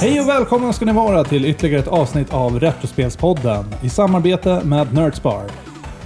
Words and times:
Hej 0.00 0.20
och 0.20 0.28
välkomna 0.28 0.72
ska 0.72 0.84
ni 0.84 0.92
vara 0.92 1.24
till 1.24 1.44
ytterligare 1.44 1.82
ett 1.82 1.88
avsnitt 1.88 2.34
av 2.34 2.60
Retrospelspodden 2.60 3.64
i 3.82 3.88
samarbete 3.88 4.62
med 4.64 4.94
Nerdspar. 4.94 5.44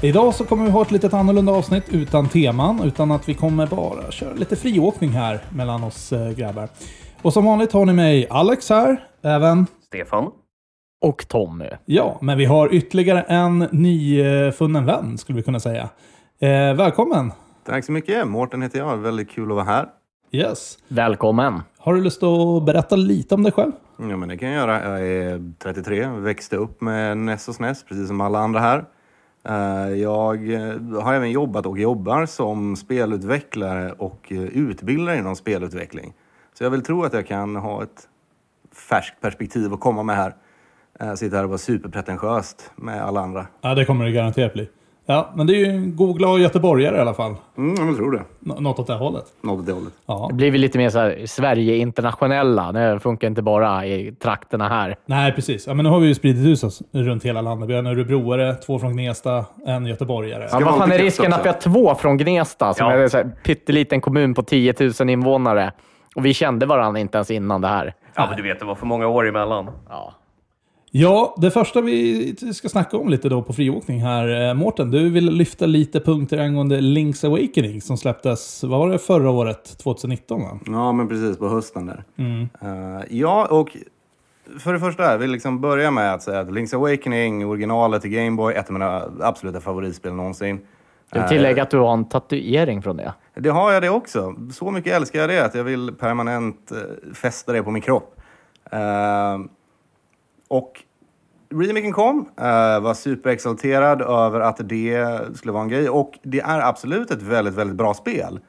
Idag 0.03 0.35
så 0.35 0.45
kommer 0.45 0.65
vi 0.65 0.71
ha 0.71 0.83
ett 0.83 0.91
lite 0.91 1.17
annorlunda 1.17 1.53
avsnitt 1.53 1.85
utan 1.89 2.29
teman, 2.29 2.81
utan 2.85 3.11
att 3.13 3.29
vi 3.29 3.35
kommer 3.35 3.67
bara 3.67 4.11
köra 4.11 4.35
lite 4.35 4.57
friåkning 4.57 5.11
här 5.11 5.41
mellan 5.57 5.85
oss 5.85 6.13
eh, 6.13 6.31
grabbar. 6.31 6.69
Och 7.23 7.33
som 7.33 7.45
vanligt 7.45 7.73
har 7.73 7.87
ni 7.87 7.93
mig 7.93 8.27
Alex 8.31 8.71
här, 8.71 9.05
även 9.23 9.67
Stefan. 9.87 10.31
och 11.05 11.29
Tommy. 11.29 11.69
Ja, 11.85 12.19
men 12.21 12.39
vi 12.39 12.45
har 12.45 12.75
ytterligare 12.75 13.23
en 13.23 13.59
nyfunnen 13.59 14.87
vän 14.87 15.19
skulle 15.19 15.37
vi 15.37 15.43
kunna 15.43 15.61
säga. 15.61 15.89
Eh, 16.41 16.75
välkommen! 16.75 17.33
Tack 17.67 17.85
så 17.85 17.93
mycket. 17.93 18.29
Mårten 18.29 18.63
heter 18.63 18.79
jag. 18.79 18.97
Väldigt 18.97 19.31
kul 19.31 19.51
att 19.51 19.57
vara 19.57 19.65
här. 19.65 19.87
Yes. 20.35 20.79
Välkommen! 20.89 21.63
Har 21.79 21.95
du 21.95 22.01
lust 22.01 22.23
att 22.23 22.63
berätta 22.65 22.97
lite 22.97 23.35
om 23.35 23.43
dig 23.43 23.53
själv? 23.53 23.73
Ja, 23.97 24.17
men 24.17 24.29
det 24.29 24.37
kan 24.37 24.49
jag 24.49 24.57
göra. 24.57 24.99
Jag 24.99 25.09
är 25.09 25.53
33, 25.59 26.07
växte 26.07 26.57
upp 26.57 26.81
med 26.81 27.19
NES 27.19 27.49
och 27.49 27.55
SNES, 27.55 27.85
precis 27.85 28.09
som 28.09 28.21
alla 28.21 28.39
andra 28.39 28.61
här. 28.61 28.85
Eh, 29.45 29.95
Jag 29.99 30.53
eh, 30.53 31.03
har 31.03 31.15
även 31.15 31.31
jobbat 31.31 31.67
och 31.67 31.79
jobbar 31.79 32.27
som 32.27 32.77
spelutvecklare 32.77 33.93
och 33.93 34.33
eh, 34.33 34.43
utbildare 34.43 35.19
inom 35.19 35.37
spelutveckling. 35.37 36.15
Så 36.59 36.65
jag 36.65 36.71
vill 36.71 36.83
tro 36.83 37.05
att 37.05 37.13
jag 37.13 37.27
kan 37.27 37.57
ha 37.57 37.83
ett 37.83 38.09
färskt 38.89 39.21
perspektiv 39.21 39.73
att 39.73 39.81
komma 39.81 40.03
med 40.03 40.17
här. 40.17 40.35
Sitta 41.17 41.37
här 41.37 41.43
och 41.45 41.51
vara 41.51 41.59
superpretentiöst 41.59 42.71
med 42.77 43.03
alla 43.03 43.21
andra. 43.21 43.47
Ja, 43.61 43.75
det 43.75 43.85
kommer 43.85 44.05
det 44.05 44.13
garanterat 44.13 44.53
bli. 44.53 44.69
Ja, 45.07 45.31
men 45.35 45.47
det 45.47 45.53
är 45.53 45.57
ju 45.57 45.65
en 45.67 45.97
god 45.97 46.17
glad 46.19 46.41
göteborgare 46.41 46.97
i 46.97 47.01
alla 47.01 47.15
fall. 47.15 47.35
Mm, 47.59 47.87
jag 47.89 47.97
tror 47.97 48.13
det. 48.13 48.23
Nå- 48.41 48.61
något 48.61 48.79
åt 48.79 48.87
det 48.87 48.95
hållet. 48.95 49.25
Något 49.43 49.61
åt 49.61 49.67
det 49.67 49.73
hållet. 49.73 49.93
Ja. 50.07 50.27
Det 50.31 50.35
blir 50.35 50.51
vi 50.51 50.59
lite 50.59 50.79
mer 50.79 50.91
så 50.91 50.99
här 50.99 51.27
Sverige-internationella. 51.27 52.73
Det 52.73 53.01
funkar 53.01 53.29
inte 53.29 53.43
bara 53.43 53.87
i 53.87 54.13
trakterna 54.13 54.69
här. 54.69 54.97
Nej, 55.07 55.33
precis. 55.33 55.67
Ja, 55.67 55.75
men 55.75 55.85
nu 55.85 55.91
har 55.91 56.01
vi 56.01 56.07
ju 56.07 56.15
spridit 56.15 56.47
ut 56.47 56.65
oss 56.65 56.83
runt 56.93 57.25
hela 57.25 57.41
landet. 57.43 57.69
Vi 57.69 57.73
har 57.73 57.79
en 57.79 57.87
örebroare, 57.87 58.55
två 58.55 58.79
från 58.79 58.93
Gnesta, 58.97 59.45
en 59.67 59.87
göteborgare. 59.87 60.49
Ja, 60.53 60.61
vad 60.65 60.77
fan 60.79 60.93
är 60.93 60.99
risken 60.99 61.33
också? 61.33 61.41
att 61.41 61.47
vi 61.47 61.51
har 61.51 61.61
två 61.61 61.95
från 61.95 62.17
Gnesta, 62.19 62.75
som 62.75 62.87
Ja. 62.87 62.93
är 62.93 62.99
en 62.99 63.11
så 63.11 63.17
här 63.17 63.31
pytteliten 63.45 64.01
kommun 64.01 64.35
på 64.35 64.43
10 64.43 64.75
000 65.01 65.11
invånare. 65.11 65.73
Och 66.17 66.27
vi 66.27 66.35
kände 66.35 66.67
varandra 66.67 67.01
inte 67.01 67.19
ens 67.19 67.31
innan 67.31 67.61
det 67.61 67.69
här. 67.69 67.95
Ja, 68.15 68.27
men 68.29 68.37
du 68.37 68.43
vet, 68.43 68.59
det 68.61 68.65
var 68.67 68.75
för 68.75 68.87
många 68.87 69.07
år 69.07 69.29
emellan. 69.29 69.71
Ja. 69.91 70.13
Ja, 70.95 71.35
det 71.39 71.51
första 71.51 71.81
vi 71.81 72.37
ska 72.55 72.69
snacka 72.69 72.97
om 72.97 73.09
lite 73.09 73.29
då 73.29 73.43
på 73.43 73.53
friåkning 73.53 74.03
här. 74.03 74.49
Eh, 74.49 74.55
Mårten, 74.55 74.91
du 74.91 75.11
vill 75.11 75.31
lyfta 75.31 75.67
lite 75.67 76.01
punkter 76.01 76.39
angående 76.39 76.81
Link's 76.81 77.27
Awakening 77.27 77.81
som 77.81 77.97
släpptes, 77.97 78.65
vad 78.65 78.81
var 78.81 78.89
det, 78.89 78.99
förra 78.99 79.31
året? 79.31 79.79
2019 79.79 80.43
va? 80.43 80.59
Ja, 80.67 80.93
men 80.93 81.09
precis 81.09 81.39
på 81.39 81.49
hösten 81.49 81.87
där. 81.87 82.05
Eh, 82.63 83.05
ja, 83.11 83.47
och 83.51 83.77
för 84.59 84.73
det 84.73 84.81
första, 84.81 85.11
jag 85.11 85.19
vill 85.19 85.31
liksom 85.31 85.61
börja 85.61 85.91
med 85.91 86.15
att 86.15 86.23
säga 86.23 86.41
att 86.41 86.49
Link's 86.49 86.75
Awakening, 86.75 87.47
originalet 87.47 88.03
till 88.03 88.11
Game 88.11 88.37
Boy, 88.37 88.55
ett 88.55 88.67
av 88.67 88.73
mina 88.73 89.03
absoluta 89.21 89.61
favoritspel 89.61 90.13
någonsin. 90.13 90.61
Jag 91.13 91.21
vill 91.21 91.29
tillägga 91.29 91.63
att 91.63 91.71
du 91.71 91.79
har 91.79 91.93
en 91.93 92.05
tatuering 92.05 92.83
från 92.83 92.97
det. 92.97 93.15
Det 93.35 93.51
har 93.51 93.73
jag 93.73 93.83
det 93.83 93.91
också. 93.91 94.35
Så 94.53 94.71
mycket 94.71 94.93
älskar 94.93 95.21
jag 95.21 95.29
det 95.29 95.45
att 95.45 95.55
jag 95.55 95.65
vill 95.65 95.93
permanent 95.93 96.73
eh, 96.73 97.15
fästa 97.15 97.53
det 97.53 97.63
på 97.63 97.71
min 97.71 97.83
kropp. 97.83 98.21
Eh, 98.71 99.39
och 100.53 100.83
remaken 101.55 101.93
kom, 101.93 102.29
eh, 102.37 102.81
var 102.81 102.95
superexalterad 102.95 104.03
över 104.03 104.41
att 104.41 104.69
det 104.69 105.07
skulle 105.35 105.53
vara 105.53 105.63
en 105.63 105.69
grej. 105.69 105.89
Och 105.89 106.19
det 106.23 106.41
är 106.41 106.61
absolut 106.61 107.11
ett 107.11 107.23
väldigt, 107.23 107.55
väldigt 107.55 107.77
bra 107.77 107.95
spel. 107.95 108.41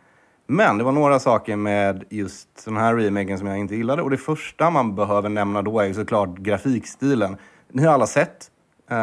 Men 0.47 0.77
det 0.77 0.83
var 0.83 0.91
några 0.91 1.19
saker 1.19 1.55
med 1.55 2.03
just 2.09 2.65
den 2.65 2.77
här 2.77 2.95
remaken 2.95 3.37
som 3.37 3.47
jag 3.47 3.57
inte 3.57 3.75
gillade. 3.75 4.01
Och 4.01 4.09
det 4.09 4.17
första 4.17 4.69
man 4.69 4.95
behöver 4.95 5.29
nämna 5.29 5.61
då 5.61 5.79
är 5.79 5.93
såklart 5.93 6.37
grafikstilen. 6.37 7.37
Ni 7.71 7.83
har 7.83 7.93
alla 7.93 8.07
sett 8.07 8.51
eh, 8.89 8.97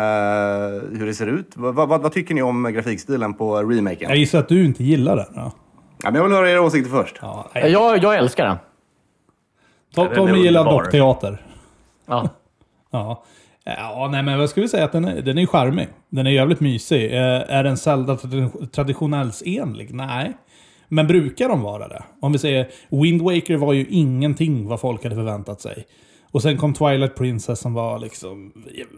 hur 0.99 1.07
det 1.07 1.15
ser 1.15 1.27
ut. 1.27 1.57
Vad, 1.57 1.75
vad, 1.75 1.89
vad 1.89 2.13
tycker 2.13 2.35
ni 2.35 2.43
om 2.43 2.73
grafikstilen 2.73 3.35
på 3.35 3.57
remaken? 3.63 4.09
Jag 4.09 4.19
gissar 4.19 4.39
att 4.39 4.49
du 4.49 4.65
inte 4.65 4.85
gillar 4.85 5.17
den. 5.17 5.33
Ja. 5.35 5.53
Ja, 6.03 6.11
men 6.11 6.15
jag 6.15 6.23
vill 6.23 6.33
höra 6.33 6.51
era 6.51 6.63
åsikter 6.63 6.91
först. 6.91 7.19
Ja, 7.23 7.51
nej. 7.55 7.73
Jag, 7.73 8.03
jag 8.03 8.17
älskar 8.17 8.45
den. 8.47 8.57
Tommy 10.15 10.39
gillar 10.39 10.65
dockteater. 10.65 11.43
Ja. 12.07 12.29
Ja. 12.91 13.25
Ja, 13.65 14.09
nej 14.13 14.23
men 14.23 14.39
vad 14.39 14.51
ska 14.51 14.61
vi 14.61 14.69
säga? 14.69 14.85
Att 14.85 14.93
den 14.93 15.05
är, 15.05 15.23
den 15.23 15.39
är 15.39 15.47
charmig. 15.47 15.89
Den 16.09 16.27
är 16.27 16.31
jävligt 16.31 16.61
mysig. 16.61 17.13
Eh, 17.13 17.43
är 17.57 17.65
den 17.65 17.77
Zelda 17.77 18.15
tradi- 18.15 18.67
traditionellsenlig? 18.71 19.95
Nej. 19.95 20.33
Men 20.89 21.07
brukar 21.07 21.49
de 21.49 21.63
vara 21.63 21.89
det? 21.89 22.03
Om 22.21 22.33
vi 22.33 22.39
säger 22.39 22.69
Wind 22.91 23.23
Waker 23.23 23.57
var 23.57 23.73
ju 23.73 23.87
ingenting 23.91 24.69
vad 24.69 24.81
folk 24.81 25.03
hade 25.03 25.15
förväntat 25.15 25.61
sig. 25.61 25.87
Och 26.33 26.43
sen 26.43 26.57
kom 26.59 26.75
Twilight 26.75 27.15
Princess 27.17 27.61
som 27.61 27.75
var 27.75 27.99
liksom 27.99 28.53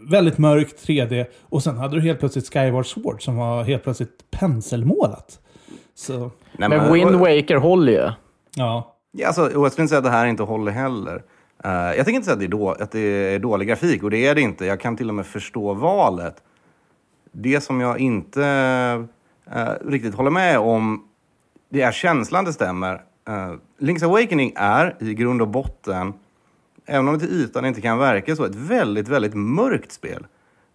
väldigt 0.09 0.37
mörkt 0.37 0.87
3D. 0.87 1.25
Och 1.41 1.63
sen 1.63 1.77
hade 1.77 1.95
du 1.95 2.01
helt 2.01 2.19
plötsligt 2.19 2.53
Skyward 2.53 2.85
Sword 2.85 3.23
som 3.23 3.35
var 3.37 3.63
helt 3.63 3.83
plötsligt 3.83 4.31
penselmålat. 4.31 5.39
Så, 5.95 6.31
Nej, 6.57 6.69
Men 6.69 6.93
Wind 6.93 7.11
Waker 7.15 7.55
håller 7.55 7.91
ju. 7.91 8.09
ja. 8.55 8.89
Ja, 9.15 9.27
alltså, 9.27 9.41
och 9.41 9.65
jag 9.65 9.71
skulle 9.71 9.83
inte 9.83 9.89
säga 9.89 9.97
att 9.97 10.03
det 10.03 10.09
här 10.09 10.25
inte 10.25 10.43
håller 10.43 10.71
heller. 10.71 11.21
Eh, 11.63 11.71
jag 11.71 11.95
tänker 11.95 12.11
inte 12.11 12.25
säga 12.25 12.33
att 12.33 12.39
det, 12.39 12.45
är 12.45 12.49
då, 12.49 12.71
att 12.71 12.91
det 12.91 12.99
är 12.99 13.39
dålig 13.39 13.67
grafik, 13.67 14.03
och 14.03 14.11
det 14.11 14.27
är 14.27 14.35
det 14.35 14.41
inte. 14.41 14.65
Jag 14.65 14.79
kan 14.79 14.97
till 14.97 15.09
och 15.09 15.15
med 15.15 15.25
förstå 15.25 15.73
valet. 15.73 16.43
Det 17.31 17.61
som 17.61 17.81
jag 17.81 17.99
inte 17.99 18.45
eh, 19.51 19.71
riktigt 19.85 20.15
håller 20.15 20.31
med 20.31 20.59
om, 20.59 21.07
det 21.69 21.81
är 21.81 21.91
känslan 21.91 22.45
det 22.45 22.53
stämmer. 22.53 22.93
Uh, 23.29 23.55
Link's 23.79 24.05
Awakening 24.05 24.53
är 24.55 24.95
i 24.99 25.13
grund 25.13 25.41
och 25.41 25.47
botten, 25.47 26.13
även 26.85 27.07
om 27.07 27.13
det 27.13 27.19
till 27.19 27.41
ytan 27.41 27.65
inte 27.65 27.81
kan 27.81 27.97
verka 27.97 28.35
så, 28.35 28.45
ett 28.45 28.55
väldigt, 28.55 29.07
väldigt 29.07 29.33
mörkt 29.33 29.91
spel. 29.91 30.25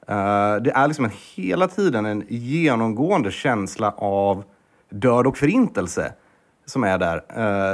Eh, 0.08 0.56
det 0.56 0.70
är 0.70 0.86
liksom 0.86 1.04
en, 1.04 1.10
hela 1.34 1.68
tiden 1.68 2.06
en 2.06 2.24
genomgående 2.28 3.30
känsla 3.30 3.90
av 3.90 4.44
död 4.90 5.26
och 5.26 5.38
förintelse 5.38 6.12
som 6.68 6.84
är 6.84 6.98
där. 6.98 7.22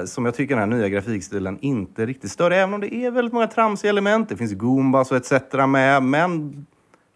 eh, 0.01 0.05
som 0.07 0.25
jag 0.25 0.35
tycker 0.35 0.57
den 0.57 0.71
här 0.71 0.79
nya 0.79 0.89
grafikstilen 0.89 1.59
inte 1.61 2.07
riktigt 2.07 2.31
stör. 2.31 2.51
Även 2.51 2.75
om 2.75 2.81
det 2.81 2.95
är 2.95 3.11
väldigt 3.11 3.33
många 3.35 3.47
tramsiga 3.47 3.91
element. 3.91 4.29
Det 4.29 4.37
finns 4.37 4.53
Goombas 4.53 5.11
och 5.11 5.17
etc. 5.17 5.33
med. 5.69 6.03
Men 6.03 6.67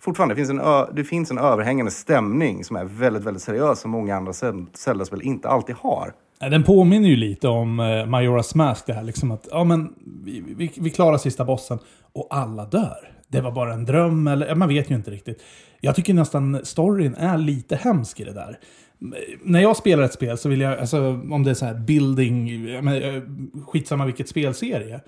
fortfarande, 0.00 0.34
det 0.34 0.36
finns, 0.36 0.50
en 0.50 0.60
ö- 0.60 0.86
det 0.92 1.04
finns 1.04 1.30
en 1.30 1.38
överhängande 1.38 1.92
stämning 1.92 2.64
som 2.64 2.76
är 2.76 2.84
väldigt, 2.84 3.24
väldigt 3.24 3.42
seriös. 3.42 3.80
Som 3.80 3.90
många 3.90 4.16
andra 4.16 4.32
Zelda-spel 4.74 5.22
inte 5.22 5.48
alltid 5.48 5.76
har. 5.76 6.12
Den 6.40 6.64
påminner 6.64 7.08
ju 7.08 7.16
lite 7.16 7.48
om 7.48 7.80
eh, 7.80 7.84
Majora's 7.84 8.56
Mask 8.56 8.86
det 8.86 8.92
här. 8.92 9.02
Liksom 9.02 9.30
att, 9.30 9.48
ja, 9.50 9.64
men 9.64 9.94
vi, 10.24 10.44
vi, 10.56 10.72
vi 10.80 10.90
klarar 10.90 11.18
sista 11.18 11.44
bossen 11.44 11.78
och 12.12 12.26
alla 12.30 12.64
dör. 12.64 13.12
Det 13.28 13.40
var 13.40 13.50
bara 13.52 13.72
en 13.74 13.84
dröm 13.84 14.26
eller 14.26 14.54
man 14.54 14.68
vet 14.68 14.90
ju 14.90 14.94
inte 14.94 15.10
riktigt. 15.10 15.42
Jag 15.80 15.94
tycker 15.94 16.14
nästan 16.14 16.60
storyn 16.64 17.14
är 17.14 17.38
lite 17.38 17.76
hemsk 17.76 18.20
i 18.20 18.24
det 18.24 18.32
där. 18.32 18.58
När 19.42 19.60
jag 19.60 19.76
spelar 19.76 20.02
ett 20.02 20.12
spel 20.12 20.38
så 20.38 20.48
vill 20.48 20.60
jag, 20.60 20.78
alltså 20.78 20.98
om 21.30 21.44
det 21.44 21.50
är 21.50 21.54
så 21.54 21.64
här 21.64 21.74
building, 21.74 22.64
men, 22.84 23.02
eh, 23.02 23.22
skitsamma 23.66 24.06
vilket 24.06 24.28
spelserie. 24.28 25.00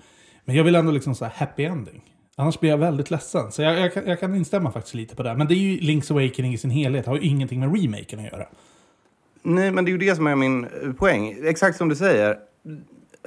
Men 0.45 0.55
jag 0.55 0.63
vill 0.63 0.75
ändå 0.75 0.91
liksom 0.91 1.15
så 1.15 1.25
här 1.25 1.31
happy 1.35 1.63
ending. 1.63 2.01
Annars 2.35 2.59
blir 2.59 2.69
jag 2.69 2.77
väldigt 2.77 3.11
ledsen. 3.11 3.51
Så 3.51 3.61
jag, 3.61 3.79
jag, 3.79 3.93
kan, 3.93 4.07
jag 4.07 4.19
kan 4.19 4.35
instämma 4.35 4.71
faktiskt 4.71 4.95
lite 4.95 5.15
på 5.15 5.23
det. 5.23 5.35
Men 5.35 5.47
det 5.47 5.53
är 5.53 5.57
ju 5.57 5.79
Link's 5.79 6.11
Awakening 6.11 6.53
i 6.53 6.57
sin 6.57 6.69
helhet. 6.69 7.05
Har 7.05 7.15
ju 7.15 7.21
ingenting 7.21 7.59
med 7.59 7.81
remaken 7.81 8.19
att 8.19 8.25
göra. 8.25 8.45
Nej, 9.43 9.71
men 9.71 9.85
det 9.85 9.89
är 9.89 9.93
ju 9.93 9.97
det 9.97 10.15
som 10.15 10.27
är 10.27 10.35
min 10.35 10.63
eh, 10.63 10.93
poäng. 10.93 11.35
Exakt 11.43 11.77
som 11.77 11.89
du 11.89 11.95
säger. 11.95 12.37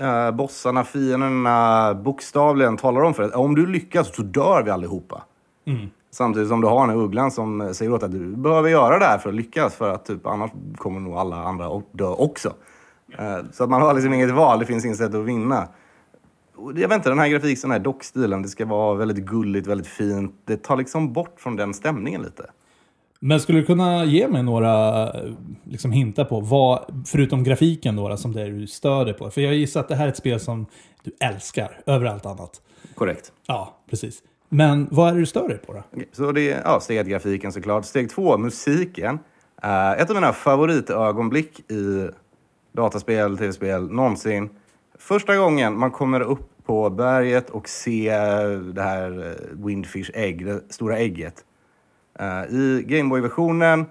Uh, 0.00 0.30
bossarna, 0.30 0.84
fienderna, 0.84 1.94
bokstavligen 1.94 2.76
talar 2.76 3.00
om 3.00 3.14
för 3.14 3.22
att 3.22 3.34
om 3.34 3.54
du 3.54 3.66
lyckas 3.66 4.16
så 4.16 4.22
dör 4.22 4.62
vi 4.62 4.70
allihopa. 4.70 5.22
Samtidigt 6.14 6.48
som 6.48 6.60
du 6.60 6.66
har 6.66 6.80
den 6.80 6.96
här 6.96 7.04
ugglan 7.04 7.30
som 7.30 7.74
säger 7.74 7.92
åt 7.92 8.02
att 8.02 8.12
du 8.12 8.36
behöver 8.36 8.68
göra 8.68 8.98
det 8.98 9.04
här 9.04 9.18
för 9.18 9.28
att 9.28 9.34
lyckas. 9.34 9.74
För 9.74 9.90
att 9.90 10.04
typ, 10.04 10.26
annars 10.26 10.50
kommer 10.76 11.00
nog 11.00 11.14
alla 11.14 11.36
andra 11.36 11.66
att 11.66 11.84
dö 11.92 12.08
också. 12.08 12.52
Eh, 13.18 13.38
så 13.52 13.64
att 13.64 13.70
man 13.70 13.82
har 13.82 13.94
liksom 13.94 14.12
inget 14.12 14.30
val, 14.30 14.58
det 14.58 14.66
finns 14.66 14.84
inget 14.84 14.96
sätt 14.96 15.14
att 15.14 15.24
vinna. 15.24 15.68
Jag 16.56 16.88
vet 16.88 16.92
inte, 16.92 17.08
den 17.08 17.18
här 17.18 17.28
grafiken, 17.28 17.70
den 17.70 17.70
här 17.70 17.84
dockstilen, 17.84 18.42
det 18.42 18.48
ska 18.48 18.66
vara 18.66 18.94
väldigt 18.94 19.26
gulligt, 19.26 19.66
väldigt 19.66 19.86
fint. 19.86 20.34
Det 20.44 20.56
tar 20.56 20.76
liksom 20.76 21.12
bort 21.12 21.40
från 21.40 21.56
den 21.56 21.74
stämningen 21.74 22.22
lite. 22.22 22.50
Men 23.20 23.40
skulle 23.40 23.58
du 23.58 23.66
kunna 23.66 24.04
ge 24.04 24.28
mig 24.28 24.42
några 24.42 25.06
liksom, 25.64 25.92
hintar 25.92 26.24
på 26.24 26.40
vad, 26.40 27.04
förutom 27.06 27.44
grafiken 27.44 27.96
då, 27.96 28.16
som 28.16 28.32
det 28.32 28.42
är 28.42 28.50
du 28.50 28.66
stör 28.66 29.04
dig 29.04 29.14
på? 29.14 29.30
För 29.30 29.40
jag 29.40 29.54
gissar 29.54 29.80
att 29.80 29.88
det 29.88 29.94
här 29.94 30.04
är 30.04 30.08
ett 30.08 30.16
spel 30.16 30.40
som 30.40 30.66
du 31.02 31.12
älskar 31.20 31.80
över 31.86 32.06
allt 32.06 32.26
annat. 32.26 32.60
Korrekt. 32.94 33.32
Ja, 33.46 33.76
precis. 33.90 34.22
Men 34.56 34.88
vad 34.90 35.08
är 35.08 35.12
det 35.12 35.18
du 35.18 35.26
stör 35.26 35.48
dig 35.48 35.58
på 35.58 35.72
då? 35.72 35.82
Så 36.12 36.32
det 36.32 36.52
är 36.52 36.62
ja, 36.64 36.80
steg 36.80 36.98
ett, 36.98 37.06
grafiken 37.06 37.52
såklart. 37.52 37.84
Steg 37.84 38.10
två, 38.10 38.38
musiken. 38.38 39.18
Uh, 39.64 39.92
ett 39.92 40.10
av 40.10 40.16
mina 40.16 40.32
favoritögonblick 40.32 41.70
i 41.70 42.10
dataspel, 42.72 43.38
tv-spel 43.38 43.90
någonsin. 43.92 44.50
Första 44.98 45.36
gången 45.36 45.78
man 45.78 45.90
kommer 45.90 46.20
upp 46.20 46.50
på 46.66 46.90
berget 46.90 47.50
och 47.50 47.68
ser 47.68 48.72
det 48.72 48.82
här 48.82 49.26
eh, 49.26 49.64
Windfish 49.66 50.10
ägg, 50.14 50.46
det 50.46 50.72
stora 50.72 50.98
ägget. 50.98 51.44
Uh, 52.20 52.54
I 52.54 52.84
Gameboy-versionen, 52.86 53.86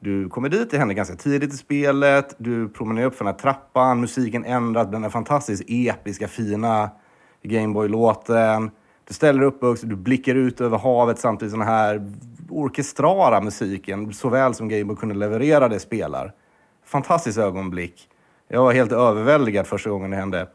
du 0.00 0.28
kommer 0.28 0.48
dit, 0.48 0.70
det 0.70 0.78
händer 0.78 0.94
ganska 0.94 1.16
tidigt 1.16 1.54
i 1.54 1.56
spelet. 1.56 2.34
Du 2.38 2.68
promenerar 2.68 3.06
upp 3.06 3.14
för 3.14 3.24
den 3.24 3.34
här 3.34 3.40
trappan, 3.40 4.00
musiken 4.00 4.44
ändras, 4.44 4.90
den 4.90 5.04
är 5.04 5.10
fantastiskt 5.10 5.64
episka, 5.66 6.28
fina 6.28 6.90
Gameboy-låten. 7.42 8.70
Du 9.08 9.14
ställer 9.14 9.42
upp 9.42 9.62
och 9.62 9.78
du 9.82 9.96
blickar 9.96 10.34
ut 10.34 10.60
över 10.60 10.78
havet 10.78 11.18
samtidigt 11.18 11.50
som 11.50 11.60
den 11.60 11.68
här 11.68 12.12
orkestrala 12.48 13.40
musiken, 13.40 14.12
såväl 14.12 14.54
som 14.54 14.68
Gameboy 14.68 14.96
kunde 14.96 15.14
leverera 15.14 15.68
det, 15.68 15.80
spelar. 15.80 16.32
Fantastiskt 16.84 17.38
ögonblick. 17.38 18.08
Jag 18.48 18.62
var 18.62 18.72
helt 18.72 18.92
överväldigad 18.92 19.66
första 19.66 19.90
gången 19.90 20.10
det 20.10 20.16
hände. 20.16 20.48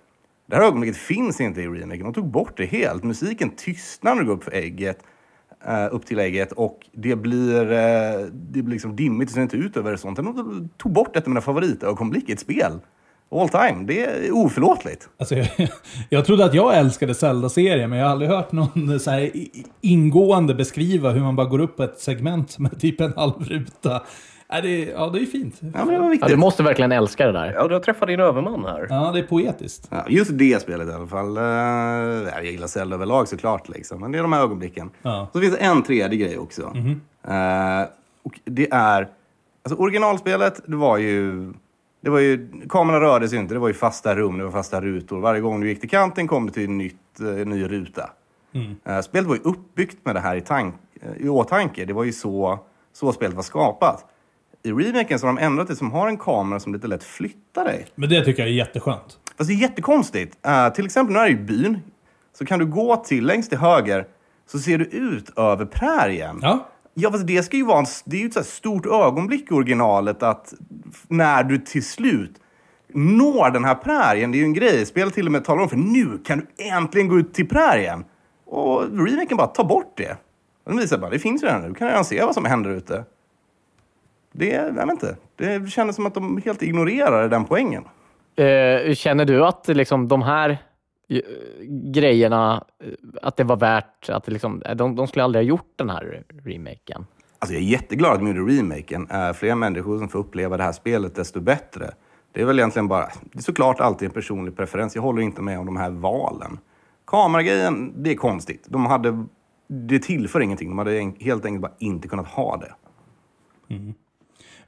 Det 0.45 0.55
här 0.55 0.63
ögonblicket 0.63 0.97
finns 0.97 1.41
inte 1.41 1.61
i 1.61 1.67
remaken. 1.67 2.03
De 2.03 2.13
tog 2.13 2.27
bort 2.27 2.57
det 2.57 2.65
helt. 2.65 3.03
Musiken 3.03 3.49
tystnar 3.49 4.15
när 4.15 4.21
du 4.21 4.27
går 4.27 4.35
upp 4.35 4.44
för 4.44 4.51
ägget 4.51 5.03
eh, 5.65 5.88
upp 5.91 6.05
till 6.05 6.19
ägget 6.19 6.51
och 6.51 6.89
det 6.94 7.15
blir, 7.15 7.71
eh, 7.71 8.25
det 8.31 8.61
blir 8.61 8.73
liksom 8.73 8.95
dimmigt 8.95 9.29
och 9.29 9.33
ser 9.33 9.41
inte 9.41 9.57
ut 9.57 9.77
över 9.77 9.95
sånt. 9.95 10.17
De 10.17 10.69
tog 10.77 10.91
bort 10.91 11.15
ett 11.15 11.23
av 11.23 11.29
mina 11.29 11.41
favoritögonblick 11.41 12.29
i 12.29 12.31
ett 12.31 12.39
spel. 12.39 12.71
All 13.31 13.50
time. 13.50 13.83
Det 13.88 14.06
är 14.06 14.31
oförlåtligt. 14.31 15.09
Alltså, 15.19 15.35
jag, 15.35 15.47
jag 16.09 16.25
trodde 16.25 16.45
att 16.45 16.53
jag 16.53 16.77
älskade 16.77 17.13
Zelda-serien, 17.15 17.89
men 17.89 18.00
jag 18.00 18.06
har 18.06 18.12
aldrig 18.12 18.29
hört 18.31 18.51
någon 18.51 19.00
så 19.00 19.12
här 19.12 19.31
ingående 19.81 20.53
beskriva 20.56 21.09
hur 21.12 21.21
man 21.21 21.35
bara 21.35 21.47
går 21.47 21.59
upp 21.59 21.77
på 21.77 21.83
ett 21.83 22.00
segment 22.00 22.51
som 22.51 22.65
är 22.65 22.69
typ 22.69 23.01
en 23.01 23.13
halv 23.15 23.33
ruta. 23.39 24.01
Ja, 24.50 24.62
det, 24.62 24.69
är- 24.69 24.91
ja, 24.94 25.09
det 25.09 25.19
är 25.19 25.25
fint. 25.25 25.56
Ja, 25.59 25.68
men 25.74 25.88
det 25.88 25.97
var 25.97 26.06
Ja, 26.06 26.09
viktigt. 26.12 26.29
du 26.29 26.35
måste 26.35 26.63
verkligen 26.63 26.91
älska 26.91 27.25
det 27.25 27.31
där. 27.31 27.53
Ja, 27.53 27.68
du 27.68 27.74
har 27.74 27.81
träffat 27.81 28.07
din 28.07 28.19
överman 28.19 28.65
här. 28.65 28.88
Ja, 28.89 29.12
det 29.13 29.19
är 29.19 29.24
poetiskt. 29.24 29.88
Ja, 29.91 30.06
just 30.09 30.31
det 30.38 30.62
spelet 30.62 30.88
i 30.89 30.91
alla 30.91 31.07
fall. 31.07 31.38
Eh, 31.38 31.44
jag 32.35 32.45
gillar 32.45 32.68
Zelda 32.68 32.95
överlag 32.95 33.27
såklart, 33.27 33.69
liksom. 33.69 34.00
men 34.01 34.12
det 34.12 34.18
är 34.18 34.21
de 34.21 34.33
här 34.33 34.41
ögonblicken. 34.41 34.89
Ja. 35.01 35.27
Så 35.33 35.39
finns 35.41 35.53
det 35.53 35.59
en 35.59 35.83
tredje 35.83 36.18
grej 36.19 36.38
också. 36.38 36.62
Eh, 37.27 37.88
och 38.23 38.39
det 38.45 38.68
är... 38.71 39.07
Alltså 39.65 39.81
originalspelet, 39.83 40.62
det 40.68 40.75
var 40.75 40.97
ju... 40.97 41.53
Det 42.07 42.12
var 42.12 42.19
ju, 42.19 42.50
kameran 42.69 43.01
rörde 43.01 43.30
sig 43.30 43.39
inte, 43.39 43.54
det 43.54 43.59
var 43.59 43.68
ju 43.68 43.74
fasta 43.74 44.15
rum, 44.15 44.38
det 44.38 44.44
var 44.44 44.51
fasta 44.51 44.81
rutor. 44.81 45.19
Varje 45.19 45.42
gång 45.42 45.62
du 45.62 45.68
gick 45.68 45.80
till 45.80 45.89
kanten 45.89 46.27
kom 46.27 46.45
du 46.45 46.51
till 46.51 46.63
en 46.63 46.77
nytt, 46.77 47.19
eh, 47.19 47.25
ny 47.25 47.68
ruta. 47.68 48.09
Eh, 48.86 49.00
spelet 49.01 49.27
var 49.27 49.36
ju 49.36 49.42
uppbyggt 49.42 50.06
med 50.06 50.15
det 50.15 50.19
här 50.19 50.36
i, 50.36 50.42
tank, 50.42 50.75
eh, 51.01 51.25
i 51.25 51.30
åtanke. 51.30 51.86
Det 51.86 51.94
var 51.94 52.04
ju 52.04 52.12
så, 52.12 52.59
så 52.94 53.12
spelet 53.12 53.36
var 53.36 53.44
skapat. 53.44 54.06
I 54.63 54.71
remaken 54.71 55.19
så 55.19 55.27
har 55.27 55.33
de 55.33 55.42
ändrat 55.42 55.68
det 55.68 55.75
som 55.75 55.92
har 55.92 56.07
en 56.07 56.18
kamera 56.18 56.59
som 56.59 56.74
lite 56.74 56.88
lätt 56.88 57.04
flyttar 57.04 57.65
dig. 57.65 57.88
Men 57.95 58.09
det 58.09 58.25
tycker 58.25 58.42
jag 58.42 58.50
är 58.50 58.56
jätteskönt. 58.56 59.19
Fast 59.38 59.48
det 59.48 59.54
är 59.54 59.57
jättekonstigt. 59.57 60.38
Uh, 60.48 60.74
till 60.74 60.86
exempel 60.86 61.13
när 61.13 61.21
du 61.21 61.27
är 61.27 61.31
i 61.31 61.36
byn 61.36 61.80
så 62.38 62.45
kan 62.45 62.59
du 62.59 62.65
gå 62.65 62.95
till 62.95 63.25
längst 63.25 63.50
till 63.50 63.59
höger 63.59 64.06
så 64.45 64.59
ser 64.59 64.77
du 64.77 64.86
ut 64.86 65.38
över 65.38 65.65
prärien. 65.65 66.39
Ja, 66.42 66.68
Ja, 66.99 67.11
fast 67.11 67.27
det 67.27 67.44
ska 67.44 67.57
ju 67.57 67.65
vara 67.65 67.79
en, 67.79 67.85
det 68.05 68.17
är 68.17 68.21
ju 68.21 68.27
ett 68.27 68.33
så 68.33 68.39
här 68.39 68.45
stort 68.45 68.85
ögonblick 68.85 69.51
i 69.51 69.53
originalet 69.53 70.23
att 70.23 70.53
när 71.07 71.44
du 71.44 71.57
till 71.57 71.85
slut 71.85 72.31
når 72.88 73.49
den 73.49 73.65
här 73.65 73.75
prärien, 73.75 74.31
det 74.31 74.38
är 74.38 74.39
ju 74.39 74.45
en 74.45 74.53
grej. 74.53 74.85
Spelet 74.85 75.13
till 75.13 75.25
och 75.25 75.31
med 75.31 75.45
talar 75.45 75.63
om 75.63 75.69
för 75.69 75.77
nu 75.77 76.17
kan 76.25 76.39
du 76.39 76.63
äntligen 76.63 77.07
gå 77.07 77.19
ut 77.19 77.33
till 77.33 77.47
prärien. 77.47 78.05
Och 78.45 78.81
remaken 78.81 79.38
bara 79.38 79.47
tar 79.47 79.63
bort 79.63 79.97
det. 79.97 80.17
Den 80.65 80.77
visar 80.77 80.97
bara, 80.97 81.11
det 81.11 81.19
finns 81.19 81.44
ju 81.44 81.47
redan 81.47 81.61
nu. 81.61 81.67
Du 81.67 81.73
kan 81.73 81.88
redan 81.88 82.05
se 82.05 82.23
vad 82.23 82.33
som 82.33 82.45
händer 82.45 82.69
ute. 82.69 83.03
Det, 84.31 84.49
jag 84.49 84.73
vet 84.73 84.89
inte. 84.89 85.17
Det 85.35 85.69
kändes 85.71 85.95
som 85.95 86.05
att 86.05 86.13
de 86.13 86.41
helt 86.45 86.61
ignorerade 86.61 87.27
den 87.27 87.45
poängen. 87.45 87.83
Eh, 88.35 88.94
känner 88.94 89.25
du 89.25 89.45
att 89.45 89.67
liksom, 89.67 90.07
de 90.07 90.21
här 90.21 90.57
grejerna, 91.94 92.63
eh, 92.83 92.89
att 93.21 93.38
det 93.38 93.44
var 93.44 93.57
värt 93.57 94.09
att 94.09 94.27
liksom, 94.27 94.62
eh, 94.62 94.75
de, 94.75 94.95
de 94.95 95.07
skulle 95.07 95.24
aldrig 95.24 95.44
ha 95.45 95.48
gjort 95.50 95.74
den 95.75 95.89
här 95.89 96.24
remaken? 96.44 97.06
Alltså 97.39 97.54
jag 97.54 97.63
är 97.63 97.68
jätteglad 97.68 98.12
att 98.13 98.19
de 98.19 98.27
gjorde 98.27 98.54
remaken. 98.54 99.12
Uh, 99.12 99.33
fler 99.33 99.56
människor 99.56 99.98
som 99.98 100.09
får 100.09 100.19
uppleva 100.19 100.57
det 100.57 100.63
här 100.63 100.71
spelet, 100.71 101.15
desto 101.15 101.39
bättre. 101.39 101.92
Det 102.31 102.42
är 102.42 102.45
väl 102.45 102.59
egentligen 102.59 102.88
bara, 102.88 103.09
det 103.31 103.39
är 103.39 103.44
såklart 103.44 103.80
alltid 103.80 104.06
en 104.06 104.13
personlig 104.13 104.56
preferens. 104.57 104.95
Jag 104.95 105.01
håller 105.01 105.21
inte 105.21 105.42
med 105.42 105.59
om 105.59 105.65
de 105.65 105.77
här 105.77 105.89
valen. 105.89 106.59
Kameragrejen, 107.06 108.04
det 108.04 108.12
är 108.12 108.15
konstigt. 108.15 108.65
De 108.68 108.86
hade, 108.86 109.25
det 109.68 110.00
tillför 110.00 110.39
ingenting. 110.42 110.69
De 110.69 110.77
hade 110.77 111.00
en- 111.00 111.15
helt 111.19 111.45
enkelt 111.45 111.62
bara 111.62 111.71
inte 111.80 112.07
kunnat 112.07 112.27
ha 112.27 112.57
det. 112.57 112.74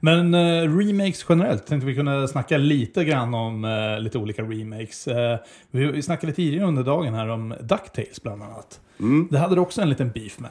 Men 0.00 0.34
eh, 0.34 0.76
remakes 0.78 1.26
generellt 1.28 1.66
tänkte 1.66 1.86
vi 1.86 1.94
kunna 1.94 2.26
snacka 2.28 2.56
lite 2.58 3.04
grann 3.04 3.34
om 3.34 3.64
eh, 3.64 4.00
lite 4.00 4.18
olika 4.18 4.42
remakes. 4.42 5.06
Eh, 5.08 5.38
vi, 5.70 5.86
vi 5.86 6.02
snackade 6.02 6.32
tidigare 6.32 6.66
under 6.66 6.82
dagen 6.82 7.14
här 7.14 7.28
om 7.28 7.54
DuckTales 7.60 8.22
bland 8.22 8.42
annat. 8.42 8.80
Det 9.30 9.38
hade 9.38 9.54
du 9.54 9.60
också 9.60 9.82
en 9.82 9.88
liten 9.88 10.10
beef 10.10 10.38
med. 10.38 10.50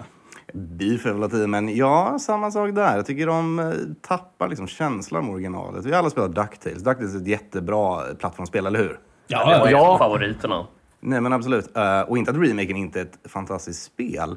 Beef 0.54 1.06
är 1.06 1.14
väl 1.14 1.24
att 1.24 1.34
i, 1.34 1.48
men 1.48 1.76
ja, 1.76 2.18
samma 2.22 2.52
sak 2.52 2.76
där. 2.76 2.96
Jag 2.96 3.06
tycker 3.06 3.28
de 3.28 3.60
eh, 3.60 3.66
tappar 4.02 4.48
liksom 4.50 4.68
känslan 4.68 5.26
med 5.26 5.34
originalet. 5.34 5.86
Vi 5.86 5.92
har 5.92 6.00
alla 6.00 6.10
spelat 6.10 6.36
DuckTales. 6.36 6.84
DuckTales 6.84 7.16
är 7.16 7.20
ett 7.20 7.28
jättebra 7.28 8.02
plattformsspel, 8.20 8.66
eller 8.66 8.80
hur? 8.80 8.88
Det 8.88 8.98
Ja, 9.28 9.60
var 9.60 9.70
ja. 9.70 9.98
favoriterna. 9.98 10.68
Nej, 11.00 11.22
men 11.22 11.34
absolut. 11.34 11.78
Eh, 11.78 12.02
och 12.02 12.18
inte 12.18 12.32
att 12.32 12.38
remaken 12.38 12.76
inte 12.76 13.00
är 13.00 13.04
ett 13.06 13.32
fantastiskt 13.32 13.84
spel. 13.84 14.30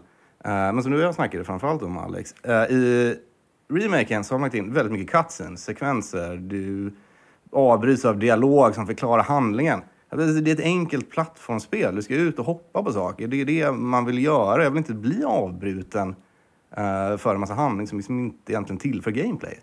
Eh, 0.44 0.50
men 0.50 0.82
som 0.82 0.93
du 0.93 0.99
och 0.99 1.05
jag 1.05 1.15
snackade 1.15 1.44
framförallt 1.44 1.82
om, 1.82 1.99
Alex. 1.99 2.32
eh, 2.43 2.53
I 2.62 3.15
remaken 3.73 4.25
så 4.25 4.35
har 4.35 4.39
man 4.39 4.47
lagt 4.47 4.55
in 4.55 4.73
väldigt 4.73 4.93
mycket 4.93 5.11
cutscenes, 5.11 5.65
sekvenser. 5.65 6.37
Du 6.37 6.93
avbryts 7.53 8.05
av 8.05 8.19
dialog 8.19 8.75
som 8.75 8.87
förklarar 8.87 9.23
handlingen. 9.23 9.81
Det 10.11 10.51
är 10.51 10.53
ett 10.53 10.61
enkelt 10.61 11.11
plattformsspel. 11.11 11.97
Du 11.97 12.03
ska 12.03 12.15
ut 12.15 12.39
och 12.39 12.45
hoppa 12.45 12.83
på 12.83 12.93
saker. 12.93 13.27
Det 13.27 13.41
är 13.41 13.45
det 13.45 13.73
man 13.73 14.05
vill 14.05 14.25
göra. 14.25 14.63
Jag 14.63 14.71
vill 14.71 14.79
inte 14.79 14.95
bli 14.95 15.25
avbruten 15.25 16.09
uh, 16.09 17.17
för 17.17 17.35
en 17.35 17.41
massa 17.41 17.55
handling 17.55 17.87
som 17.87 17.99
liksom 17.99 18.19
inte 18.19 18.53
egentligen 18.53 18.79
tillför 18.81 19.11
gameplayet. 19.11 19.63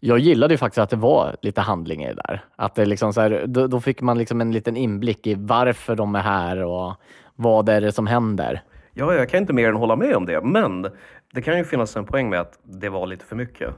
Jag 0.00 0.18
gillade 0.18 0.54
ju 0.54 0.58
faktiskt 0.58 0.78
att 0.78 0.90
det 0.90 0.96
var 0.96 1.36
lite 1.42 1.60
handling 1.60 2.04
i 2.04 2.08
det 2.08 2.14
där. 2.14 2.44
Att 2.56 2.74
det 2.74 2.86
liksom 2.86 3.12
så 3.12 3.20
här, 3.20 3.44
då, 3.46 3.66
då 3.66 3.80
fick 3.80 4.00
man 4.00 4.18
liksom 4.18 4.40
en 4.40 4.52
liten 4.52 4.76
inblick 4.76 5.26
i 5.26 5.34
varför 5.34 5.96
de 5.96 6.14
är 6.14 6.20
här 6.20 6.64
och 6.64 6.94
vad 7.36 7.68
är 7.68 7.80
det 7.80 7.92
som 7.92 8.06
händer. 8.06 8.62
Ja, 8.92 9.14
jag 9.14 9.28
kan 9.28 9.40
inte 9.40 9.52
mer 9.52 9.68
än 9.68 9.76
hålla 9.76 9.96
med 9.96 10.16
om 10.16 10.26
det. 10.26 10.40
Men 10.40 10.86
det 11.32 11.42
kan 11.42 11.58
ju 11.58 11.64
finnas 11.64 11.96
en 11.96 12.04
poäng 12.06 12.30
med 12.30 12.40
att 12.40 12.58
det 12.62 12.88
var 12.88 13.06
lite 13.06 13.24
för 13.24 13.36
mycket. 13.36 13.74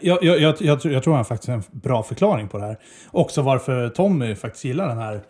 Jag, 0.00 0.22
jag, 0.24 0.40
jag, 0.40 0.54
jag, 0.60 0.80
tror- 0.80 0.94
jag 0.94 1.02
tror 1.02 1.14
han 1.14 1.24
faktiskt 1.24 1.48
har 1.48 1.54
en 1.54 1.62
bra 1.70 2.02
förklaring 2.02 2.48
på 2.48 2.58
det 2.58 2.64
här. 2.64 2.78
Också 3.10 3.42
varför 3.42 3.88
Tommy 3.88 4.34
faktiskt 4.34 4.64
gillar 4.64 4.88
den 4.88 4.98
här 4.98 5.20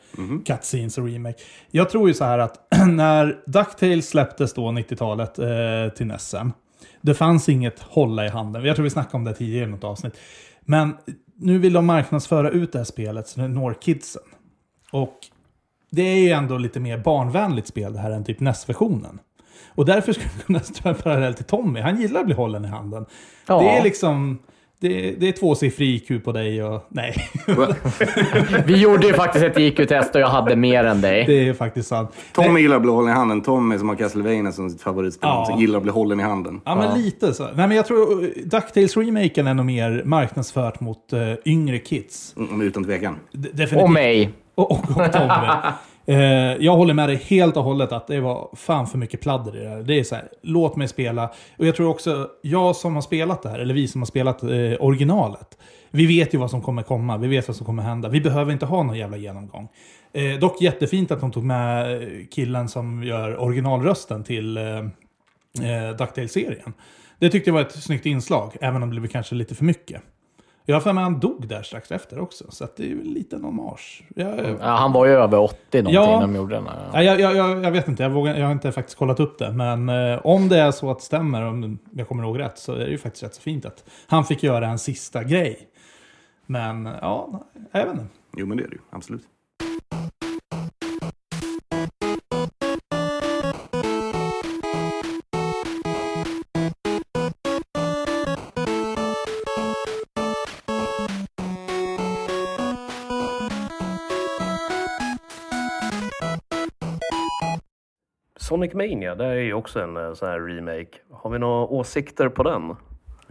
Cutscenes 0.47 0.99
och 0.99 1.07
Remake. 1.07 1.39
Jag 1.71 1.91
tror 1.91 2.09
ju 2.09 2.15
så 2.15 2.25
här 2.25 2.39
att 2.39 2.67
när 2.89 3.43
DuckTales 3.47 4.09
släpptes 4.09 4.55
då 4.55 4.63
90-talet 4.69 5.39
eh, 5.39 5.95
till 5.97 6.07
Nessen. 6.07 6.53
Det 7.01 7.15
fanns 7.15 7.49
inget 7.49 7.81
hålla 7.81 8.27
i 8.27 8.29
handen. 8.29 8.65
Jag 8.65 8.77
tror 8.77 8.85
vi 8.85 8.91
snackade 8.91 9.17
om 9.17 9.25
det 9.25 9.35
tidigare 9.35 9.65
i 9.65 9.71
något 9.71 9.85
avsnitt. 9.85 10.15
Men 10.61 10.97
nu 11.37 11.59
vill 11.59 11.73
de 11.73 11.87
marknadsföra 11.87 12.51
ut 12.51 12.73
det 12.73 12.79
här 12.79 12.85
spelet 12.85 13.29
så 13.29 13.41
det 13.41 13.49
når 13.49 13.75
kidsen. 13.81 14.23
Och 14.93 15.19
det 15.91 16.03
är 16.03 16.19
ju 16.19 16.31
ändå 16.31 16.59
lite 16.59 16.81
mer 16.81 16.99
barnvänligt 16.99 17.69
spel 17.69 17.93
det 17.93 17.99
här 17.99 18.11
än 18.11 18.25
typ 18.25 18.41
NES-versionen. 18.41 19.19
Och 19.75 19.85
därför 19.85 20.13
skulle 20.13 20.29
jag 20.37 20.47
kunna 20.47 20.61
dra 20.83 20.89
en 20.91 20.95
parallell 21.03 21.35
till 21.35 21.45
Tommy. 21.45 21.81
Han 21.81 22.01
gillar 22.01 22.21
att 22.21 22.27
bli 22.27 22.35
hållen 22.35 22.65
i 22.65 22.69
handen. 22.69 23.07
Ja. 23.47 23.59
Det 23.61 23.69
är 23.69 23.83
liksom... 23.83 24.39
Det, 24.81 25.11
det 25.21 25.29
är 25.29 25.33
tvåsiffrig 25.33 25.89
IQ 26.11 26.25
på 26.25 26.33
dig 26.33 26.63
och... 26.65 26.87
Nej, 26.89 27.15
Vi 28.67 28.77
gjorde 28.77 29.07
ju 29.07 29.13
faktiskt 29.15 29.45
ett 29.45 29.59
IQ-test 29.59 30.15
och 30.15 30.21
jag 30.21 30.29
hade 30.29 30.57
mer 30.57 30.85
än 30.85 31.01
dig. 31.01 31.25
det 31.27 31.49
är 31.49 31.53
faktiskt 31.55 31.89
sant. 31.89 32.11
Tommy 32.33 32.61
gillar 32.61 32.77
att 32.77 32.83
bli 32.83 32.91
hållen 32.91 33.11
i 33.11 33.15
handen. 33.15 33.41
Tommy 33.43 33.79
som 33.79 33.89
har 33.89 33.97
Castlevania 33.97 34.53
som 34.53 34.71
sitt 34.71 34.83
favoritspel, 34.83 35.29
Ja. 35.29 35.45
som 35.51 35.61
gillar 35.61 35.77
att 35.77 35.83
bli 35.83 35.93
hållen 35.93 36.21
i 36.21 36.23
handen. 36.23 36.61
Ja, 36.65 36.75
men 36.75 37.03
lite 37.03 37.35
så. 37.35 37.45
Nej, 37.45 37.69
men 37.69 37.73
jag 37.73 37.87
tror 37.87 38.13
uh, 38.25 38.29
DuckTales-remaken 38.45 39.47
är 39.47 39.55
nog 39.55 39.67
mer 39.67 40.03
marknadsfört 40.05 40.81
mot 40.81 41.13
uh, 41.13 41.35
yngre 41.45 41.79
kids. 41.79 42.35
Mm, 42.37 42.61
utan 42.61 42.85
tvekan. 42.85 43.17
D- 43.33 43.49
definitivt. 43.53 43.83
Och 43.83 43.91
mig. 43.91 44.31
Och, 44.55 44.71
och, 44.71 44.79
och 44.79 45.13
Tommy. 45.13 45.29
Eh, 46.09 46.57
jag 46.61 46.77
håller 46.77 46.95
med 46.95 47.09
dig 47.09 47.17
helt 47.17 47.57
och 47.57 47.65
hållet 47.65 47.93
att 47.93 48.07
det 48.07 48.21
var 48.21 48.51
fan 48.57 48.87
för 48.87 48.99
mycket 48.99 49.21
pladder 49.21 49.57
i 49.57 49.65
det 49.65 49.69
här. 49.69 49.83
Det 49.83 49.99
är 49.99 50.05
så 50.05 50.15
här, 50.15 50.29
låt 50.43 50.77
mig 50.77 50.89
spela. 50.89 51.31
Och 51.59 51.67
jag 51.67 51.77
tror 51.77 51.89
också, 51.89 52.29
jag 52.43 52.77
som 52.77 52.95
har 52.95 53.03
spelat 53.03 53.43
det 53.43 53.49
här, 53.49 53.59
eller 53.59 53.75
vi 53.75 53.89
som 53.89 54.01
har 54.01 54.07
spelat 54.07 54.43
eh, 54.43 54.49
originalet. 54.81 55.59
Vi 55.91 56.07
vet 56.07 56.35
ju 56.35 56.39
vad 56.39 56.51
som 56.51 56.63
kommer 56.63 56.83
komma, 56.83 57.17
vi 57.17 57.29
vet 57.29 57.49
vad 57.49 57.57
som 57.57 57.67
kommer 57.67 57.83
hända. 57.83 58.09
Vi 58.09 58.21
behöver 58.21 58.53
inte 58.53 58.67
ha 58.67 58.83
någon 58.83 58.97
jävla 58.97 59.17
genomgång. 59.17 59.69
Eh, 60.13 60.39
dock 60.39 60.61
jättefint 60.61 61.11
att 61.11 61.21
de 61.21 61.31
tog 61.33 61.45
med 61.45 62.03
eh, 62.03 62.09
killen 62.31 62.69
som 62.69 63.05
gör 63.05 63.41
originalrösten 63.41 64.25
till 64.25 64.57
eh, 64.57 64.65
eh, 64.65 65.97
DuckTales-serien. 65.99 66.73
Det 67.19 67.31
tyckte 67.31 67.51
jag 67.51 67.55
var 67.55 67.61
ett 67.61 67.83
snyggt 67.83 68.07
inslag, 68.07 68.57
även 68.61 68.83
om 68.83 68.95
det 68.95 69.01
blev 69.01 69.11
kanske 69.11 69.35
lite 69.35 69.55
för 69.55 69.65
mycket. 69.65 70.03
Jag 70.71 70.77
har 70.77 70.81
för 70.81 70.93
mig 70.93 71.03
att 71.05 71.11
han 71.11 71.21
dog 71.21 71.49
där 71.49 71.63
strax 71.63 71.93
efter 71.93 72.19
också, 72.19 72.45
så 72.49 72.65
att 72.65 72.77
det 72.77 72.83
är 72.83 72.87
ju 72.87 73.01
en 73.01 73.13
liten 73.13 73.45
hommage. 73.45 74.05
Jag, 74.15 74.39
Ja, 74.61 74.67
han 74.67 74.93
var 74.93 75.07
ju 75.07 75.13
över 75.13 75.39
80 75.39 75.57
någonting 75.83 75.95
Ja. 75.95 76.15
när 76.15 76.21
de 76.21 76.37
gjorde 76.37 76.55
den 76.55 76.67
här. 76.67 76.91
Nej, 76.93 77.07
jag, 77.07 77.21
jag, 77.21 77.37
jag, 77.37 77.65
jag 77.65 77.71
vet 77.71 77.89
inte, 77.89 78.03
jag, 78.03 78.11
vågar, 78.11 78.37
jag 78.37 78.45
har 78.47 78.53
inte 78.53 78.73
faktiskt 78.73 78.99
kollat 78.99 79.21
upp 79.21 79.39
det. 79.39 79.53
Men 79.53 79.89
eh, 79.89 80.27
om 80.27 80.49
det 80.49 80.59
är 80.59 80.71
så 80.71 80.91
att 80.91 80.99
det 80.99 81.05
stämmer, 81.05 81.43
om 81.43 81.79
jag 81.93 82.09
kommer 82.09 82.23
ihåg 82.23 82.39
rätt, 82.39 82.59
så 82.59 82.73
är 82.73 82.79
det 82.79 82.91
ju 82.91 82.99
faktiskt 82.99 83.23
rätt 83.25 83.35
så 83.35 83.43
fint 83.43 83.67
att 83.67 83.85
han 84.07 84.25
fick 84.25 84.43
göra 84.43 84.67
en 84.69 84.79
sista 84.79 85.25
grej. 85.25 85.59
Men 86.47 86.85
ja, 87.01 87.43
jag 87.73 87.81
vet 87.85 87.93
inte. 87.93 88.07
Jo, 88.37 88.47
men 88.47 88.57
det 88.57 88.63
är 88.65 88.69
det 88.69 88.75
ju. 88.75 88.81
Absolut. 88.91 89.23
Sonic 108.49 108.75
Mania, 108.75 109.15
det 109.15 109.25
är 109.25 109.35
ju 109.35 109.55
också 109.55 109.81
en 109.81 109.97
eh, 109.97 110.15
sån 110.15 110.29
här 110.29 110.41
remake. 110.41 110.89
Har 111.13 111.31
vi 111.31 111.39
några 111.39 111.67
åsikter 111.67 112.29
på 112.29 112.43
den? 112.43 112.77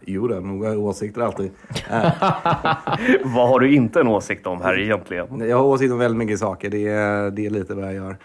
Jo, 0.05 0.27
det 0.27 0.39
noga 0.39 0.77
åsikter 0.77 1.21
alltid. 1.21 1.51
Vad 3.23 3.49
har 3.49 3.59
du 3.59 3.75
inte 3.75 3.99
en 3.99 4.07
åsikt 4.07 4.47
om 4.47 4.61
här 4.61 4.79
egentligen? 4.79 5.49
Jag 5.49 5.57
har 5.57 5.63
åsikter 5.63 5.93
om 5.93 5.99
väldigt 5.99 6.17
mycket 6.17 6.39
saker. 6.39 6.69
Det 6.69 6.87
är, 6.87 7.31
det 7.31 7.45
är 7.45 7.49
lite 7.49 7.75
vad 7.75 7.85
jag 7.85 7.93
gör. 7.93 8.17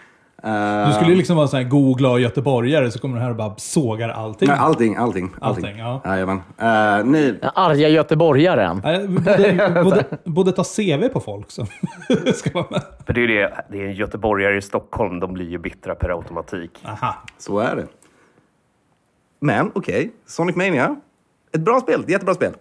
Eh, 0.43 0.87
Du 0.87 0.93
skulle 0.93 1.09
ju 1.11 1.15
liksom 1.17 1.37
vara 1.37 1.59
en 1.59 1.69
god, 1.69 1.97
glad 1.97 2.19
göteborgare 2.19 2.91
så 2.91 2.99
kommer 2.99 3.15
du 3.15 3.21
här 3.23 3.29
och 3.29 3.35
bara 3.35 3.55
sågar 3.57 4.09
allting. 4.09 4.47
Nej, 4.49 4.57
allting, 4.57 4.95
allting. 4.95 5.29
allting. 5.41 5.65
Allting, 5.65 5.79
ja. 5.79 6.01
Jajamän. 6.05 6.37
Uh, 6.37 7.11
Den 7.11 7.37
arga 7.55 7.89
göteborgaren. 7.89 8.81
Nej, 8.83 9.07
Borde, 9.07 9.81
borde, 9.83 10.05
borde 10.23 10.51
ta 10.51 10.63
CV 10.63 11.09
på 11.13 11.19
folk 11.19 11.51
som 11.51 11.65
ska 12.33 12.49
vara 12.53 12.65
med. 12.69 12.81
För 13.05 13.13
det 13.13 13.19
är 13.19 13.27
ju 13.27 13.35
det, 13.35 13.65
det 13.71 13.77
är 13.81 13.85
en 13.85 13.93
göteborgare 13.93 14.57
i 14.57 14.61
Stockholm, 14.61 15.19
de 15.19 15.33
blir 15.33 15.49
ju 15.49 15.57
bittra 15.57 15.95
per 15.95 16.09
automatik. 16.09 16.71
Aha. 16.85 17.15
så 17.37 17.59
är 17.59 17.75
det. 17.75 17.87
Men 19.39 19.71
okej, 19.75 20.11
Sonic 20.27 20.55
Mania. 20.55 20.95
Ett 21.55 21.61
bra 21.61 21.79
spel, 21.79 21.99
ett 22.01 22.09
jättebra 22.09 22.33
spel. 22.33 22.53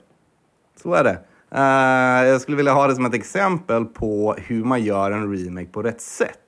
Så 0.83 0.95
är 0.95 1.05
det. 1.05 1.19
Eh, 1.55 2.29
jag 2.31 2.41
skulle 2.41 2.57
vilja 2.57 2.73
ha 2.73 2.87
det 2.87 2.95
som 2.95 3.07
ett 3.07 3.15
exempel 3.15 3.85
på 3.85 4.35
hur 4.39 4.65
man 4.65 4.83
gör 4.83 5.11
en 5.11 5.37
remake 5.37 5.67
på 5.73 5.83
rätt 5.83 6.01
sätt. 6.01 6.39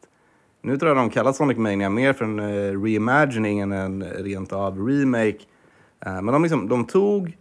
Nu 0.65 0.79
tror 0.79 0.89
jag 0.89 0.97
de 0.97 1.11
kallar 1.11 1.33
Sonic 1.33 1.59
Mania 1.59 1.91
mer 1.91 2.13
för 2.13 2.25
en 2.25 2.41
uh, 2.41 2.83
reimagining 2.83 3.61
än 3.61 3.73
en 3.73 4.03
rent 4.03 4.53
av 4.53 4.89
remake. 4.89 5.39
Eh, 6.07 6.23
men 6.23 6.27
de, 6.27 6.43
liksom, 6.43 6.69
de 6.69 6.85
tog 6.85 7.37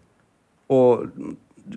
och 0.67 1.03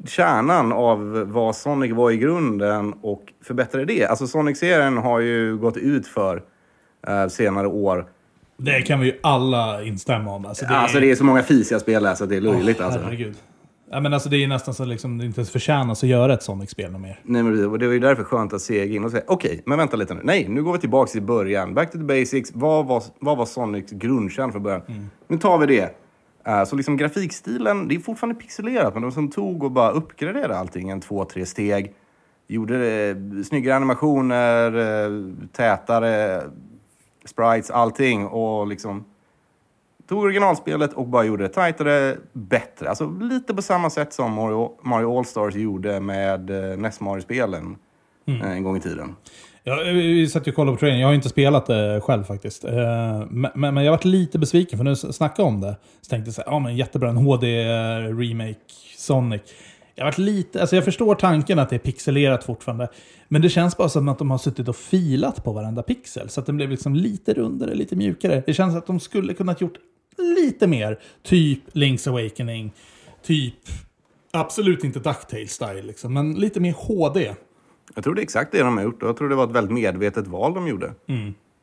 kärnan 0.07 0.73
av 0.73 1.25
vad 1.33 1.57
Sonic 1.57 1.93
var 1.93 2.11
i 2.11 2.17
grunden 2.17 2.93
och 3.01 3.33
förbättrade 3.45 3.85
det. 3.85 4.07
Alltså 4.07 4.27
Sonic-serien 4.27 4.97
har 4.97 5.21
ju 5.21 5.57
gått 5.57 5.77
ut 5.77 6.07
för 6.07 6.43
eh, 7.07 7.29
senare 7.29 7.67
år. 7.67 8.07
Det 8.57 8.83
kan 8.83 9.01
vi 9.01 9.07
ju 9.07 9.19
alla 9.23 9.83
instämma 9.83 10.35
om. 10.35 10.47
Alltså, 10.47 10.67
det 10.67 10.75
är, 10.75 10.79
Alltså 10.79 11.01
det 11.01 11.11
är 11.11 11.15
så 11.15 11.25
många 11.25 11.43
fisiga 11.43 11.79
spel 11.79 12.03
där 12.03 12.15
så 12.15 12.27
det 12.27 12.37
är 12.37 12.41
löjligt 12.41 12.81
Åh, 12.81 12.87
alltså. 12.87 13.01
Herregud. 13.01 13.37
Ja, 13.91 14.01
men 14.01 14.15
alltså, 14.15 14.29
det 14.29 14.45
är 14.45 14.49
nästan 14.49 14.75
så 14.75 14.85
liksom, 14.85 15.19
det 15.19 15.27
inte 15.27 15.41
ens 15.41 15.51
förtjänas 15.51 16.03
att 16.03 16.09
göra 16.09 16.35
ett 16.35 16.43
Sonic-spel 16.43 16.93
något 16.93 17.01
mer. 17.01 17.21
Nej, 17.23 17.43
men 17.43 17.57
det 17.79 17.87
var 17.87 17.95
ju 17.95 17.99
därför 17.99 18.25
skönt 18.25 18.53
att 18.53 18.61
se 18.61 18.95
in 18.95 19.05
och 19.05 19.11
säga 19.11 19.23
okej, 19.27 19.63
men 19.67 19.79
vänta 19.79 19.97
lite 19.97 20.15
nu. 20.15 20.21
Nej, 20.25 20.49
nu 20.49 20.63
går 20.63 20.73
vi 20.73 20.79
tillbaka 20.79 21.11
till 21.11 21.23
början. 21.23 21.75
Back 21.75 21.93
to 21.93 21.99
the 21.99 22.05
basics. 22.05 22.51
Vad 22.55 22.87
var, 22.87 23.03
vad 23.19 23.37
var 23.37 23.47
Sonics 23.47 23.93
grundkärn 23.93 24.53
från 24.53 24.63
början? 24.63 25.11
Nu 25.29 25.39
tar 25.39 25.59
vi 25.59 25.67
det. 25.67 25.97
Eh, 26.47 26.65
så 26.65 26.77
liksom 26.77 26.97
grafikstilen, 26.97 27.89
det 27.89 27.95
är 27.95 27.99
fortfarande 27.99 28.41
pixelerat, 28.41 28.95
men 28.95 29.03
de 29.03 29.13
som 29.13 29.31
tog 29.31 29.63
och 29.63 29.71
bara 29.71 29.91
uppgraderade 29.91 30.59
allting 30.59 30.91
en 30.91 31.01
två, 31.01 31.25
tre 31.25 31.47
steg. 31.47 31.95
Gjorde 32.49 32.79
det, 32.79 33.45
snyggare 33.45 33.77
animationer, 33.77 34.77
eh, 34.77 35.11
tätare 35.53 36.43
sprites, 37.25 37.71
allting. 37.71 38.27
Och 38.27 38.67
liksom 38.67 39.05
tog 40.09 40.19
originalspelet 40.19 40.93
och 40.93 41.07
bara 41.09 41.25
gjorde 41.25 41.43
det 41.45 41.49
tajtare, 41.49 42.17
bättre. 42.33 42.89
Alltså 42.89 43.11
lite 43.21 43.55
på 43.55 43.63
samma 43.63 43.91
sätt 43.91 44.13
som 44.13 44.33
Mario, 44.33 44.71
Mario 44.83 45.19
All-Stars 45.19 45.55
gjorde 45.55 46.01
med 46.01 46.51
eh, 46.51 46.79
NES 46.79 47.01
Mario-spelen 47.01 47.77
eh, 48.27 48.51
en 48.53 48.63
gång 48.63 48.77
i 48.77 48.81
tiden. 48.81 49.17
Ja, 49.65 49.75
vi 49.85 50.29
satt 50.29 50.47
ju 50.47 50.51
och 50.51 50.57
kollade 50.57 50.77
på 50.77 50.81
trailern. 50.81 51.01
Jag 51.01 51.09
har 51.09 51.15
inte 51.15 51.29
spelat 51.29 51.67
det 51.67 52.01
själv 52.05 52.25
faktiskt. 52.25 52.65
Eh, 52.65 52.73
Men, 53.31 53.51
men 53.55 53.75
men 53.75 53.85
jag 53.85 53.93
varit 53.93 54.05
lite 54.05 54.39
besviken 54.39 54.79
för 54.79 54.85
när 54.85 54.91
du 54.91 55.13
snackade 55.13 55.49
om 55.49 55.61
det. 55.61 55.77
Så 56.03 56.11
tänkte 56.11 56.29
jag 56.29 56.35
så 56.35 56.43
här, 56.43 56.51
ja 56.53 56.59
men 56.59 56.77
jättebra, 56.77 57.09
en 57.11 57.17
HD-remake 57.17 58.57
Sonic. 58.97 59.43
Jag 59.95 60.05
varit 60.05 60.19
lite, 60.19 60.61
alltså 60.61 60.77
jag 60.77 60.85
förstår 60.85 61.15
tanken 61.15 61.59
att 61.59 61.71
det 61.71 61.77
är 61.77 61.81
pixelerat 61.81 62.45
fortfarande. 62.45 62.89
Men 63.29 63.43
det 63.43 63.49
känns 63.49 63.77
bara 63.77 63.89
som 63.89 64.09
att 64.09 64.19
de 64.19 64.31
har 64.31 64.39
suttit 64.39 64.69
och 64.69 64.77
filat 64.77 65.45
på 65.45 65.53
varenda 65.53 65.83
pixel. 65.83 66.29
Så 66.29 66.41
att 66.41 66.47
den 66.47 66.57
blev 66.57 66.71
liksom 66.71 66.95
lite 66.95 67.35
rundare, 67.35 67.75
lite 67.75 67.97
mjukare. 67.97 68.43
Det 68.47 68.55
känns 68.55 68.77
att 68.77 68.87
de 68.87 69.01
skulle 69.01 69.35
kunnat 69.35 69.61
gjort 69.61 69.75
lite 70.35 70.67
mer. 70.67 70.99
Typ 71.23 71.61
Link's 71.73 72.09
Awakening. 72.09 72.73
Typ, 73.25 73.55
absolut 74.31 74.85
inte 74.85 74.99
Ducktail 74.99 75.49
style 75.49 75.83
liksom. 75.83 76.15
Men 76.15 76.35
lite 76.35 76.61
mer 76.61 76.73
HD. 76.73 77.35
Jag 77.95 78.05
tror 78.05 78.15
det 78.15 78.21
är 78.21 78.23
exakt 78.23 78.53
det 78.53 78.63
de 78.63 78.77
har 78.77 78.85
gjort 78.85 79.03
och 79.03 79.09
jag 79.09 79.17
tror 79.17 79.29
det 79.29 79.35
var 79.35 79.45
ett 79.45 79.51
väldigt 79.51 79.75
medvetet 79.75 80.27
val 80.27 80.55
de 80.55 80.69
gjorde. 80.69 80.95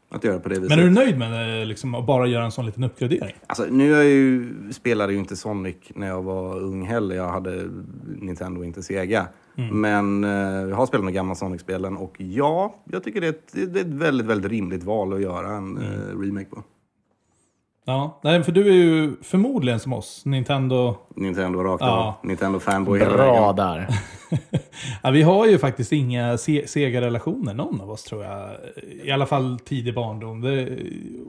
Att 0.10 0.24
göra 0.24 0.40
på 0.40 0.50
det 0.50 0.56
viset. 0.56 0.70
Men 0.70 0.80
är 0.80 0.84
du 0.84 0.90
nöjd 0.90 1.18
med 1.18 1.68
liksom, 1.68 1.96
att 1.96 2.06
bara 2.06 2.28
göra 2.28 2.46
en 2.46 2.52
sån 2.52 2.66
liten 2.66 2.84
uppgradering? 2.84 3.36
Alltså, 3.48 3.66
nu 3.70 3.94
är 3.94 3.98
jag 3.98 4.06
ju, 4.06 4.54
spelade 4.74 5.14
ju 5.14 5.20
inte 5.20 5.36
Sonic 5.36 5.76
när 5.96 6.08
jag 6.08 6.22
var 6.22 6.60
ung 6.60 6.86
heller. 6.86 7.16
Jag 7.16 7.30
hade 7.30 7.70
Nintendo 8.06 8.64
inte 8.64 8.84
Sega. 8.84 9.28
Men 9.56 10.24
eh, 10.24 10.70
jag 10.70 10.76
har 10.76 10.86
spelat 10.86 11.06
de 11.06 11.12
gamla 11.14 11.36
Sonic-spelen 11.36 11.98
och 11.98 12.16
ja, 12.18 12.76
jag 12.92 13.04
tycker 13.04 13.22
det 13.22 13.28
är, 13.28 13.32
ett, 13.32 13.54
det 13.72 13.80
är 13.80 13.84
ett 13.84 13.88
väldigt, 13.88 14.28
väldigt 14.28 14.52
rimligt 14.52 14.84
val 14.84 15.14
att 15.14 15.22
göra 15.22 15.52
en 15.52 15.78
eh, 15.78 16.20
remake 16.20 16.50
på. 16.50 16.64
Ja, 17.86 18.20
nej, 18.24 18.44
för 18.44 18.52
du 18.52 18.68
är 18.68 18.74
ju 18.74 19.16
förmodligen 19.24 19.80
som 19.80 19.94
oss, 19.94 20.22
Nintendo... 20.26 20.96
Nintendo 21.16 21.60
rakt 21.64 21.82
Ja. 21.82 22.18
av. 22.22 22.28
Nintendo 22.28 22.60
fanboy 22.60 23.00
hela 23.00 23.14
Bra 23.14 23.52
vägen. 23.52 23.56
där. 23.56 23.88
ja, 25.04 25.10
vi 25.12 25.22
har 25.22 25.46
ju 25.46 25.58
faktiskt 25.58 25.92
inga 25.92 26.38
se 26.38 26.68
Sega-relationer, 26.68 27.54
någon 27.54 27.82
av 27.82 27.92
oss 27.92 28.04
tror 28.04 28.24
jag. 28.24 28.50
I 29.04 29.12
alla 29.12 29.26
fall 29.26 29.60
tidig 29.66 29.96
barndom. 29.96 30.42
Det 30.42 30.78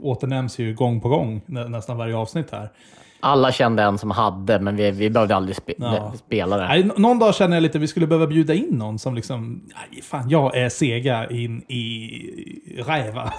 åternämns 0.02 0.58
ju 0.58 0.74
gång 0.74 1.00
på 1.00 1.08
gång, 1.08 1.40
nä 1.46 1.68
nästan 1.68 1.96
varje 1.96 2.16
avsnitt 2.16 2.50
här. 2.50 2.68
Alla 3.24 3.52
kände 3.52 3.82
en 3.82 3.98
som 3.98 4.10
hade, 4.10 4.60
men 4.60 4.76
vi, 4.76 4.90
vi 4.90 5.10
behövde 5.10 5.36
aldrig 5.36 5.56
spe, 5.56 5.72
Ja. 5.76 6.12
spela 6.16 6.56
det. 6.56 6.66
Nej, 6.68 6.90
någon 6.96 7.18
dag 7.18 7.34
känner 7.34 7.56
jag 7.56 7.62
lite 7.62 7.78
att 7.78 7.82
vi 7.82 7.86
skulle 7.88 8.06
behöva 8.06 8.26
bjuda 8.26 8.54
in 8.54 8.68
någon 8.70 8.98
som 8.98 9.14
liksom, 9.14 9.62
nej 9.92 10.02
fan 10.02 10.28
jag 10.28 10.56
är 10.56 10.68
Sega 10.68 11.26
in 11.30 11.62
i 11.62 12.82
räva. 12.86 13.32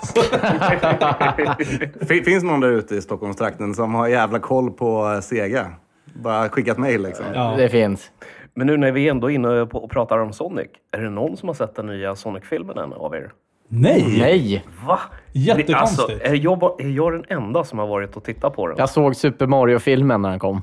Fin- 2.08 2.24
Finns 2.24 2.44
någon 2.44 2.60
där 2.60 2.70
ute 2.72 2.96
i 2.96 3.02
Stockholmstrakten 3.02 3.74
som 3.74 3.96
har 3.96 4.08
jävla 4.08 4.40
koll 4.40 4.72
på 4.72 5.12
eh, 5.14 5.20
Sega? 5.22 5.72
Bara 6.14 6.50
skickat 6.50 6.78
mejl 6.78 7.02
liksom. 7.04 7.26
Ja. 7.34 7.54
Det 7.58 7.70
finns. 7.70 8.12
Men 8.54 8.68
nu 8.68 8.78
när 8.78 8.92
vi 8.92 9.10
ändå 9.10 9.32
är 9.32 9.36
inne 9.36 9.48
och 9.62 9.90
pratar 9.92 10.20
om 10.20 10.34
Sonic, 10.34 10.68
är 10.92 11.02
det 11.02 11.10
någon 11.10 11.38
som 11.38 11.50
har 11.50 11.54
sett 11.54 11.76
den 11.76 11.86
nya 11.86 12.16
Sonic-filmen 12.16 12.78
än 12.78 12.94
av 12.94 13.16
er? 13.16 13.32
Nej! 13.68 14.16
Nej! 14.20 14.64
Va? 14.88 15.00
Jättekonstigt. 15.38 16.10
Alltså, 16.12 16.28
är, 16.28 16.34
jag, 16.34 16.82
är 16.82 16.90
jag 16.90 17.14
den 17.14 17.24
enda 17.30 17.64
som 17.64 17.80
har 17.80 17.88
varit 17.88 18.16
och 18.18 18.24
tittat 18.24 18.56
på 18.56 18.68
den? 18.68 18.76
Jag 18.78 18.90
såg 18.90 19.16
Super 19.16 19.48
Mario-filmen 19.48 20.22
när 20.22 20.30
den 20.30 20.40
kom. 20.40 20.62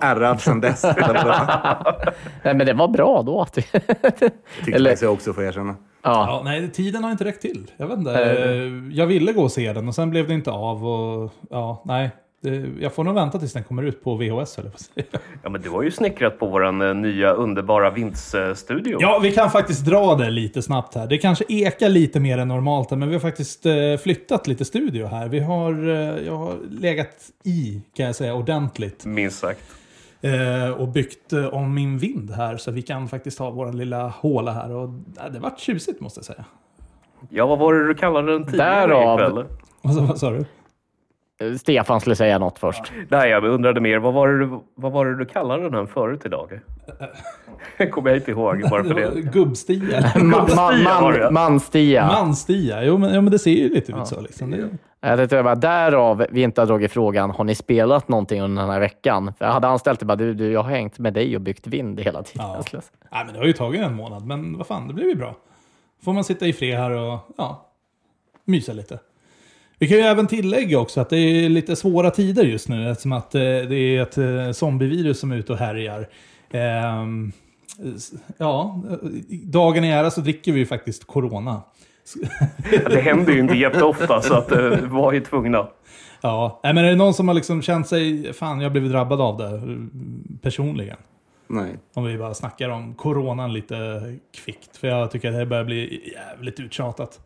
Ärrad 0.00 0.40
sen 0.40 0.60
dess. 0.60 0.82
Nej, 2.42 2.54
men 2.54 2.58
det 2.66 2.72
var 2.72 2.88
bra 2.88 3.22
då. 3.22 3.44
Tyckte 3.54 4.72
Eller- 4.72 4.96
jag 5.02 5.12
också 5.12 5.32
får 5.32 5.42
erkänna. 5.42 5.74
ja. 6.02 6.10
Ja, 6.28 6.42
nej, 6.44 6.70
tiden 6.70 7.04
har 7.04 7.10
inte 7.10 7.24
räckt 7.24 7.42
till. 7.42 7.70
Jag 7.76 7.86
vet 7.86 7.98
inte. 7.98 8.10
Jag 8.92 9.06
ville 9.06 9.32
gå 9.32 9.42
och 9.42 9.52
se 9.52 9.72
den 9.72 9.88
och 9.88 9.94
sen 9.94 10.10
blev 10.10 10.28
det 10.28 10.34
inte 10.34 10.50
av. 10.50 10.86
Och, 10.86 11.32
ja, 11.50 11.82
nej. 11.84 12.10
Det, 12.42 12.70
jag 12.80 12.92
får 12.94 13.04
nog 13.04 13.14
vänta 13.14 13.38
tills 13.38 13.52
den 13.52 13.64
kommer 13.64 13.82
ut 13.82 14.04
på 14.04 14.14
VHS. 14.14 14.58
Eller 14.58 14.70
vad 14.70 15.06
Ja, 15.42 15.48
men 15.50 15.62
du 15.62 15.70
har 15.70 15.82
ju 15.82 15.90
snickrat 15.90 16.38
på 16.38 16.46
vår 16.46 16.84
eh, 16.84 16.94
nya 16.94 17.32
underbara 17.32 17.90
vindsstudio. 17.90 18.98
Ja, 19.00 19.20
vi 19.22 19.32
kan 19.32 19.50
faktiskt 19.50 19.84
dra 19.84 20.14
det 20.14 20.30
lite 20.30 20.62
snabbt 20.62 20.94
här. 20.94 21.06
Det 21.06 21.18
kanske 21.18 21.44
ekar 21.48 21.88
lite 21.88 22.20
mer 22.20 22.38
än 22.38 22.48
normalt, 22.48 22.90
men 22.90 23.08
vi 23.08 23.14
har 23.14 23.20
faktiskt 23.20 23.66
eh, 23.66 23.72
flyttat 24.02 24.46
lite 24.46 24.64
studio 24.64 25.06
här. 25.06 25.28
Vi 25.28 25.40
har, 25.40 25.88
eh, 25.88 26.26
jag 26.26 26.36
har 26.36 26.56
legat 26.70 27.16
i, 27.44 27.82
kan 27.96 28.06
jag 28.06 28.16
säga, 28.16 28.34
ordentligt. 28.34 29.04
Minst 29.04 29.38
sagt. 29.38 29.62
Eh, 30.20 30.70
och 30.70 30.88
byggt 30.88 31.32
eh, 31.32 31.46
om 31.46 31.74
min 31.74 31.98
vind 31.98 32.30
här, 32.30 32.56
så 32.56 32.70
vi 32.70 32.82
kan 32.82 33.08
faktiskt 33.08 33.38
ha 33.38 33.50
vår 33.50 33.72
lilla 33.72 34.08
håla 34.08 34.52
här. 34.52 34.70
Och, 34.72 34.88
eh, 35.24 35.32
det 35.32 35.38
vart 35.38 35.60
tjusigt 35.60 36.00
måste 36.00 36.18
jag 36.18 36.24
säga. 36.24 36.44
Ja, 37.28 37.46
vad 37.46 37.58
var 37.58 37.74
det 37.74 37.86
du 37.86 37.94
kallade 37.94 38.32
den 38.32 38.44
tidigare 38.44 38.86
Därav. 38.86 39.20
ikväll? 39.20 39.44
Vad 39.82 40.18
sa 40.18 40.30
du? 40.30 40.44
Stefan 41.58 42.00
skulle 42.00 42.16
säga 42.16 42.38
något 42.38 42.58
först. 42.58 42.92
Nej, 43.08 43.30
jag 43.30 43.44
undrade 43.44 43.80
mer. 43.80 43.98
Vad 43.98 44.14
var 44.14 44.28
det 44.28 44.38
du, 44.38 44.60
vad 44.74 44.92
var 44.92 45.06
det 45.06 45.16
du 45.16 45.24
kallade 45.24 45.70
den 45.70 45.86
förut 45.86 46.20
idag? 46.24 46.60
Kommer 47.90 48.10
jag 48.10 48.18
inte 48.18 48.30
ihåg 48.30 48.70
bara 48.70 48.84
för 48.84 48.94
Det. 48.94 49.20
Gubbstia. 49.32 50.12
Man, 50.16 50.48
man, 50.56 50.82
man, 50.82 51.34
manstia. 51.34 52.06
Manstia. 52.06 52.84
Jo 52.84 52.98
men, 52.98 53.14
jo, 53.14 53.20
men 53.20 53.32
det 53.32 53.38
ser 53.38 53.50
ju 53.50 53.68
lite 53.68 53.92
ut 53.92 54.06
så. 54.06 54.20
Liksom. 54.20 54.50
Det, 54.50 54.68
Jag 55.00 55.18
tänkte 55.18 55.42
bara, 55.42 55.54
därav 55.54 56.26
vi 56.30 56.42
inte 56.42 56.60
har 56.60 56.66
dragit 56.66 56.92
frågan, 56.92 57.30
har 57.30 57.44
ni 57.44 57.54
spelat 57.54 58.08
någonting 58.08 58.42
under 58.42 58.62
den 58.62 58.70
här 58.70 58.80
veckan? 58.80 59.32
För 59.38 59.44
jag 59.44 59.52
hade 59.52 59.68
anställt 59.68 60.00
det 60.00 60.06
bara, 60.06 60.16
du, 60.16 60.34
du, 60.34 60.52
jag 60.52 60.62
har 60.62 60.70
hängt 60.70 60.98
med 60.98 61.14
dig 61.14 61.36
och 61.36 61.42
byggt 61.42 61.66
vind 61.66 62.00
hela 62.00 62.22
tiden. 62.22 62.46
Ja. 62.46 62.80
Nej, 63.12 63.24
men 63.24 63.34
det 63.34 63.38
har 63.40 63.46
ju 63.46 63.52
tagit 63.52 63.80
en 63.80 63.94
månad, 63.94 64.26
men 64.26 64.58
vad 64.58 64.66
fan, 64.66 64.88
det 64.88 64.94
blir 64.94 65.06
ju 65.08 65.14
bra. 65.14 65.36
Får 66.04 66.12
man 66.12 66.24
sitta 66.24 66.46
i 66.46 66.52
fred 66.52 66.78
här 66.78 66.90
och 66.90 67.18
ja, 67.36 67.66
mysa 68.44 68.72
lite. 68.72 68.98
Vi 69.82 69.88
kan 69.88 69.96
ju 69.96 70.02
även 70.02 70.26
tillägga 70.26 70.78
också 70.78 71.00
att 71.00 71.10
det 71.10 71.16
är 71.16 71.48
lite 71.48 71.76
svåra 71.76 72.10
tider 72.10 72.44
just 72.44 72.68
nu 72.68 72.90
eftersom 72.90 73.12
att 73.12 73.34
eh, 73.34 73.40
det 73.40 73.76
är 73.76 74.02
ett 74.02 74.18
eh, 74.18 74.52
zombievirus 74.52 75.20
som 75.20 75.32
är 75.32 75.36
ute 75.36 75.52
och 75.52 75.58
härjar. 75.58 76.08
Ehm, 76.50 77.32
ja, 78.36 78.82
dagen 79.30 79.84
i 79.84 79.88
ära 79.88 80.10
så 80.10 80.20
dricker 80.20 80.52
vi 80.52 80.58
ju 80.58 80.66
faktiskt 80.66 81.06
Corona. 81.06 81.62
Det 82.66 83.00
händer 83.00 83.32
ju 83.32 83.40
inte 83.40 83.54
jätteofta 83.54 84.20
så 84.20 84.34
att 84.34 84.52
eh, 84.52 84.58
vi 84.58 84.86
var 84.86 85.12
ju 85.12 85.20
tvungna. 85.20 85.68
Ja, 86.20 86.60
men 86.62 86.78
är 86.78 86.82
det 86.90 86.96
någon 86.96 87.14
som 87.14 87.28
har 87.28 87.34
liksom 87.34 87.62
känt 87.62 87.88
sig, 87.88 88.32
fan 88.32 88.60
jag 88.60 88.64
har 88.64 88.70
blivit 88.70 88.92
drabbad 88.92 89.20
av 89.20 89.38
det 89.38 89.62
personligen? 90.42 90.96
Nej. 91.46 91.78
Om 91.94 92.04
vi 92.04 92.18
bara 92.18 92.34
snackar 92.34 92.68
om 92.68 92.94
coronan 92.94 93.52
lite 93.52 93.76
kvickt. 94.44 94.76
För 94.76 94.88
jag 94.88 95.10
tycker 95.10 95.28
att 95.28 95.38
det 95.38 95.46
börjar 95.46 95.64
bli 95.64 96.12
jävligt 96.14 96.60
uttjatat. 96.60 97.20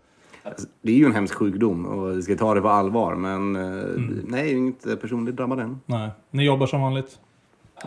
Det 0.83 0.93
är 0.93 0.97
ju 0.97 1.05
en 1.07 1.15
hemsk 1.15 1.35
sjukdom 1.35 1.87
och 1.87 2.19
vi 2.19 2.23
ska 2.23 2.37
ta 2.37 2.55
det 2.55 2.61
på 2.61 2.69
allvar. 2.69 3.15
Men 3.15 3.57
eh, 3.57 3.85
nej, 4.25 4.41
jag 4.41 4.49
är 4.50 4.57
inte 4.57 4.97
personligt 4.97 5.37
drabbad 5.37 5.61
än. 5.61 5.81
Nej. 5.87 6.11
Ni 6.31 6.45
jobbar 6.45 6.67
som 6.67 6.81
vanligt? 6.81 7.19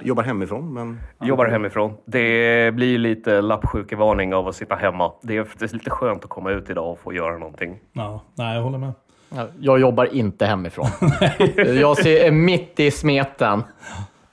Jobbar 0.01 0.23
hemifrån, 0.23 0.73
men... 0.73 0.99
Jobbar 1.21 1.45
hemifrån. 1.45 1.93
Det 2.05 2.75
blir 2.75 2.97
lite 2.97 3.41
lappsjukevarning 3.41 4.33
av 4.33 4.47
att 4.47 4.55
sitta 4.55 4.75
hemma. 4.75 5.11
Det 5.21 5.37
är, 5.37 5.47
det 5.59 5.65
är 5.65 5.73
lite 5.73 5.89
skönt 5.89 6.23
att 6.23 6.29
komma 6.29 6.51
ut 6.51 6.69
idag 6.69 6.91
och 6.91 6.99
få 6.99 7.13
göra 7.13 7.37
någonting. 7.37 7.77
Ja, 7.93 8.21
nej, 8.35 8.55
jag 8.55 8.63
håller 8.63 8.77
med. 8.77 8.91
Ja, 9.35 9.47
Jag 9.59 9.79
jobbar 9.79 10.13
inte 10.15 10.45
hemifrån. 10.45 10.87
jag 11.55 11.97
ser, 11.97 12.25
är 12.25 12.31
mitt 12.31 12.79
i 12.79 12.91
smeten. 12.91 13.63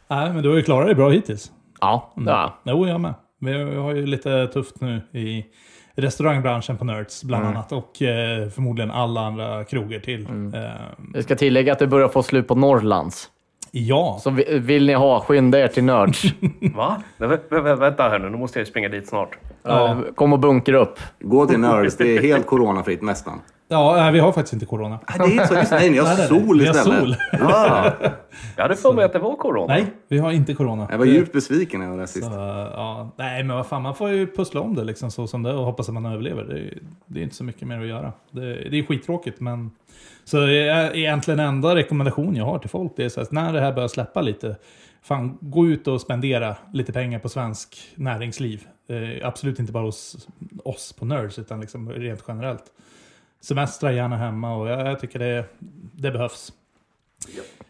Nej, 0.08 0.32
men 0.32 0.42
du 0.42 0.48
har 0.48 0.56
ju 0.56 0.62
klarat 0.62 0.86
dig 0.86 0.94
bra 0.94 1.10
hittills. 1.10 1.52
Ja, 1.80 2.12
ja. 2.16 2.54
Jo, 2.64 2.86
jag 2.86 3.00
med. 3.00 3.14
Vi 3.40 3.74
har 3.76 3.94
ju 3.94 4.06
lite 4.06 4.46
tufft 4.46 4.80
nu 4.80 5.00
i 5.12 5.44
restaurangbranschen 5.96 6.76
på 6.76 6.84
Nerds 6.84 7.24
bland 7.24 7.46
annat 7.46 7.72
och 7.72 8.02
eh, 8.02 8.48
förmodligen 8.48 8.90
alla 8.90 9.20
andra 9.20 9.64
kroger 9.64 10.00
till. 10.00 10.26
Eh, 10.54 10.60
Jag 11.14 11.24
ska 11.24 11.36
tillägga 11.36 11.72
att 11.72 11.78
det 11.78 11.86
börjar 11.86 12.08
få 12.08 12.22
slut 12.22 12.48
på 12.48 12.54
Norrlands. 12.54 13.30
ja, 13.70 14.18
Så 14.20 14.30
vi- 14.30 14.58
vill 14.58 14.86
ni 14.86 14.92
ha, 14.92 15.20
skynda 15.20 15.58
er 15.60 15.68
till 15.68 15.84
Nerds. 15.84 16.22
Va? 16.76 17.02
Vä- 17.18 17.38
vä- 17.50 17.76
vänta 17.76 18.02
här 18.08 18.18
nu, 18.18 18.30
nu 18.30 18.36
måste 18.36 18.58
jag 18.60 18.68
springa 18.68 18.88
dit 18.88 19.08
snart. 19.08 19.38
Ja. 19.62 19.98
Kom 20.14 20.32
och 20.32 20.38
bunkra 20.38 20.78
upp. 20.78 20.98
Gå 21.20 21.46
till 21.46 21.58
Nerds, 21.60 21.96
det 21.96 22.16
är 22.16 22.22
helt 22.22 22.46
coronafritt 22.46 23.02
nästan. 23.02 23.40
Ja 23.68 23.96
nej, 23.96 24.12
vi 24.12 24.18
har 24.18 24.32
faktiskt 24.32 24.52
inte 24.52 24.66
corona. 24.66 25.00
Nej, 25.08 25.18
det 25.18 25.24
är 25.24 25.30
inte 25.32 25.46
så. 25.46 25.54
Just, 25.54 25.70
nej, 25.70 25.90
ni 25.90 25.98
har 25.98 26.04
Nej, 26.06 26.16
nej, 26.18 26.28
sol 26.28 26.58
vi 26.60 26.66
har 26.66 26.74
istället. 26.74 26.98
sol. 27.00 27.16
Ja, 27.32 27.92
Jag 28.56 28.62
hade 28.62 28.76
för 28.76 28.92
mig 28.92 29.04
att 29.04 29.12
det 29.12 29.18
var 29.18 29.36
corona. 29.36 29.74
Nej, 29.74 29.86
vi 30.08 30.18
har 30.18 30.32
inte 30.32 30.54
corona. 30.54 30.88
jag 30.90 30.98
var 30.98 31.04
djupt 31.04 31.32
besviken 31.32 31.80
när 31.80 31.86
jag 31.88 31.96
var 31.96 32.06
sist. 32.06 32.28
ja, 32.32 33.10
nej, 33.16 33.44
men 33.44 33.56
vad 33.56 33.66
fan, 33.66 33.82
man 33.82 33.94
får 33.94 34.10
ju 34.10 34.26
pussla 34.26 34.60
om 34.60 34.74
det 34.74 34.84
liksom 34.84 35.10
så 35.10 35.26
som 35.26 35.42
det 35.42 35.52
och 35.54 35.64
hoppas 35.64 35.88
att 35.88 35.94
man 35.94 36.06
överlever. 36.06 36.44
Det 36.44 36.58
är, 36.58 36.78
det 37.06 37.20
är 37.20 37.22
inte 37.22 37.36
så 37.36 37.44
mycket 37.44 37.68
mer 37.68 37.80
att 37.80 37.86
göra. 37.86 38.12
Det, 38.30 38.40
det 38.70 38.78
är 38.78 38.82
skittråkigt, 38.86 39.40
men... 39.40 39.70
Så 40.24 40.38
är 40.38 40.96
egentligen 40.96 41.40
enda 41.40 41.74
rekommendation 41.74 42.36
jag 42.36 42.44
har 42.44 42.58
till 42.58 42.70
folk, 42.70 42.92
det 42.96 43.04
är 43.04 43.08
så 43.08 43.20
att 43.20 43.32
när 43.32 43.52
det 43.52 43.60
här 43.60 43.72
börjar 43.72 43.88
släppa 43.88 44.20
lite, 44.20 44.56
fan, 45.02 45.38
gå 45.40 45.66
ut 45.66 45.88
och 45.88 46.00
spendera 46.00 46.56
lite 46.72 46.92
pengar 46.92 47.18
på 47.18 47.28
svensk 47.28 47.78
näringsliv. 47.94 48.66
Eh, 48.88 49.28
absolut 49.28 49.58
inte 49.58 49.72
bara 49.72 49.84
hos 49.84 50.28
oss 50.64 50.92
på 50.92 51.04
Nerds, 51.04 51.38
utan 51.38 51.60
liksom 51.60 51.90
rent 51.90 52.24
generellt. 52.28 52.64
Semestra 53.48 53.92
gärna 53.92 54.16
hemma 54.16 54.56
och 54.56 54.68
jag, 54.68 54.86
jag 54.86 55.00
tycker 55.00 55.18
det, 55.18 55.44
det 55.92 56.10
behövs. 56.10 56.52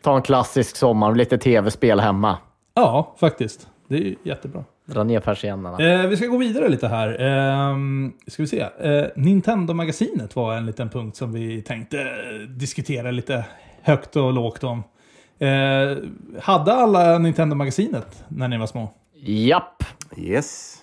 Ta 0.03 0.17
en 0.17 0.23
klassisk 0.23 0.77
sommar, 0.77 1.15
lite 1.15 1.39
tv-spel 1.39 2.01
hemma. 2.01 2.39
Ja, 2.75 3.15
faktiskt. 3.21 3.69
Det 3.89 3.97
är 3.97 4.15
jättebra. 4.23 4.65
Dra 4.85 5.05
ner 5.05 5.21
persiennerna. 5.21 5.79
Eh, 5.79 6.07
vi 6.09 6.17
ska 6.17 6.27
gå 6.27 6.37
vidare 6.37 6.69
lite 6.69 6.89
här. 6.89 7.21
Ehm, 7.21 8.13
ska 8.27 8.43
vi 8.43 8.47
se. 8.47 8.61
Eh, 8.61 9.07
Nintendo-magasinet 9.17 10.37
var 10.37 10.55
en 10.55 10.67
liten 10.67 10.91
punkt 10.91 11.17
som 11.17 11.33
vi 11.33 11.63
tänkte 11.63 12.01
eh, 12.01 12.49
diskutera 12.49 13.11
lite 13.11 13.45
högt 13.83 14.17
och 14.17 14.33
lågt 14.33 14.65
om. 14.65 14.83
Eh, 15.39 15.97
hade 16.43 16.73
alla 16.73 17.19
Nintendo-magasinet 17.19 18.25
när 18.29 18.49
ni 18.49 18.59
var 18.59 18.67
små? 18.67 18.93
Japp. 19.15 19.85
Yes. 20.17 20.83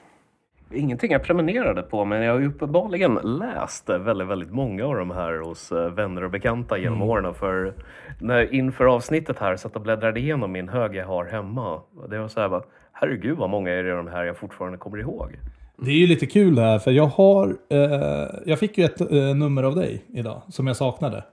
Ingenting 0.73 1.11
jag 1.11 1.23
prenumererade 1.23 1.81
på, 1.81 2.05
men 2.05 2.21
jag 2.21 2.33
har 2.33 2.39
ju 2.39 2.47
uppenbarligen 2.47 3.19
läst 3.23 3.89
väldigt, 3.89 4.27
väldigt 4.27 4.51
många 4.51 4.85
av 4.85 4.95
de 4.95 5.11
här 5.11 5.37
hos 5.37 5.71
eh, 5.71 5.89
vänner 5.89 6.23
och 6.23 6.31
bekanta 6.31 6.77
genom 6.77 7.01
åren. 7.01 7.33
För 7.33 7.73
när, 8.19 8.53
inför 8.53 8.85
avsnittet 8.85 9.39
här 9.39 9.55
satt 9.55 9.75
och 9.75 9.81
bläddrade 9.81 10.19
igenom 10.19 10.51
min 10.51 10.69
hög 10.69 10.95
jag 10.95 11.05
har 11.05 11.25
hemma. 11.25 11.81
Det 12.09 12.19
var 12.19 12.27
så 12.27 12.41
här 12.41 12.49
bara, 12.49 12.63
herregud 12.91 13.37
vad 13.37 13.49
många 13.49 13.71
är 13.71 13.83
det 13.83 13.95
de 13.95 14.07
här 14.07 14.23
jag 14.23 14.37
fortfarande 14.37 14.77
kommer 14.77 14.97
ihåg. 14.97 15.39
Det 15.77 15.91
är 15.91 15.95
ju 15.95 16.07
lite 16.07 16.25
kul 16.25 16.55
det 16.55 16.61
här, 16.61 16.79
för 16.79 16.91
jag 16.91 17.07
har... 17.07 17.55
Eh, 17.69 18.27
jag 18.45 18.59
fick 18.59 18.77
ju 18.77 18.83
ett 18.83 19.01
eh, 19.01 19.35
nummer 19.35 19.63
av 19.63 19.75
dig 19.75 20.05
idag, 20.13 20.41
som 20.49 20.67
jag 20.67 20.75
saknade. 20.75 21.23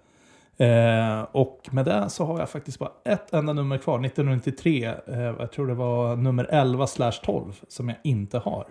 Eh, 0.61 1.22
och 1.33 1.68
med 1.70 1.85
det 1.85 2.11
så 2.11 2.24
har 2.24 2.38
jag 2.38 2.50
faktiskt 2.50 2.79
bara 2.79 2.92
ett 3.05 3.33
enda 3.33 3.53
nummer 3.53 3.79
kvar, 3.79 4.05
1993. 4.05 4.85
Eh, 5.07 5.20
jag 5.20 5.53
tror 5.53 5.66
det 5.66 5.74
var 5.74 6.16
nummer 6.16 6.46
11 6.50 6.87
12 7.24 7.61
som 7.68 7.88
jag 7.88 7.98
inte 8.05 8.38
har. 8.38 8.66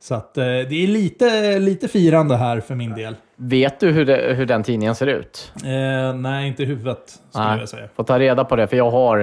Så 0.00 0.14
att 0.14 0.38
eh, 0.38 0.44
det 0.44 0.84
är 0.84 0.86
lite, 0.86 1.58
lite 1.58 1.88
firande 1.88 2.36
här 2.36 2.60
för 2.60 2.74
min 2.74 2.94
del. 2.94 3.16
Vet 3.36 3.80
du 3.80 3.90
hur, 3.90 4.04
det, 4.06 4.34
hur 4.34 4.46
den 4.46 4.62
tidningen 4.62 4.94
ser 4.94 5.06
ut? 5.06 5.52
Eh, 5.64 6.14
nej, 6.14 6.48
inte 6.48 6.62
i 6.62 6.66
huvudet 6.66 7.20
skulle 7.30 7.44
Nej. 7.44 7.58
jag 7.58 7.68
säga. 7.68 7.88
Får 7.96 8.04
ta 8.04 8.18
reda 8.18 8.44
på 8.44 8.56
det, 8.56 8.66
för 8.66 8.76
jag 8.76 8.90
har 8.90 9.18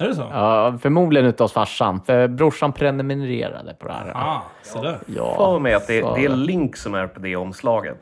Är 0.00 0.08
det 0.08 0.14
så? 0.14 0.26
ja, 0.32 0.78
förmodligen 0.82 1.34
hos 1.38 1.52
farsan. 1.52 2.00
För 2.06 2.28
brorsan 2.28 2.72
prenumererade 2.72 3.74
på 3.74 3.88
det 3.88 3.94
här. 3.94 4.12
Ah, 4.14 4.42
så 4.62 4.82
där. 4.82 4.98
Ja, 5.16 5.36
För 5.36 5.58
mig 5.58 5.74
att 5.74 5.86
det, 5.86 6.00
så 6.02 6.16
det 6.16 6.24
är 6.24 6.28
Link 6.28 6.76
som 6.76 6.94
är 6.94 7.06
på 7.06 7.20
det 7.20 7.36
omslaget. 7.36 8.00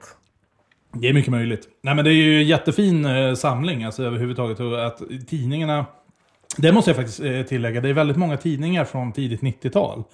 Det 0.92 1.08
är 1.08 1.12
mycket 1.14 1.30
möjligt. 1.30 1.68
Nej, 1.82 1.94
men 1.94 2.04
det 2.04 2.10
är 2.10 2.14
ju 2.14 2.36
en 2.38 2.46
jättefin 2.46 3.04
eh, 3.04 3.34
samling 3.34 3.84
alltså, 3.84 4.02
överhuvudtaget. 4.02 4.60
Att 4.60 5.02
tidningarna... 5.28 5.86
Det 6.56 6.72
måste 6.72 6.90
jag 6.90 6.96
faktiskt 6.96 7.20
eh, 7.20 7.42
tillägga. 7.42 7.80
Det 7.80 7.88
är 7.88 7.92
väldigt 7.92 8.16
många 8.16 8.36
tidningar 8.36 8.84
från 8.84 9.12
tidigt 9.12 9.40
90-tal 9.40 10.04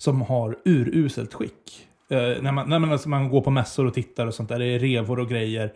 som 0.00 0.22
har 0.22 0.56
uruselt 0.64 1.34
skick. 1.34 1.88
Eh, 2.10 2.42
när 2.42 2.52
man, 2.52 2.68
när 2.68 2.78
man, 2.78 2.92
alltså, 2.92 3.08
man 3.08 3.28
går 3.28 3.40
på 3.40 3.50
mässor 3.50 3.86
och 3.86 3.94
tittar 3.94 4.26
och 4.26 4.34
sånt 4.34 4.48
där. 4.48 4.58
Det 4.58 4.66
är 4.66 4.78
revor 4.78 5.18
och 5.18 5.28
grejer. 5.28 5.72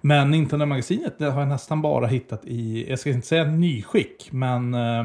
Men 0.00 0.30
Nintendo-magasinet 0.30 1.18
det 1.18 1.30
har 1.30 1.40
jag 1.40 1.48
nästan 1.48 1.82
bara 1.82 2.06
hittat 2.06 2.44
i, 2.44 2.86
jag 2.90 2.98
ska 2.98 3.10
inte 3.10 3.26
säga 3.26 3.44
nyskick, 3.44 4.28
men... 4.32 4.74
Eh, 4.74 5.04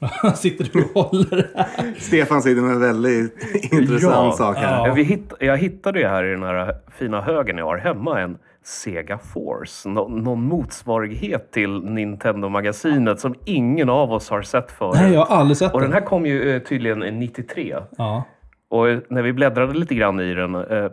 sitter 0.34 0.70
du 0.72 0.84
och 0.94 1.04
håller 1.04 1.50
här? 1.54 1.94
Stefan 1.98 2.42
sitter 2.42 2.62
med 2.62 2.70
en 2.70 2.80
väldigt 2.80 3.54
intressant 3.72 4.02
Ja, 4.02 4.34
sak 4.38 4.56
här. 4.56 4.86
ja. 4.86 4.94
Vi 4.94 5.02
hitt, 5.02 5.32
jag 5.40 5.58
hittade 5.58 6.00
ju 6.00 6.06
här 6.06 6.24
i 6.24 6.30
den 6.30 6.42
här 6.42 6.74
fina 6.98 7.20
högen 7.20 7.58
jag 7.58 7.64
har 7.64 7.78
hemma 7.78 8.20
en 8.20 8.38
Sega 8.66 9.18
Force. 9.18 9.88
Nå, 9.88 10.08
någon 10.08 10.42
motsvarighet 10.42 11.50
till 11.52 11.84
Nintendo-magasinet 11.84 13.20
som 13.20 13.34
ingen 13.44 13.88
av 13.88 14.12
oss 14.12 14.30
har 14.30 14.42
sett 14.42 14.70
förut. 14.70 14.94
Nej, 15.00 15.12
jag 15.12 15.24
har 15.24 15.36
aldrig 15.36 15.56
sett 15.56 15.74
Och 15.74 15.80
den. 15.80 15.90
den 15.90 16.00
här 16.00 16.06
kom 16.08 16.26
ju 16.26 16.50
eh, 16.56 16.62
tydligen 16.62 16.98
93. 16.98 17.76
Ja. 17.98 18.22
Och 18.68 18.88
eh, 18.88 18.98
när 19.08 19.22
vi 19.22 19.32
bläddrade 19.32 19.74
lite 19.78 19.94
grann 19.94 20.20
i 20.20 20.34
den, 20.34 20.54
eh, 20.54 20.90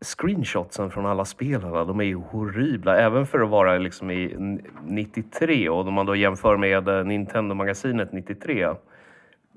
screenshotsen 0.00 0.90
från 0.90 1.06
alla 1.06 1.24
spelarna, 1.24 1.84
de 1.84 2.00
är 2.00 2.04
ju 2.04 2.16
horribla. 2.16 2.96
Även 2.96 3.26
för 3.26 3.40
att 3.40 3.48
vara 3.50 3.78
liksom 3.78 4.10
i 4.10 4.32
n- 4.34 4.60
93 4.86 5.68
och 5.68 5.80
om 5.88 5.94
man 5.94 6.06
då 6.06 6.16
jämför 6.16 6.56
med 6.56 6.88
eh, 6.88 7.04
Nintendo-magasinet 7.04 8.12
93. 8.12 8.68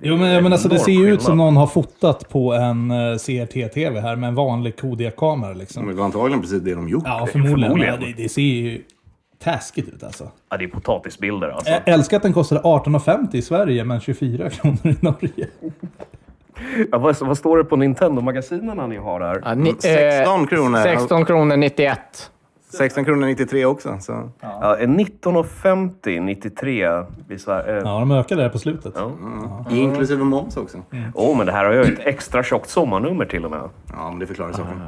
Jo 0.01 0.17
men, 0.17 0.43
men 0.43 0.53
alltså 0.53 0.69
det 0.69 0.79
ser 0.79 0.91
ju 0.91 1.13
ut 1.13 1.21
som 1.21 1.38
någon 1.38 1.58
har 1.58 1.67
fotat 1.67 2.29
på 2.29 2.53
en 2.53 2.91
uh, 2.91 3.17
CRT-TV 3.17 3.99
här 3.99 4.15
med 4.15 4.27
en 4.27 4.36
vanlig 4.36 4.77
Kodiak-kamera 4.77 5.53
liksom. 5.53 5.88
Det 5.88 5.93
var 5.93 6.05
antagligen 6.05 6.41
precis 6.41 6.62
det 6.62 6.75
de 6.75 6.89
gjort. 6.89 7.03
Ja, 7.05 7.27
förmodligen. 7.31 7.62
förmodligen. 7.62 8.01
Ja, 8.01 8.08
det, 8.08 8.23
det 8.23 8.29
ser 8.29 8.41
ju 8.41 8.81
taskigt 9.43 9.88
ut 9.88 10.03
alltså. 10.03 10.31
Ja, 10.49 10.58
det 10.58 10.63
är 10.63 10.67
potatisbilder 10.67 11.49
alltså. 11.49 11.71
Jag 11.71 11.81
älskar 11.86 12.17
att 12.17 12.23
den 12.23 12.34
kostade 12.34 12.62
18,50 12.62 13.36
i 13.36 13.41
Sverige 13.41 13.84
men 13.84 13.99
24 13.99 14.49
kronor 14.49 14.79
i 14.84 14.95
Norge. 14.99 15.47
Ja, 16.91 16.97
vad, 16.97 17.19
vad 17.19 17.38
står 17.38 17.58
det 17.58 17.63
på 17.63 17.75
Nintendo-magasinerna 17.75 18.88
ni 18.88 18.97
har 18.97 19.19
där? 19.19 19.41
Ja, 19.45 19.55
ni, 19.55 19.73
16 19.79 20.47
kronor. 20.47 20.77
16 20.84 21.25
kronor 21.25 21.58
91. 21.58 22.31
16 22.77 23.05
kronor 23.05 23.25
93 23.27 23.65
också. 23.65 23.97
Så. 23.99 24.29
Ja, 24.41 24.77
en 24.77 24.99
19,50 24.99 26.19
93 26.19 26.88
i 27.29 27.39
Sverige. 27.39 27.75
Ja, 27.75 27.99
de 27.99 28.11
ökade 28.11 28.43
det 28.43 28.49
på 28.49 28.59
slutet. 28.59 28.93
Ja. 28.95 29.11
Inklusive 29.69 30.23
moms 30.23 30.57
också. 30.57 30.77
Åh, 31.13 31.38
men 31.38 31.45
det 31.45 31.51
här 31.51 31.65
har 31.65 31.73
ju 31.73 31.81
ett 31.81 31.99
extra 31.99 32.43
tjockt 32.43 32.69
sommarnummer 32.69 33.25
till 33.25 33.45
och 33.45 33.51
med. 33.51 33.69
Ja, 33.91 34.09
men 34.09 34.19
det 34.19 34.27
förklarar 34.27 34.51
saken. 34.51 34.81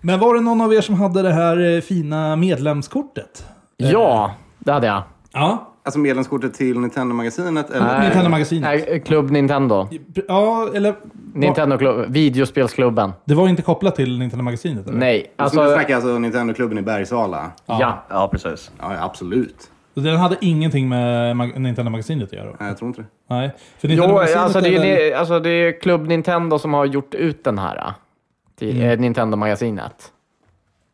Men 0.00 0.20
var 0.20 0.34
det 0.34 0.40
någon 0.40 0.60
av 0.60 0.74
er 0.74 0.80
som 0.80 0.94
hade 0.94 1.22
det 1.22 1.32
här 1.32 1.74
eh, 1.74 1.80
fina 1.80 2.36
medlemskortet? 2.36 3.46
Ja, 3.76 4.34
det 4.58 4.72
hade 4.72 4.86
jag. 4.86 5.02
Ja, 5.32 5.71
Alltså 5.84 5.98
medlemskortet 5.98 6.54
till 6.54 6.78
Nintendo-magasinet? 6.78 7.70
Eller? 7.70 8.00
Nintendo-magasinet. 8.00 8.62
Nej, 8.62 9.02
Klubb 9.06 9.30
Nintendo. 9.30 9.88
Ja, 10.28 10.68
eller... 10.74 10.94
Nintendo 11.34 11.78
klubb, 11.78 12.12
videospelsklubben. 12.12 13.12
Det 13.24 13.34
var 13.34 13.48
inte 13.48 13.62
kopplat 13.62 13.96
till 13.96 14.18
Nintendo-magasinet? 14.18 14.86
eller? 14.88 14.98
Nej, 14.98 15.32
Alltså, 15.36 15.60
alltså... 15.60 15.70
du 15.74 15.80
snackar 15.80 15.94
alltså 15.94 16.18
Nintendo-klubben 16.18 16.78
i 16.78 16.82
Bergsala? 16.82 17.50
Ja. 17.66 18.04
Ja, 18.08 18.28
precis. 18.32 18.70
Ja, 18.80 18.96
absolut. 19.04 19.70
Den 19.94 20.16
hade 20.16 20.36
ingenting 20.40 20.88
med 20.88 21.36
mag- 21.36 21.58
Nintendo-magasinet 21.58 22.24
att 22.24 22.32
göra? 22.32 22.56
Nej, 22.60 22.68
jag 22.68 22.78
tror 22.78 22.88
inte 22.88 23.00
det. 23.02 23.06
Nej. 23.34 23.50
För 23.78 23.88
Jo, 23.88 23.94
Nintendo-magasinet 23.94 24.42
alltså 24.44 24.60
det, 24.60 25.10
är, 25.12 25.16
alltså 25.16 25.40
det 25.40 25.50
är 25.50 25.80
Klubb 25.80 26.06
Nintendo 26.06 26.58
som 26.58 26.74
har 26.74 26.84
gjort 26.84 27.14
ut 27.14 27.44
den 27.44 27.58
här. 27.58 27.76
äh, 27.76 27.92
Till 28.58 28.82
eh, 28.82 28.98
Nintendo-magasinet. 28.98 30.12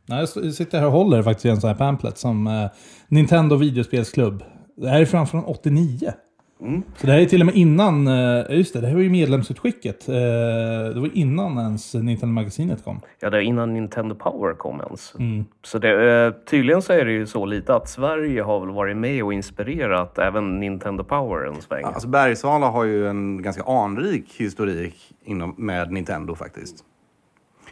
Nej, 0.06 0.26
jag 0.36 0.52
sitter 0.54 0.78
här 0.78 0.86
och 0.86 0.92
håller 0.92 1.22
faktiskt 1.22 1.46
i 1.46 1.48
en 1.48 1.60
sån 1.60 1.68
här 1.68 1.74
pamphlet 1.76 2.18
som 2.18 2.46
eh, 2.46 2.66
Nintendo 3.08 3.56
videospelsklubb. 3.56 4.42
Det 4.80 4.88
här 4.88 5.00
är 5.00 5.04
fram 5.04 5.26
från 5.26 5.44
89. 5.44 6.12
Så 6.96 7.06
det 7.06 7.12
här 7.12 7.20
är 7.20 7.26
till 7.26 7.40
och 7.40 7.46
med 7.46 7.54
innan, 7.54 8.06
eh, 8.06 8.56
just 8.56 8.74
det, 8.74 8.80
det 8.80 8.86
här 8.86 8.94
var 8.94 9.02
ju 9.02 9.10
medlemsutskicket. 9.10 10.08
Eh, 10.08 10.14
det 10.94 11.00
var 11.00 11.10
innan 11.16 11.58
ens 11.58 11.94
Nintendo-magasinet 11.94 12.84
kom. 12.84 13.00
Ja, 13.20 13.30
det 13.30 13.36
är 13.36 13.40
innan 13.40 13.74
Nintendo 13.74 14.14
Power 14.14 14.54
kom 14.54 14.80
ens. 14.80 15.14
Så 15.62 15.78
det, 15.78 16.24
eh, 16.26 16.32
tydligen 16.44 16.82
så 16.82 16.92
är 16.92 17.04
det 17.04 17.12
ju 17.12 17.26
så 17.26 17.46
lite 17.46 17.74
att 17.74 17.88
Sverige 17.88 18.42
har 18.42 18.60
väl 18.60 18.70
varit 18.70 18.96
med 18.96 19.24
och 19.24 19.32
inspirerat 19.32 20.18
även 20.18 20.60
Nintendo 20.60 21.04
Power 21.04 21.46
en 21.46 21.62
sväng. 21.62 21.84
Alltså 21.84 22.08
Bergsala 22.08 22.66
har 22.66 22.84
ju 22.84 23.08
en 23.08 23.42
ganska 23.42 23.62
anrik 23.62 24.34
historik 24.36 24.94
inom, 25.24 25.54
med 25.58 25.92
Nintendo 25.92 26.34
faktiskt. 26.34 26.84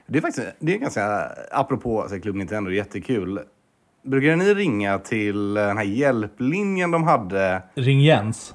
Det 0.07 0.19
är 0.19 0.23
faktiskt 0.23 0.47
det 0.59 0.75
är 0.75 0.79
ganska, 0.79 1.29
apropå 1.51 2.01
alltså, 2.03 2.19
Club 2.19 2.37
Nintendo, 2.37 2.71
jättekul. 2.71 3.41
Brukade 4.07 4.37
ni 4.37 4.55
ringa 4.55 4.99
till 4.99 5.55
den 5.55 5.77
här 5.77 5.85
hjälplinjen 5.85 6.91
de 6.91 7.05
hade? 7.05 7.63
Ring 7.75 8.01
Jens. 8.01 8.55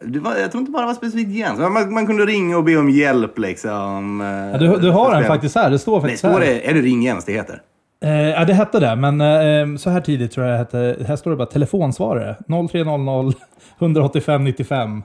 Det 0.00 0.18
var, 0.18 0.36
jag 0.36 0.50
tror 0.50 0.60
inte 0.60 0.72
bara 0.72 0.82
det 0.82 0.86
var 0.86 0.94
specifikt 0.94 1.30
Jens. 1.30 1.58
Man, 1.58 1.94
man 1.94 2.06
kunde 2.06 2.26
ringa 2.26 2.56
och 2.56 2.64
be 2.64 2.76
om 2.76 2.90
hjälp 2.90 3.38
liksom. 3.38 4.20
Ja, 4.52 4.58
du, 4.58 4.76
du 4.76 4.90
har 4.90 5.14
den 5.14 5.24
faktiskt 5.24 5.54
här. 5.54 5.70
Det 5.70 5.78
står 5.78 5.92
Nej, 5.92 6.00
faktiskt 6.00 6.18
står 6.18 6.30
här. 6.30 6.40
det, 6.40 6.70
är 6.70 6.74
det 6.74 6.80
Ring 6.80 7.02
Jens 7.02 7.24
det 7.24 7.32
heter? 7.32 7.62
Eh, 8.04 8.10
ja, 8.10 8.44
det 8.44 8.54
hette 8.54 8.80
det, 8.80 8.96
men 8.96 9.20
eh, 9.20 9.78
så 9.78 9.90
här 9.90 10.00
tidigt 10.00 10.32
tror 10.32 10.46
jag 10.46 10.54
det 10.54 10.58
hette. 10.58 11.04
Här 11.08 11.16
står 11.16 11.30
det 11.30 11.36
bara 11.36 11.46
telefonsvarare. 11.46 12.36
0300 12.70 13.32
185 13.78 14.44
95. 14.44 15.02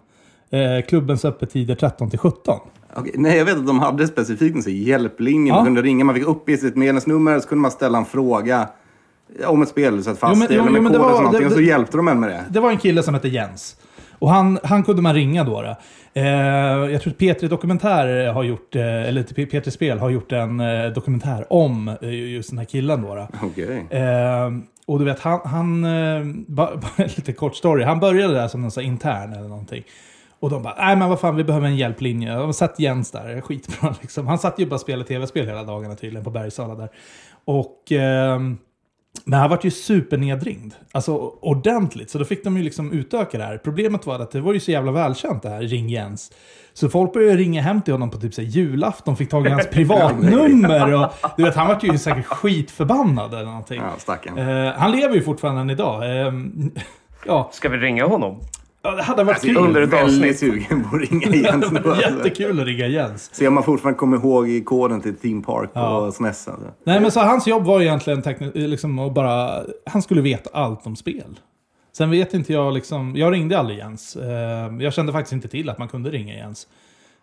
Eh, 0.52 0.86
klubbens 0.88 1.26
öppettider 1.26 1.76
13 1.76 2.10
till 2.10 2.20
17. 2.20 2.60
Okej, 2.94 3.14
nej, 3.16 3.38
jag 3.38 3.46
vet 3.46 3.58
att 3.58 3.68
de 3.68 3.80
hade 3.80 4.08
specifikt 4.08 4.56
en 4.56 4.62
här 4.62 4.72
hjälplinje. 4.72 5.52
Ja. 5.52 5.56
Man 5.56 5.66
kunde 5.66 5.82
ringa, 5.82 6.06
man 6.06 6.16
fick 6.16 6.28
uppge 6.28 6.58
sitt 6.58 6.76
medlemsnummer, 6.76 7.40
så 7.40 7.48
kunde 7.48 7.62
man 7.62 7.72
ställa 7.72 7.98
en 7.98 8.06
fråga 8.06 8.70
om 9.48 9.62
ett 9.62 9.70
spel 9.70 10.04
satt 10.04 10.20
fast 10.20 10.34
Jo, 10.36 10.40
men- 10.40 10.52
i, 10.52 10.56
jo, 10.56 10.62
eller 10.62 10.68
jo, 10.68 10.74
med 10.74 10.84
men 10.84 10.92
det 10.92 10.98
kod 10.98 11.06
var- 11.08 11.12
och 11.12 11.18
så 11.18 11.22
någonting, 11.24 11.42
det- 11.42 11.48
och 11.48 11.52
så 11.54 11.62
hjälpte 11.62 11.98
de 11.98 12.08
en 12.08 12.20
med 12.20 12.30
det. 12.30 12.44
Det 12.50 12.60
var 12.60 12.72
en 12.72 12.78
kille 12.78 13.04
som 13.04 13.14
hette 13.14 13.28
Jens. 13.28 13.76
Och 14.20 14.30
han, 14.30 14.60
han 14.64 14.84
kunde 14.84 15.02
man 15.02 15.14
ringa 15.14 15.44
då. 15.44 15.62
då. 15.62 15.76
Eh, 16.14 16.26
jag 16.92 17.02
tror 17.02 17.14
att 17.14 17.20
P3 17.20 17.48
Dokumentär 17.48 18.28
har 18.34 18.44
gjort, 18.44 18.76
eh, 18.76 18.84
eller 18.84 19.24
P- 19.24 19.46
P3 19.46 19.70
Spel 19.72 20.00
har 20.00 20.10
gjort 20.10 20.32
en 20.32 20.60
eh, 20.60 20.86
dokumentär 20.90 21.46
om 21.54 21.88
eh, 22.02 22.10
just 22.34 22.50
den 22.50 22.58
här 22.58 22.66
killen 22.66 23.02
då. 23.02 23.16
då. 23.16 23.28
Okej. 23.44 23.86
Eh, 23.90 24.50
och 24.86 25.00
du 25.00 25.06
vet, 25.06 25.20
han, 25.20 25.40
han 25.46 25.84
eh, 25.86 26.24
bara, 26.48 26.76
bara 26.78 27.06
lite 27.16 27.34
kort 27.34 27.56
story. 27.56 27.84
Han 27.84 28.00
började 28.00 28.34
där 28.34 28.48
som 28.48 28.64
en 28.64 28.72
sån 28.72 28.84
intern 28.84 29.34
eller 29.34 29.48
någonting. 29.50 29.84
Och 30.40 30.50
de 30.50 30.64
bara, 30.64 30.76
nej 30.78 30.96
men 30.96 31.10
vad 31.10 31.20
fan, 31.20 31.36
vi 31.36 31.44
behöver 31.44 31.68
en 31.68 31.78
hjälplinje. 31.78 32.34
De 32.36 32.54
satt 32.54 32.80
Jens 32.80 33.12
där, 33.12 33.42
skitbra 33.42 33.96
liksom. 34.02 34.28
Han 34.28 34.40
satt 34.40 34.60
ju 34.60 34.66
bara 34.66 34.76
och 34.76 34.82
spelade 34.82 35.08
tv-spel 35.08 35.48
hela 35.48 35.64
dagarna 35.64 35.96
tydligen 35.96 36.24
på 36.24 36.30
Bergsala 36.30 36.76
där. 36.76 36.90
Och... 37.46 37.92
men 39.26 39.40
han 39.40 39.50
vart 39.50 39.64
ju 39.64 39.72
supernedringd. 39.72 40.74
Alltså 40.92 41.16
ordentligt. 41.42 42.10
Så 42.10 42.18
då 42.18 42.26
fick 42.26 42.44
de 42.44 42.58
ju 42.58 42.64
liksom 42.64 42.92
utöka 42.92 43.38
det 43.38 43.44
här. 43.44 43.58
Problemet 43.58 44.06
var 44.06 44.20
att 44.20 44.32
det 44.32 44.42
var 44.42 44.54
ju 44.54 44.60
så 44.60 44.72
jävla 44.72 44.92
välkänt 44.92 45.44
det 45.44 45.50
här, 45.50 45.62
Ring 45.62 45.90
Jens. 45.90 46.32
Så 46.74 46.90
folk 46.90 47.14
började 47.14 47.38
ringa 47.38 47.62
hem 47.62 47.82
till 47.82 47.94
honom 47.94 48.10
på 48.10 48.18
typ 48.18 48.34
så 48.34 48.42
här, 48.42 48.50
julafton, 48.50 49.18
fick 49.18 49.30
tag 49.30 49.48
i 49.48 49.50
hans 49.50 49.68
privatnummer. 49.72 50.94
Och, 50.94 51.14
du 51.38 51.44
vet, 51.44 51.56
han 51.56 51.68
vart 51.68 51.84
ju 51.84 51.98
säkert 51.98 52.26
skitförbannad 52.26 53.34
eller 53.34 53.46
någonting. 53.46 53.82
Ja. 54.08 54.42
Eh, 54.42 54.74
han 54.74 54.92
lever 54.92 55.16
ju 55.16 55.22
fortfarande 55.22 55.62
än 55.62 55.70
idag. 55.70 56.28
Eh, 56.28 56.34
ja, 57.26 57.50
Ska 57.54 57.70
vi 57.70 57.78
ringa 57.78 58.06
honom? 58.06 58.42
Ja, 58.84 58.92
det 58.92 59.04
hade 59.04 59.24
varit 59.24 59.36
Alltså, 59.36 59.48
kul. 59.48 59.58
under 59.58 59.82
ett 59.82 59.90
väldigt 59.94 60.16
avsnitt. 60.22 60.40
sugen 60.40 60.84
på 60.90 60.96
att 60.96 61.02
ringa 61.12 61.28
Jens 61.36 61.72
nu. 61.72 61.78
Alltså. 61.86 62.02
jättekul 62.02 62.60
att 62.60 62.66
ringa 62.66 62.88
Jens. 62.88 63.30
Se 63.36 63.48
om 63.48 63.54
man 63.54 63.64
fortfarande 63.64 63.98
kommer 64.00 64.18
ihåg 64.18 64.66
koden 64.66 65.02
till 65.02 65.16
Theme 65.16 65.44
Park 65.44 65.70
Ja. 65.74 65.98
och 65.98 66.14
SNES. 66.14 66.48
Alltså. 66.48 66.68
Nej, 66.84 67.00
men 67.00 67.12
så 67.12 67.20
hans 67.20 67.48
jobb 67.48 67.66
var 67.66 67.82
egentligen 67.82 68.24
liksom 68.54 69.00
att 69.00 69.14
bara... 69.14 69.64
Han 69.86 70.02
skulle 70.02 70.22
veta 70.22 70.50
allt 70.54 70.88
om 70.88 70.96
spel. 70.96 71.40
Sen 71.98 72.10
vet 72.12 72.34
inte 72.34 72.54
jag 72.54 72.74
liksom... 72.74 73.16
Jag 73.16 73.34
ringde 73.34 73.60
aldrig 73.60 73.78
Jens. 73.78 74.16
Eh, 74.16 74.74
jag 74.80 74.94
kände 74.94 75.12
faktiskt 75.12 75.34
inte 75.34 75.48
till 75.48 75.70
att 75.70 75.78
man 75.78 75.88
kunde 75.88 76.10
ringa 76.10 76.34
Jens. 76.34 76.68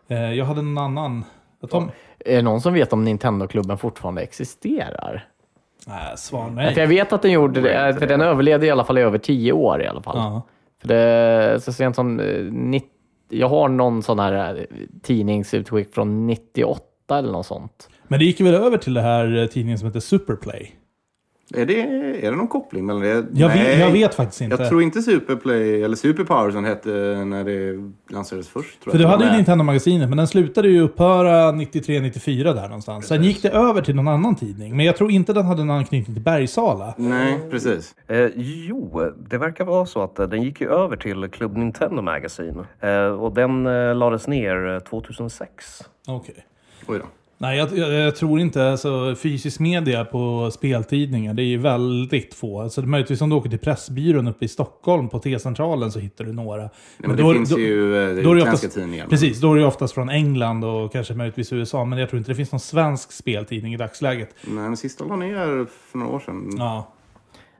Eh, 0.08 0.32
jag 0.34 0.44
hade 0.44 0.62
någon 0.62 0.78
annan... 0.84 1.24
Tar, 1.70 1.82
Är 2.24 2.36
det 2.36 2.42
någon 2.42 2.60
som 2.60 2.74
vet 2.74 2.92
om 2.92 3.04
Nintendo-klubben 3.04 3.78
fortfarande 3.78 4.22
existerar? 4.22 5.26
nej, 5.86 6.16
svar 6.16 6.44
För 6.46 6.50
nej. 6.54 6.74
jag 6.76 6.86
vet 6.86 7.12
att 7.12 7.22
den 7.22 7.30
gjorde 7.32 7.60
det, 7.60 7.96
för 7.98 8.06
den 8.06 8.20
överlevde 8.20 8.66
i 8.66 8.70
alla 8.70 8.84
fall 8.84 8.98
i 8.98 9.00
över 9.00 9.18
tio 9.18 9.52
år 9.52 9.82
i 9.82 9.86
alla 9.86 10.02
fall. 10.02 10.16
Ja. 10.16 10.42
För 10.80 10.88
det 10.88 11.60
så 11.60 11.72
sent 11.72 11.96
som 11.96 12.20
eh, 12.20 12.44
90, 12.52 12.88
jag 13.28 13.48
har 13.48 13.68
någon 13.68 14.02
sån 14.02 14.18
här 14.18 14.56
eh, 14.56 14.64
tidningsutskick 15.02 15.94
från 15.94 16.26
98 16.26 17.18
eller 17.18 17.32
något 17.32 17.46
sånt. 17.46 17.88
Men 18.08 18.18
det 18.18 18.24
gick 18.24 18.40
väl 18.40 18.54
över 18.54 18.78
till 18.78 18.94
det 18.94 19.00
här 19.00 19.36
eh, 19.36 19.46
tidningen 19.46 19.78
som 19.78 19.86
heter 19.86 20.00
Superplay. 20.00 20.74
Är, 21.54 21.66
det, 21.66 21.80
är 22.26 22.30
det 22.30 22.36
någon 22.36 22.48
koppling 22.48 22.86
mellan 22.86 23.02
det? 23.02 23.08
Jag, 23.08 23.48
Nej. 23.48 23.64
vet, 23.64 23.78
jag 23.78 23.90
vet 23.90 24.14
faktiskt 24.14 24.40
inte. 24.40 24.56
Jag 24.56 24.68
tror 24.68 24.82
inte 24.82 25.02
Superplay, 25.02 25.82
eller 25.82 25.96
Superpower 25.96 26.50
som 26.50 26.64
hette 26.64 26.88
när 27.24 27.44
det 27.44 27.90
lanserades 28.10 28.48
först. 28.48 28.82
Tror 28.82 28.92
För 28.92 28.98
jag. 28.98 29.08
du 29.08 29.10
hade 29.10 29.24
ju 29.24 29.36
Nintendo-magasinet, 29.36 30.08
men 30.08 30.18
den 30.18 30.26
slutade 30.26 30.68
ju 30.68 30.80
upphöra 30.80 31.52
93-94 31.52 32.54
där 32.54 32.62
någonstans. 32.62 33.06
Sen 33.06 33.24
gick 33.24 33.42
det 33.42 33.50
över 33.50 33.82
till 33.82 33.94
någon 33.96 34.08
annan 34.08 34.36
tidning. 34.36 34.76
Men 34.76 34.86
jag 34.86 34.96
tror 34.96 35.10
inte 35.10 35.32
den 35.32 35.46
hade 35.46 35.62
en 35.62 35.70
anknytning 35.70 36.14
till 36.14 36.24
Bergsala. 36.24 36.94
Nej, 36.96 37.38
precis. 37.50 37.94
Eh, 38.08 38.26
jo, 38.36 39.12
det 39.30 39.38
verkar 39.38 39.64
vara 39.64 39.86
så 39.86 40.02
att 40.02 40.18
eh, 40.18 40.28
den 40.28 40.42
gick 40.42 40.60
ju 40.60 40.70
över 40.70 40.96
till 40.96 41.28
Club 41.28 41.56
Nintendo 41.56 42.02
Magazine. 42.02 42.64
Eh, 42.80 43.06
och 43.06 43.34
den 43.34 43.66
eh, 43.66 43.94
lades 43.94 44.26
ner 44.26 44.74
eh, 44.74 44.78
2006. 44.78 45.82
Okej. 46.08 46.34
Oj 46.86 46.98
då. 46.98 47.04
Nej, 47.40 47.58
jag, 47.58 47.78
jag, 47.78 47.92
jag 47.92 48.16
tror 48.16 48.40
inte 48.40 48.70
alltså, 48.70 49.14
fysisk 49.16 49.60
media 49.60 50.04
på 50.04 50.50
speltidningar. 50.50 51.34
Det 51.34 51.42
är 51.42 51.44
ju 51.46 51.58
väldigt 51.58 52.34
få. 52.34 52.60
Alltså, 52.60 52.82
möjligtvis 52.82 53.20
om 53.20 53.30
du 53.30 53.36
åker 53.36 53.50
till 53.50 53.58
Pressbyrån 53.58 54.28
uppe 54.28 54.44
i 54.44 54.48
Stockholm 54.48 55.08
på 55.08 55.18
T-centralen 55.18 55.92
så 55.92 55.98
hittar 55.98 56.24
du 56.24 56.32
några. 56.32 56.62
Nej, 56.62 56.70
men 56.96 57.16
då- 57.16 57.28
det 57.32 57.34
finns 57.38 57.50
då- 57.50 57.58
ju 57.58 57.96
eh, 58.10 58.14
det 58.14 58.22
då 58.22 58.34
utländska 58.36 58.52
oftast- 58.52 58.74
tidningar. 58.74 59.04
men- 59.04 59.10
Precis, 59.10 59.40
då 59.40 59.52
är 59.54 59.58
det 59.58 59.66
oftast 59.66 59.94
från 59.94 60.08
England 60.08 60.64
och 60.64 60.92
kanske 60.92 61.14
möjligtvis 61.14 61.52
USA. 61.52 61.84
Men 61.84 61.98
jag 61.98 62.08
tror 62.10 62.18
inte 62.18 62.30
det 62.30 62.34
finns 62.36 62.52
någon 62.52 62.60
svensk 62.60 63.12
speltidning 63.12 63.74
i 63.74 63.76
dagsläget. 63.76 64.34
Nej, 64.44 64.54
men 64.64 64.76
sista 64.76 65.04
la 65.04 65.16
ner 65.16 65.66
för 65.90 65.98
några 65.98 66.12
år 66.12 66.20
sedan. 66.20 66.50
Ja. 66.58 66.92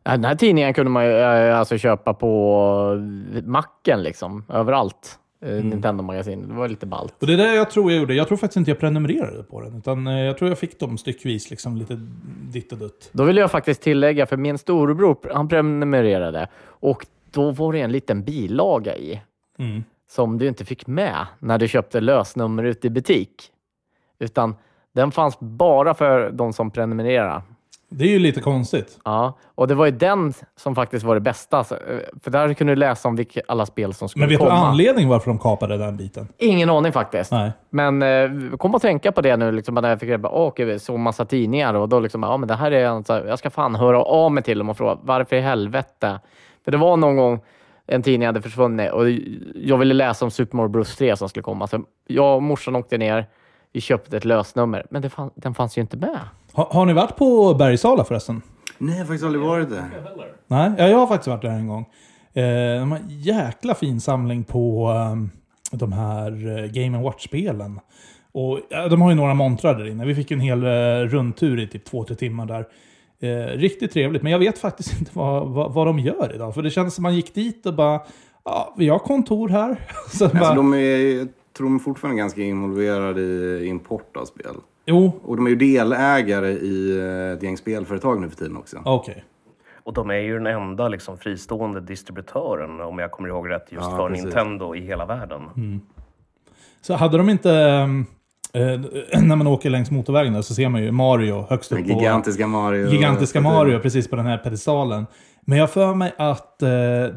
Ja, 0.05 0.11
Den 0.11 0.25
här 0.25 0.35
tidningen 0.35 0.75
kunde 0.75 0.91
man 0.91 1.05
ju 1.07 1.13
eh, 1.19 1.59
alltså 1.59 1.79
köpa 1.79 2.15
på 2.15 3.03
macken 3.45 4.03
liksom, 4.03 4.45
överallt. 4.49 5.19
Eh, 5.41 5.65
Nintendo-magasin. 5.65 6.49
Det 6.49 6.55
var 6.55 6.69
lite 6.69 6.87
ballt. 6.87 7.15
Och 7.21 7.27
det 7.27 7.33
är 7.33 7.37
det 7.37 7.55
jag 7.55 7.71
tror 7.71 7.93
jag 7.93 8.01
gjorde. 8.01 8.15
Jag 8.15 8.29
tror 8.29 8.39
faktiskt 8.39 8.57
inte 8.57 8.71
jag 8.71 8.79
prenumererade 8.79 9.43
på 9.43 9.61
den. 9.61 9.77
Utan 9.77 10.07
eh, 10.07 10.15
jag 10.19 10.39
tror 10.39 10.51
jag 10.51 10.59
fick 10.59 10.81
dem 10.81 10.99
styckvis, 10.99 11.51
liksom 11.51 11.77
lite 11.77 12.01
ditt 12.53 12.73
och 12.73 12.79
dutt. 12.79 13.11
Då 13.13 13.25
vill 13.25 13.37
jag 13.37 13.51
faktiskt 13.51 13.83
tillägga, 13.83 14.27
för 14.27 14.37
min 14.37 14.59
storebror, 14.59 15.17
han 15.35 15.49
prenumererade 15.49 16.49
och 16.65 17.07
då 17.31 17.51
var 17.51 17.73
det 17.73 17.81
en 17.81 17.93
liten 17.93 18.23
bilaga 18.25 18.97
i 18.97 19.21
Mm. 19.59 19.85
som 20.11 20.39
du 20.39 20.49
inte 20.49 20.65
fick 20.65 20.87
med 20.87 21.27
när 21.39 21.59
du 21.59 21.69
köpte 21.69 22.01
lösnummer 22.01 22.65
ute 22.65 22.87
i 22.87 22.91
butik. 22.91 23.51
Utan 24.19 24.55
den 24.95 25.11
fanns 25.11 25.41
bara 25.41 25.95
för 25.95 26.31
de 26.31 26.53
som 26.53 26.71
prenumererade. 26.71 27.43
Det 27.91 28.05
är 28.05 28.09
ju 28.09 28.19
lite 28.19 28.41
konstigt. 28.41 28.99
Ja, 29.05 29.33
och 29.55 29.69
det 29.69 29.75
var 29.75 29.85
ju 29.87 29.91
den 29.93 30.33
som 30.57 30.75
faktiskt 30.75 31.05
var 31.05 31.15
det 31.15 31.21
bästa. 31.21 31.59
Eh, 31.59 31.65
För 32.23 32.31
där 32.31 32.55
kunde 32.55 32.73
du 32.73 32.77
läsa 32.77 33.09
om 33.09 33.17
vilka, 33.17 33.41
alla 33.49 33.67
spel 33.67 33.95
som 33.95 34.09
skulle 34.09 34.21
Men 34.23 34.29
vet 34.29 34.39
du 34.39 34.45
komma. 34.47 34.59
anledningen 34.69 35.11
varför 35.11 35.31
de 35.31 35.39
kapade 35.39 35.77
den 35.77 35.97
biten? 35.97 36.29
Ingen 36.39 36.71
aning 36.71 36.93
faktiskt. 36.93 37.33
Nej. 37.33 37.53
Men 37.71 38.03
eh, 38.03 38.57
kom 38.57 38.75
att 38.75 38.83
tänka 38.83 39.13
på 39.13 39.21
det 39.21 39.37
nu, 39.37 39.53
liksom, 39.53 39.75
när 39.75 39.89
jag 39.89 40.01
fick 40.01 40.09
reda 40.09 40.29
på 40.29 40.47
okej, 40.47 40.65
vi 40.67 40.79
såg 40.79 40.99
massa 40.99 41.25
tidningar 41.25 41.75
och 41.75 41.89
då 41.89 42.01
liksom, 42.01 42.23
ja 42.23 42.37
men 42.37 42.49
det 42.49 42.55
här 42.55 42.71
är 42.71 42.87
en, 42.87 43.05
så 43.05 43.13
här, 43.13 43.25
jag 43.25 43.39
ska 43.39 43.51
fan 43.51 43.75
höra 43.75 44.03
av 44.03 44.33
mig 44.33 44.43
till 44.43 44.59
dem 44.59 44.69
och 44.71 44.77
fråga 44.77 44.99
varför 45.03 45.37
i 45.37 45.41
helvete? 45.41 46.21
För 46.65 46.71
det 46.71 46.77
var 46.79 46.97
någon 46.97 47.17
gång 47.17 47.41
en 47.87 48.03
tidning 48.03 48.27
hade 48.27 48.43
försvunnit 48.43 48.93
och 48.93 49.11
jag 49.55 49.79
ville 49.79 49.95
läsa 49.95 50.25
om 50.25 50.31
Super 50.31 50.57
Mario 50.57 50.69
Bros 50.69 50.97
3 50.97 51.17
som 51.17 51.29
skulle 51.29 51.43
komma. 51.43 51.67
Så 51.67 51.85
jag 52.07 52.37
och 52.37 52.43
morsan 52.43 52.77
åkte 52.77 52.99
ner, 52.99 53.27
vi 53.73 53.81
köpte 53.81 54.17
ett 54.17 54.25
lösnummer, 54.25 54.87
men 54.91 55.03
det 55.03 55.11
fann, 55.11 55.31
den 55.35 55.55
fanns 55.55 55.79
ju 55.79 55.83
inte 55.83 55.97
med. 55.97 56.19
Ha, 56.59 56.69
har 56.73 56.87
ni 56.87 56.93
varit 56.93 57.17
på 57.17 57.55
Bergsala 57.55 58.05
förresten? 58.05 58.43
Nej, 58.79 58.95
jag 58.95 58.99
har 58.99 59.07
faktiskt 59.07 59.25
aldrig 59.25 59.45
varit 59.45 59.71
det. 59.71 59.85
Nej, 60.47 60.73
ja, 60.79 60.89
jag 60.89 60.99
har 60.99 61.07
faktiskt 61.07 61.29
varit 61.29 61.43
där 61.43 61.51
en 61.51 61.69
gång. 61.69 61.87
Eh, 62.33 62.81
de 62.81 62.93
har 62.93 62.99
en 62.99 63.09
jäkla 63.09 63.75
fin 63.75 64.01
samling 64.01 64.45
på 64.45 64.87
ehm, 64.87 65.31
de 65.73 65.93
här 65.93 66.59
eh, 66.59 66.71
Game 66.71 67.03
Watch-spelen. 67.03 67.81
Och 68.33 68.61
ja, 68.71 68.89
de 68.89 69.03
har 69.03 69.11
ju 69.11 69.17
några 69.17 69.35
montrar 69.35 69.75
där 69.75 69.87
inne. 69.87 70.05
Vi 70.05 70.15
fick 70.15 70.31
en 70.31 70.41
hel 70.41 70.65
eh, 70.65 71.09
rundtur 71.09 71.61
i 71.61 71.69
typ 71.69 71.85
två, 71.85 72.05
tre 72.05 72.17
timmar 72.17 72.47
där. 72.47 72.67
Eh, 73.21 73.59
riktigt 73.59 73.93
trevligt, 73.93 74.23
men 74.23 74.33
jag 74.33 74.39
vet 74.39 74.59
faktiskt 74.59 74.93
inte 75.01 75.11
vad, 75.15 75.49
vad, 75.49 75.73
vad 75.73 75.87
de 75.87 75.99
gör 75.99 76.33
idag. 76.35 76.55
För 76.55 76.63
det 76.63 76.71
känns 76.71 76.95
som 76.95 77.03
man 77.03 77.17
gick 77.17 77.35
dit 77.35 77.67
och 77.67 77.75
bara, 77.75 78.01
ja, 78.45 78.75
vi 78.79 78.89
har 78.89 78.99
kontor 78.99 79.49
här. 79.49 79.89
Så 80.11 80.25
Alltså, 80.25 80.39
bara, 80.39 80.55
de 80.55 80.75
är, 80.75 81.19
jag 81.19 81.29
tror 81.57 81.67
de 81.67 81.75
är 81.75 81.79
fortfarande 81.79 82.19
ganska 82.19 82.43
involverade 82.43 83.21
i 83.21 83.67
import 83.67 84.17
av 84.17 84.25
spel. 84.25 84.55
Jo, 84.91 85.21
Och 85.25 85.37
de 85.37 85.47
är 85.47 85.51
ju 85.51 85.57
delägare 85.57 86.49
i 86.51 86.99
eh, 86.99 87.33
ett 87.37 87.43
gäng 87.43 87.57
spelföretag 87.57 88.21
nu 88.21 88.29
för 88.29 88.37
tiden 88.37 88.57
också. 88.57 88.77
okej. 88.85 89.25
Och 89.83 89.95
de 89.95 90.11
är 90.11 90.15
ju 90.15 90.35
den 90.39 90.47
enda 90.47 90.89
liksom, 90.89 91.19
fristående 91.19 91.81
distributören, 91.81 92.81
om 92.81 92.99
jag 92.99 93.11
kommer 93.11 93.29
ihåg 93.29 93.51
rätt, 93.51 93.67
just 93.73 93.85
Ja, 93.91 93.97
för 93.97 94.09
precis. 94.09 94.25
Nintendo 94.25 94.75
i 94.75 94.81
hela 94.81 95.07
världen. 95.07 95.43
Så 96.81 96.95
hade 96.95 97.19
de 97.19 97.29
inte... 97.29 97.53
ehm, 97.53 98.07
eh, 98.53 98.63
när 99.23 99.37
man 99.37 99.47
åker 99.47 99.71
längs 99.71 99.91
motorvägen 99.91 100.33
där 100.33 100.43
så 100.43 100.55
ser 100.55 100.69
man 100.69 100.83
ju 100.83 100.93
Mario 100.93 101.47
högst 101.49 101.73
upp 101.73 101.79
Den 101.79 101.89
på... 101.89 102.01
gigantiska 102.01 102.47
Mario. 102.47 102.89
Gigantiska 102.89 103.41
Mario 103.41 103.79
precis 103.79 104.11
på 104.11 104.17
den 104.17 104.27
här 104.27 104.39
pedestalen. 104.39 105.07
Men 105.41 105.59
jag 105.59 105.71
för 105.71 105.95
mig 105.95 106.15
att 106.19 106.63
eh, 106.63 106.69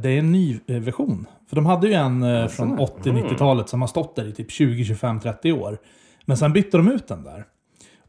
det 0.01 0.09
är 0.09 0.19
en 0.19 0.31
ny 0.31 0.59
eh, 0.67 0.75
version. 0.79 1.27
För 1.49 1.55
de 1.55 1.65
hade 1.65 1.87
ju 1.87 1.93
en 1.93 2.23
eh, 2.23 2.47
från 2.47 2.79
80-90-talet 2.79 3.69
som 3.69 3.81
har 3.81 3.87
stått 3.87 4.15
där 4.15 4.27
i 4.27 4.31
typ 4.31 4.51
20, 4.51 4.85
25, 4.85 5.19
30 5.19 5.51
år. 5.51 5.77
Men 6.25 6.37
sen 6.37 6.53
bytte 6.53 6.77
de 6.77 6.91
ut 6.91 7.07
den 7.07 7.23
där. 7.23 7.45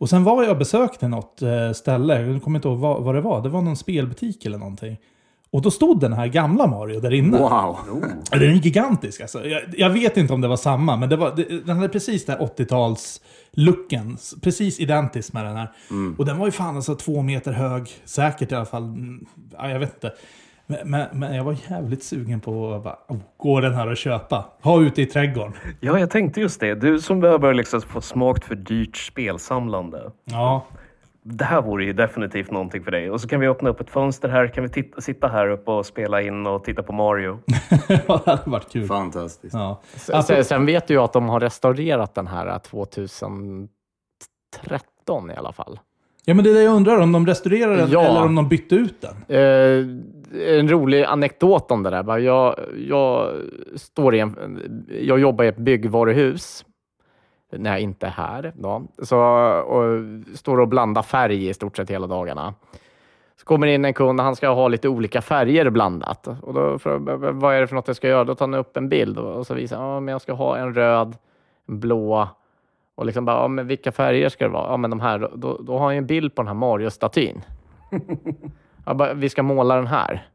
Och 0.02 0.10
sen 0.10 0.24
var 0.24 0.42
jag 0.42 0.50
och 0.52 0.58
besökte 0.58 1.08
något 1.08 1.42
eh, 1.42 1.72
ställe, 1.72 2.22
jag 2.22 2.42
kommer 2.42 2.58
inte 2.58 2.68
ihåg 2.68 2.78
vad, 2.78 3.02
vad 3.02 3.14
det 3.14 3.20
var. 3.20 3.42
Det 3.42 3.48
var 3.48 3.62
någon 3.62 3.76
spelbutik 3.76 4.44
eller 4.44 4.58
någonting. 4.58 4.96
Och 5.50 5.62
då 5.62 5.70
stod 5.70 6.00
den 6.00 6.12
här 6.12 6.26
gamla 6.26 6.66
Mario 6.66 7.00
där 7.00 7.14
inne. 7.14 7.38
Wow. 7.38 7.76
Den 8.30 8.42
är 8.42 8.46
gigantisk 8.46 9.20
alltså. 9.20 9.46
Jag, 9.46 9.62
jag 9.76 9.90
vet 9.90 10.16
inte 10.16 10.32
om 10.32 10.40
det 10.40 10.48
var 10.48 10.56
samma, 10.56 10.96
men 10.96 11.08
det 11.08 11.16
var, 11.16 11.36
det, 11.36 11.66
den 11.66 11.76
hade 11.76 11.88
precis 11.88 12.24
den 12.24 12.38
här 12.38 12.46
80-tals-looken. 12.46 14.40
Precis 14.40 14.80
identisk 14.80 15.32
med 15.32 15.44
den 15.44 15.56
här. 15.56 15.72
Och 16.18 16.24
den 16.24 16.38
var 16.38 16.46
ju 16.46 16.52
fan 16.52 16.76
alltså 16.76 16.94
två 16.94 17.22
meter 17.22 17.52
hög, 17.52 17.90
säkert 18.04 18.52
i 18.52 18.54
alla 18.54 18.66
fall. 18.66 18.84
Mm, 18.84 19.26
Ja, 19.58 19.70
jag 19.70 19.78
vet 19.78 19.94
inte. 19.94 20.12
Men, 20.66 20.90
men, 20.90 21.06
men 21.12 21.34
jag 21.36 21.44
var 21.44 21.56
jävligt 21.70 22.04
sugen 22.04 22.40
på 22.40 22.74
att 22.74 22.82
bara, 22.84 22.98
oh, 23.08 23.16
gå 23.36 23.60
den 23.60 23.74
här 23.74 23.90
och 23.90 23.96
köpa. 23.96 24.44
Ha 24.62 24.80
ute 24.82 25.02
i 25.02 25.06
trädgården. 25.06 25.52
Ja, 25.80 25.98
jag 25.98 26.10
tänkte 26.10 26.40
just 26.40 26.60
det. 26.60 26.74
Du 26.74 27.00
som 27.00 27.20
behöver 27.20 27.54
liksom 27.54 27.80
få 27.80 28.00
smakt 28.00 28.44
för 28.44 28.54
dyrt 28.54 28.96
spelsamlande. 28.96 30.10
Ja, 30.24 30.66
Det 31.22 31.44
här 31.44 31.62
vore 31.62 31.84
ju 31.84 31.92
definitivt 31.92 32.50
någonting 32.50 32.84
för 32.84 32.90
dig. 32.90 33.10
Och 33.10 33.20
så 33.20 33.28
kan 33.28 33.40
vi 33.40 33.46
öppna 33.48 33.70
upp 33.70 33.80
ett 33.80 33.90
fönster 33.90 34.28
här. 34.28 34.46
Kan 34.46 34.64
vi 34.64 34.70
titta, 34.70 35.00
sitta 35.00 35.28
här 35.28 35.48
uppe 35.48 35.70
och 35.70 35.86
spela 35.86 36.22
in 36.22 36.46
och 36.46 36.64
titta 36.64 36.82
på 36.82 36.92
Mario. 36.92 37.38
det 37.88 38.08
hade 38.26 38.50
varit 38.50 38.72
kul. 38.72 38.86
Fantastiskt. 38.86 39.54
Ja. 39.54 39.80
Sen- 39.94 40.16
Alltså- 40.16 40.44
Sen 40.44 40.66
vet 40.66 40.86
du 40.88 40.94
ju 40.94 41.00
att 41.00 41.12
de 41.12 41.28
har 41.28 41.40
restaurerat 41.40 42.14
den 42.14 42.26
här 42.26 42.58
2013 42.58 45.30
i 45.30 45.34
alla 45.34 45.52
fall. 45.52 45.78
Ja, 46.24 46.34
men 46.34 46.44
det 46.44 46.50
är 46.50 46.54
det 46.54 46.62
jag 46.62 46.74
undrar. 46.74 46.98
Om 47.00 47.12
de 47.12 47.26
restaurerar 47.26 47.76
den 47.76 47.90
Ja. 47.90 48.02
eller 48.04 48.22
om 48.22 48.34
de 48.34 48.48
bytte 48.48 48.74
ut 48.74 49.00
den. 49.00 49.36
Eh, 49.36 49.86
en 50.58 50.68
rolig 50.68 51.04
anekdot 51.04 51.70
om 51.70 51.82
det 51.82 51.90
där. 51.90 52.18
Jag, 52.18 52.56
jag, 52.88 53.30
står 53.76 54.14
i 54.14 54.18
en, 54.20 54.36
jag 55.00 55.18
jobbar 55.18 55.44
i 55.44 55.48
ett 55.48 55.56
byggvaruhus 55.56 56.64
när 57.56 57.70
jag 57.70 57.80
inte 57.80 58.06
är 58.06 58.10
här. 58.10 58.52
Då. 58.56 58.82
Så, 59.02 59.18
och 59.62 59.84
står 60.34 60.60
och 60.60 60.68
blandar 60.68 61.02
färg 61.02 61.48
i 61.48 61.54
stort 61.54 61.76
sett 61.76 61.90
hela 61.90 62.06
dagarna. 62.06 62.54
Så 63.36 63.44
kommer 63.44 63.66
in 63.66 63.84
en 63.84 63.94
kund 63.94 64.20
och 64.20 64.24
han 64.24 64.36
ska 64.36 64.48
ha 64.48 64.68
lite 64.68 64.88
olika 64.88 65.22
färger 65.22 65.70
blandat. 65.70 66.28
Och 66.42 66.54
då 66.54 66.78
jag, 66.84 66.98
vad 67.32 67.54
är 67.54 67.60
det 67.60 67.66
för 67.66 67.74
något 67.74 67.86
jag 67.86 67.96
ska 67.96 68.08
göra? 68.08 68.24
Då 68.24 68.34
tar 68.34 68.46
han 68.46 68.54
upp 68.54 68.76
en 68.76 68.88
bild 68.88 69.18
och 69.18 69.46
så 69.46 69.54
visar 69.54 69.76
han, 69.76 69.86
ja, 69.88 70.00
men 70.00 70.12
jag 70.12 70.22
ska 70.22 70.32
ha 70.32 70.56
en 70.56 70.74
röd, 70.74 71.16
en 71.68 71.80
blå 71.80 72.28
och 72.94 73.06
liksom 73.06 73.24
bara, 73.24 73.36
ja, 73.36 73.48
men 73.48 73.66
vilka 73.66 73.92
färger 73.92 74.28
ska 74.28 74.44
det 74.44 74.50
vara? 74.50 74.70
Ja, 74.70 74.76
men 74.76 74.90
de 74.90 75.00
här. 75.00 75.28
Då, 75.34 75.58
då 75.62 75.72
har 75.78 75.84
han 75.84 75.94
ju 75.94 75.98
en 75.98 76.06
bild 76.06 76.34
på 76.34 76.42
den 76.42 76.46
här 76.48 76.54
Mario-statyn. 76.54 77.42
Jag 78.86 78.96
bara, 78.96 79.14
vi 79.14 79.28
ska 79.28 79.42
måla 79.42 79.76
den 79.76 79.86
här. 79.86 80.26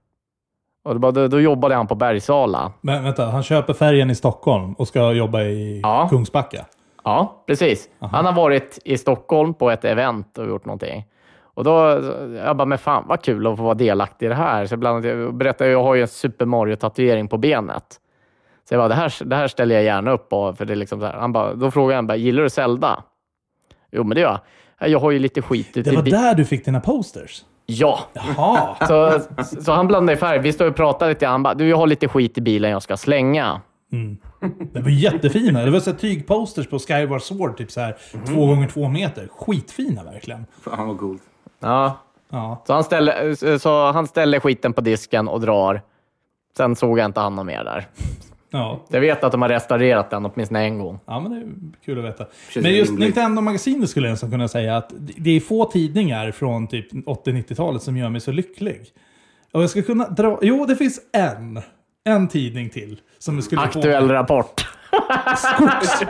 Och 0.84 0.94
då, 0.94 1.00
bara, 1.00 1.12
då, 1.12 1.28
då 1.28 1.40
jobbade 1.40 1.76
han 1.76 1.88
på 1.88 1.96
Bergsala. 1.96 2.72
Men 2.82 3.04
vänta, 3.04 3.26
han 3.26 3.44
köper 3.44 3.74
färgen 3.74 4.10
i 4.10 4.16
Stockholm 4.16 4.74
och 4.74 4.88
ska 4.88 5.12
jobba 5.12 5.42
i 5.42 5.80
Ja. 5.84 6.08
Kungsbacka. 6.10 6.66
Ja, 7.04 7.44
precis. 7.48 7.90
Han 8.00 8.26
har 8.26 8.34
varit 8.34 8.80
i 8.86 8.98
Stockholm 8.98 9.54
på 9.54 9.72
ett 9.72 9.86
event 9.86 10.38
och 10.38 10.48
gjort 10.48 10.66
någonting. 10.66 11.06
Och 11.42 11.64
då, 11.64 12.02
jag 12.46 12.58
bara, 12.58 12.66
men 12.66 12.78
fan 12.78 13.04
vad 13.08 13.22
kul 13.22 13.48
att 13.48 13.58
få 13.58 13.64
vara 13.64 13.74
delaktig 13.74 14.26
i 14.26 14.30
det 14.30 14.36
här. 14.36 14.66
Så 14.66 14.78
bland 14.78 14.96
annat, 14.96 15.18
jag 15.18 15.34
berättade, 15.34 15.70
jag 15.70 15.84
har 15.84 15.96
ju 15.96 16.02
en 16.02 16.08
Super 16.08 16.46
Mario-tatuering 16.46 17.28
på 17.28 17.38
benet. 17.38 18.00
Så 18.68 18.74
jag 18.74 18.80
bara, 18.80 18.88
det 18.88 18.96
här, 18.96 19.24
det 19.26 19.36
här 19.36 19.48
ställer 19.48 19.76
jag 19.76 19.84
gärna 19.84 20.12
upp 20.12 20.30
på. 20.30 20.54
För 20.54 20.66
det 20.66 20.74
är 20.74 20.76
liksom 20.76 21.00
så 21.00 21.06
här. 21.06 21.14
Han 21.14 21.34
bara, 21.34 21.54
då 21.54 21.72
frågade 21.72 21.96
han, 21.96 22.08
bara, 22.08 22.18
gillar 22.18 22.44
du 22.44 22.50
Zelda? 22.50 23.04
Jo, 23.92 24.04
men 24.04 24.16
det 24.16 24.22
gör 24.22 24.40
jag. 24.80 24.90
Jag 24.90 25.00
har 25.00 25.12
ju 25.12 25.20
lite 25.20 25.42
skit 25.42 25.74
Det 25.74 25.92
var 25.96 26.02
där 26.04 26.36
du 26.36 26.46
fick 26.46 26.66
dina 26.66 26.80
posters? 26.80 27.46
Ja, 27.66 28.00
Jaha. 28.14 28.76
så, 28.88 29.20
så 29.62 29.72
han 29.72 29.88
blandade 29.88 30.14
i 30.14 30.20
färg. 30.20 30.40
Vi 30.40 30.54
står 30.54 30.66
och 30.68 30.76
pratar 30.76 31.10
lite. 31.10 31.28
Han 31.28 31.44
bara, 31.44 31.54
du 31.54 31.70
jag 31.70 31.78
har 31.78 31.88
lite 31.88 32.08
skit 32.08 32.38
i 32.38 32.42
bilen 32.42 32.72
jag 32.72 32.82
ska 32.82 32.98
slänga. 32.98 33.62
Det 34.74 34.82
var 34.82 34.90
jättefina. 34.90 35.66
Det 35.66 35.72
var 35.72 35.80
så 35.80 35.92
här 35.92 35.98
tygposters 35.98 36.68
på 36.68 36.80
Skyward 36.80 37.22
Sword, 37.22 37.58
typ 37.58 37.72
så 37.72 37.80
här 37.82 37.98
två 38.28 38.46
gånger 38.46 38.68
två 38.68 38.88
meter. 38.90 39.28
Skitfina 39.32 40.04
verkligen. 40.04 40.46
Fan 40.62 40.88
vad 40.88 40.98
coolt. 41.00 41.22
Ja, 41.60 41.98
Ja. 42.30 42.64
så 42.68 42.74
han, 42.74 42.84
ställer, 42.84 43.58
så 43.58 43.92
han 43.92 44.08
ställer 44.08 44.40
skiten 44.40 44.74
på 44.74 44.82
disken 44.82 45.28
och 45.28 45.42
drar. 45.42 45.82
Sen 46.58 46.76
såg 46.76 47.00
jag 47.00 47.06
inte 47.06 47.20
han 47.20 47.36
något 47.36 47.46
mer 47.46 47.64
där. 47.64 47.88
Ja. 48.50 48.86
Jag 48.90 49.02
vet 49.02 49.24
att 49.24 49.32
de 49.32 49.42
har 49.42 49.50
restaurerat 49.50 50.10
den 50.10 50.26
åtminstone 50.26 50.64
en 50.64 50.80
gång. 50.80 51.00
ja, 51.06 51.20
men 51.20 51.32
det 51.32 51.38
är 51.38 51.46
kul 51.86 52.00
att 52.00 52.06
veta. 52.06 52.26
Känns 52.50 52.64
Men 52.64 52.74
just. 52.74 52.92
Nintendo-magasinet 52.92 53.90
skulle 53.90 54.08
jag 54.08 54.14
nästan 54.14 54.32
kunna 54.32 54.48
säga 54.48 54.78
att 54.78 54.92
det 54.98 55.30
är 55.30 55.40
få 55.40 55.66
tidningar 55.66 56.32
från 56.32 56.68
typ 56.68 56.92
80-90-talet 56.94 57.82
som 57.82 57.98
gör 57.98 58.10
mig 58.10 58.22
så 58.22 58.32
lycklig. 58.32 58.82
Och 59.52 59.64
jag 59.64 59.70
ska 59.70 59.82
kunna 59.82 60.10
dra... 60.10 60.40
Jo, 60.42 60.66
det 60.66 60.76
finns 60.76 61.00
en. 61.14 61.62
En 62.04 62.28
tidning 62.28 62.70
till. 62.70 63.00
Som 63.18 63.36
jag 63.36 63.44
skulle 63.44 63.62
Aktuell 63.62 64.08
få... 64.08 64.14
rapport. 64.14 64.68
Skogs... 65.38 66.02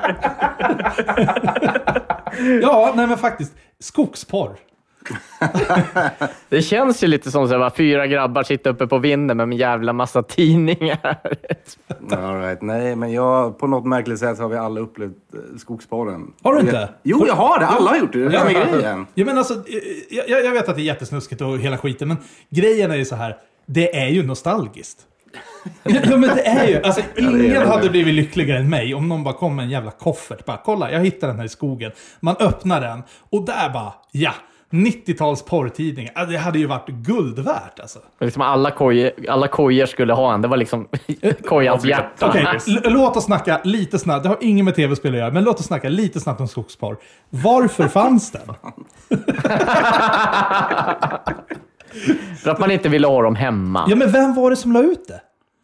ja, 2.62 2.94
nej 2.96 3.08
men 3.08 3.18
faktiskt. 3.18 3.56
Skogsporr. 3.80 4.56
Det 6.50 6.62
känns 6.62 7.04
ju 7.04 7.08
lite 7.08 7.32
som 7.32 7.50
här, 7.50 7.70
fyra 7.70 8.08
grabbar 8.08 8.44
sitter 8.44 8.70
uppe 8.70 8.88
på 8.88 8.98
vinden 8.98 9.38
med 9.38 9.44
en 9.44 9.52
jävla 9.52 9.94
massa 9.94 10.24
tidningar. 10.24 11.18
All 12.12 12.42
right. 12.42 12.62
Nej, 12.62 12.96
men 12.96 13.12
jag, 13.12 13.60
på 13.60 13.68
något 13.68 13.86
märkligt 13.86 14.20
sätt 14.20 14.40
har 14.40 14.50
vi 14.50 14.58
alla 14.58 14.80
upplevt 14.80 15.12
eh, 15.34 15.58
skogsporren. 15.58 16.34
Har 16.42 16.54
du 16.54 16.60
inte? 16.60 16.76
Jag, 16.76 16.90
jo, 17.04 17.28
jag 17.28 17.36
har 17.36 17.60
det. 17.60 17.66
Alla 17.66 17.90
har 17.90 17.98
gjort 17.98 18.14
det. 18.14 18.30
Det 18.30 18.38
är 18.38 18.72
grejen. 18.72 19.08
Ja, 19.14 19.26
men 19.26 19.38
alltså, 19.38 19.54
eh, 19.54 20.28
jag, 20.28 20.46
jag 20.46 20.52
vet 20.52 20.70
att 20.70 20.76
det 20.76 20.82
är 20.82 20.84
jättesnuskigt 20.84 21.42
och 21.42 21.60
hela 21.60 21.78
skiten, 21.78 22.08
men 22.08 22.18
grejen 22.50 22.92
är 22.92 22.96
ju 22.96 23.06
så 23.06 23.16
här. 23.16 23.38
Det 23.66 23.96
är 23.96 24.08
ju 24.08 24.24
nostalgiskt. 24.24 25.06
ja, 25.84 26.18
men 26.18 26.22
det 26.22 26.48
är 26.48 26.68
ju. 26.68 26.82
Alltså, 26.82 27.02
ingen 27.18 27.50
det. 27.50 27.68
hade 27.68 27.90
blivit 27.90 28.14
lyckligare 28.14 28.60
än 28.60 28.70
mig 28.70 28.94
om 28.94 29.10
någon 29.10 29.24
bara 29.24 29.34
kom 29.34 29.56
med 29.56 29.64
en 29.64 29.70
jävla 29.70 29.92
koffert. 29.92 30.46
Bara, 30.46 30.58
kolla, 30.66 30.92
jag 30.92 31.00
hittade 31.00 31.32
den 31.32 31.40
här 31.40 31.46
i 31.46 31.50
skogen. 31.50 31.92
Man 32.20 32.36
öppnar 32.40 32.82
den 32.82 33.04
och 33.30 33.46
där 33.46 33.70
bara, 33.70 33.94
ja. 34.12 34.34
90-tals 34.72 35.44
porrtidningar. 35.46 36.12
Alltså, 36.16 36.32
det 36.32 36.38
hade 36.38 36.60
ju 36.60 36.66
varit 36.66 36.88
guld 36.88 37.40
värt 37.40 37.80
alltså. 37.80 38.00
liksom 38.20 38.42
alla, 38.42 38.72
kojor, 38.72 39.12
alla 39.30 39.48
kojor 39.48 39.86
skulle 39.86 40.14
ha 40.14 40.34
en. 40.34 40.42
Det 40.42 40.48
var 40.48 40.58
liksom 40.58 40.88
kojans 41.46 41.86
hjärta. 41.86 42.34
L- 42.68 42.82
låt 42.84 43.18
oss 43.18 43.26
snacka 43.26 43.62
lite 43.64 44.00
snabbt. 44.00 44.24
Det 44.24 44.30
har 44.30 44.38
inget 44.42 44.66
med 44.66 44.76
tv-spel 44.76 45.14
att 45.14 45.20
göra, 45.20 45.32
men 45.32 45.44
låt 45.44 45.60
oss 45.60 45.66
snacka 45.66 45.90
lite 45.90 46.20
snabbt 46.20 46.42
om 46.42 46.48
skogsporr. 46.48 46.98
Varför 47.30 47.88
fanns 47.88 48.32
den? 48.32 48.42
För 52.44 52.50
att 52.52 52.60
man 52.60 52.72
inte 52.72 52.90
ville 52.90 53.08
ha 53.08 53.22
dem 53.22 53.36
hemma. 53.36 53.86
Ja, 53.90 53.96
men 53.96 54.12
vem 54.12 54.36
var 54.36 54.50
det 54.50 54.56
som 54.56 54.72
la 54.72 54.82
ut 54.82 55.08
det? 55.08 55.22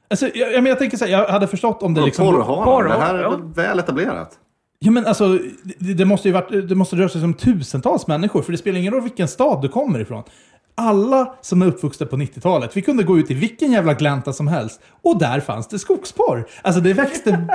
Alltså, 0.09 0.27
jag, 0.33 0.53
jag, 0.53 0.63
men 0.63 0.65
jag 0.69 0.79
tänker 0.79 0.97
så 0.97 1.05
här, 1.05 1.11
jag 1.11 1.27
hade 1.27 1.47
förstått 1.47 1.83
om 1.83 1.93
det 1.93 2.01
liksom... 2.01 2.25
Porrhanen. 2.25 2.89
Det 2.99 3.05
här 3.05 3.15
är 3.15 3.53
väl 3.55 3.79
etablerat. 3.79 4.29
Ja, 4.85 4.91
men 4.91 5.05
alltså, 5.05 5.39
det, 5.63 5.93
det 5.93 6.05
måste 6.05 6.27
ju 6.27 6.33
varit, 6.33 6.69
det 6.69 6.75
måste 6.75 6.95
röra 6.95 7.09
sig 7.09 7.23
om 7.23 7.33
tusentals 7.33 8.07
människor, 8.07 8.41
för 8.41 8.51
det 8.51 8.57
spelar 8.57 8.79
ingen 8.79 8.93
roll 8.93 9.01
vilken 9.01 9.27
stad 9.27 9.61
du 9.61 9.69
kommer 9.69 9.99
ifrån. 9.99 10.23
Alla 10.75 11.35
som 11.41 11.61
är 11.61 11.65
uppvuxna 11.65 12.05
på 12.05 12.15
90-talet, 12.15 12.77
vi 12.77 12.81
kunde 12.81 13.03
gå 13.03 13.19
ut 13.19 13.31
i 13.31 13.33
vilken 13.33 13.71
jävla 13.71 13.93
glänta 13.93 14.33
som 14.33 14.47
helst, 14.47 14.81
och 15.01 15.19
där 15.19 15.39
fanns 15.39 15.67
det 15.67 15.79
skogsporr. 15.79 16.47
Alltså 16.61 16.81
det 16.81 16.93
växte... 16.93 17.29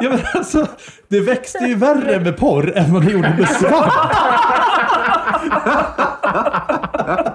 ja, 0.00 0.10
men 0.10 0.20
alltså, 0.34 0.66
det 1.08 1.20
växte 1.20 1.64
ju 1.64 1.74
värre 1.74 2.20
med 2.20 2.36
porr 2.36 2.76
än 2.76 2.92
vad 2.92 3.04
det 3.04 3.12
gjorde 3.12 3.36
med 3.38 3.48
svamp. 3.48 3.92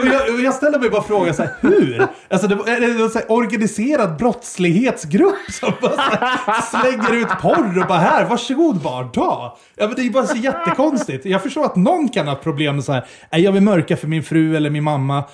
Och 0.00 0.06
jag, 0.06 0.34
och 0.34 0.40
jag 0.40 0.54
ställer 0.54 0.78
mig 0.78 0.90
bara 0.90 1.02
frågan 1.02 1.34
så 1.34 1.42
här, 1.42 1.52
hur? 1.60 2.06
Alltså 2.30 2.48
det, 2.48 2.54
är 2.54 2.80
det 2.80 2.94
någon 2.98 3.10
så 3.10 3.18
här 3.18 3.32
organiserad 3.32 4.16
brottslighetsgrupp 4.16 5.50
som 5.50 5.72
bara 5.80 5.92
så 5.92 6.00
här, 6.00 6.80
slänger 6.80 7.22
ut 7.22 7.28
porr 7.40 7.80
och 7.80 7.86
bara 7.86 7.98
här, 7.98 8.24
varsågod 8.24 8.76
barn, 8.82 9.12
ta! 9.12 9.58
Ja 9.74 9.86
men 9.86 9.96
det 9.96 10.02
är 10.02 10.10
bara 10.10 10.26
så 10.26 10.36
jättekonstigt. 10.36 11.24
Jag 11.26 11.42
förstår 11.42 11.64
att 11.64 11.76
någon 11.76 12.08
kan 12.08 12.28
ha 12.28 12.34
problem 12.34 12.74
med 12.74 12.84
så 12.84 12.92
här, 12.92 13.04
jag 13.30 13.52
vill 13.52 13.62
mörka 13.62 13.96
för 13.96 14.08
min 14.08 14.22
fru 14.22 14.56
eller 14.56 14.70
min 14.70 14.84
mamma. 14.84 15.24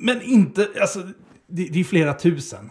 Men 0.00 0.22
inte, 0.22 0.68
alltså, 0.80 0.98
det, 1.48 1.68
det 1.72 1.80
är 1.80 1.84
flera 1.84 2.14
tusen. 2.14 2.70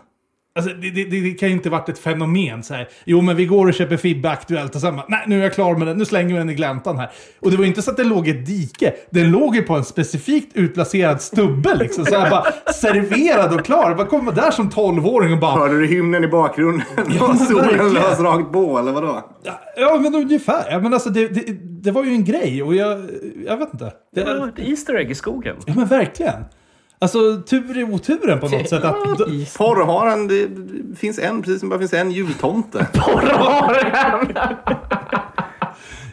Alltså, 0.59 0.73
det, 0.81 0.89
det, 0.91 1.21
det 1.21 1.31
kan 1.31 1.49
ju 1.49 1.55
inte 1.55 1.69
varit 1.69 1.89
ett 1.89 1.99
fenomen 1.99 2.63
så 2.63 2.73
här. 2.73 2.87
Jo, 3.05 3.21
men 3.21 3.35
vi 3.35 3.45
går 3.45 3.67
och 3.67 3.73
köper 3.73 3.97
Fibbe 3.97 4.29
Aktuellt 4.29 4.75
och 4.75 4.81
sen 4.81 4.95
bara, 4.95 5.05
nej, 5.09 5.23
nu 5.27 5.39
är 5.39 5.43
jag 5.43 5.53
klar 5.53 5.75
med 5.75 5.87
den, 5.87 5.97
nu 5.97 6.05
slänger 6.05 6.33
vi 6.33 6.39
den 6.39 6.49
i 6.49 6.53
gläntan 6.53 6.97
här. 6.97 7.09
Och 7.39 7.51
det 7.51 7.57
var 7.57 7.63
ju 7.63 7.67
inte 7.69 7.81
så 7.81 7.91
att 7.91 7.97
den 7.97 8.09
låg 8.09 8.27
i 8.27 8.31
ett 8.31 8.45
dike, 8.45 8.93
den 9.09 9.31
låg 9.31 9.55
ju 9.55 9.61
på 9.61 9.75
en 9.75 9.83
specifikt 9.85 10.55
utplacerad 10.57 11.21
stubbe 11.21 11.75
liksom. 11.75 12.05
Så 12.05 12.15
här 12.19 12.29
bara 12.29 12.45
serverad 12.73 13.53
och 13.59 13.65
klar. 13.65 13.95
Vad 13.95 14.09
kommer 14.09 14.31
där 14.31 14.51
som 14.51 14.69
12-åring 14.69 15.33
och 15.33 15.39
bara, 15.39 15.51
Hörde 15.59 15.79
du 15.79 15.87
hymnen 15.87 16.23
i 16.23 16.27
bakgrunden? 16.27 16.85
Ja, 17.19 17.27
och 17.27 17.35
solen 17.47 17.93
lös 17.93 18.19
rakt 18.19 18.51
på, 18.51 18.77
eller 18.79 18.91
vadå? 18.91 19.23
ja 19.77 19.99
men 20.01 20.15
ungefär. 20.15 20.71
Ja, 20.71 20.79
men 20.79 20.93
alltså 20.93 21.09
det, 21.09 21.27
det, 21.27 21.45
det 21.83 21.91
var 21.91 22.03
ju 22.03 22.11
en 22.11 22.23
grej 22.23 22.63
och 22.63 22.75
jag, 22.75 23.09
jag 23.45 23.57
vet 23.57 23.73
inte. 23.73 23.91
Det 24.15 24.23
var 24.23 24.33
Det, 24.55 24.61
ett 24.61 24.69
Easter 24.69 24.95
egg 24.95 25.11
i 25.11 25.15
skogen. 25.15 25.55
ja 25.65 25.73
men 25.75 25.85
verkligen. 25.87 26.43
Alltså 27.01 27.41
tur 27.41 27.77
i 27.77 27.83
oturen 27.83 28.39
på 28.39 28.47
något 28.47 28.69
sätt 28.69 28.83
att... 28.83 29.03
Porrharen, 29.57 30.27
det, 30.27 30.47
det 30.47 30.95
finns 30.95 31.19
en, 31.19 31.41
precis 31.41 31.59
som 31.59 31.69
det 31.69 31.73
bara 31.75 31.79
finns 31.79 31.93
en 31.93 32.11
jultomte. 32.11 32.87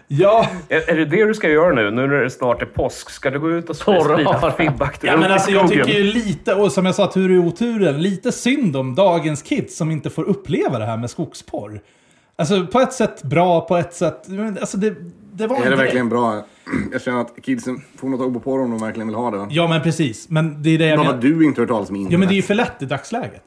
Ja, 0.09 0.46
Är, 0.68 0.90
är 0.90 0.96
det 0.96 1.05
det 1.05 1.25
du 1.25 1.35
ska 1.35 1.49
göra 1.49 1.75
nu, 1.75 1.90
nu 1.90 2.07
när 2.07 2.16
det 2.16 2.31
snart 2.31 2.62
är 2.62 2.66
påsk? 2.66 3.11
Ska 3.11 3.31
du 3.31 3.40
gå 3.40 3.51
ut 3.51 3.70
och 3.70 3.77
sprida 3.77 4.01
Torrharen. 4.01 4.53
fibbakter 4.53 5.09
Ja, 5.09 5.16
men 5.16 5.33
alltså, 5.33 5.51
jag 5.51 5.68
tycker 5.68 5.92
ju 5.92 6.03
lite, 6.03 6.55
och 6.55 6.72
som 6.72 6.87
jag 6.87 6.94
sa, 6.94 7.12
tur 7.12 7.31
i 7.31 7.38
oturen, 7.38 8.03
lite 8.03 8.33
synd 8.33 8.77
om 8.77 8.94
dagens 8.94 9.42
kids 9.42 9.77
som 9.77 9.90
inte 9.90 10.11
får 10.11 10.25
uppleva 10.25 10.79
det 10.79 10.85
här 10.87 10.96
med 10.96 11.11
skogsporr. 11.11 11.81
Alltså 12.37 12.66
på 12.66 12.81
ett 12.81 12.92
sätt 12.92 13.22
bra, 13.22 13.61
på 13.61 13.77
ett 13.77 13.94
sätt... 13.94 14.27
Alltså 14.61 14.77
det, 14.77 14.94
det 15.37 15.46
var 15.46 15.57
Är 15.66 15.70
det 15.70 15.77
verkligen 15.77 16.09
bra? 16.09 16.46
Jag 16.92 17.03
känner 17.03 17.20
att 17.20 17.42
kidsen 17.42 17.81
får 17.96 18.09
något 18.09 18.20
tag 18.35 18.44
på 18.44 18.57
dem 18.57 18.64
om 18.64 18.70
de 18.70 18.81
verkligen 18.87 19.07
vill 19.09 19.16
ha 19.16 19.31
det. 19.31 19.46
Ja, 19.51 19.68
men 19.68 19.83
precis. 19.83 20.29
Men 20.29 20.62
det 20.62 20.70
är 20.70 20.79
det 20.79 20.87
jag 20.87 20.99
Bara 20.99 21.07
menar. 21.07 21.22
du 21.22 21.44
inte 21.44 21.61
hört 21.61 21.68
talas 21.68 21.88
om 21.90 21.96
internet. 21.96 22.12
Ja, 22.12 22.18
men 22.18 22.29
det 22.29 22.35
är 22.35 22.37
ju 22.37 22.42
för 22.42 22.55
lätt 22.55 22.83
i 22.83 22.87
dagsläget. 22.87 23.44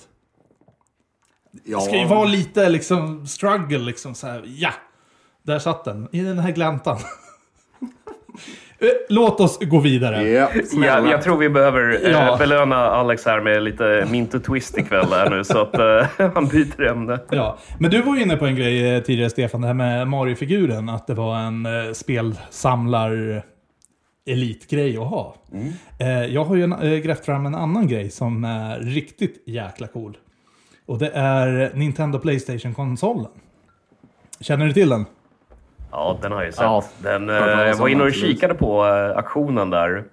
ja. 1.64 1.78
Det 1.80 1.84
ska 1.86 1.98
ju 1.98 2.06
vara 2.08 2.26
lite 2.26 2.70
liksom 2.70 3.28
struggle, 3.28 3.78
liksom 3.80 4.16
så 4.16 4.28
här. 4.28 4.44
Ja! 4.46 4.72
Där 5.44 5.60
satt 5.60 5.86
den. 5.86 6.08
I 6.12 6.20
den 6.20 6.40
här 6.40 6.52
gläntan. 6.52 6.98
Eh, 8.82 8.88
Låt 9.10 9.40
oss 9.40 9.60
gå 9.62 9.80
vidare. 9.80 10.30
Ja, 10.30 10.50
snälla. 10.66 11.06
Ja, 11.06 11.12
jag 11.12 11.22
tror 11.22 11.38
vi 11.38 11.50
behöver 11.50 12.06
eh, 12.06 12.12
Ja. 12.12 12.36
belöna 12.40 12.76
Alex 12.76 13.26
här 13.26 13.42
med 13.42 13.64
lite 13.64 14.08
Minto 14.12 14.40
Twist 14.40 14.78
ikväll 14.78 15.06
här 15.12 15.30
nu, 15.30 15.44
så 15.44 15.62
att 15.62 15.78
eh, 15.80 16.30
han 16.34 16.48
byter 16.48 16.82
ämne. 16.88 17.20
Ja, 17.32 17.58
men 17.80 17.92
du 17.92 18.02
var 18.02 18.16
ju 18.16 18.22
inne 18.22 18.38
på 18.38 18.46
en 18.46 18.56
grej 18.56 19.04
tidigare 19.04 19.30
Stefan, 19.30 19.62
det 19.62 19.68
här 19.68 19.74
med 19.74 20.08
Mario-figuren. 20.08 20.90
Att 20.90 21.08
det 21.08 21.14
var 21.14 21.38
en 21.38 21.68
spelsamlar 21.96 23.44
elitgrej 24.30 24.98
att 24.98 25.08
ha. 25.08 25.36
Eh, 26.00 26.26
jag 26.26 26.46
har 26.46 26.56
ju 26.56 26.64
en, 26.64 27.02
grävt 27.02 27.26
fram 27.26 27.46
en 27.46 27.56
annan 27.56 27.88
grej 27.88 28.10
som 28.10 28.44
är 28.44 28.80
riktigt 28.80 29.44
jäkla 29.46 29.88
cool. 29.88 30.18
Och 30.86 30.98
det 31.00 31.12
är 31.14 31.72
Nintendo 31.74 32.20
Playstation-konsolen. 32.20 33.32
Känner 34.40 34.66
du 34.66 34.74
till 34.74 34.90
den? 34.90 35.06
Ja, 35.92 36.20
den 36.22 36.32
har 36.32 36.40
jag 36.40 36.46
ju 36.46 36.52
sett. 36.52 36.62
Ja. 36.62 36.84
Den, 36.98 37.30
eh, 37.30 37.36
jag 37.36 37.76
var 37.76 37.86
om 37.86 37.92
inne 37.92 38.04
och 38.04 38.14
kikade 38.14 38.54
på 38.54 38.86
eh, 38.86 39.18
auktionen 39.18 39.70
där. 39.70 40.04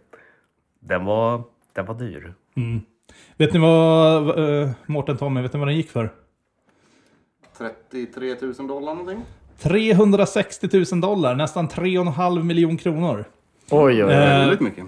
Den 0.80 1.04
var, 1.04 1.42
den 1.72 1.86
var 1.86 1.94
dyr. 1.94 2.34
Vet 3.36 3.52
ni 3.52 3.58
vad, 3.58 4.38
uh, 4.38 4.70
Mårten 4.86 5.16
Tommy, 5.16 5.42
vet 5.42 5.52
ni 5.52 5.58
vad 5.58 5.68
den 5.68 5.76
gick 5.76 5.90
för? 5.90 6.10
33 7.58 8.34
000 8.58 8.68
dollar 8.68 8.94
någonting? 8.94 9.22
360 9.58 10.68
000 10.92 11.00
dollar, 11.00 11.34
nästan 11.34 11.68
3,5 11.68 12.42
miljoner 12.42 12.78
kronor. 12.78 13.24
Oj, 13.70 13.94
oj, 13.94 14.04
oj. 14.04 14.12
Eh, 14.12 14.18
Väldigt 14.18 14.60
mycket. 14.60 14.84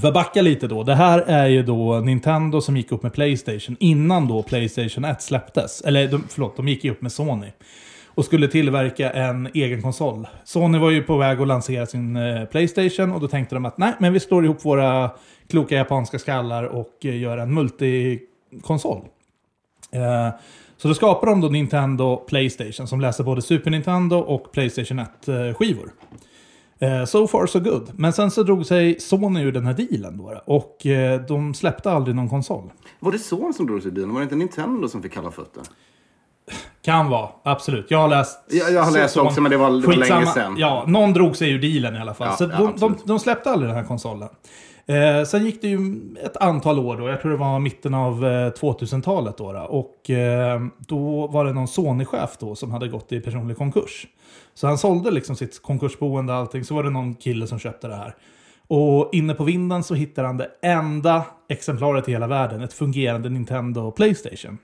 För 0.00 0.08
att 0.08 0.14
backa 0.14 0.42
lite 0.42 0.66
då. 0.66 0.82
Det 0.82 0.94
här 0.94 1.18
är 1.18 1.46
ju 1.46 1.62
då 1.62 2.00
Nintendo 2.00 2.60
som 2.60 2.76
gick 2.76 2.92
upp 2.92 3.02
med 3.02 3.12
Playstation 3.12 3.76
innan 3.80 4.28
då 4.28 4.42
Playstation 4.42 5.04
1 5.04 5.22
släpptes. 5.22 5.80
Eller 5.80 6.08
de, 6.08 6.24
förlåt, 6.28 6.56
de 6.56 6.68
gick 6.68 6.84
ju 6.84 6.90
upp 6.90 7.02
med 7.02 7.12
Sony. 7.12 7.52
Och 8.14 8.24
skulle 8.24 8.48
tillverka 8.48 9.10
en 9.10 9.48
egen 9.54 9.82
konsol. 9.82 10.26
Sony 10.44 10.78
var 10.78 10.90
ju 10.90 11.02
på 11.02 11.16
väg 11.16 11.40
att 11.40 11.48
lansera 11.48 11.86
sin 11.86 12.16
eh, 12.16 12.44
Playstation 12.44 13.12
och 13.12 13.20
då 13.20 13.28
tänkte 13.28 13.54
de 13.54 13.64
att 13.64 13.78
nej, 13.78 13.92
men 13.98 14.12
vi 14.12 14.20
slår 14.20 14.44
ihop 14.44 14.64
våra 14.64 15.10
kloka 15.48 15.74
japanska 15.74 16.18
skallar 16.18 16.64
och 16.64 16.96
eh, 17.04 17.20
gör 17.20 17.38
en 17.38 17.54
multikonsol. 17.54 19.04
Eh, 19.92 20.28
så 20.76 20.88
då 20.88 20.94
skapar 20.94 21.26
de 21.26 21.40
då 21.40 21.48
Nintendo 21.48 22.16
Playstation 22.16 22.86
som 22.86 23.00
läser 23.00 23.24
både 23.24 23.42
Super 23.42 23.70
Nintendo 23.70 24.16
och 24.16 24.52
Playstation 24.52 25.00
1-skivor. 25.00 25.90
So 27.06 27.26
far 27.26 27.46
so 27.46 27.60
good. 27.60 27.90
Men 27.96 28.12
sen 28.12 28.30
så 28.30 28.42
drog 28.42 28.66
sig 28.66 29.00
Sony 29.00 29.42
ur 29.42 29.52
den 29.52 29.66
här 29.66 29.74
dealen 29.74 30.16
då. 30.18 30.42
Och 30.44 30.86
de 31.28 31.54
släppte 31.54 31.90
aldrig 31.90 32.16
någon 32.16 32.28
konsol. 32.28 32.72
Var 33.00 33.12
det 33.12 33.18
Son 33.18 33.54
som 33.54 33.66
drog 33.66 33.82
sig 33.82 33.90
ur 33.90 33.94
dealen? 33.94 34.14
Var 34.14 34.20
det 34.20 34.24
inte 34.24 34.36
Nintendo 34.36 34.88
som 34.88 35.02
fick 35.02 35.12
kalla 35.12 35.30
fötter? 35.30 35.62
Kan 36.84 37.08
vara, 37.08 37.28
absolut. 37.42 37.90
Jag 37.90 37.98
har 37.98 38.08
läst... 38.08 38.38
Ja, 38.50 38.68
jag 38.68 38.82
har 38.82 38.92
läst 38.92 39.14
så- 39.14 39.22
också, 39.22 39.40
men 39.40 39.50
det 39.50 39.56
var, 39.56 39.70
det 39.70 39.86
var 39.86 39.94
länge 39.94 40.26
sedan. 40.26 40.54
Ja, 40.58 40.84
någon 40.86 41.12
drog 41.12 41.36
sig 41.36 41.50
ur 41.50 41.58
dealen 41.58 41.96
i 41.96 42.00
alla 42.00 42.14
fall. 42.14 42.28
Ja, 42.30 42.36
så 42.36 42.44
ja, 42.44 42.58
de, 42.58 42.76
de, 42.80 42.96
de 43.04 43.18
släppte 43.18 43.50
aldrig 43.50 43.70
den 43.70 43.76
här 43.76 43.84
konsolen. 43.84 44.28
Eh, 44.86 45.24
sen 45.24 45.44
gick 45.44 45.62
det 45.62 45.68
ju 45.68 46.00
ett 46.24 46.36
antal 46.36 46.78
år 46.78 46.96
då. 46.96 47.08
Jag 47.08 47.20
tror 47.20 47.30
det 47.30 47.36
var 47.36 47.58
mitten 47.58 47.94
av 47.94 48.24
eh, 48.26 48.28
2000-talet 48.50 49.36
då. 49.38 49.52
då. 49.52 49.58
Och 49.60 50.10
eh, 50.10 50.60
då 50.78 51.26
var 51.26 51.44
det 51.44 51.52
någon 51.52 51.68
Sony-chef 51.68 52.30
då 52.38 52.54
som 52.54 52.70
hade 52.70 52.88
gått 52.88 53.12
i 53.12 53.20
personlig 53.20 53.56
konkurs. 53.56 54.06
Så 54.54 54.66
han 54.66 54.78
sålde 54.78 55.10
liksom 55.10 55.36
sitt 55.36 55.62
konkursboende 55.62 56.32
och 56.32 56.38
allting. 56.38 56.64
Så 56.64 56.74
var 56.74 56.82
det 56.82 56.90
någon 56.90 57.14
kille 57.14 57.46
som 57.46 57.58
köpte 57.58 57.88
det 57.88 57.96
här. 57.96 58.14
Och 58.68 59.08
inne 59.12 59.34
på 59.34 59.44
vinden 59.44 59.82
så 59.82 59.94
hittade 59.94 60.26
han 60.28 60.36
det 60.36 60.48
enda 60.62 61.22
exemplaret 61.48 62.08
i 62.08 62.12
hela 62.12 62.26
världen. 62.26 62.62
Ett 62.62 62.72
fungerande 62.72 63.28
Nintendo 63.28 63.90
Playstation. 63.90 64.58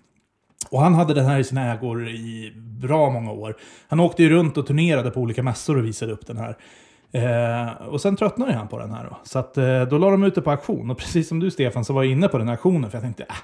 Och 0.71 0.81
han 0.81 0.95
hade 0.95 1.15
den 1.15 1.27
här 1.27 1.39
i 1.39 1.45
sina 1.45 1.73
ägor 1.73 2.09
i 2.09 2.53
bra 2.57 3.11
många 3.11 3.33
år. 3.33 3.57
Han 3.89 4.01
åkte 4.01 4.23
ju 4.23 4.31
runt 4.31 4.57
och 4.57 4.67
turnerade 4.67 5.11
på 5.11 5.21
olika 5.21 5.43
mässor 5.43 5.79
och 5.79 5.85
visade 5.85 6.13
upp 6.13 6.27
den 6.27 6.37
här. 6.37 6.57
Eh, 7.13 7.87
och 7.89 8.01
sen 8.01 8.17
tröttnade 8.17 8.53
han 8.53 8.69
på 8.69 8.79
den 8.79 8.93
här 8.93 9.05
då. 9.05 9.17
Så 9.23 9.39
att, 9.39 9.59
eh, 9.59 9.83
då 9.83 9.99
la 9.99 10.11
de 10.11 10.25
ut 10.25 10.35
det 10.35 10.43
på 10.43 10.51
auktion. 10.51 10.91
Och 10.91 10.99
precis 10.99 11.29
som 11.29 11.41
du 11.41 11.51
Stefan 11.51 11.85
så 11.85 11.93
var 11.93 12.03
jag 12.03 12.13
inne 12.13 12.29
på 12.29 12.39
den 12.39 12.49
här 12.49 12.55
auktionen. 12.55 12.91
För 12.91 12.99
jag 12.99 13.03
tänkte, 13.03 13.23
äh, 13.23 13.35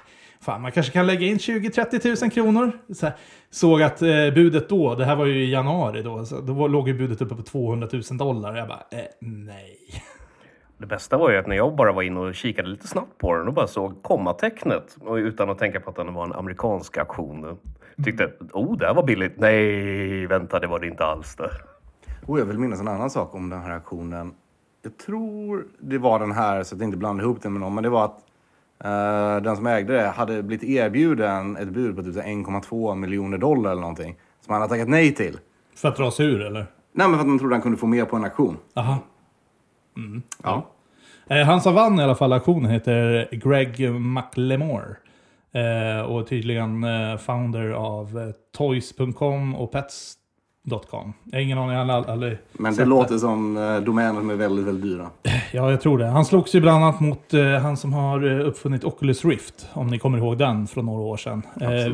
fan 0.41 0.61
man 0.61 0.71
kanske 0.71 0.91
kan 0.91 1.07
lägga 1.07 1.27
in 1.27 1.37
20-30 1.37 2.21
000 2.21 2.31
kronor. 2.31 2.71
Så 2.93 3.05
här, 3.05 3.15
såg 3.51 3.81
att 3.81 4.01
eh, 4.01 4.07
budet 4.07 4.69
då, 4.69 4.95
det 4.95 5.05
här 5.05 5.15
var 5.15 5.25
ju 5.25 5.43
i 5.43 5.51
januari 5.51 6.03
då. 6.03 6.25
Så 6.25 6.41
då 6.41 6.67
låg 6.67 6.87
ju 6.87 6.93
budet 6.93 7.21
uppe 7.21 7.35
på 7.35 7.41
200 7.41 7.87
000 7.91 8.17
dollar. 8.17 8.55
Jag 8.55 8.67
bara, 8.67 8.83
eh, 8.91 9.05
nej. 9.19 9.77
Det 10.77 10.85
bästa 10.85 11.17
var 11.17 11.31
ju 11.31 11.37
att 11.37 11.47
när 11.47 11.55
jag 11.55 11.75
bara 11.75 11.91
var 11.91 12.01
inne 12.01 12.19
och 12.19 12.35
kikade 12.35 12.69
lite 12.69 12.87
snabbt 12.87 13.17
på 13.17 13.35
den 13.35 13.47
och 13.47 13.53
bara 13.53 13.67
såg 13.67 14.03
kommatecknet 14.03 14.97
och 15.01 15.15
utan 15.15 15.49
att 15.49 15.59
tänka 15.59 15.79
på 15.79 15.89
att 15.89 15.95
den 15.95 16.13
var 16.13 16.23
en 16.23 16.33
amerikansk 16.33 16.97
auktion. 16.97 17.57
Tyckte, 18.03 18.31
oh 18.53 18.77
det 18.77 18.85
här 18.85 18.93
var 18.93 19.03
billigt. 19.03 19.33
Nej, 19.37 20.25
vänta, 20.27 20.59
det 20.59 20.67
var 20.67 20.79
det 20.79 20.87
inte 20.87 21.05
alls 21.05 21.35
det. 21.35 21.49
Och 22.25 22.39
jag 22.39 22.45
vill 22.45 22.59
minnas 22.59 22.79
en 22.79 22.87
annan 22.87 23.09
sak 23.09 23.35
om 23.35 23.49
den 23.49 23.61
här 23.61 23.71
aktionen. 23.71 24.33
Jag 24.81 24.97
tror 24.97 25.65
det 25.79 25.97
var 25.97 26.19
den 26.19 26.31
här, 26.31 26.63
så 26.63 26.75
att 26.75 26.81
jag 26.81 26.87
inte 26.87 26.97
blandar 26.97 27.23
ihop 27.23 27.41
den 27.41 27.53
med 27.53 27.61
någon, 27.61 27.75
men 27.75 27.83
det 27.83 27.89
var 27.89 28.05
att 28.05 28.19
eh, 28.83 29.43
den 29.43 29.55
som 29.55 29.67
ägde 29.67 29.93
det 29.93 30.07
hade 30.07 30.43
blivit 30.43 30.69
erbjuden 30.69 31.57
ett 31.57 31.69
bud 31.69 31.95
på 31.95 32.03
typ 32.03 32.15
1,2 32.15 32.95
miljoner 32.95 33.37
dollar 33.37 33.71
eller 33.71 33.81
någonting. 33.81 34.15
Som 34.41 34.53
han 34.53 34.61
hade 34.61 34.73
tackat 34.73 34.89
nej 34.89 35.15
till. 35.15 35.39
För 35.75 35.87
att 35.87 35.97
dra 35.97 36.11
sig 36.11 36.25
ur 36.25 36.41
eller? 36.41 36.65
Nej, 36.91 37.07
men 37.07 37.13
för 37.13 37.19
att 37.19 37.27
de 37.27 37.39
trodde 37.39 37.55
han 37.55 37.61
kunde 37.61 37.77
få 37.77 37.87
mer 37.87 38.05
på 38.05 38.15
en 38.15 38.23
auktion. 38.23 38.57
Aha. 38.73 38.97
Ja. 40.43 40.69
Eh, 41.27 41.45
han 41.45 41.61
som 41.61 41.75
vann 41.75 41.99
i 41.99 42.03
alla 42.03 42.15
fall 42.15 42.33
auktionen 42.33 42.71
heter 42.71 43.27
Greg 43.31 43.91
McLemore. 43.91 44.95
Eh, 45.53 46.05
och 46.05 46.27
tydligen 46.27 46.83
eh, 46.83 47.17
founder 47.17 47.69
av 47.69 48.33
Toys.com 48.57 49.55
och 49.55 49.71
Pets.com. 49.71 51.13
Jag 51.23 51.37
har 51.37 51.43
ingen 51.43 51.57
aning, 51.57 51.75
jag 51.75 51.85
har 51.85 52.11
aldrig 52.11 52.37
Men 52.53 52.75
det 52.75 52.85
låter 52.85 53.17
som 53.17 53.57
eh, 53.57 53.77
domäner 53.77 54.19
som 54.19 54.29
är 54.29 54.35
väldigt, 54.35 54.65
väldigt 54.65 54.83
dyra. 54.83 55.09
Ja, 55.51 55.71
jag 55.71 55.81
tror 55.81 55.97
det. 55.97 56.05
Han 56.05 56.25
slogs 56.25 56.55
ju 56.55 56.61
bland 56.61 56.83
annat 56.83 56.99
mot 56.99 57.31
han 57.61 57.77
som 57.77 57.93
har 57.93 58.39
uppfunnit 58.39 58.83
Oculus 58.83 59.25
Rift. 59.25 59.69
Om 59.73 59.87
ni 59.87 59.99
kommer 59.99 60.17
ihåg 60.17 60.37
den 60.37 60.67
från 60.67 60.85
några 60.85 61.01
år 61.01 61.17
sedan. 61.17 61.41
Eh, 61.61 61.87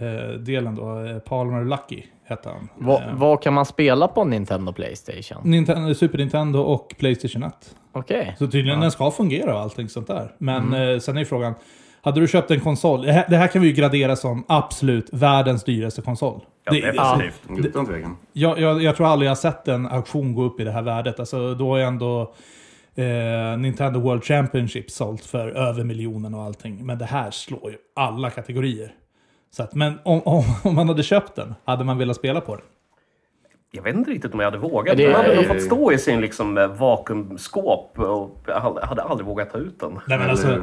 VR-delen 0.00 0.74
då. 0.74 1.04
Eh, 1.04 1.18
Palmer 1.18 1.64
Lucky 1.64 2.02
hette 2.24 2.48
han. 2.48 2.68
Vad, 2.78 3.02
Eh, 3.02 3.14
vad 3.14 3.42
kan 3.42 3.54
man 3.54 3.66
spela 3.66 4.08
på 4.08 4.24
Nintendo 4.24 4.72
Playstation? 4.72 5.50
Nintendo, 5.50 5.94
Super 5.94 6.18
Nintendo 6.18 6.58
och 6.60 6.94
Playstation 6.98 7.42
1. 7.42 7.52
Okej. 7.92 8.34
Så 8.38 8.46
tydligen 8.46 8.80
den 8.80 8.90
ska 8.90 9.10
fungera 9.10 9.54
och 9.54 9.60
allting 9.60 9.88
sånt 9.88 10.06
där. 10.06 10.32
Men 10.38 10.66
Mm. 10.66 10.90
eh, 10.94 10.98
sen 10.98 11.18
är 11.18 11.24
frågan, 11.24 11.54
hade 12.02 12.20
du 12.20 12.28
köpt 12.28 12.50
en 12.50 12.60
konsol? 12.60 13.02
Det 13.02 13.12
här, 13.12 13.24
det 13.28 13.36
här 13.36 13.46
kan 13.48 13.62
vi 13.62 13.68
ju 13.68 13.74
gradera 13.74 14.16
som 14.16 14.44
absolut 14.48 15.08
världens 15.12 15.64
dyraste 15.64 16.02
konsol. 16.02 16.40
Ja, 16.64 16.72
Det- 16.72 16.80
definitivt. 16.80 17.66
Utan 17.66 17.86
tvekan. 17.86 18.16
jag, 18.32 18.58
jag, 18.60 18.82
jag 18.82 18.96
tror 18.96 19.06
aldrig 19.06 19.26
jag 19.26 19.30
har 19.30 19.36
sett 19.36 19.68
en 19.68 19.86
auktion 19.86 20.34
gå 20.34 20.42
upp 20.42 20.60
i 20.60 20.64
det 20.64 20.70
här 20.72 20.82
värdet. 20.82 21.20
Alltså, 21.20 21.54
då 21.54 21.76
är 21.76 21.80
ändå 21.84 22.34
eh, 22.94 23.58
Nintendo 23.58 24.00
World 24.00 24.24
Championship 24.24 24.90
sålt 24.90 25.24
för 25.24 25.48
över 25.48 25.84
miljonen 25.84 26.34
och 26.34 26.42
allting. 26.42 26.86
Men 26.86 26.98
det 26.98 27.04
här 27.04 27.30
slår 27.30 27.70
ju 27.70 27.76
alla 27.96 28.30
kategorier. 28.30 28.92
Så 29.50 29.62
att, 29.62 29.74
men 29.74 29.98
om, 30.04 30.20
om, 30.24 30.44
om 30.64 30.74
man 30.74 30.88
hade 30.88 31.02
köpt 31.02 31.34
den, 31.36 31.54
hade 31.64 31.84
man 31.84 31.98
velat 31.98 32.16
spela 32.16 32.40
på 32.40 32.56
den? 32.56 32.64
Jag 33.72 33.82
vet 33.82 33.96
inte 33.96 34.10
riktigt 34.10 34.34
om 34.34 34.40
jag 34.40 34.46
hade 34.46 34.58
vågat. 34.58 34.96
Det- 34.96 35.06
Den 35.06 35.14
hade 35.16 35.34
nog 35.36 35.46
fått 35.46 35.62
stå 35.62 35.92
i 35.92 35.98
sin 35.98 36.20
liksom, 36.20 36.74
vakuumskåp 36.78 37.98
och 37.98 38.44
jag 38.46 38.60
hade 38.82 39.02
aldrig 39.02 39.26
vågat 39.26 39.50
ta 39.50 39.58
ut 39.58 39.80
den. 39.80 40.00
Nej, 40.06 40.18
men 40.18 40.30
alltså, 40.30 40.62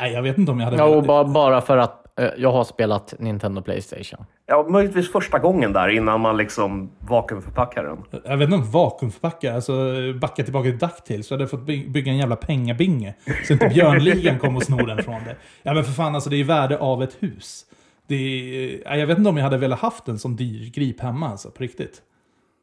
nej, 0.00 0.12
jag 0.12 0.22
vet 0.22 0.38
inte 0.38 0.52
om 0.52 0.58
jag 0.60 0.64
hade 0.64 0.76
Ja, 0.76 0.84
och 0.84 0.90
velat. 0.92 1.06
bara, 1.06 1.24
bara 1.24 1.60
för 1.60 1.76
att 1.76 2.18
eh, 2.20 2.28
jag 2.36 2.52
har 2.52 2.64
spelat 2.64 3.14
Nintendo 3.18 3.62
Playstation. 3.62 4.24
Ja, 4.46 4.66
möjligtvis 4.68 5.12
första 5.12 5.38
gången 5.38 5.72
där 5.72 5.88
innan 5.88 6.20
man 6.20 6.36
liksom 6.36 6.90
vakuumförpackar 6.98 7.84
den. 7.84 8.22
Jag 8.24 8.36
vet 8.36 8.44
inte 8.44 8.56
om 8.56 8.70
vakuumförpackar, 8.70 9.54
alltså 9.54 9.72
backa 10.20 10.42
tillbaka 10.44 10.64
till 10.70 10.78
DuckTales 10.78 11.26
så 11.26 11.34
hade 11.34 11.42
jag 11.42 11.50
fått 11.50 11.66
by- 11.66 11.88
bygga 11.88 12.12
en 12.12 12.18
jävla 12.18 12.36
pengabinge. 12.36 13.14
Så 13.46 13.52
inte 13.52 13.68
björnligan 13.74 14.38
kom 14.38 14.56
och 14.56 14.62
snor 14.62 14.86
den 14.86 15.02
från 15.02 15.24
det. 15.24 15.36
Ja 15.62 15.74
men 15.74 15.84
för 15.84 15.92
fan 15.92 16.14
alltså 16.14 16.30
det 16.30 16.36
är 16.40 16.44
värde 16.44 16.78
av 16.78 17.02
ett 17.02 17.16
hus. 17.20 17.64
Det 18.08 18.82
jag 18.84 19.06
vet 19.06 19.18
inte 19.18 19.30
om 19.30 19.36
jag 19.36 19.44
hade 19.44 19.58
velat 19.58 19.78
haft 19.78 20.08
en 20.08 20.18
sån 20.18 20.36
dyr 20.36 20.70
grip 20.70 21.00
hemma 21.00 21.28
alltså, 21.28 21.50
på 21.50 21.62
riktigt. 21.62 22.02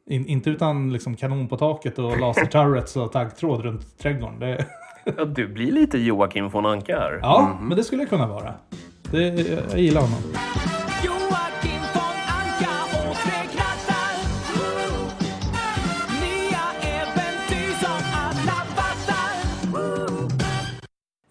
In, 0.08 0.26
inte 0.26 0.50
utan 0.50 0.92
liksom 0.92 1.16
kanon 1.16 1.48
på 1.48 1.56
taket 1.56 1.98
och 1.98 2.20
laser 2.20 2.46
turrets 2.46 2.96
och 2.96 3.12
taggtråd 3.12 3.60
runt 3.60 3.98
trädgården. 3.98 4.40
Det, 4.40 4.66
Ja, 5.16 5.24
du 5.24 5.48
blir 5.48 5.72
lite 5.72 5.98
Joakim 5.98 6.48
von 6.48 6.66
Anka 6.66 6.98
här. 6.98 7.18
ja, 7.22 7.58
men 7.60 7.76
det 7.76 7.84
skulle 7.84 8.02
jag 8.02 8.08
kunna 8.08 8.26
vara. 8.26 8.54
Det, 9.10 9.22
jag 9.70 9.80
gillar 9.80 10.00
honom. 10.00 10.18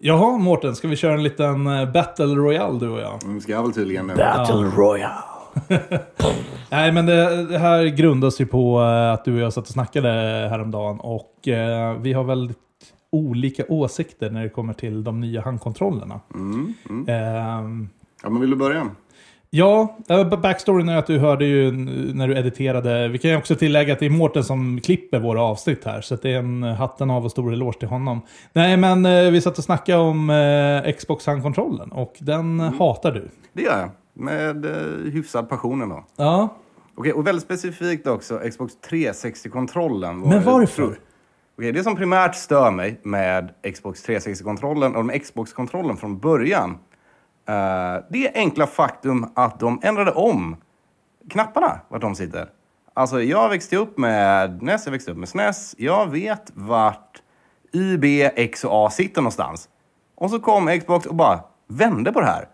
Jaha 0.06 0.38
Mårten, 0.38 0.76
ska 0.76 0.88
vi 0.88 0.96
köra 0.96 1.14
en 1.14 1.22
liten 1.22 1.66
eh, 1.66 1.92
Battle 1.92 2.26
Royale 2.26 2.78
du 2.78 2.88
och 2.88 3.00
jag? 3.00 3.24
Mm, 3.24 3.40
ska 3.40 3.62
väl 3.62 3.72
tydligen 3.72 4.06
nu. 4.06 4.14
Battle 4.14 4.54
Royale. 4.54 5.14
Nej, 6.70 6.92
men 6.92 7.06
det, 7.06 7.46
det 7.46 7.58
här 7.58 7.84
grundas 7.84 8.40
ju 8.40 8.46
på 8.46 8.80
eh, 8.80 9.12
att 9.12 9.24
du 9.24 9.34
och 9.34 9.40
jag 9.40 9.52
satt 9.52 9.64
och 9.64 9.72
snackade 9.72 10.08
häromdagen 10.50 11.00
och 11.00 11.48
eh, 11.48 11.96
vi 12.00 12.12
har 12.12 12.24
väldigt 12.24 12.58
olika 13.12 13.64
åsikter 13.68 14.30
när 14.30 14.42
det 14.42 14.48
kommer 14.48 14.72
till 14.72 15.04
de 15.04 15.20
nya 15.20 15.40
handkontrollerna. 15.40 16.20
Mm, 16.34 16.74
mm. 16.90 17.08
Ehm, 17.08 17.88
Ja, 18.22 18.30
men 18.30 18.40
vill 18.40 18.50
du 18.50 18.56
börja? 18.56 18.90
Ja, 19.50 19.96
eh, 20.08 20.38
backstoryn 20.40 20.88
är 20.88 20.96
att 20.96 21.06
du 21.06 21.18
hörde 21.18 21.44
ju 21.44 21.70
när 22.14 22.28
du 22.28 22.36
editerade. 22.38 23.08
Vi 23.08 23.18
kan 23.18 23.30
ju 23.30 23.36
också 23.36 23.54
tillägga 23.54 23.92
att 23.92 23.98
det 23.98 24.06
är 24.06 24.10
Mårten 24.10 24.44
som 24.44 24.80
klipper 24.80 25.18
våra 25.18 25.42
avsnitt 25.42 25.84
här. 25.84 26.00
Så 26.00 26.16
det 26.16 26.32
är 26.32 26.38
en 26.38 26.62
eh, 26.62 26.74
hatten 26.74 27.10
av 27.10 27.24
och 27.24 27.30
stor 27.30 27.52
eloge 27.52 27.78
till 27.78 27.88
honom. 27.88 28.20
Nej, 28.52 28.76
men 28.76 29.06
eh, 29.06 29.30
vi 29.30 29.40
satt 29.40 29.58
och 29.58 29.64
snackade 29.64 29.98
om 29.98 30.32
Xbox 30.98 31.26
handkontrollen 31.26 31.92
och 31.92 32.14
den 32.18 32.60
Mm. 32.60 32.78
hatar 32.78 33.12
du. 33.12 33.28
Det 33.52 33.62
gör 33.62 33.78
jag. 33.80 33.90
Med 34.14 34.66
hyfsad 35.12 35.48
passion 35.48 35.82
ändå. 35.82 36.04
Ja, 36.16 36.48
Okej, 36.98 37.12
och 37.12 37.26
väldigt 37.26 37.44
specifikt 37.44 38.06
också 38.06 38.38
Xbox 38.50 38.72
360-kontrollen. 38.90 40.20
Men 40.20 40.44
varför? 40.44 40.98
Okej, 41.58 41.72
det 41.72 41.82
som 41.82 41.96
primärt 41.96 42.34
stör 42.34 42.70
mig 42.70 43.00
med 43.02 43.50
Xbox 43.74 44.08
360-kontrollen 44.08 44.94
och 44.96 45.04
med 45.06 45.22
Xbox-kontrollen 45.22 45.96
från 45.96 46.18
början. 46.18 46.78
Eh, 47.48 48.04
det 48.10 48.32
enkla 48.34 48.66
faktum 48.66 49.26
att 49.34 49.60
de 49.60 49.80
ändrade 49.82 50.12
om 50.12 50.56
knapparna, 51.30 51.80
vart 51.88 52.00
de 52.00 52.14
sitter. 52.14 52.48
Alltså, 52.94 53.22
jag 53.22 53.48
växte 53.48 53.76
upp 53.76 53.98
med 53.98 54.62
NES, 54.62 54.86
jag 54.86 54.92
växte 54.92 55.10
upp 55.10 55.16
med 55.16 55.28
SNES. 55.28 55.74
Jag 55.78 56.10
vet 56.10 56.52
vart 56.54 57.22
Y, 57.72 57.98
B, 57.98 58.30
X 58.36 58.64
och 58.64 58.86
A 58.86 58.90
sitter 58.90 59.20
någonstans. 59.20 59.68
Och 60.14 60.30
så 60.30 60.38
kom 60.38 60.78
Xbox 60.80 61.06
och 61.06 61.14
bara 61.14 61.40
vände 61.68 62.12
på 62.12 62.20
det 62.20 62.26
här. 62.26 62.48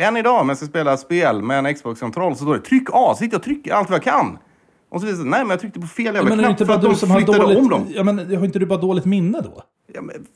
Än 0.00 0.16
idag, 0.16 0.40
om 0.40 0.48
jag 0.48 0.58
ska 0.58 0.66
spela 0.66 0.96
spel 0.96 1.42
med 1.42 1.58
en 1.58 1.74
Xbox-kontroll, 1.74 2.36
så 2.36 2.44
står 2.44 2.54
det 2.54 2.60
tryck 2.60 2.88
A, 2.92 3.14
sitter 3.18 3.36
och 3.36 3.42
trycker 3.42 3.74
allt 3.74 3.90
vad 3.90 3.96
jag 3.96 4.04
kan. 4.04 4.38
Och 4.90 5.00
så 5.00 5.06
visar 5.06 5.24
det 5.24 5.30
nej 5.30 5.40
men 5.40 5.50
jag 5.50 5.60
tryckte 5.60 5.80
på 5.80 5.86
fel 5.86 6.04
jävla 6.04 6.22
men 6.22 6.32
är 6.32 6.36
det 6.36 6.42
knapp 6.42 6.50
inte 6.50 6.66
för 6.66 6.72
bara 6.72 6.76
att 6.76 6.82
de 6.82 6.88
du 6.88 6.94
som 6.94 7.10
har 7.10 7.18
flyttade 7.18 7.44
om 7.44 7.54
dem. 7.54 7.68
dåligt... 7.68 7.96
Ja, 7.96 8.02
men 8.02 8.36
har 8.36 8.44
inte 8.44 8.58
du 8.58 8.66
bara 8.66 8.78
dåligt 8.78 9.04
minne 9.04 9.40
då? 9.40 9.62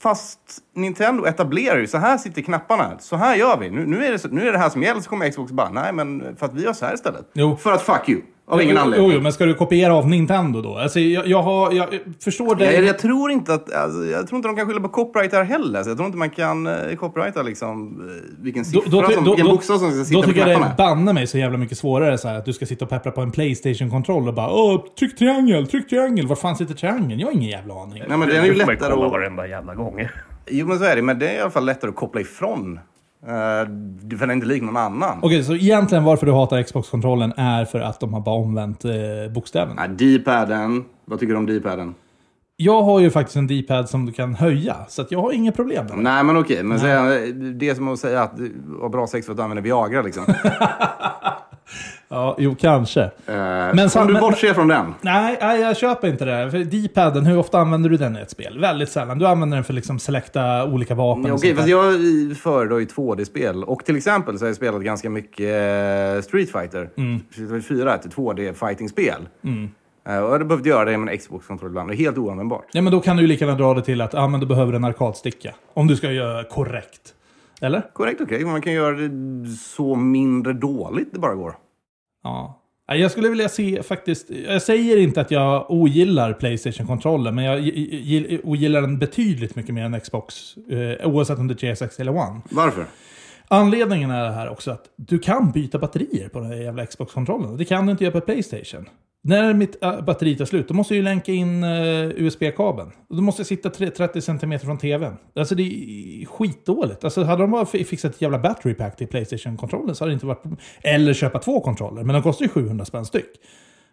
Fast 0.02 0.38
Nintendo 0.74 1.26
etablerar 1.26 1.78
ju, 1.78 1.86
så 1.86 1.98
här 1.98 2.18
sitter 2.18 2.42
knapparna, 2.42 2.98
så 2.98 3.16
här 3.16 3.36
gör 3.36 3.56
vi. 3.58 3.70
Nu, 3.70 3.86
nu, 3.86 4.06
är 4.06 4.12
det, 4.12 4.32
nu 4.32 4.48
är 4.48 4.52
det 4.52 4.58
här 4.58 4.70
som 4.70 4.82
gäller, 4.82 5.00
så 5.00 5.10
kommer 5.10 5.30
Xbox 5.30 5.52
bara, 5.52 5.70
nej 5.70 5.92
men 5.92 6.36
för 6.36 6.46
att 6.46 6.54
vi 6.54 6.62
gör 6.62 6.72
så 6.72 6.86
här 6.86 6.94
istället. 6.94 7.30
Jo. 7.32 7.56
För 7.56 7.72
att 7.72 7.82
fuck 7.82 8.08
you, 8.08 8.20
av 8.48 8.62
ingen 8.62 8.78
anledning. 8.78 9.08
Jo, 9.08 9.14
jo, 9.14 9.20
men 9.20 9.32
ska 9.32 9.44
du 9.44 9.54
kopiera 9.54 9.94
av 9.94 10.08
Nintendo 10.08 10.62
då? 10.62 10.76
Alltså, 10.76 11.00
jag, 11.00 11.26
jag, 11.26 11.42
har, 11.42 11.72
jag 11.72 11.86
förstår 12.24 12.54
det. 12.54 12.72
Jag, 12.72 12.84
jag 12.84 12.98
tror 12.98 13.30
inte 13.30 13.54
att, 13.54 13.72
alltså, 13.72 14.04
jag 14.04 14.26
tror 14.26 14.36
inte 14.36 14.48
de 14.48 14.56
kan 14.56 14.66
skylla 14.66 14.80
på 14.80 14.88
copyright 14.88 15.32
här 15.32 15.44
heller. 15.44 15.82
Så 15.82 15.90
jag 15.90 15.96
tror 15.96 16.06
inte 16.06 16.18
man 16.18 16.30
kan 16.30 16.66
uh, 16.66 16.96
copyrighta 16.96 17.42
liksom 17.42 18.00
uh, 18.00 18.44
vilken 18.44 18.62
Då, 18.62 18.68
siffra, 18.68 18.90
då, 18.90 19.08
ty- 19.08 19.14
som, 19.14 19.24
då, 19.24 19.30
vilken 19.30 19.46
då, 19.46 19.52
bokstav 19.52 19.78
som 19.78 19.90
ska 19.90 19.98
då 19.98 20.04
sitta 20.04 20.20
på 20.20 20.26
tycker 20.26 20.40
jag 20.40 20.48
det 20.48 20.54
knapparna. 20.54 20.90
är 20.90 20.94
banne 20.96 21.12
mig 21.12 21.26
så 21.26 21.38
jävla 21.38 21.58
mycket 21.58 21.78
svårare 21.78 22.18
så 22.18 22.28
här, 22.28 22.38
att 22.38 22.44
du 22.44 22.52
ska 22.52 22.66
sitta 22.66 22.84
och 22.84 22.90
peppra 22.90 23.12
på 23.12 23.20
en 23.20 23.30
Playstation-kontroll 23.30 24.28
och 24.28 24.34
bara 24.34 24.50
Åh, 24.50 24.84
tryck 24.98 25.18
triangel, 25.18 25.66
tryck 25.66 25.88
triangel. 25.88 26.26
Var 26.26 26.36
fan 26.36 26.56
sitter 26.56 26.74
triangeln? 26.74 27.20
Jag 27.20 27.26
har 27.26 27.32
ingen 27.32 27.50
jävla 27.50 27.74
aning. 27.74 28.02
Nej, 28.08 28.18
men 28.18 28.28
den 28.28 28.36
är 28.36 28.46
ju 28.46 28.54
lättare 28.54 28.76
kolla 28.90 29.06
att... 29.06 29.12
varenda 29.12 29.48
jävla 29.48 29.74
gång. 29.74 30.08
Jo, 30.50 30.66
men 30.66 30.78
så 30.78 30.84
är 30.84 30.96
det. 30.96 31.02
Men 31.02 31.18
det 31.18 31.28
är 31.28 31.34
i 31.34 31.40
alla 31.40 31.50
fall 31.50 31.64
lättare 31.64 31.88
att 31.88 31.96
koppla 31.96 32.20
ifrån. 32.20 32.80
Uh, 33.22 33.30
för 33.30 34.18
den 34.18 34.30
är 34.30 34.34
inte 34.34 34.46
lik 34.46 34.62
någon 34.62 34.76
annan. 34.76 35.18
Okej, 35.22 35.44
så 35.44 35.54
egentligen 35.54 36.04
varför 36.04 36.26
du 36.26 36.32
hatar 36.32 36.62
Xbox-kontrollen 36.62 37.32
är 37.36 37.64
för 37.64 37.80
att 37.80 38.00
de 38.00 38.14
har 38.14 38.20
bara 38.20 38.34
omvänt 38.34 38.84
eh, 38.84 38.92
bokstäverna. 39.34 39.86
Nej, 39.86 39.88
D-paden. 39.88 40.84
Vad 41.04 41.20
tycker 41.20 41.32
du 41.32 41.38
om 41.38 41.46
D-paden? 41.46 41.94
Jag 42.56 42.82
har 42.82 43.00
ju 43.00 43.10
faktiskt 43.10 43.36
en 43.36 43.46
D-pad 43.46 43.88
som 43.88 44.06
du 44.06 44.12
kan 44.12 44.34
höja, 44.34 44.76
så 44.88 45.02
att 45.02 45.12
jag 45.12 45.22
har 45.22 45.32
inga 45.32 45.52
problem 45.52 45.86
med 45.86 45.96
det. 45.96 46.02
Nej, 46.02 46.24
men 46.24 46.36
okej. 46.36 46.62
Men 46.62 46.80
säga, 46.80 47.02
det 47.32 47.68
är 47.68 47.74
som 47.74 47.88
att 47.88 47.98
säga 47.98 48.22
att 48.22 48.36
du 48.36 48.52
har 48.80 48.88
bra 48.88 49.06
sex 49.06 49.26
för 49.26 49.32
att 49.32 49.36
du 49.36 49.42
använder 49.42 49.62
Viagra 49.62 50.02
liksom. 50.02 50.24
Ja, 52.10 52.36
jo, 52.38 52.54
kanske. 52.60 53.00
Uh, 53.02 53.10
Men 53.26 53.78
om 53.96 54.06
du 54.06 54.12
men- 54.12 54.20
bortser 54.20 54.54
från 54.54 54.68
den. 54.68 54.94
Nej, 55.00 55.38
nej, 55.40 55.60
jag 55.60 55.76
köper 55.76 56.08
inte 56.08 56.24
det. 56.24 56.50
För 56.50 56.58
D-paden, 56.58 57.26
hur 57.26 57.38
ofta 57.38 57.58
använder 57.58 57.90
du 57.90 57.96
den 57.96 58.16
i 58.16 58.20
ett 58.20 58.30
spel? 58.30 58.58
Väldigt 58.60 58.88
sällan. 58.88 59.18
Du 59.18 59.26
använder 59.26 59.56
den 59.56 59.64
för 59.64 59.72
liksom 59.72 59.98
selekta 59.98 60.64
olika 60.64 60.94
vapen. 60.94 61.24
Ja, 61.26 61.32
och 61.32 61.38
Okej, 61.38 61.48
sånt 61.50 61.58
fast 61.58 61.68
jag 61.68 62.36
föredrar 62.36 62.78
ju 62.78 62.84
2D-spel. 62.86 63.64
Och 63.64 63.84
till 63.84 63.96
exempel 63.96 64.38
så 64.38 64.44
har 64.44 64.48
jag 64.48 64.56
spelat 64.56 64.82
ganska 64.82 65.10
mycket 65.10 65.40
eh, 65.46 66.22
Street 66.22 66.52
Fighter. 66.52 66.90
Mm. 66.96 67.20
Street 67.32 67.48
Fighter 67.50 67.74
4 67.74 67.92
är 67.92 67.96
ett 67.96 68.16
2D-fighting-spel. 68.16 69.28
Eh, 70.08 70.18
Och 70.18 70.24
jag 70.26 70.30
hade 70.30 70.44
behövt 70.44 70.66
göra 70.66 70.84
det 70.84 70.98
med 70.98 71.12
en 71.12 71.18
Xbox-kontroll 71.18 71.70
ibland. 71.70 71.90
Det 71.90 71.94
är 71.94 71.96
helt 71.96 72.18
oanvändbart. 72.18 72.64
Ja, 72.72 72.82
men 72.82 72.92
då 72.92 73.00
kan 73.00 73.16
du 73.16 73.22
ju 73.22 73.28
lika 73.28 73.44
gärna 73.44 73.58
dra 73.58 73.74
det 73.74 73.82
till 73.82 74.00
att 74.00 74.14
ah, 74.14 74.28
men 74.28 74.40
du 74.40 74.46
behöver 74.46 74.72
en 74.72 74.84
arkadsticka. 74.84 75.54
Om 75.74 75.86
du 75.86 75.96
ska 75.96 76.12
göra 76.12 76.44
korrekt. 76.44 77.14
Eller? 77.60 77.82
Korrekt, 77.92 78.20
okej. 78.20 78.38
Men 78.42 78.50
man 78.52 78.60
kan 78.62 78.72
göra 78.72 78.96
det 78.96 79.10
så 79.58 79.94
mindre 79.94 80.52
dåligt 80.52 81.08
det 81.12 81.18
bara 81.18 81.34
går. 81.34 81.54
Ja. 82.24 82.62
Ja, 82.90 82.94
Jag 82.96 83.10
skulle 83.10 83.28
vilja 83.28 83.48
se 83.48 83.82
faktiskt, 83.82 84.30
jag 84.30 84.62
säger 84.62 84.96
inte 84.96 85.20
att 85.20 85.30
jag 85.30 85.70
ogillar 85.70 86.32
Playstation-kontrollen, 86.32 87.34
men 87.34 87.44
jag 87.44 87.60
gi- 87.60 88.00
gi- 88.02 88.40
ogillar 88.44 88.80
den 88.80 88.98
betydligt 88.98 89.56
mycket 89.56 89.74
mer 89.74 89.84
än 89.84 90.00
Xbox, 90.00 90.56
eh, 90.56 91.08
oavsett 91.08 91.38
om 91.38 91.48
det 91.48 91.54
är 91.54 91.56
360 91.56 92.02
eller 92.02 92.12
One. 92.16 92.40
Varför? 92.50 92.84
Anledningen 93.48 94.10
är 94.10 94.24
det 94.24 94.30
här 94.32 94.48
också 94.48 94.70
att 94.70 94.84
du 94.96 95.18
kan 95.18 95.50
byta 95.52 95.78
batterier 95.78 96.28
på 96.28 96.40
den 96.40 96.48
här 96.50 96.56
jävla 96.56 96.86
Xbox-kontrollen. 96.86 97.56
Det 97.56 97.64
kan 97.64 97.86
du 97.86 97.92
inte 97.92 98.04
göra 98.04 98.12
på 98.12 98.20
Playstation. 98.20 98.88
När 99.28 99.54
mitt 99.54 99.82
äh, 99.82 100.00
batteri 100.00 100.36
tar 100.36 100.44
slut, 100.44 100.68
då 100.68 100.74
måste 100.74 100.94
jag 100.94 100.96
ju 100.96 101.04
länka 101.04 101.32
in 101.32 101.64
eh, 101.64 102.08
USB-kabeln. 102.16 102.92
Då 103.08 103.22
måste 103.22 103.40
jag 103.40 103.46
sitta 103.46 103.70
30 103.70 104.20
cm 104.20 104.58
från 104.58 104.78
tvn. 104.78 105.16
Alltså 105.36 105.54
det 105.54 105.62
är 105.62 106.26
skitdåligt. 106.26 107.04
Alltså 107.04 107.22
hade 107.22 107.42
de 107.42 107.50
bara 107.50 107.66
fixat 107.66 108.14
ett 108.14 108.22
jävla 108.22 108.38
battery 108.38 108.74
pack 108.74 108.96
till 108.96 109.06
Playstation-kontrollen 109.06 109.94
så 109.94 110.04
hade 110.04 110.10
det 110.10 110.14
inte 110.14 110.26
varit... 110.26 110.42
Eller 110.82 111.14
köpa 111.14 111.38
två 111.38 111.60
kontroller, 111.60 112.02
men 112.02 112.14
de 112.14 112.22
kostar 112.22 112.44
ju 112.44 112.48
700 112.48 112.84
spänn 112.84 113.04
styck. 113.04 113.30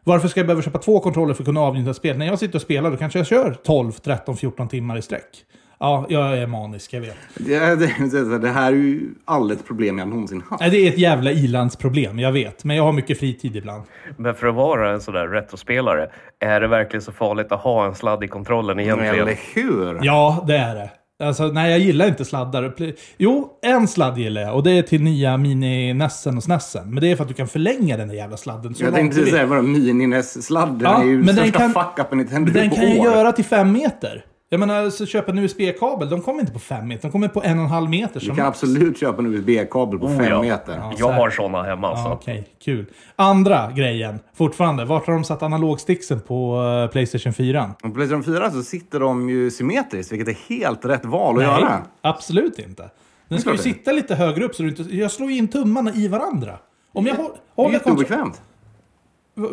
Varför 0.04 0.28
ska 0.28 0.40
jag 0.40 0.48
behöva 0.48 0.62
köpa 0.62 0.80
två 0.80 1.00
kontroller 1.00 1.34
för 1.34 1.44
att 1.44 1.48
kunna 1.48 1.62
avnjuta 1.62 1.94
spel? 1.94 2.18
När 2.18 2.26
jag 2.26 2.40
sitter 2.40 2.56
och 2.56 2.62
spelar 2.62 2.92
då 2.92 2.98
kanske 2.98 3.20
jag 3.20 3.28
kör 3.28 3.58
12, 3.64 3.92
13, 3.92 4.38
14 4.38 4.68
timmar 4.68 4.98
i 4.98 5.02
sträck. 5.02 5.46
Ja, 5.80 6.06
jag 6.10 6.38
är 6.38 6.48
manisk, 6.48 6.94
jag 6.94 7.02
vet. 7.02 7.16
Det, 7.38 7.76
det, 7.76 8.38
det 8.40 8.50
här 8.50 8.68
är 8.72 8.76
ju 8.76 9.02
aldrig 9.26 9.60
ett 9.60 9.68
problem 9.68 9.98
jag 10.00 10.08
någonsin 10.08 10.44
haft. 10.50 10.62
Nej, 10.62 10.70
det 10.70 10.78
är 10.78 10.88
ett 10.92 10.98
jävla 10.98 11.32
ilandsproblem, 11.32 12.20
jag 12.20 12.32
vet. 12.32 12.64
Men 12.64 12.76
jag 12.76 12.84
har 12.84 12.92
mycket 12.94 13.20
fritid 13.20 13.56
ibland. 13.56 13.84
Men 14.18 14.36
för 14.36 14.48
att 14.48 14.56
vara 14.56 14.92
en 14.92 15.02
sådär 15.02 15.28
retrospelare, 15.28 16.10
är 16.40 16.62
det 16.62 16.68
verkligen 16.68 17.02
så 17.02 17.12
farligt 17.12 17.52
att 17.52 17.60
ha 17.62 17.86
en 17.86 17.96
sladd 17.96 18.24
i 18.24 18.28
kontrollen 18.28 18.80
egentligen? 18.80 19.16
Eller 19.16 19.38
hur? 19.56 20.00
Ja, 20.02 20.44
det 20.48 20.58
är 20.58 20.76
det. 20.76 20.90
Alltså, 21.24 21.48
nej, 21.48 21.72
jag 21.72 21.80
gillar 21.80 22.08
inte 22.08 22.26
sladdar. 22.26 22.74
Jo, 23.18 23.50
en 23.62 23.88
sladd 23.88 24.18
gillar 24.18 24.42
jag 24.42 24.56
och 24.56 24.64
det 24.64 24.72
är 24.72 24.82
till 24.82 25.02
nya 25.04 25.38
mini-Nessen 25.38 26.38
och 26.38 26.44
Snessen. 26.44 26.94
Men 26.94 27.02
det 27.04 27.12
är 27.12 27.16
för 27.16 27.24
att 27.24 27.28
du 27.28 27.34
kan 27.34 27.48
förlänga 27.48 27.98
den 27.98 28.08
där 28.08 28.16
jävla 28.16 28.38
sladden 28.38 28.76
så 28.76 28.84
Jag 28.84 28.94
tänkte 28.94 29.20
vill. 29.22 29.32
säga 29.32 29.48
bara 29.48 29.62
mini-NES-sladden 29.62 30.80
Ja, 30.84 31.02
är 31.02 31.06
ju 31.06 31.18
men 31.18 31.26
den 31.26 31.36
största 31.36 31.60
kan- 31.60 31.74
fuck-upen 31.74 32.18
Nintendo 32.18 32.52
Den 32.52 32.70
på 32.70 32.76
kan 32.76 32.86
år. 32.86 32.96
göra 33.06 33.32
till 33.32 33.46
fem 33.46 33.72
meter. 33.72 34.26
Jag 34.50 34.60
menar, 34.60 34.90
så 34.90 35.06
köpa 35.06 35.32
en 35.32 35.38
USB-kabel, 35.40 36.10
de 36.10 36.22
kommer 36.22 36.40
inte 36.40 36.52
på 36.54 36.60
fem 36.60 36.88
meter, 36.88 37.02
de 37.02 37.12
kommer 37.12 37.28
på 37.28 37.44
en 37.44 37.58
och 37.58 37.64
en 37.64 37.70
halv 37.70 37.90
meter. 37.90 38.20
Du 38.20 38.26
som 38.26 38.36
kan 38.36 38.46
max. 38.46 38.64
absolut 38.64 39.00
köpa 39.00 39.22
en 39.22 39.34
USB-kabel 39.34 40.00
på 40.00 40.06
Oh, 40.06 40.18
fem 40.18 40.26
ja. 40.30 40.42
meter. 40.42 40.76
Ja. 40.78 40.94
Jag 40.98 41.12
har 41.12 41.30
såna 41.30 41.64
hemma 41.64 41.88
alltså. 41.88 42.04
Ja, 42.08 42.14
Okej, 42.14 42.48
kul. 42.64 42.86
Andra 43.16 43.72
grejen, 43.72 44.20
fortfarande. 44.38 44.86
Vart 44.86 45.08
har 45.08 45.14
de 45.14 45.24
satt 45.24 45.44
analogsticksen 45.44 46.20
på 46.22 46.64
eh, 46.86 46.92
Playstation 46.92 47.34
4? 47.34 47.74
På 47.82 47.90
Playstation 47.92 48.24
4 48.24 48.52
så 48.52 48.64
sitter 48.64 49.00
de 49.00 49.30
ju 49.30 49.52
symmetriskt, 49.52 50.12
vilket 50.12 50.28
är 50.28 50.38
helt 50.50 50.86
rätt 50.86 51.06
val 51.06 51.36
att 51.36 51.44
Nej, 51.48 51.62
göra. 51.62 51.82
absolut 52.02 52.60
inte. 52.60 52.90
Den 53.28 53.40
ska 53.42 53.52
ju 53.52 53.58
sitta 53.58 53.92
lite 53.92 54.16
högre 54.16 54.44
upp 54.46 54.56
så 54.56 54.64
du 54.64 54.70
inte... 54.70 54.84
Jag 54.96 55.12
slår 55.12 55.32
ju 55.32 55.38
in 55.38 55.48
tummarna 55.48 55.94
i 55.94 56.08
varandra. 56.08 56.58
Om 56.94 57.06
jag 57.06 57.16
hå- 57.16 57.18
Det 57.18 57.24
är 57.24 57.64
håller 57.64 57.80
kontroll... 57.80 58.02
jätteobekvämt. 58.04 58.42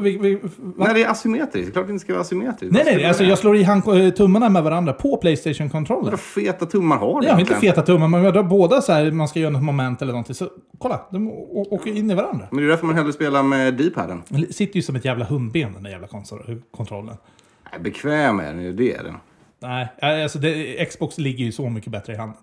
Vi, 0.00 0.18
vi? 0.18 0.38
Nej, 0.76 0.94
det 0.94 1.02
är 1.02 1.10
asymmetriskt. 1.10 1.72
Klart 1.72 1.86
det 1.86 1.92
inte 1.92 2.04
ska 2.04 2.12
vara 2.12 2.20
asymmetriskt. 2.20 2.74
Nej, 2.74 2.82
nej, 2.84 3.04
alltså 3.04 3.24
jag 3.24 3.38
slår 3.38 3.56
i 3.56 3.62
hand, 3.62 3.82
eh, 3.88 4.10
tummarna 4.10 4.48
med 4.48 4.62
varandra 4.62 4.92
på 4.92 5.16
Playstation-kontrollen. 5.16 6.10
Vad 6.10 6.20
feta 6.20 6.66
tummar 6.66 6.96
har 6.96 7.20
du 7.20 7.26
Jag 7.26 7.32
har 7.34 7.40
inte 7.40 7.54
feta 7.54 7.82
tummar, 7.82 8.08
men 8.08 8.24
jag 8.24 8.34
drar 8.34 8.42
båda 8.42 8.80
så 8.80 8.92
här, 8.92 9.10
man 9.10 9.28
ska 9.28 9.40
göra 9.40 9.50
något 9.50 9.62
moment 9.62 10.02
eller 10.02 10.12
någonting. 10.12 10.34
Så 10.34 10.48
kolla, 10.78 11.00
de 11.10 11.28
åker 11.52 11.96
in 11.96 12.10
i 12.10 12.14
varandra. 12.14 12.46
Men 12.50 12.58
det 12.58 12.64
är 12.66 12.68
därför 12.68 12.86
man 12.86 12.96
hellre 12.96 13.12
spelar 13.12 13.42
med 13.42 13.74
D-paden. 13.74 14.22
Den 14.28 14.52
sitter 14.52 14.76
ju 14.76 14.82
som 14.82 14.96
ett 14.96 15.04
jävla 15.04 15.24
hundben 15.24 15.72
den 15.72 15.82
där 15.82 15.90
jävla 15.90 16.06
konsol- 16.06 16.62
kontrollen. 16.76 17.16
Nej, 17.72 17.80
bekväm 17.80 18.40
är 18.40 18.44
den 18.54 18.62
ju, 18.62 18.72
det 18.72 18.94
är 18.94 19.02
den. 19.04 19.14
Nej, 19.58 19.88
alltså 20.22 20.38
det, 20.38 20.84
Xbox 20.90 21.18
ligger 21.18 21.44
ju 21.44 21.52
så 21.52 21.68
mycket 21.68 21.92
bättre 21.92 22.12
i 22.12 22.16
handen. 22.16 22.38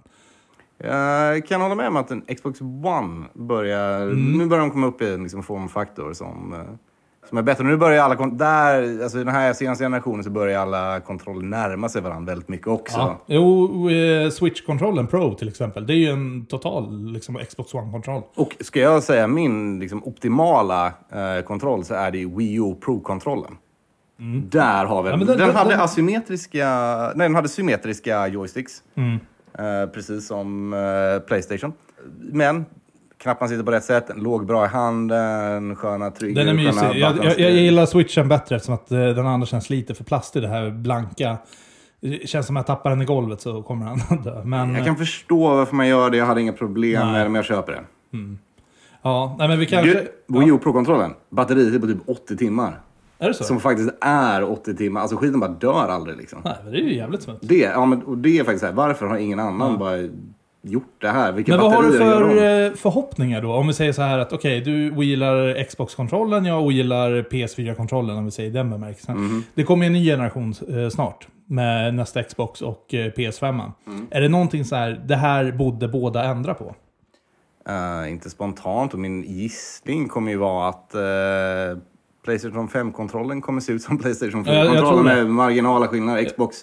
Jag 0.84 1.48
kan 1.48 1.62
hålla 1.62 1.76
med 1.76 1.88
om 1.88 1.96
att 1.96 2.12
en 2.12 2.22
Xbox 2.36 2.62
One 2.62 3.26
börjar... 3.34 4.02
Mm. 4.02 4.38
Nu 4.38 4.46
börjar 4.46 4.62
de 4.62 4.72
komma 4.72 4.88
upp 4.88 5.02
i 5.02 5.14
en 5.14 5.24
liksom, 5.24 5.44
formfaktor 5.44 6.14
som, 6.14 6.54
eh, 6.54 6.60
som 7.30 7.38
är 7.38 7.42
bättre. 7.42 7.64
Nu 7.64 7.78
börjar 7.78 8.04
alla... 8.04 8.16
Där, 8.28 9.04
alltså 9.04 9.20
i 9.20 9.24
den 9.24 9.34
här 9.34 9.54
senaste 9.54 9.84
generationen 9.84 10.24
så 10.24 10.30
börjar 10.30 10.62
alla 10.62 11.00
kontroller 11.00 11.42
närma 11.46 11.90
sig 11.90 12.02
varandra 12.02 12.32
väldigt 12.32 12.50
mycket 12.50 12.68
också. 12.68 12.98
Ja. 12.98 13.20
Jo, 13.26 13.90
eh, 13.90 14.30
Switch-kontrollen 14.30 15.08
Pro 15.08 15.34
till 15.34 15.48
exempel. 15.48 15.88
Det 15.88 15.94
är 15.94 15.98
ju 15.98 16.10
en 16.10 16.46
total 16.46 17.12
liksom, 17.14 17.40
Xbox 17.50 17.74
One-kontroll. 17.74 18.22
Och 18.36 18.56
ska 18.60 18.80
jag 18.80 19.04
säga 19.04 19.28
min 19.28 19.80
liksom, 19.80 20.04
optimala 20.04 20.88
eh, 20.88 21.44
kontroll 21.48 21.84
så 21.84 21.94
är 21.94 22.12
det 22.12 22.26
Wii 22.26 22.56
U 22.56 22.76
Pro-kontrollen. 22.86 23.52
Där 24.50 24.86
har 24.86 25.04
vi 25.04 25.10
Mm. 25.10 25.20
Ja, 25.22 25.26
den- 25.28 25.38
Den, 25.38 25.48
den- 25.48 25.56
hade 25.56 25.70
den- 25.70 25.80
asymmetriska... 25.82 26.68
Nej, 27.16 27.26
den 27.28 27.36
hade 27.36 27.48
symmetriska 27.50 28.28
joysticks. 28.28 28.84
Mm. 28.96 29.14
Eh, 29.60 29.90
precis 29.90 30.28
som 30.28 30.74
eh, 30.74 31.28
Playstation. 31.28 31.74
Men 32.32 32.66
knapparna 33.20 33.50
sitter 33.50 33.64
på 33.64 33.72
rätt 33.72 33.84
sätt, 33.84 34.10
låg 34.16 34.46
bra 34.46 34.66
i 34.66 34.68
handen, 34.68 35.76
sköna, 35.76 36.12
trygga, 36.12 36.44
Den 36.44 36.50
är 36.50 36.54
mysig. 36.54 36.74
sköna 36.80 36.96
Jag, 36.96 37.26
jag, 37.26 37.40
jag 37.40 37.52
gillar 37.52 37.86
switchen 37.86 38.28
bättre 38.30 38.56
eftersom 38.56 38.76
att 38.76 38.92
eh, 38.92 38.98
den 39.00 39.28
andra 39.28 39.46
känns 39.48 39.70
lite 39.70 39.96
för 39.96 40.04
plastig. 40.04 40.42
Det 40.42 40.48
här 40.48 40.70
blanka. 40.70 41.38
Det 42.02 42.30
känns 42.30 42.48
som 42.48 42.58
att 42.58 42.60
jag 42.70 42.78
tappar 42.78 42.90
den 42.90 43.02
i 43.02 43.06
golvet 43.06 43.42
så 43.42 43.64
kommer 43.64 43.86
han 43.86 44.02
att 44.10 44.24
dö. 44.24 44.44
Men, 44.44 44.76
Jag 44.76 44.86
kan 44.86 44.96
förstå 44.96 45.56
varför 45.56 45.76
man 45.76 45.88
gör 45.88 46.10
det, 46.10 46.18
jag 46.18 46.26
hade 46.26 46.42
inga 46.42 46.54
problem 46.54 47.02
Nej. 47.04 47.12
med 47.12 47.22
det, 47.26 47.30
men 47.30 47.36
jag 47.36 47.46
köper 47.46 47.72
det. 47.72 47.82
ja, 49.02 49.36
nej, 49.40 49.48
men 49.48 49.60
vi 49.60 49.66
kanske... 49.66 50.08
Du, 50.28 50.40
Wii 50.40 50.50
U 50.50 50.58
Pro-kontrollen, 50.64 51.14
batteriet 51.30 51.82
på 51.82 51.88
typ 51.88 51.98
80 52.08 52.38
timmar. 52.38 52.80
Är 53.20 53.28
det 53.28 53.34
så? 53.34 53.44
Som 53.44 53.60
faktiskt 53.60 53.90
är 54.02 54.44
80 54.52 54.76
timmar. 54.76 55.02
Alltså 55.02 55.18
skiten 55.18 55.40
bara 55.40 55.50
dör 55.52 55.88
aldrig 55.88 56.18
liksom. 56.18 56.42
Nej, 56.44 56.56
men 56.64 56.72
det 56.72 56.78
är 56.80 56.82
ju 56.82 56.96
jävligt 56.96 57.22
smutt. 57.22 57.40
Det, 57.42 57.58
ja, 57.58 57.86
men, 57.86 58.04
och 58.04 58.18
det 58.18 58.40
är 58.40 58.44
faktiskt 58.44 58.60
så 58.60 58.66
här, 58.66 58.74
varför 58.74 59.06
har 59.08 59.18
ingen 59.18 59.40
annan 59.40 59.78
bara 59.78 59.98
gjort 60.62 61.02
det 61.02 61.10
här? 61.10 61.32
Vilka 61.32 61.52
Men 61.52 61.62
vad 61.62 61.72
har 61.74 61.84
du 61.84 61.98
för 61.98 62.66
eh, 62.66 62.74
förhoppningar 62.74 63.42
då? 63.42 63.54
Om 63.54 63.68
vi 63.68 63.74
säger 63.74 63.94
så 63.94 64.02
här 64.02 64.20
att 64.20 64.34
okej, 64.34 64.62
du 64.62 64.92
ogillar 64.92 65.64
Xbox-kontrollen, 65.64 66.46
jag 66.46 66.64
ogillar 66.64 67.10
PS4-kontrollen 67.12 68.18
om 68.18 68.26
vi 68.26 68.32
säger 68.32 68.52
den 68.52 68.70
bemärkelsen. 68.70 69.18
Mhm. 69.18 69.44
Det 69.54 69.64
kommer 69.64 69.86
en 69.86 69.94
ny 69.94 70.06
generation 70.06 70.54
eh, 70.70 70.90
snart 70.90 71.28
med 71.46 71.94
nästa 71.94 72.24
Xbox 72.24 72.62
och 72.62 72.94
eh, 72.94 73.12
PS5. 73.12 73.72
Mm. 73.88 74.08
Är 74.12 74.22
det 74.22 74.30
någonting 74.30 74.66
så 74.66 74.76
här, 74.76 75.02
det 75.06 75.16
här 75.16 75.52
borde 75.52 75.88
båda 75.88 76.24
ändra 76.24 76.54
på? 76.54 76.76
Eh, 77.70 78.12
inte 78.12 78.30
spontant, 78.30 78.94
och 78.94 79.00
min 79.00 79.24
gissning 79.24 80.08
kommer 80.08 80.32
ju 80.32 80.38
vara 80.38 80.70
att 80.70 80.96
eh, 80.96 81.02
Playstation 82.26 82.68
5-kontrollen 82.70 83.42
kommer 83.42 83.62
se 83.62 83.72
ut 83.74 83.82
som 83.82 83.98
Playstation 83.98 84.44
Ja, 84.48 84.54
jag- 84.54 84.66
jag 84.66 84.72
4-kontrollen 84.74 85.04
tror 85.06 85.16
det. 85.16 85.24
med 85.24 85.34
marginala 85.34 85.88
skillnader. 85.88 86.24
Xbox, 86.24 86.58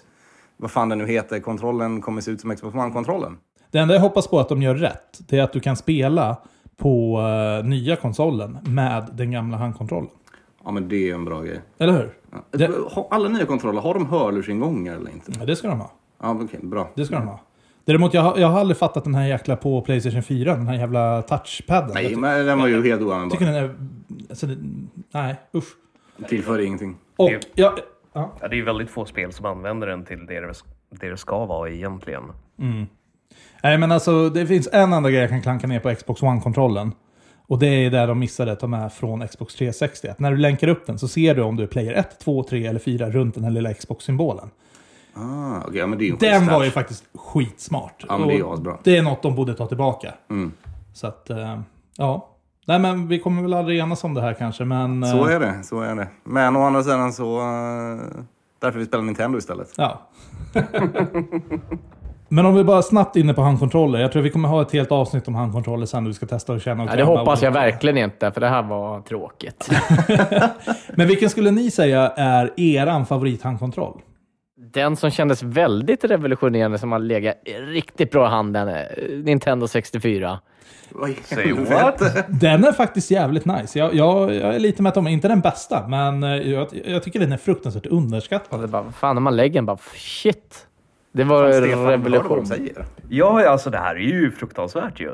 vad 0.57 0.71
fan 0.71 0.89
den 0.89 0.97
nu 0.97 1.07
heter, 1.07 1.39
kontrollen 1.39 2.01
kommer 2.01 2.21
se 2.21 2.31
ut 2.31 2.41
som 2.41 2.55
Xbox 2.55 2.75
One-kontrollen. 2.75 3.37
Det 3.71 3.77
enda 3.79 3.93
jag 3.93 4.01
hoppas 4.01 4.27
på 4.27 4.39
att 4.39 4.49
de 4.49 4.61
gör 4.61 4.75
rätt, 4.75 5.19
det 5.29 5.39
är 5.39 5.43
att 5.43 5.53
du 5.53 5.59
kan 5.59 5.75
spela 5.75 6.37
på 6.77 7.19
eh, 7.61 7.65
nya 7.67 7.95
konsolen 7.95 8.57
med 8.63 9.07
den 9.13 9.31
gamla 9.31 9.57
handkontrollen. 9.57 10.09
Ja, 10.65 10.71
men 10.71 10.89
det 10.89 11.09
är 11.09 11.13
en 11.15 11.25
bra 11.25 11.41
grej. 11.41 11.61
Eller 11.77 11.93
hur? 11.93 12.13
Det, 12.51 12.71
Har 12.91 13.07
Alla 13.11 13.29
nya 13.29 13.45
kontroller, 13.45 13.81
har 13.81 13.93
de 13.93 14.05
hörlursingångar 14.05 14.95
eller 14.95 15.11
inte? 15.11 15.31
ja, 15.39 15.45
det 15.45 15.55
ska 15.55 15.67
de 15.67 15.79
ha. 15.79 15.91
Ja, 16.21 16.31
okej, 16.41 16.59
bra. 16.63 16.89
Det 16.95 17.05
ska 17.05 17.15
de 17.15 17.27
ha. 17.27 17.39
Däremot, 17.85 18.13
jag, 18.13 18.21
har- 18.21 18.37
jag 18.37 18.47
har 18.47 18.59
aldrig 18.59 18.77
fattat 18.77 19.03
den 19.03 19.15
här 19.15 19.27
jäkla 19.27 19.55
på 19.55 19.81
Playstation 19.81 20.23
4, 20.23 20.55
den 20.55 20.67
här 20.67 20.75
jävla 20.75 21.21
touchpadden. 21.21 21.91
Nej, 21.93 22.15
men 22.15 22.45
den 22.45 22.59
var 22.59 22.67
ju 22.67 22.73
helt 22.73 22.85
tycker 23.01 23.05
oanvändbar. 23.05 23.39
den 23.39 23.55
är... 23.55 23.75
Alltså, 24.29 24.47
det, 24.47 24.57
nej, 25.11 25.35
usch. 25.55 25.67
Tillför 26.29 26.59
ingenting. 26.59 26.95
Och, 27.17 27.29
Det- 27.29 27.47
ja, 27.55 27.73
ja. 28.13 28.31
Ja, 28.41 28.47
det 28.47 28.53
är 28.53 28.57
ju 28.57 28.63
väldigt 28.63 28.89
få 28.89 29.05
spel 29.05 29.33
som 29.33 29.45
använder 29.45 29.87
den 29.87 30.05
till 30.05 30.25
det 30.25 30.39
det, 30.39 30.53
det 30.89 31.09
det 31.09 31.17
ska 31.17 31.45
vara 31.45 31.69
egentligen. 31.69 32.23
Nej, 33.63 33.77
men 33.77 33.91
alltså 33.91 34.29
det 34.29 34.47
finns 34.47 34.69
en 34.71 34.93
enda 34.93 35.09
grej 35.11 35.21
jag 35.21 35.29
kan 35.29 35.41
klanka 35.41 35.67
ner 35.67 35.79
på 35.79 35.95
Xbox 35.95 36.21
One-kontrollen. 36.23 36.91
Och 37.47 37.59
det 37.59 37.67
är 37.67 37.91
där 37.91 38.07
de 38.07 38.19
missade 38.19 38.51
att 38.51 38.59
ta 38.59 38.67
med 38.67 38.93
från 38.93 39.27
Xbox 39.27 39.55
360. 39.55 40.07
Att 40.07 40.19
när 40.19 40.31
du 40.31 40.37
länkar 40.37 40.67
upp 40.67 40.85
den 40.85 40.99
så 40.99 41.07
ser 41.07 41.35
du 41.35 41.41
om 41.41 41.55
du 41.55 41.63
är 41.63 41.67
player 41.67 41.93
1, 41.93 42.19
2, 42.19 42.43
3 42.43 42.65
eller 42.65 42.79
4 42.79 43.09
runt 43.09 43.35
den 43.35 43.43
här 43.43 43.51
lilla 43.51 43.73
Xbox-symbolen. 43.73 44.49
Ah, 45.13 45.61
ja, 45.73 45.87
men 45.87 45.99
det 45.99 46.03
är 46.05 46.07
ju 46.07 46.15
Den 46.19 46.47
var 46.47 46.63
ju 46.63 46.71
faktiskt 46.71 47.03
skitsmart. 47.15 48.05
Ja, 48.09 48.17
men 48.17 48.27
det 48.27 48.37
är 48.37 48.53
asbra. 48.53 48.77
Det 48.83 48.97
är 48.97 49.01
något 49.03 49.21
de 49.21 49.35
borde 49.35 49.53
ta 49.53 49.65
tillbaka. 49.67 50.13
Mm. 50.29 50.51
Så 50.93 51.07
att, 51.07 51.29
eh, 51.29 51.59
ja. 51.97 52.29
Nej, 52.65 52.79
men 52.79 53.07
vi 53.07 53.19
kommer 53.19 53.41
väl 53.41 53.53
aldrig 53.53 53.79
enas 53.79 54.03
om 54.03 54.13
det 54.13 54.21
här 54.21 54.33
kanske, 54.33 54.65
men... 54.65 55.03
eh, 55.03 55.11
Så 55.11 55.25
är 55.25 55.39
det, 55.39 55.63
så 55.63 55.81
är 55.81 55.95
det. 55.95 56.07
Men 56.23 56.55
å 56.55 56.63
andra 56.63 56.83
sidan 56.83 57.13
så... 57.13 57.39
eh, 57.39 57.97
därför 58.59 58.79
vi 58.79 58.85
spelar 58.85 59.03
Nintendo 59.03 59.37
istället. 59.37 59.73
Ja. 59.77 60.01
Men 62.29 62.45
om 62.45 62.55
vi 62.55 62.63
bara 62.63 62.81
snabbt 62.81 63.15
inne 63.15 63.33
på 63.33 63.41
handkontroller. 63.41 63.99
Jag 63.99 64.11
tror 64.11 64.21
vi 64.21 64.29
kommer 64.29 64.49
ha 64.49 64.61
ett 64.61 64.71
helt 64.71 64.91
avsnitt 64.91 65.27
om 65.27 65.35
handkontroller 65.35 65.85
sen. 65.85 66.03
och 66.03 66.09
Vi 66.09 66.13
ska 66.13 66.25
testa 66.25 66.53
och 66.53 66.61
känna 66.61 66.83
och 66.83 66.89
Ja, 66.89 66.95
det 66.95 67.03
hoppas 67.03 67.41
jag 67.41 67.51
verkligen 67.51 67.97
inte, 67.97 68.31
för 68.31 68.41
det 68.41 68.47
här 68.47 68.63
var 68.63 69.01
tråkigt. 69.01 69.69
Men 70.95 71.07
vilken 71.07 71.29
skulle 71.29 71.51
ni 71.51 71.71
säga 71.71 72.09
är 72.15 72.59
eran 72.59 73.05
favorithandkontroll? 73.05 74.01
Den 74.73 74.95
som 74.95 75.11
kändes 75.11 75.43
väldigt 75.43 76.03
revolutionerande, 76.03 76.77
som 76.77 76.91
har 76.91 76.99
legat 76.99 77.35
riktigt 77.67 78.11
bra 78.11 78.25
i 78.25 78.29
handen, 78.29 78.67
är 78.67 79.21
Nintendo 79.23 79.67
64. 79.67 80.39
Vad 80.89 81.09
i 81.09 81.15
Say 81.23 81.47
helvete? 81.47 82.25
Den 82.27 82.63
är 82.63 82.71
faktiskt 82.71 83.11
jävligt 83.11 83.45
nice. 83.45 83.79
Jag, 83.79 83.95
jag, 83.95 84.35
jag 84.35 84.55
är 84.55 84.59
lite 84.59 84.81
med 84.81 84.89
att 84.89 84.95
de 84.95 85.07
är 85.07 85.11
inte 85.11 85.27
den 85.27 85.39
bästa, 85.41 85.87
men 85.87 86.23
eh, 86.23 86.29
jag, 86.29 86.67
jag 86.85 87.03
tycker 87.03 87.19
den 87.19 87.31
är 87.31 87.37
fruktansvärt 87.37 87.85
underskattad. 87.85 88.59
Och 88.59 88.61
det 88.61 88.67
bara, 88.67 88.91
fan, 88.91 89.15
när 89.15 89.21
man 89.21 89.35
lägger 89.35 89.53
den, 89.53 89.65
bara 89.65 89.77
shit. 89.95 90.66
Det 91.17 91.23
var 91.23 91.51
Stefan, 91.51 91.69
hör 91.69 91.75
du 91.75 91.75
vad 91.75 91.91
revolution. 91.91 92.37
de 92.39 92.45
säger? 92.45 92.85
Ja, 93.09 93.49
alltså 93.49 93.69
det 93.69 93.77
här 93.77 93.95
är 93.95 93.99
ju 93.99 94.31
fruktansvärt 94.31 94.99
ju. 94.99 95.11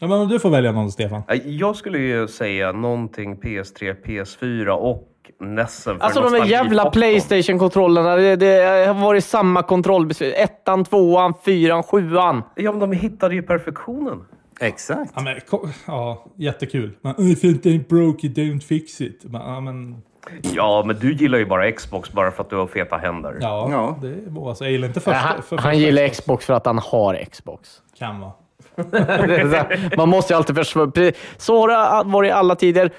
Ja, 0.00 0.06
men 0.06 0.28
du 0.28 0.38
får 0.38 0.50
välja 0.50 0.72
någon, 0.72 0.92
Stefan. 0.92 1.22
Jag 1.44 1.76
skulle 1.76 1.98
ju 1.98 2.28
säga 2.28 2.72
någonting 2.72 3.36
PS3, 3.36 3.96
PS4 4.04 4.68
och 4.68 5.12
Nessen 5.40 5.98
för 5.98 6.04
Alltså 6.04 6.20
de 6.20 6.32
där 6.32 6.44
jävla. 6.44 6.90
Playstation-kontrollerna, 6.90 8.16
det, 8.16 8.36
det 8.36 8.86
har 8.86 8.94
varit 8.94 9.24
samma 9.24 9.62
kontrollbeslut. 9.62 10.34
Ettan, 10.36 10.84
tvåan, 10.84 11.34
fyran, 11.44 11.82
sjuan. 11.82 12.42
Ja, 12.54 12.70
men 12.72 12.80
de 12.80 12.92
hittade 12.92 13.34
ju 13.34 13.42
perfektionen. 13.42 14.24
Exakt. 14.60 15.12
Ja, 15.14 15.22
men, 15.22 15.36
ja 15.86 16.24
jättekul. 16.36 16.96
Men, 17.00 17.14
If 17.18 17.44
it 17.44 17.64
ain't 17.66 17.88
broke, 17.88 18.26
it 18.26 18.36
don't 18.36 18.60
fix 18.60 19.00
it. 19.00 19.24
Men, 19.24 19.40
ja, 19.40 19.60
men, 19.60 20.02
Ja, 20.42 20.82
men 20.86 20.96
du 20.98 21.12
gillar 21.12 21.38
ju 21.38 21.46
bara 21.46 21.72
Xbox 21.72 22.12
bara 22.12 22.30
för 22.30 22.42
att 22.42 22.50
du 22.50 22.56
har 22.56 22.66
feta 22.66 22.96
händer. 22.96 23.38
ja, 23.40 23.68
Ja. 23.70 23.98
det 24.02 24.14
var 24.26 24.54
så. 24.54 24.64
Jag 24.64 24.70
gillar 24.72 24.88
inte 24.88 25.00
första. 25.00 25.18
han, 25.18 25.42
för 25.42 25.58
han 25.58 25.78
gillar 25.78 26.08
Xbox 26.08 26.46
för 26.46 26.54
att 26.54 26.66
han 26.66 26.78
har 26.78 27.24
Xbox. 27.30 27.68
Kan 27.98 28.20
vara. 28.20 28.32
Är 28.92 29.96
Man 29.96 30.08
måste 30.08 30.32
ju 30.32 30.36
alltid 30.36 30.56
försvara. 30.56 31.12
Så 31.36 31.60
har 31.60 31.68
det 32.04 32.10
varit 32.10 32.28
i 32.28 32.32
alla 32.32 32.54
tider. 32.54 32.90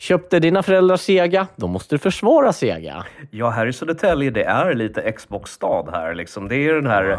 Köpte 0.00 0.40
dina 0.40 0.62
föräldrar 0.62 0.96
Sega, 0.96 1.46
då 1.56 1.66
måste 1.66 1.94
du 1.94 1.98
försvara 1.98 2.52
Sega. 2.52 3.04
Ja, 3.30 3.50
här 3.50 3.66
i 3.66 3.72
Södertälje, 3.72 4.30
det 4.30 4.44
är 4.44 4.74
lite 4.74 5.12
Xbox-stad 5.12 5.88
här. 5.92 6.14
Liksom. 6.14 6.48
Det 6.48 6.56
är 6.56 6.74
den 6.74 6.86
här... 6.86 7.18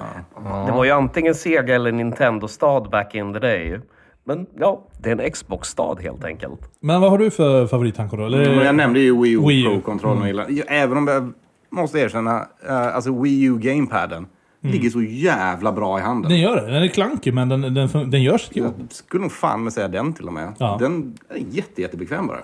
Det 0.65 0.71
var 0.71 0.83
ju 0.83 0.91
antingen 0.91 1.35
Sega 1.35 1.75
eller 1.75 1.91
Nintendo-stad 1.91 2.89
back 2.89 3.15
in 3.15 3.33
the 3.33 3.39
day. 3.39 3.79
Men 4.23 4.45
ja, 4.59 4.81
det 5.01 5.09
är 5.11 5.19
en 5.21 5.31
Xbox-stad 5.31 5.99
helt 6.01 6.23
enkelt. 6.23 6.59
Men 6.79 7.01
vad 7.01 7.09
har 7.11 7.17
du 7.17 7.31
för 7.31 7.67
favorithandkontroll? 7.67 8.33
Är 8.33 8.39
det- 8.39 8.55
Men 8.55 8.65
jag 8.65 8.75
nämnde 8.75 8.99
ju 8.99 9.21
Wii 9.21 9.31
U, 9.33 9.41
Wii 9.47 9.61
U. 9.61 9.69
Pro-kontrollen. 9.69 10.45
Ja, 10.55 10.63
Även 10.67 10.97
om 10.97 11.07
jag 11.07 11.33
måste 11.69 11.99
erkänna, 11.99 12.47
eh, 12.67 12.95
alltså 12.95 13.21
Wii 13.21 13.43
U 13.43 13.57
Gamepaden 13.57 14.27
ligger 14.61 14.89
så 14.89 15.01
jävla 15.01 15.71
bra 15.71 15.99
i 15.99 16.01
handen. 16.01 16.31
Den 16.31 16.39
gör 16.39 16.55
det. 16.55 16.71
Den 16.71 16.83
är 16.83 16.87
klankig, 16.87 17.33
men 17.33 17.49
den, 17.49 17.61
den, 17.61 18.09
den 18.11 18.23
gör 18.23 18.37
sitt 18.37 18.55
Jag 18.55 18.65
jobb. 18.65 18.73
skulle 18.89 19.21
nog 19.21 19.31
fan 19.31 19.63
med 19.63 19.73
säga 19.73 19.87
den 19.87 20.13
till 20.13 20.27
och 20.27 20.33
med. 20.33 20.53
Ja. 20.57 20.77
Den 20.79 21.17
är 21.29 21.37
jätte, 21.49 21.81
jättebekväm 21.81 22.27
bara. 22.27 22.39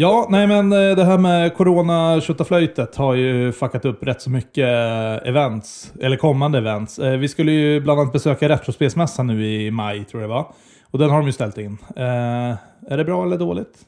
Ja, 0.00 0.26
nej 0.30 0.46
men 0.46 0.72
eh, 0.72 0.96
det 0.96 1.04
här 1.04 1.18
med 1.18 1.54
corona 1.54 2.20
flöjtet 2.44 2.96
har 2.96 3.14
ju 3.14 3.52
fuckat 3.52 3.84
upp 3.84 4.02
rätt 4.02 4.22
så 4.22 4.30
mycket 4.30 4.64
eh, 4.64 5.28
events, 5.28 5.92
eller 6.00 6.16
kommande 6.16 6.58
events. 6.58 6.98
Eh, 6.98 7.18
vi 7.18 7.28
skulle 7.28 7.52
ju 7.52 7.80
bland 7.80 8.00
annat 8.00 8.12
besöka 8.12 8.48
Retrospelsmässan 8.48 9.26
nu 9.26 9.46
i 9.46 9.70
maj, 9.70 10.04
tror 10.04 10.22
jag 10.22 10.30
det 10.30 10.34
var. 10.34 10.52
Och 10.90 10.98
den 10.98 11.10
har 11.10 11.18
de 11.18 11.26
ju 11.26 11.32
ställt 11.32 11.58
in. 11.58 11.78
Är 11.96 12.96
det 12.96 13.04
bra 13.04 13.24
eller 13.24 13.38
dåligt? 13.38 13.78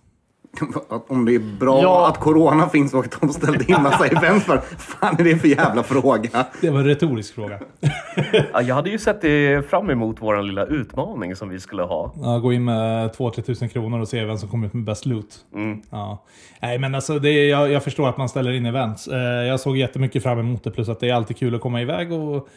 Att 0.89 1.11
Om 1.11 1.25
det 1.25 1.35
är 1.35 1.39
bra 1.39 1.83
Ja. 1.83 2.09
att 2.09 2.19
corona 2.21 2.69
finns 2.69 2.95
och 2.95 3.05
att 3.05 3.21
de 3.21 3.29
ställde 3.33 3.65
in 3.73 3.83
massa 3.83 4.07
events 4.07 4.45
för. 4.47 4.59
fan 4.79 5.17
är 5.19 5.25
det 5.25 5.37
för 5.37 5.49
jävla 5.49 5.83
fråga? 5.83 6.47
Det 6.61 6.71
var 6.71 6.79
en 6.79 6.85
retorisk 6.87 7.35
fråga. 7.35 7.59
Ja, 8.53 8.63
jag 8.63 8.75
hade 8.75 8.91
ju 8.91 8.99
sett 8.99 9.21
det 9.21 9.71
fram 9.71 9.91
emot 9.91 10.17
vår 10.21 10.43
lilla 10.43 10.65
utmaning 10.67 11.37
som 11.37 11.49
vi 11.49 11.61
skulle 11.61 11.83
ha. 11.83 12.13
Ja, 12.23 12.39
gå 12.39 12.53
in 12.53 12.65
med 12.65 13.11
2-3 13.11 13.43
tusen 13.43 13.69
kronor 13.69 14.01
och 14.01 14.09
se 14.09 14.25
vem 14.25 14.39
som 14.39 14.49
kommer 14.49 14.67
ut 14.67 14.73
med 14.75 14.85
bäst 14.85 15.07
loot. 15.07 15.35
Mm. 15.55 15.81
Ja. 15.91 16.25
Nej, 16.63 16.79
men 16.79 16.95
alltså, 16.95 17.19
det 17.19 17.31
är, 17.31 17.51
jag, 17.51 17.71
jag 17.71 17.85
förstår 17.85 18.09
att 18.09 18.17
man 18.17 18.29
ställer 18.29 18.53
in 18.53 18.67
events. 18.67 19.09
Eh, 19.09 19.19
jag 19.21 19.61
såg 19.61 19.77
jättemycket 19.77 20.23
fram 20.23 20.39
emot 20.39 20.65
det, 20.65 20.71
plus 20.71 20.89
att 20.89 21.01
det 21.01 21.09
är 21.11 21.15
alltid 21.15 21.37
kul 21.37 21.55
att 21.55 21.61
komma 21.61 21.83
iväg 21.83 22.13
och 22.13 22.49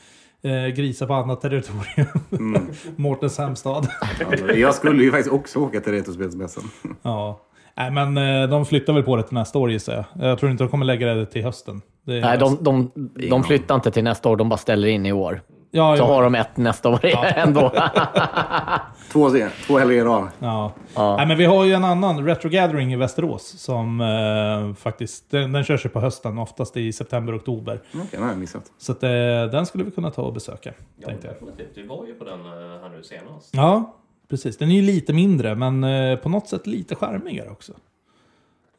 eh, 0.44 0.68
grisa 0.76 1.08
på 1.08 1.14
annat 1.14 1.42
territorium. 1.42 2.08
Mm. 2.32 2.68
Mårtens 2.96 3.38
hemstad. 3.38 3.88
Ja, 4.20 4.54
Jag 4.56 4.74
skulle 4.76 5.04
ju 5.04 5.12
faktiskt 5.12 5.34
också 5.34 5.60
åka 5.60 5.80
till 5.82 5.92
Retrospelsmässan. 5.94 6.64
ja. 7.02 7.40
Nej, 7.78 7.92
men 7.92 8.18
eh, 8.18 8.50
de 8.50 8.66
flyttar 8.66 8.94
väl 8.94 9.04
på 9.04 9.16
det 9.16 9.24
till 9.24 9.34
nästa 9.34 9.60
år 9.60 9.72
gissar 9.72 9.94
jag. 10.14 10.30
Jag 10.30 10.40
tror 10.40 10.52
inte 10.52 10.64
de 10.64 10.70
kommer 10.70 10.86
lägga 10.86 11.14
det 11.14 11.26
till 11.26 11.44
hösten. 11.44 11.82
Det 12.06 12.20
Nej, 12.22 12.38
de, 12.38 12.58
de, 12.62 12.92
de 13.30 13.44
flyttar 13.44 13.76
inte 13.76 13.92
till 13.92 14.04
nästa 14.04 14.30
år, 14.30 14.36
de 14.38 14.50
bara 14.50 14.58
ställer 14.58 14.88
in 14.88 15.06
i 15.06 15.12
år. 15.14 15.42
ja, 15.72 15.96
Så 15.98 16.04
ja, 16.04 16.08
har 16.08 16.24
de 16.24 16.36
ett 16.36 16.58
nästa 16.58 16.90
år 16.90 17.00
ändå. 17.36 17.72
Två, 19.12 19.30
två 19.68 19.78
helger 19.78 19.96
i 19.98 20.02
rad. 20.04 20.28
ja. 20.40 20.72
Ja. 20.96 21.16
Nej, 21.18 21.28
men 21.28 21.38
vi 21.38 21.46
har 21.46 21.66
ju 21.66 21.74
en 21.74 21.84
annan, 21.84 22.26
Retro 22.26 22.50
Gathering 22.50 22.94
i 22.94 22.96
Västerås, 22.96 23.60
som 23.60 24.02
eh, 24.02 24.76
faktiskt, 24.76 25.32
den, 25.32 25.52
den 25.52 25.64
körs 25.64 25.86
ju 25.86 25.90
på 25.90 26.00
hösten, 26.00 26.38
oftast 26.38 26.78
i 26.78 26.94
september, 26.94 27.38
oktober. 27.38 27.82
Okej, 27.94 28.08
den 28.12 28.22
har 28.24 28.30
jag 28.30 28.38
missat. 28.38 28.64
Så 28.78 28.92
att, 28.92 29.04
eh, 29.04 29.10
den 29.52 29.66
skulle 29.66 29.84
vi 29.84 29.92
kunna 29.92 30.12
ta 30.12 30.22
och 30.22 30.34
besöka. 30.34 30.72
tänkte 31.06 31.28
jag. 31.28 31.36
definitivt. 31.36 31.78
Vi 31.78 31.88
var 31.88 32.06
ju 32.06 32.14
på 32.14 32.24
den 32.24 32.40
eh, 32.40 32.52
här 32.82 32.90
nu 32.98 33.04
senast. 33.04 33.50
Ja, 33.56 33.94
precis. 34.30 34.58
Den 34.58 34.72
är 34.72 34.76
ju 34.76 34.82
lite 34.82 35.14
mindre, 35.14 35.56
men 35.56 35.84
eh, 35.84 36.18
på 36.18 36.30
något 36.30 36.48
sätt 36.48 36.68
lite 36.68 36.96
charmigare 36.96 37.50
också. 37.50 37.74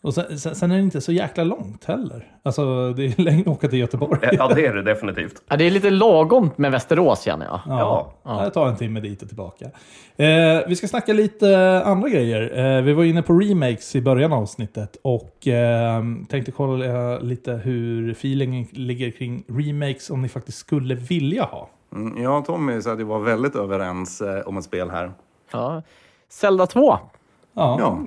Och 0.03 0.15
sen, 0.15 0.39
sen, 0.39 0.55
sen 0.55 0.71
är 0.71 0.77
det 0.77 0.83
inte 0.83 1.01
så 1.01 1.13
jäkla 1.13 1.45
långt 1.45 1.85
heller. 1.85 2.33
Alltså, 2.43 2.93
det 2.93 3.05
är 3.07 3.23
längre 3.23 3.41
att 3.41 3.47
åka 3.57 3.69
till 3.69 3.79
Göteborg. 3.79 4.21
Ja, 4.33 4.49
det 4.55 4.67
är 4.67 4.75
det 4.75 4.83
definitivt. 4.83 5.43
Ja, 5.49 5.57
det 5.57 5.65
är 5.65 5.71
lite 5.71 5.91
lagom 5.91 6.51
med 6.57 6.73
Västerås 6.73 7.23
känner 7.23 7.47
jag. 7.47 7.61
Ja, 7.67 8.13
Ja. 8.23 8.43
det 8.45 8.51
tar 8.51 8.69
en 8.69 8.77
timme 8.77 9.01
dit 9.01 9.23
och 9.23 9.29
tillbaka. 9.29 9.65
Eh, 10.17 10.61
vi 10.69 10.77
ska 10.77 10.89
snacka 10.89 11.13
lite 11.13 11.83
andra 11.85 12.09
grejer. 12.09 12.59
Eh, 12.77 12.83
vi 12.83 12.93
var 12.93 13.05
inne 13.05 13.23
på 13.23 13.33
remakes 13.33 13.97
i 13.97 14.01
början 14.03 14.33
av 14.33 14.43
avsnittet 14.43 14.97
och 15.03 15.47
eh, 15.49 16.03
tänkte 16.29 16.53
kolla 16.53 17.19
lite 17.19 17.53
hur 17.53 18.11
feelingen 18.11 18.67
ligger 18.71 19.11
kring 19.11 19.45
remakes 19.49 20.11
om 20.11 20.23
ni 20.23 20.29
faktiskt 20.29 20.59
skulle 20.59 20.95
vilja 20.95 21.45
ha. 21.45 21.69
Mm, 21.95 22.23
Jag 22.23 22.39
och 22.39 22.45
Tommy 22.45 22.81
så 22.83 22.91
att 22.91 22.99
vi 22.99 23.05
var 23.05 23.19
väldigt 23.19 23.57
överens 23.57 24.21
eh, 24.21 24.41
om 24.49 24.57
ett 24.57 24.65
spel 24.65 24.91
här. 24.91 25.13
Ja. 25.57 25.83
Zelda 26.29 26.67
2. 26.67 26.99
Ja, 27.53 27.77
Ja, 27.81 27.99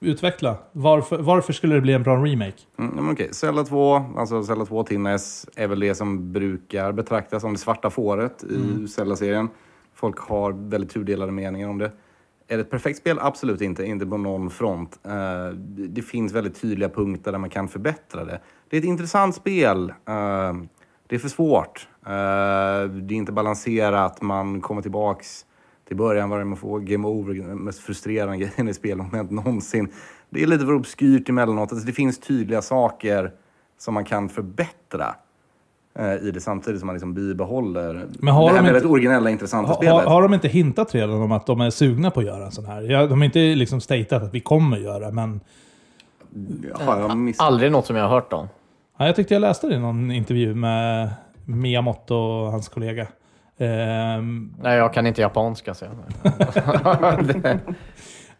utveckla. 0.00 0.56
Varför, 0.72 1.18
varför 1.18 1.52
skulle 1.52 1.74
det 1.74 1.80
bli 1.80 1.92
en 1.92 2.02
bra 2.02 2.16
remake? 2.16 2.58
mm, 2.78 3.10
okej. 3.10 3.34
Zelda 3.34 3.64
2, 3.64 4.04
alltså 4.16 4.42
Zelda 4.44 4.64
2 4.64 4.82
till 4.84 5.00
NES, 5.00 5.46
är 5.56 5.66
väl 5.66 5.80
det 5.80 5.94
som 5.94 6.32
brukar 6.32 6.92
betraktas 6.92 7.42
som 7.42 7.52
det 7.52 7.58
svarta 7.58 7.90
fåret 7.90 8.44
i 8.44 8.88
Zelda-serien. 8.88 9.48
Folk 9.94 10.18
har 10.18 10.52
väldigt 10.52 10.90
tudelade 10.90 11.32
meningar 11.32 11.68
om 11.68 11.78
det. 11.78 11.90
Är 12.48 12.56
det 12.56 12.60
ett 12.60 12.70
perfekt 12.70 12.98
spel? 12.98 13.18
Absolut 13.20 13.60
inte. 13.60 13.84
Inte 13.84 14.06
på 14.06 14.16
någon 14.16 14.50
front. 14.50 14.98
Eh, 15.04 15.54
det- 15.56 16.02
finns 16.02 16.32
väldigt 16.32 16.60
tydliga 16.60 16.88
punkter 16.88 17.32
där 17.32 17.38
man 17.38 17.50
kan 17.50 17.68
förbättra 17.68 18.24
det. 18.24 18.40
Det 18.68 18.76
är 18.76 18.80
ett 18.80 18.86
intressant 18.86 19.34
spel. 19.34 19.90
Eh, 19.90 20.52
det 21.06 21.14
är 21.14 21.18
för 21.18 21.28
svårt. 21.28 21.88
Eh, 22.06 22.10
det 22.90 23.14
är 23.14 23.16
inte 23.16 23.32
balanserat. 23.32 24.22
Man 24.22 24.60
kommer 24.60 24.82
tillbaks 24.82 25.44
till 25.88 25.96
början 25.96 26.30
varje 26.30 26.44
man 26.44 26.56
får 26.56 26.80
game 26.80 27.08
over, 27.08 27.34
den 27.34 27.58
mest 27.58 27.78
frustrerande 27.78 28.36
grejen 28.36 28.68
i 28.68 28.74
spelmoment 28.74 29.30
någonsin. 29.30 29.88
Det 30.30 30.42
är 30.42 30.46
lite 30.46 30.64
för 30.66 30.74
obskyrt 30.74 31.28
emellanåt. 31.28 31.72
Alltså 31.72 31.86
det 31.86 31.92
finns 31.92 32.18
tydliga 32.20 32.62
saker 32.62 33.32
som 33.78 33.94
man 33.94 34.04
kan 34.04 34.28
förbättra 34.28 35.14
eh, 35.98 36.14
i 36.14 36.30
det 36.30 36.40
samtidigt 36.40 36.80
som 36.80 36.86
man 36.86 36.94
liksom 36.94 37.14
bibehåller 37.14 38.06
Men 38.18 38.34
har 38.34 38.42
det 38.42 38.48
här 38.48 38.56
de 38.62 38.64
väldigt 38.66 38.82
inte- 38.82 38.92
originella, 38.92 39.30
intressanta 39.30 39.68
Ha, 39.68 39.76
spelet. 39.76 39.94
har, 39.94 40.02
har 40.04 40.22
de 40.22 40.34
inte 40.34 40.48
hintat 40.48 40.94
redan 40.94 41.22
om 41.22 41.32
att 41.32 41.46
de 41.46 41.60
är 41.60 41.70
sugna 41.70 42.10
på 42.10 42.20
att 42.20 42.26
göra 42.26 42.44
en 42.44 42.52
sån 42.52 42.66
här? 42.66 42.82
Ja, 42.82 43.06
de 43.06 43.18
har 43.20 43.24
inte 43.24 43.38
liksom 43.54 43.80
statat 43.80 44.22
att 44.22 44.34
vi 44.34 44.40
kommer 44.40 44.76
göra, 44.76 45.10
men 45.10 45.40
Har 46.74 47.00
jag 47.00 47.16
missat? 47.16 47.46
Aldrig 47.46 47.72
något 47.72 47.86
som 47.86 47.96
jag 47.96 48.02
har 48.04 48.10
hört 48.10 48.32
om. 48.32 48.48
ja, 48.98 49.06
jag 49.06 49.16
tyckte 49.16 49.34
jag 49.34 49.40
läste 49.40 49.66
det 49.68 49.74
i 49.74 49.78
någon 49.78 50.10
intervju 50.10 50.54
med 50.54 51.10
Miyamoto 51.44 52.14
och 52.14 52.50
hans 52.52 52.68
kollega. 52.68 53.06
Ehm, 53.62 54.54
Nej, 54.62 54.76
jag 54.78 54.94
kan 54.94 55.06
inte 55.06 55.20
japanska. 55.20 55.74
Så. 55.74 55.84
jag- 55.84 57.50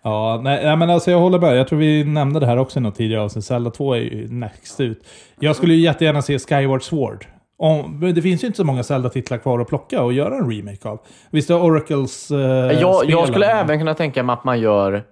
Ja, 0.04 0.40
nej, 0.44 0.76
men 0.76 0.90
alltså 0.90 1.10
jag 1.10 1.18
håller 1.18 1.38
med. 1.38 1.56
Jag 1.56 1.68
tror 1.68 1.78
vi 1.78 2.04
nämnde 2.04 2.40
det 2.40 2.46
här 2.46 2.56
också 2.56 2.78
i 2.78 2.82
något 2.82 2.94
tidigare 2.94 3.22
avsnitt. 3.22 3.44
Zelda 3.44 3.70
2 3.70 3.94
är 3.94 3.98
ju 4.00 4.28
next 4.28 4.80
ut. 4.80 5.04
Jag 5.40 5.56
skulle 5.56 5.74
ju 5.74 5.80
jättegärna 5.80 6.22
se 6.22 6.38
Skyward 6.38 6.82
Sword. 6.82 7.26
Om, 7.58 8.12
det 8.14 8.22
finns 8.22 8.42
ju 8.42 8.46
inte 8.46 8.56
så 8.56 8.64
många 8.64 8.82
Zelda-titlar 8.82 9.38
kvar 9.38 9.60
att 9.60 9.68
plocka 9.68 10.02
och 10.02 10.12
göra 10.12 10.36
en 10.36 10.50
remake 10.50 10.88
av. 10.88 11.00
Visst 11.30 11.48
har 11.50 11.60
Oracles 11.60 12.30
eh, 12.30 12.38
jag, 12.80 13.04
jag 13.10 13.28
skulle 13.28 13.46
även 13.46 13.78
kunna 13.78 13.94
tänka 13.94 14.22
mig 14.22 14.34
att 14.34 14.44
man 14.44 14.60
gör 14.60 15.04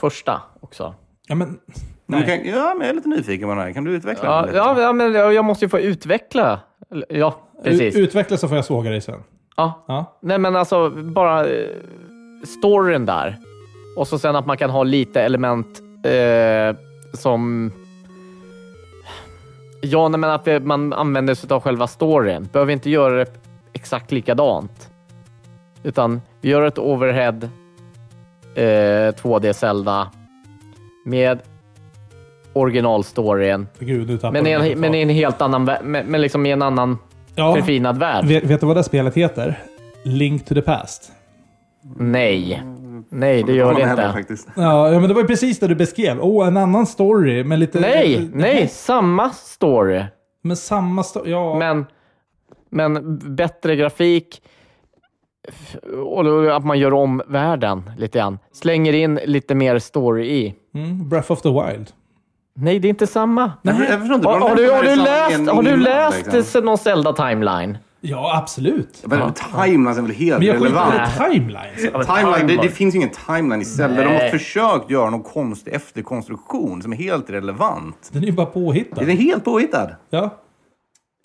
första 0.00 0.40
också. 0.60 0.94
Ja, 1.28 1.34
men... 1.34 1.48
Du 2.06 2.16
Nej. 2.16 2.22
kan, 2.26 2.46
ja, 2.54 2.74
men 2.74 2.80
jag 2.80 2.88
är 2.88 2.94
lite 2.94 3.08
nyfiken 3.08 3.48
på 3.48 3.54
den 3.54 3.64
här. 3.64 3.72
Kan 3.72 3.84
du 3.84 3.90
utveckla 3.92 4.24
Ja, 4.28 4.36
den 4.36 4.46
lite? 4.46 4.58
ja, 4.82 4.92
men 4.92 5.12
jag 5.14 5.34
jag 5.34 5.44
måste 5.44 5.64
ju 5.64 5.68
få 5.68 5.78
utveckla. 5.80 6.60
Ja, 7.08 7.34
precis. 7.64 7.96
U- 7.96 8.00
Utveckla 8.00 8.36
så 8.36 8.48
får 8.48 8.56
jag 8.56 8.64
såga 8.64 8.90
dig 8.90 9.00
sen. 9.00 9.20
Ja. 9.56 9.84
Ja. 9.86 10.16
Nej, 10.20 10.38
men 10.38 10.56
alltså 10.56 10.90
bara 10.90 11.46
eh, 11.46 11.68
storyn 12.44 13.06
där. 13.06 13.36
Och 13.96 14.08
så 14.08 14.18
sen 14.18 14.36
att 14.36 14.46
man 14.46 14.56
kan 14.56 14.70
ha 14.70 14.82
lite 14.82 15.22
element 15.22 15.82
eh, 16.04 16.76
som... 17.12 17.72
Ja, 19.82 20.08
nej, 20.08 20.20
men 20.20 20.30
att 20.30 20.44
det, 20.44 20.60
man 20.60 20.92
använder 20.92 21.34
sig 21.34 21.50
av 21.52 21.60
själva 21.60 21.86
storyn. 21.86 22.48
Behöver 22.52 22.72
inte 22.72 22.90
göra 22.90 23.14
det 23.14 23.32
exakt 23.72 24.12
likadant. 24.12 24.90
Utan 25.82 26.20
vi 26.40 26.48
gör 26.48 26.62
ett 26.62 26.78
overhead 26.78 27.48
eh, 28.54 29.12
2D 29.12 29.52
Zelda 29.52 30.10
med 31.04 31.38
originalstoryn. 32.52 33.66
Gud, 33.78 34.22
Men 34.32 34.46
i 34.46 34.50
en, 34.50 34.80
men 34.80 34.94
i 34.94 35.02
en 35.02 35.08
helt 35.08 35.42
annan, 35.42 35.64
men, 35.64 36.06
men 36.06 36.20
liksom 36.20 36.46
i 36.46 36.50
en 36.50 36.62
annan 36.62 36.98
ja, 37.34 37.54
förfinad 37.54 37.98
värld. 37.98 38.24
vet, 38.24 38.44
vet 38.44 38.60
du 38.60 38.66
vad 38.66 38.76
det 38.76 38.84
spelet 38.84 39.14
heter? 39.14 39.58
Link 40.02 40.44
to 40.44 40.54
the 40.54 40.62
past. 40.62 41.12
Nej. 41.96 42.62
Nej, 43.08 43.42
det 43.42 43.52
gör 43.52 43.74
det 43.74 43.86
heller, 43.86 44.02
inte. 44.02 44.18
faktiskt. 44.18 44.48
Ja, 44.56 44.90
men 44.90 45.08
det 45.08 45.14
var 45.14 45.20
ju 45.20 45.26
precis 45.26 45.58
det 45.58 45.66
du 45.66 45.74
beskrev. 45.74 46.18
Åh, 46.20 46.46
en 46.46 46.56
annan 46.56 46.86
story 46.86 47.44
med 47.44 47.58
lite... 47.58 47.80
Nej, 47.80 48.30
nej, 48.32 48.68
samma 48.68 49.30
story. 49.30 50.04
Men 50.42 50.56
samma 50.56 51.02
story. 51.02 51.30
Ja. 51.30 51.58
Men, 51.58 51.86
men 52.70 53.18
bättre 53.36 53.76
grafik 53.76 54.42
och 56.04 56.56
att 56.56 56.64
man 56.64 56.78
gör 56.78 56.92
om 56.92 57.22
världen 57.26 57.90
lite 57.98 58.18
grann. 58.18 58.38
Slänger 58.52 58.92
in 58.92 59.20
lite 59.24 59.54
mer 59.54 59.78
story 59.78 60.26
i. 60.26 60.54
Mm, 60.74 61.08
Breath 61.08 61.32
of 61.32 61.42
the 61.42 61.48
Wild. 61.48 61.90
Nej, 62.56 62.78
det 62.78 62.88
är 62.88 62.90
inte 62.90 63.06
samma. 63.06 63.52
Jag, 63.62 63.74
jag 63.80 63.98
förstår 64.00 64.14
inte. 64.14 64.28
Har, 64.28 64.40
har, 64.40 64.56
du, 64.56 64.62
nämner 64.62 64.76
har, 64.76 64.82
du 64.82 64.96
läst, 64.96 65.38
en 65.38 65.48
har 65.48 65.62
du 65.62 65.76
läst 65.76 66.32
liksom. 66.32 66.64
någon 66.64 66.78
Zelda 66.78 67.12
timeline? 67.12 67.78
Ja, 68.00 68.38
absolut. 68.38 69.04
Men 69.06 69.32
Timelines 69.32 69.98
är 69.98 70.02
väl 70.02 70.10
helt 70.10 70.38
Men 70.38 70.46
jag 70.46 70.56
relevant? 70.56 70.94
i 70.94 71.32
timelines. 71.32 71.84
Ja, 71.92 71.98
men 71.98 72.06
Timeline, 72.06 72.46
det, 72.46 72.62
det 72.62 72.68
finns 72.68 72.94
ju 72.94 72.98
ingen 72.98 73.10
timeline 73.26 73.62
i 73.62 73.64
Zelda. 73.64 73.96
De 74.02 74.06
har 74.06 74.12
Nej. 74.12 74.30
försökt 74.30 74.90
göra 74.90 75.10
någon 75.10 75.22
konstig 75.22 75.74
efterkonstruktion 75.74 76.82
som 76.82 76.92
är 76.92 76.96
helt 76.96 77.30
relevant. 77.30 78.10
Den 78.12 78.22
är 78.22 78.26
ju 78.26 78.32
bara 78.32 78.46
påhittad. 78.46 79.00
Den 79.00 79.10
är 79.10 79.16
helt 79.16 79.44
påhittad. 79.44 79.90
Ja. 80.10 80.34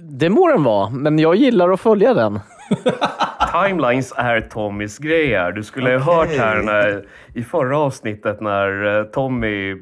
Det 0.01 0.29
må 0.29 0.47
den 0.47 0.63
vara, 0.63 0.89
men 0.89 1.19
jag 1.19 1.35
gillar 1.35 1.69
att 1.69 1.79
följa 1.79 2.13
den. 2.13 2.39
Timelines 3.67 4.13
är 4.17 4.41
Tommys 4.41 4.97
grejer. 4.97 5.51
Du 5.51 5.63
skulle 5.63 5.97
ha 5.97 6.15
hört 6.15 6.37
här 6.37 6.61
när, 6.61 7.07
i 7.33 7.43
förra 7.43 7.77
avsnittet 7.77 8.41
när 8.41 8.99
eh, 8.99 9.03
Tommy 9.03 9.75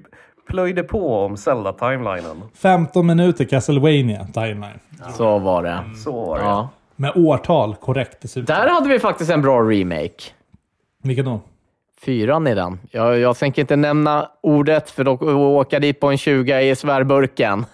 plöjde 0.50 0.84
på 0.84 1.16
om 1.26 1.38
Zelda-timelinen. 1.38 2.42
15 2.56 3.06
minuter 3.08 3.46
Castlevania 3.46 4.28
timeline. 4.34 4.80
Så 5.18 5.40
var 5.40 5.64
det. 5.64 5.80
Så 6.04 6.12
var 6.26 6.38
det. 6.38 6.44
Ja. 6.44 6.70
Med 6.96 7.12
årtal 7.16 7.76
korrekt 7.76 8.18
dessutom. 8.22 8.56
Där 8.56 8.70
hade 8.70 8.90
vi 8.90 9.00
faktiskt 9.00 9.32
en 9.32 9.42
bra 9.42 9.60
remake. 9.62 10.24
Vilken 11.04 11.26
då? 11.26 11.40
Fyran 12.02 12.48
i 12.48 12.56
den. 12.56 12.80
Jag, 12.92 13.20
jag 13.20 13.38
tänker 13.38 13.62
inte 13.62 13.76
nämna 13.76 14.30
ordet, 14.42 14.90
för 14.90 15.04
då 15.04 15.12
åka 15.58 15.80
dit 15.80 16.00
på 16.00 16.08
en 16.08 16.18
20 16.18 16.60
i 16.62 16.76
svärburken. 16.76 17.66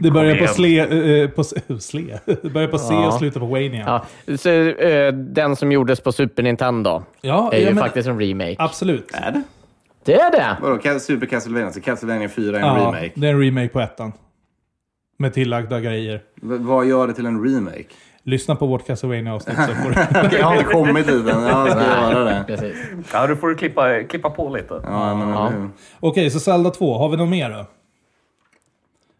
Det 0.00 0.10
börjar 0.10 0.36
på 0.36 0.46
sle... 0.46 1.22
eh, 1.22 1.28
på, 1.30 1.40
s- 1.40 1.54
sle. 1.80 2.18
Det 2.42 2.50
börjar 2.50 2.68
på 2.68 2.78
C 2.78 2.94
och 2.94 3.00
Ja. 3.02 3.18
slutar 3.18 3.40
på 3.40 3.46
Wania. 3.46 3.84
Ja, 3.86 4.04
Ja, 4.26 4.36
så, 4.38 4.50
eh, 4.50 5.12
den 5.12 5.56
som 5.56 5.72
gjordes 5.72 6.00
på 6.00 6.12
Super 6.12 6.42
Nintendo 6.42 7.02
ja, 7.20 7.50
är 7.52 7.58
ju 7.58 7.64
men, 7.66 7.76
faktiskt 7.84 8.08
en 8.08 8.20
remake. 8.20 8.56
Absolut. 8.58 9.10
Är 9.14 9.30
det? 9.32 9.42
Det 10.06 10.14
är 10.14 10.30
det! 10.30 10.56
Vadå, 10.62 10.98
Super 11.00 11.26
Castlevania? 11.26 11.72
Så 11.72 11.80
Castlevania 11.80 12.28
4 12.28 12.56
är 12.58 12.60
en 12.60 12.66
Ja, 12.66 12.74
remake? 12.74 13.10
det 13.14 13.26
är 13.28 13.32
en 13.32 13.40
remake 13.40 13.68
på 13.68 13.80
ettan. 13.80 14.12
Med 15.18 15.34
tillagda 15.34 15.80
grejer. 15.80 16.22
V- 16.42 16.56
vad 16.60 16.86
gör 16.86 17.06
det 17.06 17.12
till 17.14 17.26
en 17.26 17.44
remake? 17.44 17.84
Lyssna 18.22 18.56
på 18.56 18.66
vårt 18.66 18.86
Castlevania-avsnitt 18.86 19.56
så 19.56 19.74
får 19.74 19.90
du... 19.90 20.20
Okej, 20.26 20.38
jag 20.38 20.46
har 20.46 20.54
inte 20.56 20.64
kommit 20.72 21.06
dit 21.06 21.28
än. 21.28 21.42
Jag 21.42 21.70
ska 21.70 21.80
göra 21.80 22.24
det. 22.24 22.44
Precis. 22.46 22.76
Ja, 23.12 23.26
du 23.26 23.36
får 23.36 23.54
klippa, 23.54 24.02
klippa 24.02 24.30
på 24.30 24.56
lite. 24.56 24.80
Ja, 24.84 25.14
men 25.14 25.28
Ja. 25.28 25.52
Okej, 26.00 26.30
så 26.30 26.40
Zelda 26.40 26.70
2. 26.70 26.98
Har 26.98 27.08
vi 27.08 27.16
något 27.16 27.28
mer 27.28 27.50
då? 27.50 27.66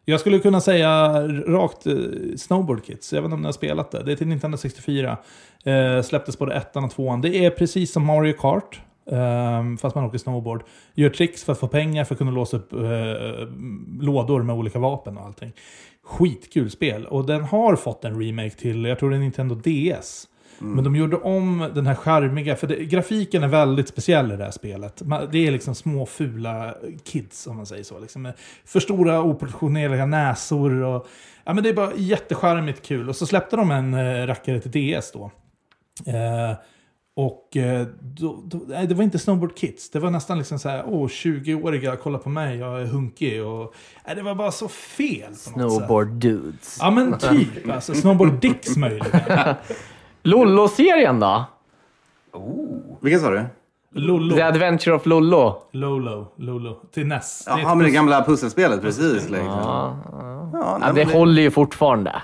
Jag 0.05 0.20
skulle 0.20 0.39
kunna 0.39 0.61
säga 0.61 1.22
rakt 1.28 1.87
eh, 1.87 1.95
Snowboard 2.37 2.84
Kids. 2.84 3.12
Jag 3.12 3.20
vet 3.22 3.24
inte 3.24 3.34
om 3.34 3.41
ni 3.41 3.47
har 3.47 3.53
spelat 3.53 3.91
det. 3.91 4.03
Det 4.03 4.12
är 4.12 4.16
till 4.16 4.26
Nintendo 4.28 4.57
64. 4.59 5.16
Eh, 5.64 6.03
släpptes 6.03 6.39
både 6.39 6.55
ettan 6.55 6.84
och 6.84 6.91
tvåan. 6.91 7.20
Det 7.20 7.45
är 7.45 7.51
precis 7.51 7.93
som 7.93 8.05
Mario 8.07 8.32
Kart. 8.32 8.80
Ehm, 9.13 9.79
fast 9.79 9.95
man 9.97 10.05
åker 10.05 10.19
snowboard. 10.19 10.63
Gör 10.95 11.11
tricks 11.11 11.45
för 11.45 11.53
att 11.53 11.59
få 11.59 11.69
pengar 11.69 12.05
för 12.05 12.15
att 12.15 12.19
kunna 12.19 12.31
låsa 12.31 12.57
upp 12.57 12.73
eh, 12.73 12.79
lådor 14.01 14.43
med 14.43 14.57
olika 14.57 14.79
vapen 14.79 15.19
och 15.19 15.25
allting. 15.25 15.53
Skitkul 16.05 16.71
spel. 16.71 17.07
Och 17.07 17.27
den 17.27 17.45
har 17.45 17.77
fått 17.77 18.05
en 18.05 18.21
remake 18.23 18.51
till, 18.57 18.85
jag 18.85 18.99
tror 18.99 19.11
det 19.11 19.17
är 19.17 19.21
Nintendo 19.21 19.55
DS. 19.55 20.29
Men 20.59 20.85
de 20.85 20.97
gjorde 20.97 21.17
om 21.17 21.71
den 21.75 21.87
här 21.87 21.95
charmiga, 21.95 22.57
för 22.57 22.67
det, 22.67 22.85
grafiken 22.85 23.43
är 23.43 23.49
väldigt 23.49 23.89
speciell 23.89 24.33
i 24.33 24.37
det 24.37 24.45
här 24.45 24.51
spelet. 24.51 25.03
Man- 25.03 25.29
Det 25.33 25.47
är 25.47 25.51
liksom 25.51 25.75
små 25.75 26.07
fula 26.07 26.75
kids, 27.05 27.47
om 27.47 27.57
man 27.57 27.67
säger 27.67 27.85
så. 27.85 27.99
Liksom 27.99 28.33
för 28.65 28.81
stora 28.81 29.23
oproportionerliga 29.23 30.07
näsor. 30.07 30.83
Och, 30.83 31.07
ja, 31.45 31.53
men 31.55 31.63
det 31.65 31.69
är 31.69 31.75
bara 31.75 31.91
jättecharmigt 31.97 32.87
kul. 32.87 33.09
Och 33.09 33.17
så 33.17 33.27
släppte 33.27 33.57
de 33.57 33.71
en 33.71 33.95
eh, 33.95 34.27
rackare 34.27 34.61
till 34.61 34.95
DS 34.97 35.13
då. 35.13 35.31
Eh, 36.07 36.57
och 37.17 37.57
eh, 37.57 37.87
då, 38.01 38.43
då, 38.45 38.59
det 38.89 38.95
var 38.95 39.05
inte 39.05 39.19
Snowboard 39.19 39.57
Kids. 39.57 39.91
Det 39.91 39.99
var 39.99 40.11
nästan 40.11 40.39
liksom 40.39 40.59
så 40.59 40.69
här, 40.69 40.85
åh, 40.87 41.07
20-åriga, 41.07 41.97
kolla 41.97 42.19
på 42.19 42.29
mig, 42.29 42.59
jag 42.59 42.81
är 42.83 42.87
hunkig. 42.87 43.45
Och, 43.45 43.75
nej, 44.07 44.17
det 44.17 44.23
var 44.23 44.35
bara 44.35 44.51
så 44.53 44.69
fel 44.69 45.21
på 45.21 45.29
något 45.31 45.73
sätt. 45.73 45.79
Snowboard 45.79 46.09
Dudes. 46.09 46.79
Ja 46.81 46.91
men 46.91 47.19
typ, 47.19 47.71
alltså 47.71 47.95
Snowboard 47.95 48.33
Dicks 48.41 48.77
möjligen. 48.77 49.21
Lollo-serien 50.23 51.21
då? 51.21 51.45
Vilken 53.01 53.21
sa 53.21 53.31
du? 53.31 53.45
Lollo. 53.93 54.35
The 54.37 54.43
Adventure 54.43 54.95
of 54.97 55.07
Lollo. 55.07 55.62
Lolo. 55.73 56.33
Lolo. 56.37 56.81
Till 56.93 57.07
NES. 57.07 57.45
Det 57.45 57.51
är 57.51 57.59
Ja, 57.59 57.71
ett 57.71 57.77
men 57.77 57.87
det 57.87 57.91
gamla 57.91 58.25
pusselspelet, 58.25 58.81
precis. 58.83 59.31
Liksom. 59.31 59.37
Ja, 59.47 59.97
Ja, 60.12 60.51
ja, 60.53 60.79
nej, 60.81 60.91
det 60.95 61.05
men 61.07 61.14
håller 61.14 61.43
ju 61.43 61.51
fortfarande. 61.51 62.23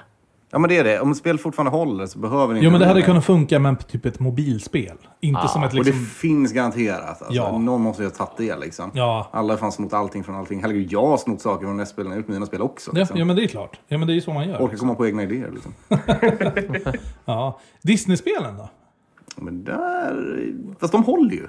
Ja, 0.55 0.59
men 0.59 0.69
det 0.69 0.77
är 0.79 0.85
det. 0.85 1.01
Om 1.01 1.15
spel 1.15 1.39
fortfarande 1.39 1.71
håller 1.71 2.07
så 2.07 2.19
behöver 2.19 2.55
ni 2.55 2.61
Jo, 2.61 2.65
inte 2.65 2.71
men 2.71 2.81
det 2.81 2.87
hade 2.87 2.99
remake. 3.01 3.07
kunnat 3.11 3.25
funka 3.25 3.59
med 3.59 3.87
typ 3.89 4.07
ett 4.07 4.21
mobilspel. 4.21 4.97
Inte 5.21 5.41
Ja, 5.43 5.49
som 5.49 5.63
ett 5.63 5.73
Och 5.73 5.79
det 5.79 5.85
liksom... 5.85 6.05
finns 6.05 6.53
garanterat. 6.53 7.09
Alltså. 7.09 7.27
Ja. 7.31 7.59
Någon 7.59 7.81
måste 7.83 8.03
ju 8.03 8.09
ha 8.09 8.15
tagit 8.15 8.37
det 8.37 8.57
liksom. 8.59 8.91
Ja. 8.95 9.29
Alla 9.33 9.57
har 9.57 9.71
snott 9.71 9.93
allting 9.93 10.25
från 10.25 10.35
allting. 10.35 10.61
Herregud, 10.63 10.93
jag 10.93 11.07
har 11.07 11.17
snott 11.17 11.41
saker 11.41 11.67
från. 11.67 11.79
Jag 11.79 12.05
har 12.11 12.17
gjort 12.17 12.29
mina 12.29 12.47
spel 12.47 12.63
också. 12.63 12.91
Ja, 12.95 12.99
Liksom. 12.99 13.19
ja, 13.19 13.25
men 13.25 13.37
det 13.37 13.43
är 13.45 13.47
klart. 13.47 13.81
Ja, 13.89 13.99
men 13.99 14.07
det 14.07 14.13
är 14.13 14.15
ju 14.15 14.21
så 14.21 14.33
man 14.33 14.49
gör. 14.49 14.59
Orkar 14.65 14.77
komma 14.77 14.95
på 14.95 15.07
egna 15.07 15.23
idéer 15.23 15.51
liksom. 15.51 15.73
Ja. 17.25 17.61
Disney-spelen 17.83 18.57
då? 18.57 18.69
Men 19.37 19.65
där... 19.65 20.53
Fast 20.81 20.93
de 20.93 21.05
håller 21.05 21.33
ju. 21.35 21.47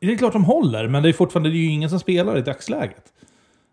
Det 0.00 0.12
är 0.12 0.16
klart 0.16 0.32
de 0.32 0.44
håller, 0.44 0.88
men 0.88 1.02
det 1.02 1.08
är 1.08 1.12
fortfarande 1.12 1.48
det 1.50 1.56
är 1.56 1.58
ju 1.58 1.70
ingen 1.70 1.90
som 1.90 1.98
spelar 2.00 2.38
i 2.38 2.42
dagsläget. 2.42 3.04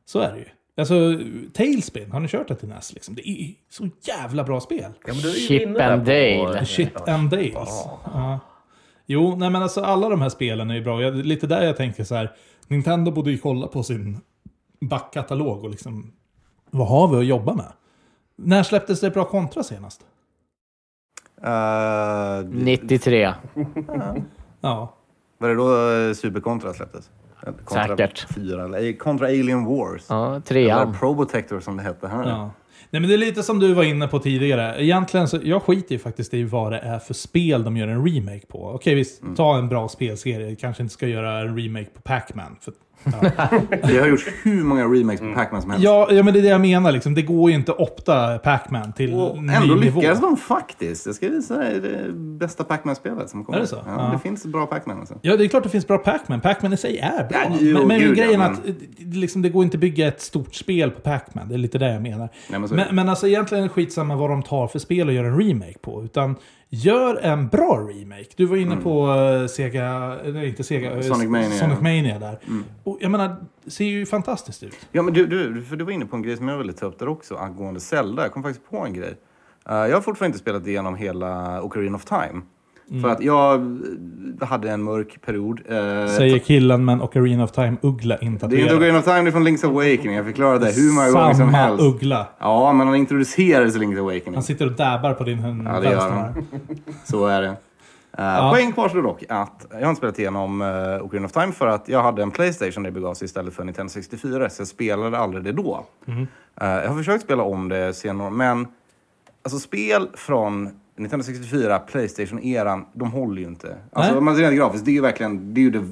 Så 0.06 0.20
är 0.20 0.32
det 0.32 0.38
ju. 0.40 0.46
Alltså, 0.82 1.20
Tailspin, 1.54 2.12
har 2.12 2.20
ni 2.20 2.28
kört 2.28 2.48
det 2.48 2.56
till 2.56 2.70
NES? 2.70 2.94
Liksom? 2.94 3.16
Det 3.16 3.30
är 3.30 3.54
så 3.70 3.90
jävla 4.02 4.44
bra 4.44 4.60
spel. 4.60 4.92
Ja, 5.08 5.14
men 5.14 5.18
du 5.18 5.30
är 5.30 5.34
ju 5.34 5.40
Chip 5.48 5.68
and 5.68 5.76
på- 6.06 6.12
Dale. 6.12 6.66
Shit 6.66 7.08
and 7.08 7.30
Dales. 7.30 7.86
Ja. 8.14 8.40
Jo, 9.06 9.36
nej 9.36 9.50
men 9.50 9.64
alltså 9.64 9.82
alla 9.82 10.10
de 10.10 10.22
här 10.22 10.30
spelen 10.30 10.72
är 10.72 10.76
ju 10.76 10.82
bra. 10.84 11.02
Jag, 11.02 11.16
lite 11.16 11.48
där 11.48 11.62
jag 11.62 11.78
tänker 11.78 12.04
så 12.04 12.16
här. 12.16 12.32
Nintendo 12.68 13.12
borde 13.12 13.32
ju 13.32 13.38
kolla 13.38 13.68
på 13.68 13.84
sin 13.84 14.22
backkatalog 14.82 15.64
och 15.64 15.70
liksom... 15.70 16.12
Vad 16.70 16.88
har 16.88 17.08
vi 17.08 17.18
att 17.18 17.26
jobba 17.26 17.54
med? 17.54 17.72
När 18.36 18.64
släpptes 18.64 19.00
det 19.02 19.10
bra 19.12 19.26
kontra 19.26 19.64
senast? 19.64 20.02
Uh, 21.46 22.50
93. 22.50 23.34
Ja. 24.62 24.94
var 25.38 25.50
det 25.50 25.56
då 25.56 25.92
eh, 25.92 26.14
Supercontra 26.14 26.74
släpptes? 26.74 27.10
Contra 27.66 27.88
Säkert. 27.98 28.28
4, 28.36 28.66
eller 28.66 28.98
Contra 28.98 29.28
Alien 29.28 29.66
Wars. 29.66 30.06
Ja, 30.10 30.30
Eller 30.30 30.40
trean. 30.40 30.94
Probotector 31.00 31.60
som 31.60 31.78
det 31.78 31.84
hette 31.84 32.08
här. 32.08 32.30
ja. 32.30 32.52
Nej 32.94 33.00
men 33.00 33.10
det 33.10 33.16
är 33.16 33.18
lite 33.18 33.44
som 33.44 33.60
du 33.60 33.74
var 33.74 33.84
inne 33.84 34.08
på 34.08 34.20
tidigare. 34.20 34.84
Egentligen 34.84 35.28
så, 35.28 35.40
jag 35.44 35.62
skiter 35.64 35.92
ju 35.96 36.00
faktiskt 36.00 36.34
i 36.34 36.44
vad 36.44 36.72
det 36.72 36.80
är 36.80 37.00
för 37.00 37.14
spel 37.14 37.64
de 37.64 37.78
gör 37.78 37.88
en 37.88 38.08
remake 38.08 38.46
på. 38.48 38.70
Okej 38.70 38.96
visst, 38.96 39.22
ta 39.38 39.58
en 39.58 39.70
bra 39.70 39.88
spelserie. 39.88 40.56
Kanske 40.56 40.84
inte 40.84 40.94
ska 40.94 41.08
göra 41.08 41.40
en 41.40 41.58
remake 41.60 41.86
på 41.94 42.02
Pac-Man. 42.02 42.56
För. 42.62 42.74
Det 43.84 43.98
har 44.00 44.08
gjorts 44.08 44.28
hur 44.44 44.64
många 44.64 44.86
remakes 44.86 45.20
på 45.20 45.34
Pac-Man 45.36 45.62
som 45.62 45.72
helst. 45.72 45.84
Ja, 45.84 46.08
ja, 46.12 46.24
men 46.24 46.34
det 46.34 46.40
är 46.40 46.44
det 46.44 46.50
jag 46.50 46.62
menar. 46.62 46.92
Liksom. 46.92 47.14
Det 47.16 47.22
går 47.22 47.50
ju 47.50 47.56
inte 47.56 47.72
att 47.72 47.80
opta 47.80 48.38
Pac-Man 48.38 48.94
till 48.94 49.14
Och 49.14 49.44
ny 49.44 49.54
ändå 49.54 49.76
nivå. 49.76 50.00
lyckades 50.00 50.22
de 50.22 50.38
faktiskt. 50.38 51.06
Jag 51.06 51.16
ska 51.16 51.28
visa 51.30 51.58
dig 51.58 51.80
det 51.80 52.14
bästa 52.14 52.64
Pac-Man-spelet 52.64 53.30
som 53.30 53.46
kommer. 53.46 53.58
Är 53.58 53.62
det 53.62 53.68
så? 53.68 53.76
Ja, 53.86 53.92
Ja. 53.98 54.10
Det 54.14 54.20
finns 54.20 54.46
bra 54.46 54.66
Pac-Man 54.66 55.00
alltså. 55.00 55.16
Ja, 55.22 55.38
det 55.38 55.46
är 55.46 55.48
klart 55.48 55.64
det 55.64 55.70
finns 55.70 55.88
bra 55.88 55.98
Pac-Man. 55.98 56.42
Pac-Man 56.42 56.74
i 56.74 56.78
sig 56.78 56.98
är 56.98 57.28
bra. 57.30 57.40
Ja, 57.50 57.56
jo, 57.60 57.78
men 57.78 57.88
men 57.88 58.00
gud, 58.00 58.16
grejen 58.18 58.40
ja, 58.40 58.46
är 58.48 58.52
att 58.52 58.68
eh, 58.68 58.74
liksom, 59.14 59.42
det 59.42 59.50
går 59.50 59.64
inte 59.64 59.78
att 59.78 59.82
bygga 59.82 60.08
ett 60.08 60.22
stort 60.22 60.56
spel 60.56 60.92
på 60.92 61.02
Pac-Man. 61.02 61.48
Det 61.50 61.54
är 61.56 61.58
lite 61.58 61.78
det 61.78 61.94
jag 61.94 62.02
menar. 62.02 62.30
Nej, 62.50 62.60
men 62.60 62.70
så 62.70 62.76
är 62.76 62.78
det. 62.78 62.86
men, 62.86 62.96
men 62.96 63.10
alltså 63.10 63.28
egentligen 63.28 63.64
är 63.64 63.68
det 63.68 63.74
skitsamma 63.74 64.16
vad 64.16 64.30
de 64.30 64.44
tar 64.44 64.68
för 64.68 64.80
spel 64.80 65.08
och 65.08 65.14
gör 65.14 65.24
en 65.24 65.40
remake 65.42 65.78
på. 65.82 66.04
Utan 66.04 66.36
gör 66.74 67.16
en 67.16 67.48
bra 67.48 67.88
remake. 67.90 68.28
Du 68.36 68.46
var 68.46 68.58
inne 68.58 68.76
på 68.78 69.08
uh, 69.08 69.48
Sega, 69.48 70.18
nej 70.26 70.50
inte 70.50 70.64
Sega, 70.64 70.88
eh, 70.88 70.94
Mm. 70.94 71.04
Sonic 71.04 71.30
Mania. 71.30 71.46
Mm. 71.46 71.58
Sonic 71.58 71.80
Mania 71.82 72.20
där. 72.20 72.40
Och 72.84 72.98
jag 73.02 73.12
menar, 73.12 73.36
det 73.64 73.72
ser 73.72 73.86
ju 73.86 74.06
fantastiskt 74.06 74.64
ut. 74.64 74.88
Ja, 74.92 75.02
men 75.02 75.14
du, 75.14 75.26
du, 75.28 75.64
för 75.64 75.76
du 75.76 75.84
var 75.86 75.92
inne 75.92 76.06
på 76.06 76.16
en 76.16 76.22
grej 76.22 76.38
som 76.38 76.48
jag 76.48 76.58
ville 76.58 76.74
ta 76.74 76.86
upp 76.86 77.00
där 77.00 77.08
också 77.08 77.36
angående 77.36 77.80
Zelda. 77.80 78.24
Jag 78.24 78.32
kom 78.32 78.44
faktiskt 78.44 78.70
på 78.70 78.78
en 78.78 78.94
grej. 78.94 79.14
Eh, 79.70 79.76
jag 79.76 79.94
har 79.94 80.02
fortfarande 80.02 80.26
inte 80.26 80.40
spelat 80.40 80.68
igenom 80.68 80.96
hela 80.96 81.62
Ocarina 81.64 81.96
of 81.96 82.06
Time. 82.06 82.42
Mm. 82.92 83.04
För 83.04 83.10
att 83.10 83.24
jag 83.24 83.78
hade 84.42 84.72
en 84.72 84.84
mörk 84.84 85.22
period. 85.26 85.62
Eh, 85.70 86.08
Säger 86.08 86.40
killen 86.40 86.86
med 86.86 86.94
en 86.94 87.02
Ocarina 87.02 87.44
of 87.44 87.52
Time-uggla 87.52 88.18
det 88.18 88.26
är 88.26 88.28
inte. 88.28 88.46
Ocarina 88.46 89.00
of 89.00 89.06
Time, 89.06 89.22
det 89.22 89.28
är 89.30 89.32
från 89.32 89.48
Link's 89.48 89.66
Awakening. 89.66 90.16
Jag 90.16 90.26
förklarade 90.26 90.66
det 90.66 90.72
hur 90.72 90.94
många 90.94 91.12
gånger 91.12 91.34
som 91.34 91.36
Samma 91.36 91.52
helst. 91.58 91.84
uggla. 91.84 92.28
Ja, 92.40 92.74
men 92.74 92.88
han 92.88 92.96
introducerades 92.96 93.76
i 93.76 93.80
Link's 93.80 94.00
Awakening. 94.00 94.34
Han 94.34 94.44
sitter 94.44 94.66
och 94.66 94.72
dabbar 94.72 95.14
på 95.14 95.24
din 95.24 95.40
hund. 95.40 95.68
Ja, 95.68 95.80
det 95.80 95.92
gör 95.92 96.10
han. 96.10 96.46
Så 97.06 97.26
är 97.26 97.42
det. 97.42 97.56
Uh, 98.20 98.52
Poäng 98.52 98.72
kvarstår 98.72 99.02
dock 99.02 99.24
att 99.30 99.66
jag 99.72 99.82
har 99.82 99.90
inte 99.90 99.98
spelat 99.98 100.20
igenom 100.20 100.62
uh, 100.62 101.06
Ocarina 101.06 101.26
of 101.26 101.32
Time 101.32 101.52
för 101.52 101.68
att 101.68 101.90
jag 101.90 102.04
hade 102.04 102.22
en 102.22 102.32
Playstation 102.32 102.84
där 102.84 102.92
det 102.92 103.00
begav 103.00 103.14
sig 103.14 103.26
istället 103.26 103.54
för 103.54 103.64
Nintendo 103.64 103.90
64. 103.90 104.50
Så 104.50 104.62
jag 104.62 104.68
spelade 104.68 105.18
aldrig 105.18 105.44
det 105.44 105.52
då. 105.52 105.86
Mm. 106.08 106.28
Eh, 106.62 106.68
jag 106.70 106.90
har 106.90 106.98
försökt 106.98 107.24
spela 107.24 107.44
om 107.44 107.70
det 107.70 107.94
senare, 107.94 108.30
men 108.30 108.68
alltså 109.44 109.60
spel 109.60 110.08
från 110.14 110.70
Nintendo 111.02 111.24
64, 111.24 111.80
Playstation-eran, 111.80 112.86
de 112.94 113.12
håller 113.12 113.42
ju 113.42 113.48
inte. 113.48 113.78
Alltså, 113.92 114.18
om 114.18 114.26
man 114.26 114.36
ser 114.36 114.42
rent 114.42 114.56
grafiskt, 114.56 114.86
det 114.86 114.92
är 114.92 114.94
ju 114.94 115.02
verkligen, 115.02 115.54
det 115.54 115.62
är 115.62 115.64
ju 115.64 115.72
det, 115.72 115.88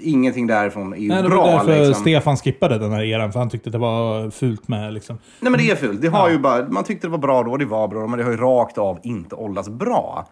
ingenting 0.00 0.46
därifrån 0.46 0.92
är 0.92 0.96
ju 0.96 1.08
Nej, 1.08 1.22
det 1.22 1.28
bra. 1.28 1.42
var 1.42 1.52
därför 1.52 1.86
liksom. 1.86 2.02
Stefan 2.02 2.36
skippade 2.36 2.78
den 2.78 2.92
här 2.92 3.02
eran, 3.02 3.32
för 3.32 3.38
han 3.38 3.50
tyckte 3.50 3.70
det 3.70 3.78
var 3.78 4.30
fult 4.30 4.68
med 4.68 4.94
liksom... 4.94 5.18
Nej 5.40 5.50
men 5.50 5.60
det 5.60 5.70
är 5.70 5.76
fult. 5.76 6.02
Det 6.02 6.08
har 6.08 6.30
ju 6.30 6.38
bara, 6.38 6.68
man 6.68 6.84
tyckte 6.84 7.06
det 7.06 7.10
var 7.10 7.18
bra 7.18 7.42
då, 7.42 7.56
det 7.56 7.64
var 7.64 7.88
bra 7.88 8.06
men 8.06 8.18
det 8.18 8.24
har 8.24 8.30
ju 8.30 8.36
rakt 8.36 8.78
av 8.78 8.98
inte 9.02 9.34
åldrats 9.34 9.68
bra. 9.68 10.28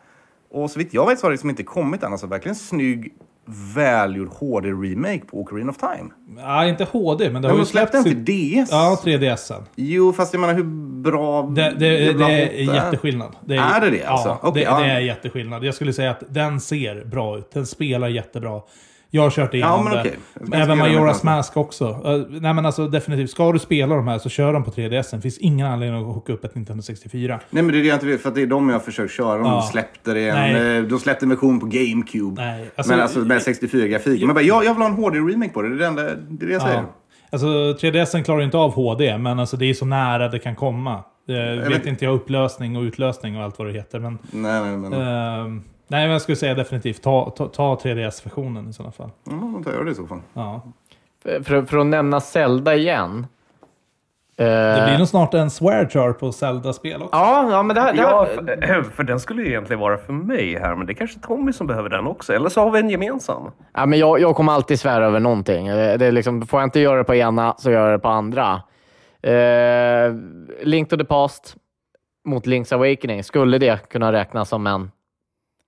Och 0.50 0.70
så 0.70 0.78
vitt 0.78 0.94
jag 0.94 1.06
vet 1.06 1.18
så 1.18 1.26
har 1.26 1.30
det 1.30 1.34
liksom 1.34 1.50
inte 1.50 1.62
kommit 1.62 2.02
än. 2.02 2.12
Alltså 2.12 2.26
verkligen 2.26 2.54
snygg, 2.54 3.14
välgjord 3.46 4.28
HD-remake 4.28 5.26
på 5.26 5.40
Ocarina 5.40 5.70
of 5.70 5.76
Time. 5.76 6.10
Ja, 6.36 6.66
inte 6.66 6.84
HD, 6.84 7.30
men 7.30 7.42
det 7.42 7.48
har 7.48 7.54
men 7.54 7.58
ju 7.58 7.64
de 7.64 7.70
släppte 7.70 8.02
släppts 8.02 8.18
inte 8.18 8.32
i... 8.32 8.62
DS? 8.62 8.68
Ja, 8.70 9.00
3DSen. 9.04 9.62
Jo, 9.74 10.12
fast 10.12 10.32
jag 10.32 10.40
menar 10.40 10.54
hur 10.54 10.64
bra... 11.02 11.42
Det, 11.42 11.74
det, 11.78 12.12
det, 12.12 12.24
är 12.24 12.74
jätteskillnad. 12.74 13.36
Det 13.44 13.56
Är 13.56 13.80
det 13.80 13.90
det, 13.90 14.04
alltså? 14.04 14.28
Ja, 14.28 14.38
Okej, 14.42 14.64
det, 14.64 14.70
ja. 14.70 14.78
det 14.78 14.90
är 14.90 15.00
jätteskillnad. 15.00 15.64
Jag 15.64 15.74
skulle 15.74 15.92
säga 15.92 16.10
att 16.10 16.22
den 16.28 16.60
ser 16.60 17.04
bra 17.04 17.38
ut. 17.38 17.50
Den 17.52 17.66
spelar 17.66 18.08
jättebra. 18.08 18.60
Jag 19.14 19.22
har 19.22 19.30
kört 19.30 19.50
Ja, 19.54 19.56
igenom 19.58 19.84
men 19.84 19.92
det. 19.92 20.00
ska 20.46 20.56
Även 20.56 20.78
Majora's. 20.78 21.24
Mask 21.24 21.56
också. 21.56 21.84
Uh, 21.88 22.26
nej 22.40 22.54
men 22.54 22.66
alltså 22.66 22.88
definitivt. 22.88 23.30
Ska 23.30 23.52
du 23.52 23.58
spela 23.58 23.94
de 23.94 24.08
här 24.08 24.18
så 24.18 24.28
kör 24.28 24.52
dem 24.52 24.64
på 24.64 24.70
3DSen. 24.70 25.20
finns 25.20 25.38
ingen 25.38 25.66
anledning 25.66 26.00
att 26.00 26.14
hooka 26.14 26.32
upp 26.32 26.44
ett 26.44 26.54
Nintendo 26.54 26.82
64. 26.82 27.40
Nej 27.50 27.62
men 27.62 27.72
det 27.72 27.78
är 27.78 27.82
det 27.82 27.88
jag 27.88 27.96
inte 27.96 28.06
vet, 28.06 28.22
för 28.22 28.28
att 28.28 28.34
det 28.34 28.42
är 28.42 28.46
de 28.46 28.68
jag 28.68 28.74
har 28.74 28.80
försökt 28.80 29.12
köra. 29.12 29.38
De 29.38 29.46
Ja. 29.46 29.62
släppte 29.72 30.14
det 30.14 30.28
en, 30.28 30.34
Nej. 30.34 30.76
eh, 30.78 30.82
de 30.82 30.98
släppte 30.98 31.24
en 31.24 31.28
version 31.30 31.60
på 31.60 31.66
GameCube. 31.66 32.42
Nej, 32.42 32.70
alltså- 32.76 32.92
men 32.92 33.00
alltså 33.02 33.18
med 33.18 33.38
64-grafik. 33.42 34.24
Men 34.24 34.34
bara, 34.34 34.42
jag, 34.44 34.64
jag 34.64 34.74
vill 34.74 34.82
ha 34.82 34.88
en 34.88 34.96
HD-remake 34.96 35.52
på 35.52 35.62
det. 35.62 35.68
Det 35.68 35.74
är 35.74 35.78
det, 35.78 35.86
enda, 35.86 36.02
det, 36.02 36.44
är 36.44 36.46
det 36.46 36.52
jag 36.52 36.62
säger. 36.62 36.76
Ja. 36.76 36.84
Alltså 37.30 37.46
3DSen 37.86 38.22
klarar 38.24 38.42
inte 38.42 38.56
av 38.56 38.70
HD, 38.72 39.18
men 39.18 39.38
alltså 39.40 39.56
det 39.56 39.66
är 39.70 39.74
så 39.74 39.86
nära 39.86 40.28
det 40.28 40.38
kan 40.38 40.54
komma. 40.56 41.04
Jag 41.26 41.56
vet 41.70 41.86
inte 41.86 42.04
jag 42.04 42.14
upplösning 42.14 42.76
och 42.76 42.82
utlösning 42.82 43.36
och 43.36 43.42
allt 43.44 43.58
vad 43.58 43.68
det 43.68 43.72
heter. 43.72 43.98
Men, 43.98 44.18
Nej, 44.30 44.60
nej, 44.62 44.76
men... 44.76 44.92
ehm, 44.92 45.62
nej, 45.94 46.04
men 46.06 46.10
jag 46.12 46.22
skulle 46.22 46.36
säga 46.36 46.54
definitivt 46.54 47.02
ta, 47.02 47.30
ta, 47.30 47.48
ta 47.48 47.74
3DS-versionen 47.74 48.68
i 48.68 48.72
sådana 48.72 48.92
fall. 48.92 49.10
Ja, 49.24 49.32
då 49.56 49.62
tar 49.62 49.76
jag 49.76 49.86
det 49.86 49.92
i 49.92 49.94
så 49.94 50.06
fall. 50.06 50.20
Ja. 50.34 50.60
För, 51.44 51.62
för 51.62 51.76
att 51.78 51.86
nämna 51.86 52.20
Zelda 52.20 52.74
igen. 52.74 53.26
Eh, 54.36 54.46
Det 54.46 54.84
blir 54.88 54.98
nog 54.98 55.08
snart 55.08 55.34
en 55.34 55.50
swear 55.50 55.88
jar 55.94 56.12
på 56.12 56.32
Zelda-spel 56.32 57.02
också. 57.02 57.16
Ja, 57.16 57.50
ja, 57.50 57.62
men 57.62 57.74
det 57.76 57.82
här... 57.82 57.92
Det 57.92 58.00
Ja, 58.02 58.26
här 58.60 58.82
för, 58.82 58.90
för 58.90 59.02
den 59.02 59.20
skulle 59.20 59.42
ju 59.42 59.48
egentligen 59.48 59.80
vara 59.80 59.96
för 59.98 60.12
mig 60.12 60.58
här, 60.58 60.74
men 60.74 60.86
det 60.86 60.92
är 60.92 60.94
kanske 60.94 61.20
Tommy 61.20 61.52
som 61.52 61.66
behöver 61.66 61.88
den 61.88 62.06
också. 62.06 62.32
Eller 62.34 62.48
så 62.48 62.60
har 62.60 62.70
vi 62.70 62.78
en 62.78 62.90
gemensam. 62.90 63.50
Ja, 63.74 63.86
men 63.86 63.98
jag, 63.98 64.20
jag 64.20 64.36
kommer 64.36 64.52
alltid 64.52 64.80
svära 64.80 65.06
över 65.06 65.20
någonting. 65.20 65.66
Eh, 65.68 65.98
Det 65.98 66.06
är 66.06 66.12
liksom, 66.12 66.46
får 66.46 66.60
jag 66.60 66.66
inte 66.66 66.80
göra 66.80 66.98
det 66.98 67.04
på 67.04 67.14
ena 67.14 67.54
så 67.58 67.70
gör 67.70 67.90
jag 67.90 67.98
det 68.00 68.02
på 68.02 68.08
andra. 68.08 68.62
Eh, 69.22 70.14
Link 70.62 70.88
to 70.88 70.96
the 70.96 71.04
Past 71.04 71.56
mot 72.24 72.46
Link's 72.46 72.74
Awakening, 72.74 73.24
skulle 73.24 73.58
det 73.58 73.88
kunna 73.88 74.12
räknas 74.12 74.48
som 74.48 74.66
en 74.66 74.90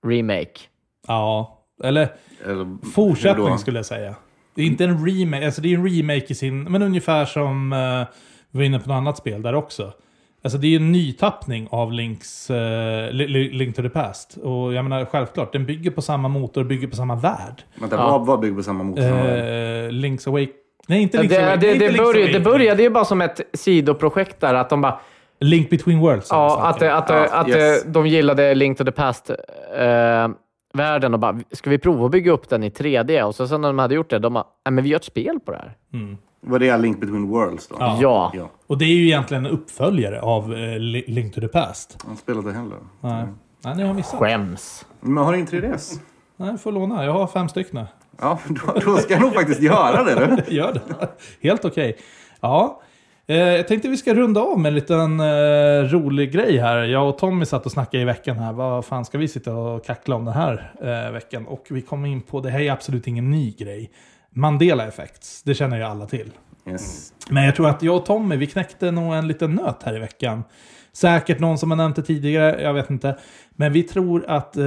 remake? 0.05 0.59
Ja, 1.07 1.57
eller 1.83 2.07
Eller, 2.45 2.77
fortsättning 2.93 3.57
skulle 3.57 3.79
jag 3.79 3.85
säga. 3.85 4.15
Det 4.55 4.61
är 4.61 4.65
inte 4.65 4.83
en 4.83 5.05
remake, 5.07 5.45
alltså 5.45 5.61
det 5.61 5.73
är 5.73 5.77
en 5.77 5.89
remake 5.89 6.25
i 6.27 6.35
sin, 6.35 6.63
men 6.63 6.81
ungefär 6.81 7.25
som 7.25 7.73
uh, 7.73 8.05
vi 8.51 8.57
var 8.59 8.63
inne 8.65 8.79
på 8.79 8.89
något 8.89 8.95
annat 8.95 9.17
spel 9.17 9.41
där 9.41 9.55
också. 9.55 9.91
Alltså 10.43 10.57
det 10.57 10.67
är 10.67 10.75
en 10.75 10.91
nytappning 10.91 11.67
av 11.71 11.91
Links, 11.93 12.49
uh, 12.49 12.57
Link 13.11 13.75
to 13.75 13.81
the 13.81 13.89
Past. 13.89 14.37
Och 14.37 14.73
jag 14.73 14.83
menar 14.85 15.05
självklart, 15.05 15.53
den 15.53 15.65
bygger 15.65 15.91
på 15.91 16.01
samma 16.01 16.27
motor, 16.27 16.63
bygger 16.63 16.87
på 16.87 16.95
samma 16.95 17.15
värld. 17.15 17.63
Vänta, 17.79 17.95
Ja. 17.95 18.11
vad, 18.11 18.25
vad 18.25 18.39
bygger 18.39 18.55
på 18.55 18.63
samma 18.63 18.83
motor? 18.83 19.03
Uh, 19.03 19.09
Link's 19.89 20.27
Awakening... 20.27 20.53
Nej, 20.87 21.01
inte 21.01 21.17
Det, 21.17 21.23
Link's 21.23 21.29
det, 21.29 21.43
Awakening. 21.45 21.79
det, 21.79 21.87
det, 21.87 21.91
Link's 21.91 21.97
började, 21.97 22.31
det 22.33 22.39
började 22.39 22.83
ju 22.83 22.89
bara 22.89 23.05
som 23.05 23.21
ett 23.21 23.41
sidoprojekt 23.53 24.39
där, 24.39 24.53
att 24.53 24.69
de 24.69 24.81
bara... 24.81 24.99
Link 25.39 25.69
Between 25.69 25.99
Worlds. 25.99 26.27
Ja, 26.31 26.61
att, 26.61 26.81
att, 26.81 27.09
Ja, 27.09 27.27
att 27.31 27.49
yes. 27.49 27.83
de 27.85 28.07
gillade 28.07 28.55
Link 28.55 28.77
to 28.77 28.83
the 28.83 28.91
Past-världen 29.71 31.13
och 31.13 31.19
bara, 31.19 31.39
ska 31.51 31.69
vi 31.69 31.77
prova 31.77 32.05
att 32.05 32.11
bygga 32.11 32.31
upp 32.31 32.49
den 32.49 32.63
i 32.63 32.69
3D? 32.69 33.21
Och 33.21 33.35
så 33.35 33.47
sen 33.47 33.61
när 33.61 33.69
de 33.69 33.79
hade 33.79 33.95
gjort 33.95 34.09
det, 34.09 34.19
de 34.19 34.33
bara, 34.33 34.45
nej 34.65 34.71
men 34.71 34.83
vi 34.83 34.89
gör 34.89 34.97
ett 34.97 35.03
spel 35.03 35.39
på 35.45 35.51
det 35.51 35.57
här. 35.57 35.77
Var 36.41 36.59
det 36.59 36.77
Link 36.77 36.99
Between 36.99 37.27
Worlds 37.27 37.67
då? 37.67 37.75
Ja. 37.79 37.97
Ja. 38.01 38.31
ja. 38.35 38.49
Och 38.67 38.77
det 38.77 38.85
är 38.85 38.95
ju 38.95 39.05
egentligen 39.05 39.45
en 39.45 39.51
uppföljare 39.51 40.21
av 40.21 40.53
eh, 40.53 40.79
Li- 40.79 41.05
Link 41.07 41.33
to 41.35 41.41
the 41.41 41.47
Past. 41.47 41.97
Spelat 42.21 42.45
det 42.45 42.51
heller. 42.53 42.77
Nej, 43.01 43.25
Nej 43.63 43.75
ni 43.75 43.83
har 43.83 43.93
missat. 43.93 44.19
Skäms. 44.19 44.85
Men 45.01 45.23
har 45.23 45.33
du 45.33 45.39
inte 45.39 45.55
3DS? 45.55 45.99
Nej, 46.37 46.49
jag 46.49 46.61
får 46.61 46.71
låna. 46.71 47.05
Jag 47.05 47.13
har 47.13 47.27
fem 47.27 47.49
stycken. 47.49 47.85
Ja, 48.21 48.39
då, 48.47 48.79
då 48.85 48.97
ska 48.97 49.13
jag 49.13 49.21
nog 49.21 49.33
faktiskt 49.33 49.61
göra 49.61 50.03
det. 50.03 50.43
Du. 50.47 50.55
Gör 50.55 50.73
det. 50.73 51.07
Helt 51.41 51.65
okej. 51.65 51.97
Ja. 52.41 52.81
Eh, 53.29 53.37
jag 53.37 53.67
tänkte 53.67 53.89
vi 53.89 53.97
ska 53.97 54.13
runda 54.13 54.41
av 54.41 54.59
med 54.59 54.69
en 54.69 54.75
liten 54.75 55.19
eh, 55.19 55.83
rolig 55.83 56.31
grej 56.31 56.57
här. 56.57 56.77
Jag 56.77 57.09
och 57.09 57.17
Tommy 57.17 57.45
satt 57.45 57.65
och 57.65 57.71
snackade 57.71 58.01
i 58.01 58.05
veckan 58.05 58.37
här. 58.37 58.53
Vad 58.53 58.85
fan 58.85 59.05
ska 59.05 59.17
vi 59.17 59.27
sitta 59.27 59.55
och 59.55 59.85
kackla 59.85 60.15
om 60.15 60.25
den 60.25 60.33
här 60.33 60.73
eh, 60.81 61.11
veckan? 61.11 61.47
Och 61.47 61.67
vi 61.69 61.81
kom 61.81 62.05
in 62.05 62.21
på, 62.21 62.41
det 62.41 62.49
här 62.49 62.59
är 62.59 62.71
absolut 62.71 63.07
ingen 63.07 63.31
ny 63.31 63.51
grej. 63.51 63.91
Mandela 64.29 64.87
effects, 64.87 65.43
det 65.43 65.53
känner 65.53 65.77
ju 65.77 65.83
alla 65.83 66.05
till. 66.05 66.31
Yes. 66.69 67.13
Men 67.29 67.43
jag 67.43 67.55
tror 67.55 67.69
att 67.69 67.83
jag 67.83 67.95
och 67.95 68.05
Tommy, 68.05 68.35
vi 68.35 68.47
knäckte 68.47 68.91
nog 68.91 69.13
en 69.13 69.27
liten 69.27 69.55
nöt 69.55 69.83
här 69.83 69.95
i 69.95 69.99
veckan. 69.99 70.43
Säkert 70.93 71.39
någon 71.39 71.57
som 71.57 71.71
har 71.71 71.77
nämnt 71.77 71.95
det 71.95 72.03
tidigare, 72.03 72.61
jag 72.61 72.73
vet 72.73 72.89
inte. 72.89 73.17
Men 73.55 73.73
vi 73.73 73.83
tror 73.83 74.25
att 74.27 74.57
eh, 74.57 74.63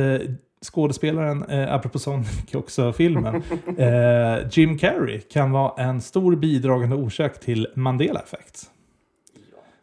skådespelaren, 0.65 1.43
eh, 1.43 1.75
apropå 1.75 1.99
Sonic 1.99 2.29
också 2.55 2.93
filmen, 2.93 3.43
eh, 3.79 4.49
Jim 4.51 4.79
Carrey 4.79 5.21
kan 5.21 5.51
vara 5.51 5.83
en 5.83 6.01
stor 6.01 6.37
bidragande 6.37 6.97
orsak 6.97 7.41
till 7.41 7.69
Mandela 7.75 8.21
Effect. 8.21 8.71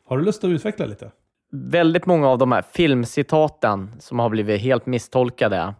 Har 0.06 0.18
du 0.18 0.24
lust 0.24 0.44
att 0.44 0.50
utveckla 0.50 0.86
lite? 0.86 1.12
väldigt 1.52 2.06
många 2.06 2.28
av 2.28 2.38
de 2.38 2.52
här 2.52 2.62
filmcitaten 2.62 3.92
som 4.00 4.20
har 4.20 4.30
blivit 4.30 4.62
helt 4.62 4.86
misstolkade 4.86 5.74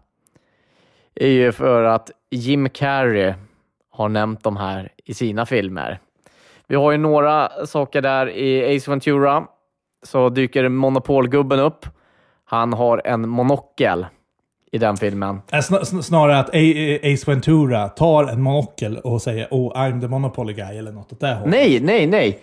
är 1.14 1.28
ju 1.28 1.52
för 1.52 1.84
att 1.84 2.10
Jim 2.30 2.68
Carrey 2.68 3.34
har 3.90 4.08
nämnt 4.08 4.44
de 4.44 4.56
här 4.56 4.92
i 5.04 5.14
sina 5.14 5.46
filmer. 5.46 6.00
Vi 6.66 6.76
har 6.76 6.92
ju 6.92 6.98
några 6.98 7.66
saker 7.66 8.02
där 8.02 8.30
i 8.30 8.76
Ace 8.76 8.90
Ventura. 8.90 9.46
Så 10.02 10.28
dyker 10.28 10.68
Monopolgubben 10.68 11.60
upp. 11.60 11.86
Han 12.44 12.72
har 12.72 13.02
en 13.04 13.28
monokel 13.28 14.06
i 14.72 14.78
den 14.78 14.96
filmen. 14.96 15.40
Äh, 15.52 15.56
sn- 15.56 15.80
sn- 15.82 16.02
snarare 16.02 16.38
att 16.38 16.48
A- 16.48 16.98
Ace 17.14 17.30
Ventura 17.30 17.88
tar 17.88 18.24
en 18.24 18.42
monokel 18.42 18.98
och 18.98 19.22
säger 19.22 19.48
Oh, 19.50 19.72
I'm 19.76 20.00
the 20.00 20.08
Monopoly 20.08 20.52
guy 20.54 20.78
eller 20.78 20.92
något 20.92 21.12
åt 21.12 21.20
det 21.20 21.34
hållet. 21.34 21.50
Nej, 21.50 21.80
nej, 21.80 22.06
nej! 22.06 22.38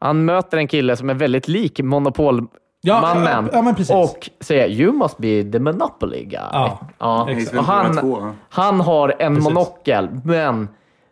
Han 0.00 0.24
möter 0.24 0.58
en 0.58 0.68
kille 0.68 0.96
som 0.96 1.10
är 1.10 1.14
väldigt 1.14 1.48
lik 1.48 1.80
Monopolmannen 1.80 2.48
Ja, 2.80 3.12
ja, 3.52 3.74
ja, 3.88 3.96
och 4.02 4.28
säger 4.40 4.68
“You 4.68 4.92
must 4.92 5.18
be 5.18 5.44
the 5.52 5.58
Monopoly 5.58 6.24
guy”. 6.24 6.40
Ja, 6.52 6.78
ja. 6.98 7.28
Och 7.58 7.64
han, 7.64 7.96
2. 8.00 8.30
han 8.48 8.80
har 8.80 9.14
en 9.18 9.34
Precis. 9.34 9.44
monokel, 9.54 10.08
men 10.24 10.68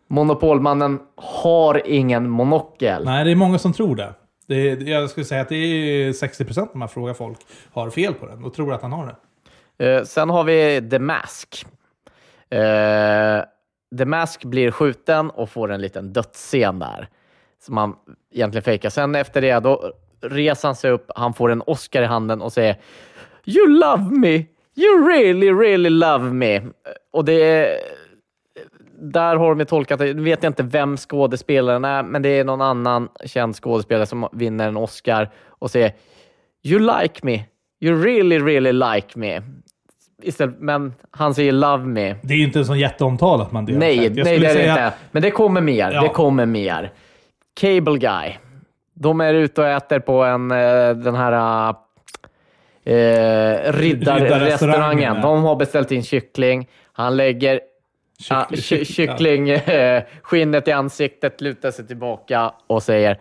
Monopolmannen 0.09 0.99
har 1.17 1.83
ingen 1.87 2.31
monokel. 2.31 3.05
Nej, 3.05 3.25
det 3.25 3.31
är 3.31 3.35
många 3.37 3.59
som 3.59 3.73
tror 3.73 3.97
det. 3.97 4.15
det 4.49 4.71
är, 4.71 4.89
jag 4.89 5.11
skulle 5.11 5.27
säga 5.27 5.41
att 5.41 5.49
det 5.49 5.57
är 5.57 6.13
60% 6.13 6.69
när 6.73 6.79
man 6.79 6.89
frågar 6.89 7.15
folk 7.15 7.39
har 7.73 7.91
fel 7.91 8.15
på 8.15 8.27
den 8.27 8.45
och 8.45 8.55
tror 8.55 8.75
att 8.75 8.83
han 8.83 8.93
har 8.93 9.07
det. 9.07 9.15
Eh, 9.79 10.03
sen 10.03 10.31
har 10.31 10.45
vi 10.45 10.89
The 10.91 10.99
Mask. 10.99 11.67
Eh, 12.51 13.41
The 13.99 14.05
Mask 14.05 14.45
blir 14.45 14.71
skjuten 14.71 15.31
och 15.31 15.51
får 15.51 15.73
en 15.73 15.81
liten 15.81 16.13
dödsscen 16.13 16.79
där. 16.79 17.09
Som 17.63 17.77
han 17.77 17.97
egentligen 18.33 18.63
fejkar. 18.63 18.91
Sen 18.91 19.15
efter 19.15 19.41
det, 19.41 19.61
då 19.61 19.93
reser 20.21 20.69
han 20.69 20.77
sig 20.77 20.91
upp, 20.91 21.11
han 21.15 21.35
får 21.35 21.51
en 21.51 21.63
Oscar 21.67 22.03
i 22.03 22.07
handen 22.07 22.43
och 22.43 22.53
säger 22.53 22.77
You 23.45 23.69
love 23.69 24.11
me! 24.11 24.45
You 24.75 25.09
really, 25.09 25.53
really 25.53 25.91
love 25.91 26.33
me! 26.33 26.63
Och 27.13 27.25
det 27.25 27.43
är... 27.43 27.79
Där 28.99 29.37
har 29.37 29.49
de 29.49 29.59
ju 29.59 29.65
tolkat 29.65 29.99
det. 29.99 30.15
Nu 30.15 30.23
vet 30.23 30.43
jag 30.43 30.51
inte 30.51 30.63
vem 30.63 30.97
skådespelaren 30.97 31.85
är, 31.85 32.03
men 32.03 32.23
det 32.23 32.29
är 32.29 32.45
någon 32.45 32.61
annan 32.61 33.09
känd 33.25 33.57
skådespelare 33.57 34.07
som 34.07 34.29
vinner 34.33 34.69
en 34.69 34.77
Oscar 34.77 35.31
och 35.47 35.71
säger 35.71 35.95
You 36.63 36.81
like 36.81 37.21
me. 37.23 37.45
You 37.81 38.03
really, 38.03 38.39
really 38.39 38.73
like 38.73 39.19
me. 39.19 39.43
Istället, 40.23 40.55
men 40.59 40.95
han 41.11 41.35
säger 41.35 41.53
love 41.53 41.85
me. 41.85 42.15
Det 42.23 42.35
är 42.35 42.39
ju 42.39 42.45
inte 42.45 42.59
en 42.59 42.65
sån 42.65 42.79
jätteomtalat 42.79 43.53
man. 43.53 43.65
Nej, 43.65 43.77
nej 43.77 44.11
det 44.11 44.21
är 44.21 44.41
det 44.41 44.53
säga- 44.53 44.71
inte. 44.73 44.93
Men 45.11 45.23
det 45.23 45.31
kommer 45.31 45.61
mer. 45.61 45.91
Ja. 45.93 46.03
Det 46.03 46.09
kommer 46.09 46.47
mer. 46.47 46.93
Cable 47.61 47.99
Guy. 47.99 48.33
De 48.95 49.21
är 49.21 49.35
ute 49.35 49.61
och 49.61 49.69
äter 49.69 49.99
på 49.99 50.25
en, 50.25 50.51
eh, 50.51 50.91
den 50.91 51.15
här 51.15 51.69
eh, 52.85 53.73
riddarrestaurangen. 53.73 54.23
Riddarrestaurangen. 54.25 55.21
De 55.23 55.43
har 55.45 55.57
beställt 55.57 55.93
in 55.93 56.03
kyckling. 56.03 56.69
Han 56.93 57.17
lägger 57.17 57.61
ky- 58.61 58.85
kyckling, 58.85 59.49
eh, 59.51 60.03
skinnet 60.23 60.69
i 60.69 60.73
ansiktet, 60.73 61.41
lutar 61.41 61.71
sig 61.71 61.87
tillbaka 61.87 62.53
och 62.67 62.83
säger 62.83 63.19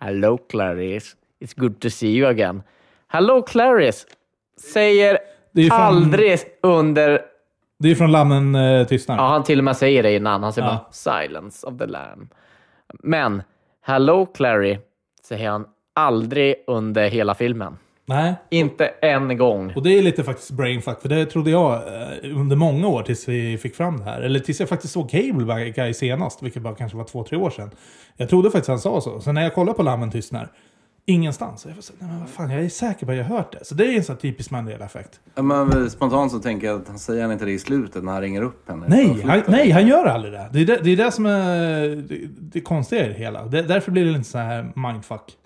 Hello 0.00 0.38
Clarice, 0.38 1.06
it's 1.44 1.52
good 1.56 1.80
to 1.80 1.90
see 1.90 2.08
you 2.08 2.30
again. 2.30 2.62
Hello 3.08 3.42
Clarice 3.42 4.06
säger 4.72 5.18
Det 5.52 5.62
är 5.62 5.68
från- 5.70 5.80
aldrig 5.80 6.38
under 6.62 7.20
Det 7.78 7.90
är 7.90 7.94
från 7.94 8.12
Lammen 8.12 8.54
eh, 8.54 8.86
tystnar. 8.86 9.16
Ja, 9.16 9.28
han 9.28 9.42
till 9.44 9.58
och 9.58 9.64
med 9.64 9.76
säger 9.76 10.02
det 10.02 10.16
innan. 10.16 10.42
Han 10.42 10.52
säger 10.52 10.68
Ja. 10.68 10.74
bara 10.74 10.92
“Silence 10.92 11.66
of 11.66 11.78
the 11.78 11.86
lamb”. 11.86 12.28
Men 13.02 13.42
“Hello 13.84 14.26
Clary” 14.26 14.78
säger 15.28 15.50
han 15.50 15.64
aldrig 15.94 16.54
under 16.66 17.08
hela 17.10 17.34
filmen. 17.34 17.76
Nej. 18.06 18.34
Inte 18.50 18.86
en 18.86 19.36
gång. 19.38 19.72
Och 19.76 19.82
det 19.82 19.98
är 19.98 20.02
lite 20.02 20.24
faktiskt 20.24 20.50
brainfuck, 20.50 21.00
för 21.02 21.08
det 21.08 21.26
trodde 21.26 21.50
jag 21.50 21.72
eh, 21.74 22.38
under 22.40 22.56
många 22.56 22.88
år 22.88 23.02
tills 23.02 23.28
vi 23.28 23.58
fick 23.58 23.74
fram 23.76 23.96
det 23.98 24.04
här. 24.04 24.20
Eller 24.20 24.38
tills 24.40 24.60
jag 24.60 24.68
faktiskt 24.68 24.92
såg 24.92 25.10
Cable 25.10 25.70
Guy 25.76 25.94
senast, 25.94 26.42
vilket 26.42 26.62
bara 26.62 26.74
kanske 26.74 26.98
var 26.98 27.04
två, 27.04 27.24
tre 27.24 27.38
år 27.38 27.50
sedan. 27.50 27.70
Jag 28.16 28.28
trodde 28.28 28.50
faktiskt 28.50 28.68
han 28.68 28.78
sa 28.78 29.00
så. 29.00 29.20
Sen 29.20 29.34
när 29.34 29.42
jag 29.42 29.54
kollade 29.54 29.76
på 29.76 29.82
Lammen 29.82 30.10
tystnar, 30.10 30.48
ingenstans. 31.06 31.66
Jag 31.66 31.84
så, 31.84 31.92
nej 31.98 32.10
men 32.10 32.20
vad 32.20 32.28
fan, 32.28 32.50
jag 32.50 32.64
är 32.64 32.68
säker 32.68 33.06
på 33.06 33.12
att 33.12 33.18
jag 33.18 33.24
har 33.24 33.36
hört 33.36 33.52
det. 33.52 33.64
Så 33.64 33.74
det 33.74 33.84
är 33.84 33.96
en 33.96 34.04
sån 34.04 34.16
typisk 34.16 34.50
Mandela-effekt. 34.50 35.20
Ja, 35.34 35.42
men 35.42 35.90
spontant 35.90 36.32
så 36.32 36.38
tänker 36.38 36.66
jag 36.66 36.80
att 36.80 36.88
han 36.88 36.98
säger 36.98 37.22
han 37.22 37.32
inte 37.32 37.44
det 37.44 37.52
i 37.52 37.58
slutet 37.58 38.04
när 38.04 38.12
han 38.12 38.20
ringer 38.20 38.42
upp 38.42 38.68
henne. 38.68 38.86
Nej, 38.88 39.22
han, 39.26 39.42
nej, 39.46 39.70
han 39.70 39.86
gör 39.86 40.06
aldrig 40.06 40.32
det. 40.32 40.48
Det 40.52 40.60
är 40.60 40.66
det, 40.66 40.76
det, 40.82 40.90
är 40.90 40.96
det 40.96 41.10
som 41.10 41.26
är 41.26 41.88
det, 41.88 42.18
det 42.40 42.60
konstiga 42.60 43.04
i 43.06 43.08
det 43.08 43.14
hela. 43.14 43.44
Det, 43.44 43.62
därför 43.62 43.92
blir 43.92 44.04
det 44.04 44.10
lite 44.10 44.24
så 44.24 44.38
här 44.38 44.72
mindfuck. 44.74 45.36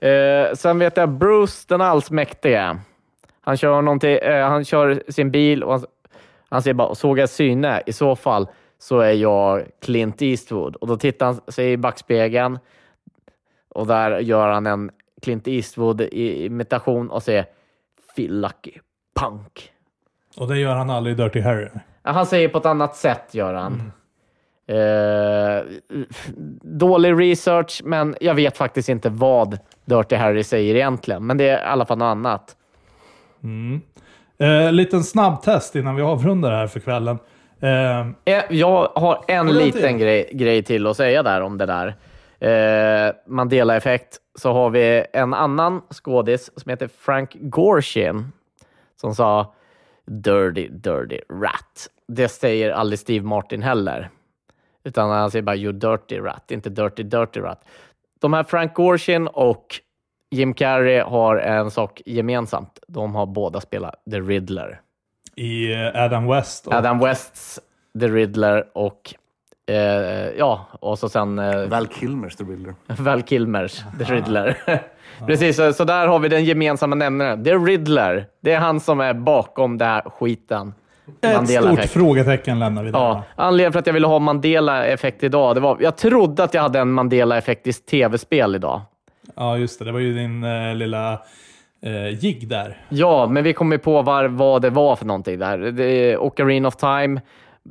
Eh, 0.00 0.54
sen 0.54 0.78
vet 0.78 0.96
jag 0.96 1.08
Bruce 1.08 1.64
den 1.68 1.80
allsmäktige. 1.80 2.76
Han 3.40 3.56
kör, 3.56 3.82
någonting, 3.82 4.16
eh, 4.16 4.48
han 4.48 4.64
kör 4.64 5.02
sin 5.08 5.30
bil 5.30 5.62
och 5.62 5.72
han, 5.72 5.86
han 6.48 6.62
säger 6.62 6.74
bara 6.74 6.94
“såg 6.94 7.18
jag 7.18 7.28
syne? 7.28 7.82
I 7.86 7.92
så 7.92 8.16
fall 8.16 8.48
så 8.78 9.00
är 9.00 9.12
jag 9.12 9.66
Clint 9.82 10.22
Eastwood”. 10.22 10.76
Och 10.76 10.86
då 10.86 10.96
tittar 10.96 11.26
han 11.26 11.40
sig 11.48 11.72
i 11.72 11.76
backspegeln 11.76 12.58
och 13.78 13.86
där 13.86 14.18
gör 14.18 14.48
han 14.48 14.66
en 14.66 14.90
Clint 15.22 15.48
Eastwood-imitation 15.48 17.10
och 17.10 17.22
säger 17.22 17.46
“feel 18.16 18.40
lucky, 18.40 18.72
punk”. 19.20 19.72
Och 20.36 20.48
det 20.48 20.58
gör 20.58 20.74
han 20.74 20.90
aldrig 20.90 21.18
i 21.18 21.22
Dirty 21.22 21.40
Harry. 21.40 21.68
Han 22.02 22.26
säger 22.26 22.48
på 22.48 22.58
ett 22.58 22.66
annat 22.66 22.96
sätt, 22.96 23.34
gör 23.34 23.54
han. 23.54 23.92
Eh, 24.66 25.62
dålig 26.62 27.20
research, 27.20 27.80
men 27.84 28.16
jag 28.20 28.34
vet 28.34 28.56
faktiskt 28.56 28.88
inte 28.88 29.08
vad 29.10 29.58
Dirty 29.84 30.16
Harry 30.16 30.44
säger 30.44 30.74
egentligen. 30.74 31.26
Men 31.26 31.36
det 31.36 31.48
är 31.48 31.58
i 31.58 31.64
alla 31.64 31.86
fall 31.86 31.98
något 31.98 32.06
annat. 32.06 32.56
Eh, 34.38 34.72
liten 34.72 35.04
snabbtest 35.04 35.76
innan 35.76 35.96
vi 35.96 36.02
avrundar 36.02 36.50
här 36.50 36.66
för 36.66 36.80
kvällen. 36.80 37.18
Eh, 37.60 38.00
Eh, 38.34 38.42
Jag 38.50 38.88
har 38.94 39.24
en 39.28 39.46
liten 39.46 39.98
grej, 39.98 40.30
grej 40.32 40.62
till 40.62 40.86
att 40.86 40.96
säga 40.96 41.22
där 41.22 41.40
om 41.40 41.58
det 41.58 41.66
där. 41.66 41.94
Eh, 42.40 43.14
Mandela-effekt. 43.26 44.16
Så 44.34 44.52
har 44.52 44.70
vi 44.70 45.04
en 45.12 45.34
annan 45.34 45.82
skådis 45.90 46.50
som 46.56 46.70
heter 46.70 46.88
Frank 46.88 47.36
Gorshin 47.40 48.32
som 49.00 49.14
sa 49.14 49.54
“Dirty, 50.06 50.68
dirty 50.68 51.20
rat”. 51.30 51.88
Det 52.08 52.28
säger 52.28 52.70
aldrig 52.70 52.98
Steve 52.98 53.26
Martin 53.26 53.62
heller. 53.62 54.10
Utan 54.84 55.10
han 55.10 55.30
säger 55.30 55.42
bara 55.42 55.56
“You 55.56 55.72
dirty 55.72 56.18
rat”, 56.18 56.50
inte 56.50 56.70
“dirty, 56.70 57.02
dirty 57.02 57.40
rat”. 57.40 57.64
De 58.20 58.32
här 58.32 58.42
Frank 58.42 58.74
Gorshin 58.74 59.26
och 59.26 59.80
Jim 60.30 60.54
Carrey 60.54 61.00
har 61.00 61.36
en 61.36 61.70
sak 61.70 62.02
gemensamt. 62.06 62.78
De 62.88 63.14
har 63.14 63.26
båda 63.26 63.60
spelat 63.60 63.94
The 64.10 64.20
Riddler. 64.20 64.80
I 65.34 65.72
eh, 65.72 66.02
Adam 66.04 66.26
West. 66.26 66.66
Och, 66.66 66.72
Adam 66.72 66.98
Wests 66.98 67.60
The 68.00 68.08
Riddler 68.08 68.68
och 68.74 69.14
eh, 69.68 70.38
ja, 70.38 70.66
och 70.80 70.98
så 70.98 71.08
sen 71.08 71.38
eh, 71.38 71.66
Val 71.66 71.86
Kilmers 71.88 72.36
The 72.36 72.44
Riddler. 72.44 72.74
Val 72.86 73.22
Kilmers 73.22 73.82
The 73.98 74.04
Riddler. 74.14 74.56
Precis, 75.26 75.56
så, 75.56 75.72
så 75.72 75.84
där 75.84 76.06
har 76.06 76.18
vi 76.18 76.28
den 76.28 76.44
gemensamma 76.44 76.94
nämnaren. 76.96 77.44
The 77.44 77.54
Riddler. 77.54 78.26
Det 78.40 78.52
är 78.52 78.58
han 78.58 78.80
som 78.80 79.00
är 79.00 79.14
bakom 79.14 79.78
den 79.78 79.88
här 79.88 80.02
skiten. 80.02 80.74
Ett 81.20 81.48
stort 81.48 81.84
frågetecken 81.84 82.58
lämnar 82.58 82.84
vi 82.84 82.90
där. 82.90 82.98
Ja, 82.98 83.22
anledningen 83.34 83.72
för 83.72 83.78
att 83.78 83.86
jag 83.86 83.94
ville 83.94 84.06
ha 84.06 84.18
Mandela-effekt 84.18 85.22
idag, 85.24 85.54
det 85.56 85.60
var, 85.60 85.76
jag 85.80 85.96
trodde 85.96 86.44
att 86.44 86.54
jag 86.54 86.62
hade 86.62 86.78
en 86.78 86.92
Mandela-effekt 86.92 87.66
i 87.66 87.72
tv-spel 87.72 88.54
idag. 88.54 88.80
ja, 89.36 89.56
just 89.58 89.78
det. 89.78 89.84
Det 89.84 89.92
var 89.92 90.00
ju 90.00 90.14
din 90.14 90.44
eh, 90.44 90.74
lilla 90.74 91.12
eh, 91.82 92.08
jigg 92.24 92.48
där. 92.48 92.76
Ja, 92.88 93.26
men 93.26 93.44
vi 93.44 93.52
kom 93.52 93.72
ju 93.72 93.78
på 93.78 94.02
var, 94.02 94.24
vad 94.24 94.62
det 94.62 94.70
var 94.70 94.96
för 94.96 95.06
någonting 95.06 95.38
där. 95.38 95.58
Det 95.58 95.84
är 95.84 96.18
Ocarina 96.18 96.68
of 96.68 96.76
Time. 96.76 97.20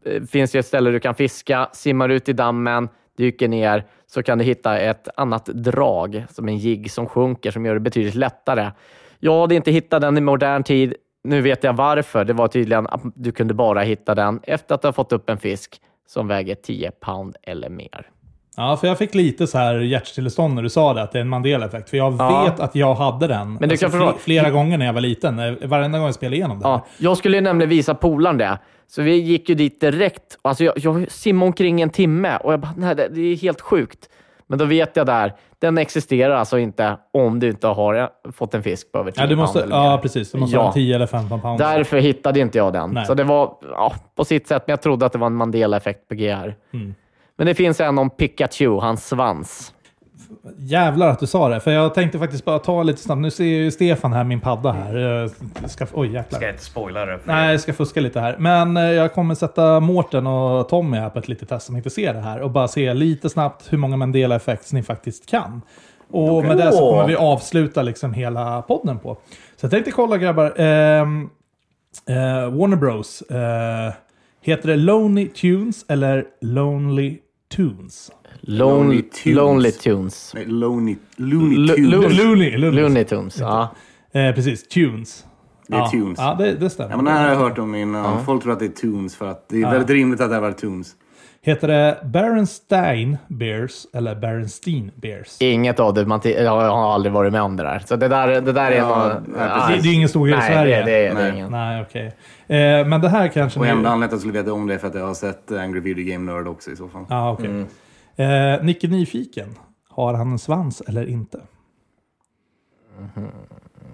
Eh, 0.05 0.23
finns 0.23 0.55
ju 0.55 0.59
ett 0.59 0.65
ställe 0.65 0.91
du 0.91 0.99
kan 0.99 1.15
fiska, 1.15 1.69
simmar 1.73 2.09
ut 2.09 2.29
i 2.29 2.33
dammen, 2.33 2.89
dyker 3.17 3.47
ner, 3.47 3.85
så 4.07 4.23
kan 4.23 4.37
du 4.37 4.43
hitta 4.43 4.79
ett 4.79 5.07
annat 5.15 5.45
drag, 5.45 6.25
som 6.29 6.47
en 6.47 6.57
jigg 6.57 6.91
som 6.91 7.07
sjunker, 7.07 7.51
som 7.51 7.65
gör 7.65 7.73
det 7.73 7.79
betydligt 7.79 8.15
lättare. 8.15 8.71
Jag 9.19 9.41
hade 9.41 9.55
inte 9.55 9.71
hittat 9.71 10.01
den 10.01 10.17
i 10.17 10.21
modern 10.21 10.63
tid. 10.63 10.95
Nu 11.23 11.41
vet 11.41 11.63
jag 11.63 11.73
varför. 11.73 12.25
Det 12.25 12.33
var 12.33 12.47
tydligen 12.47 12.87
att 12.87 13.01
du 13.15 13.31
kunde 13.31 13.53
bara 13.53 13.81
hitta 13.81 14.15
den 14.15 14.39
efter 14.43 14.75
att 14.75 14.81
du 14.81 14.87
har 14.87 14.93
fått 14.93 15.11
upp 15.11 15.29
en 15.29 15.37
fisk 15.37 15.81
som 16.07 16.27
väger 16.27 16.55
10 16.55 16.91
pound 16.91 17.35
eller 17.43 17.69
mer. 17.69 18.09
Ja, 18.57 18.77
för 18.77 18.87
jag 18.87 18.97
fick 18.97 19.15
lite 19.15 19.47
så 19.47 19.57
här 19.57 19.75
hjärtstillestånd 19.79 20.53
när 20.55 20.61
du 20.63 20.69
sa 20.69 20.93
det, 20.93 21.01
att 21.01 21.11
det 21.11 21.17
är 21.19 21.21
en 21.21 21.29
Mandela-effekt. 21.29 21.89
För 21.89 21.97
jag 21.97 22.13
Ja. 22.19 22.43
vet 22.43 22.59
att 22.59 22.75
jag 22.75 22.95
hade 22.95 23.27
den 23.27 23.53
Men 23.53 23.69
du 23.69 23.77
kan 23.77 23.89
fl- 23.91 24.13
flera 24.19 24.49
gånger 24.49 24.77
när 24.77 24.85
jag 24.85 24.93
var 24.93 25.01
liten. 25.01 25.57
Varenda 25.69 25.97
gång 25.97 26.05
jag 26.05 26.15
spelade 26.15 26.35
igenom 26.35 26.59
det. 26.59 26.67
Ja, 26.67 26.85
jag 26.97 27.17
skulle 27.17 27.37
ju 27.37 27.41
nämligen 27.41 27.69
visa 27.69 27.95
polaren 27.95 28.37
det. 28.37 28.57
Så 28.87 29.01
vi 29.01 29.15
gick 29.15 29.49
ju 29.49 29.55
dit 29.55 29.81
direkt. 29.81 30.37
Alltså 30.41 30.63
jag, 30.63 30.73
jag 30.77 31.11
simmade 31.11 31.47
omkring 31.47 31.81
en 31.81 31.89
timme 31.89 32.37
och 32.37 32.53
jag 32.53 32.59
bara, 32.59 32.73
nej, 32.77 32.95
det, 32.95 33.07
det 33.07 33.21
är 33.21 33.35
helt 33.35 33.61
sjukt. 33.61 34.09
Men 34.47 34.59
då 34.59 34.65
vet 34.65 34.95
jag 34.95 35.05
där, 35.05 35.33
den 35.59 35.77
existerar 35.77 36.35
alltså 36.35 36.59
inte 36.59 36.97
om 37.13 37.39
du 37.39 37.49
inte 37.49 37.67
har 37.67 38.09
fått 38.31 38.53
en 38.53 38.63
fisk 38.63 38.91
på 38.91 38.99
över 38.99 39.11
10 39.11 39.21
Ja, 39.23 39.27
du 39.27 39.35
måste, 39.35 39.59
pound 39.59 39.73
ja 39.73 39.99
precis. 40.01 40.31
Du 40.31 40.37
måste 40.37 40.55
Ja. 40.55 40.61
ha 40.61 40.67
en 40.67 40.73
10 40.73 40.95
eller 40.95 41.07
15 41.07 41.41
pound. 41.41 41.59
Därför 41.59 41.97
hittade 41.97 42.39
inte 42.39 42.57
jag 42.57 42.73
den. 42.73 42.89
Nej. 42.91 43.05
Så 43.05 43.13
det 43.13 43.23
var 43.23 43.53
ja, 43.71 43.93
på 44.15 44.25
sitt 44.25 44.47
sätt, 44.47 44.63
men 44.67 44.71
jag 44.73 44.81
trodde 44.81 45.05
att 45.05 45.11
det 45.11 45.17
var 45.19 45.27
en 45.27 45.35
Mandela-effekt 45.35 46.07
på 46.07 46.15
GR. 46.15 46.55
Mm. 46.73 46.95
Men 47.37 47.47
det 47.47 47.55
finns 47.55 47.79
en 47.79 47.97
om 47.97 48.09
Pikachu, 48.09 48.79
hans 48.79 49.07
svans. 49.07 49.73
Jävlar 50.57 51.09
att 51.09 51.19
du 51.19 51.27
sa 51.27 51.49
det. 51.49 51.59
För 51.59 51.71
jag 51.71 51.93
tänkte 51.93 52.19
faktiskt 52.19 52.45
bara 52.45 52.59
ta 52.59 52.83
lite 52.83 53.01
snabbt. 53.01 53.21
Nu 53.21 53.31
ser 53.31 53.43
ju 53.43 53.71
Stefan 53.71 54.13
här, 54.13 54.23
min 54.23 54.39
padda 54.41 54.71
här. 54.71 54.95
Jag 55.61 55.69
ska, 55.69 55.87
oj 55.93 56.07
jäklar. 56.13 56.39
Ska 56.39 56.45
jag 56.45 56.53
inte 56.53 56.63
spoila 56.63 57.05
det? 57.05 57.19
för 57.19 57.27
Nej, 57.27 57.51
jag 57.51 57.61
ska 57.61 57.73
fuska 57.73 58.01
lite 58.01 58.19
här. 58.19 58.35
Men 58.39 58.77
eh, 58.77 58.83
jag 58.83 59.13
kommer 59.13 59.35
sätta 59.35 59.79
Mårten 59.79 60.27
och 60.27 60.69
Tommy 60.69 60.97
här 60.97 61.09
på 61.09 61.19
ett 61.19 61.27
litet 61.27 61.49
test 61.49 61.65
som 61.65 61.75
inte 61.75 61.89
ser 61.89 62.13
det 62.13 62.19
här. 62.19 62.41
Och 62.41 62.51
bara 62.51 62.67
se 62.67 62.93
lite 62.93 63.29
snabbt 63.29 63.73
hur 63.73 63.77
många 63.77 63.97
Mandela 63.97 64.35
Effects 64.35 64.73
ni 64.73 64.83
faktiskt 64.83 65.29
kan. 65.29 65.61
Och 66.11 66.43
med 66.43 66.57
det 66.57 66.71
så 66.71 66.91
kommer 66.91 67.07
vi 67.07 67.15
avsluta 67.15 67.81
liksom 67.81 68.13
hela 68.13 68.61
podden 68.61 68.99
på. 68.99 69.17
Så 69.55 69.65
jag 69.65 69.71
tänkte 69.71 69.91
kolla 69.91 70.17
grabbar. 70.17 70.53
ehm, 70.61 71.29
eh, 72.09 72.15
Warner 72.49 72.77
Bros. 72.77 73.21
Eh, 73.21 73.93
heter 74.41 74.67
det 74.67 74.75
Lonely 74.75 75.27
Tunes 75.27 75.85
eller 75.87 76.25
Lonely 76.41 77.17
Tunes? 77.55 78.11
Lonely, 78.41 78.83
Lonely 78.85 79.01
Tunes. 79.01 79.35
Lonely 79.35 79.71
Tunes. 79.71 80.31
Nej, 80.35 80.45
Looney, 80.45 80.97
Looney 81.15 81.57
Lo- 81.57 81.75
Tunes. 81.75 81.91
Lo- 81.91 82.23
Looney. 82.23 82.57
Looney. 82.57 82.81
Looney 82.81 83.03
Tunes, 83.03 83.39
ja. 83.39 83.75
Eh, 84.13 84.35
precis, 84.35 84.67
Tunes. 84.67 85.25
Det 85.67 85.75
är 85.75 85.79
ja. 85.79 85.89
Tunes. 85.91 86.19
Ja, 86.19 86.35
det, 86.39 86.53
det 86.53 86.69
stämmer. 86.69 86.89
Ja, 86.91 86.95
men 86.95 87.05
det 87.05 87.11
här 87.11 87.23
har 87.23 87.29
jag 87.29 87.39
hört 87.39 87.57
om 87.57 87.75
innan. 87.75 88.25
Folk 88.25 88.43
tror 88.43 88.53
att 88.53 88.59
det 88.59 88.65
är 88.65 88.69
Tunes 88.69 89.15
för 89.15 89.27
att 89.27 89.49
det 89.49 89.61
är 89.61 89.71
väldigt 89.71 89.89
rimligt 89.89 90.21
att 90.21 90.29
det 90.29 90.39
var 90.39 90.51
Tunes. 90.51 90.95
Heter 91.47 91.67
det 91.67 91.97
Berenstein 92.03 93.17
Bears 93.27 93.85
eller 93.93 94.15
Berenstein 94.15 94.91
Bears? 94.95 95.41
Inget 95.41 95.79
av 95.79 95.93
det. 95.93 96.05
Man 96.05 96.21
jag 96.23 96.51
har 96.51 96.93
aldrig 96.93 97.13
varit 97.13 97.31
med 97.33 97.41
om 97.41 97.55
det 97.57 97.63
där. 97.63 97.79
Så 97.85 97.95
det 97.95 98.07
där, 98.07 98.41
det 98.41 98.51
där 98.51 98.71
är 98.71 98.75
Ja, 98.77 98.87
någon... 98.87 99.23
nej, 99.37 99.75
Det, 99.77 99.81
det 99.81 99.89
är 99.89 99.93
ingen 99.93 100.09
stor 100.09 100.27
grej 100.27 100.35
i 100.35 100.39
Nej, 100.39 100.51
Sverige. 100.53 100.77
det, 100.77 100.83
det, 100.83 100.91
är- 100.91 101.15
det 101.15 101.21
är 101.21 101.23
Nej. 101.23 101.33
ingen. 101.33 101.51
Nej, 101.51 101.81
okej. 101.81 102.05
Eh, 102.47 102.87
men 102.87 103.01
det 103.01 103.09
här 103.09 103.27
kanske... 103.27 103.59
Och 103.59 103.65
ni- 103.65 103.71
enda 103.71 103.89
anledningen 103.89 104.03
att 104.05 104.11
jag 104.11 104.19
skulle 104.19 104.33
veta 104.33 104.53
om 104.53 104.67
det 104.67 104.73
är 104.73 104.77
för 104.77 104.87
att 104.87 104.95
jag 104.95 105.07
har 105.07 105.13
sett 105.13 105.51
Angry 105.51 105.79
Video 105.79 106.05
Game 106.13 106.31
Nerd 106.33 106.47
också 106.47 106.71
i 106.71 106.75
så 106.75 106.87
fall. 106.87 107.05
Ja, 107.09 107.31
okej. 107.31 107.65
Mm. 108.15 108.55
Eh, 108.55 108.63
Nicke 108.65 108.87
Nyfiken. 108.87 109.55
Har 109.89 110.13
han 110.13 110.31
en 110.31 110.39
svans 110.39 110.81
eller 110.81 111.09
inte? 111.09 111.39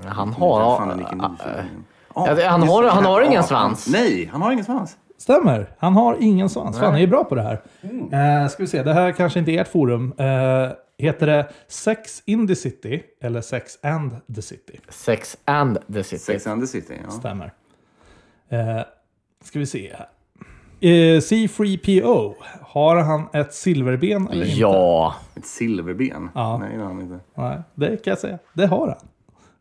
Han 0.05 0.33
har... 0.33 0.59
Ja, 0.61 0.81
Ja, 2.15 2.33
det- 2.35 2.47
han 2.47 2.61
har- 2.63 2.83
det. 2.83 2.89
han 2.89 3.05
har 3.05 3.21
ingen 3.21 3.33
Ja, 3.33 3.43
svans. 3.43 3.87
Nej, 3.91 4.29
han 4.31 4.41
har 4.41 4.51
ingen 4.51 4.65
svans. 4.65 4.97
Stämmer. 5.23 5.69
Han 5.77 5.93
har 5.93 6.17
ingen 6.19 6.49
svans. 6.49 6.79
Fan, 6.79 6.93
ni 6.93 7.03
är 7.03 7.07
bra 7.07 7.23
på 7.23 7.35
det 7.35 7.41
här. 7.41 7.61
Mm. 7.81 8.41
Eh, 8.43 8.47
ska 8.49 8.63
vi 8.63 8.67
se. 8.67 8.83
Det 8.83 8.93
här 8.93 9.11
kanske 9.11 9.39
inte 9.39 9.51
är 9.51 9.61
ert 9.61 9.67
forum. 9.67 10.13
Eh, 10.17 10.71
heter 10.97 11.27
det 11.27 11.49
Sex 11.67 12.23
in 12.25 12.47
the 12.47 12.55
City 12.55 13.03
eller 13.21 13.41
Sex 13.41 13.79
and 13.83 14.11
the 14.35 14.41
City? 14.41 14.79
Sex 14.89 15.37
and 15.45 15.77
the 15.93 16.03
City. 16.03 16.23
Sex 16.23 16.47
and 16.47 16.61
the 16.61 16.67
City, 16.67 16.93
ja. 17.03 17.11
Stämmer. 17.11 17.53
Eh, 18.49 18.81
ska 19.43 19.59
vi 19.59 19.65
se 19.65 19.93
här. 19.97 20.07
Eh, 20.79 21.19
C3PO. 21.19 22.33
Har 22.61 22.95
han 22.95 23.23
ett 23.33 23.53
silverben 23.53 24.27
eller 24.27 24.45
inte? 24.45 24.59
Ja. 24.59 25.15
Ett 25.35 25.45
silverben? 25.45 26.29
Ja. 26.35 26.57
Nej, 26.57 26.77
det 26.77 26.83
har 26.83 26.89
han 26.89 27.01
inte. 27.01 27.19
Nej, 27.35 27.61
det 27.75 27.87
kan 28.03 28.11
jag 28.11 28.19
säga. 28.19 28.39
Det 28.53 28.65
har 28.65 28.87
han. 28.87 29.07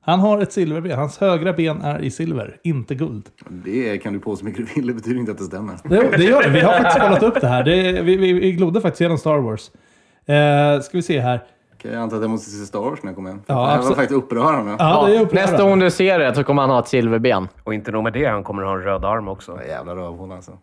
Han 0.05 0.21
har 0.21 0.41
ett 0.41 0.53
silverben. 0.53 0.99
Hans 0.99 1.19
högra 1.19 1.53
ben 1.53 1.83
är 1.83 1.99
i 1.99 2.11
silver, 2.11 2.57
inte 2.63 2.95
guld. 2.95 3.29
Det 3.49 3.99
kan 3.99 4.13
du 4.13 4.19
på 4.19 4.37
så 4.37 4.45
mycket 4.45 4.67
du 4.67 4.75
vill, 4.75 4.87
det 4.87 4.95
betyder 4.95 5.21
inte 5.21 5.33
att 5.33 5.39
det 5.39 5.45
stämmer. 5.45 5.79
Det, 5.85 6.17
det 6.17 6.25
gör 6.25 6.43
det. 6.43 6.49
Vi 6.49 6.61
har 6.61 6.73
faktiskt 6.73 7.01
kollat 7.01 7.23
upp 7.23 7.41
det 7.41 7.47
här. 7.47 7.65
Det, 7.65 8.03
vi, 8.03 8.17
vi, 8.17 8.33
vi 8.33 8.53
glodde 8.53 8.81
faktiskt 8.81 9.01
genom 9.01 9.19
Star 9.19 9.39
Wars. 9.39 9.71
Eh, 10.27 10.81
ska 10.81 10.99
vi 10.99 11.03
se 11.03 11.21
här. 11.21 11.45
Jag 11.83 11.95
antar 11.95 12.17
att 12.17 12.23
jag 12.23 12.31
måste 12.31 12.51
se 12.51 12.67
Star 12.67 12.81
Wars 12.81 13.03
när 13.03 13.09
jag 13.09 13.17
kommer 13.17 13.31
hem. 13.31 13.41
Ja, 13.47 13.55
det 13.55 13.61
här 13.61 13.67
var 13.67 13.77
absolut. 13.77 13.97
faktiskt 13.97 14.19
upprörande. 14.19 14.77
Ja, 14.79 15.07
det 15.07 15.17
är 15.17 15.21
upprörande. 15.21 15.53
Nästa 15.53 15.69
gång 15.69 15.79
du 15.79 15.91
ser 15.91 16.19
det 16.19 16.35
så 16.35 16.45
kommer 16.45 16.63
han 16.63 16.71
ha 16.71 16.81
ett 16.81 16.89
silverben. 16.89 17.49
Och 17.65 17.75
inte 17.75 17.91
nog 17.91 18.03
med 18.03 18.13
det, 18.13 18.25
han 18.25 18.45
kommer 18.45 18.63
ha 18.63 18.73
en 18.75 18.83
röd 18.83 19.05
arm 19.05 19.29
också. 19.29 19.59
Jävla 19.69 19.97
rövhål 19.97 20.33
alltså. 20.33 20.59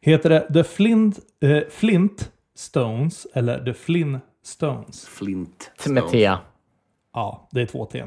Heter 0.00 0.30
det 0.30 0.52
The 0.52 0.64
Flint, 0.64 1.18
eh, 1.42 1.58
Flint 1.70 2.30
Stones 2.56 3.26
eller 3.34 3.64
The 3.64 3.74
Flynn 3.74 4.18
Stones? 4.44 5.06
Flint. 5.06 5.70
Med 5.88 6.08
T. 6.08 6.30
Ja, 7.14 7.48
det 7.52 7.60
är 7.60 7.66
två 7.66 7.84
T. 7.84 8.04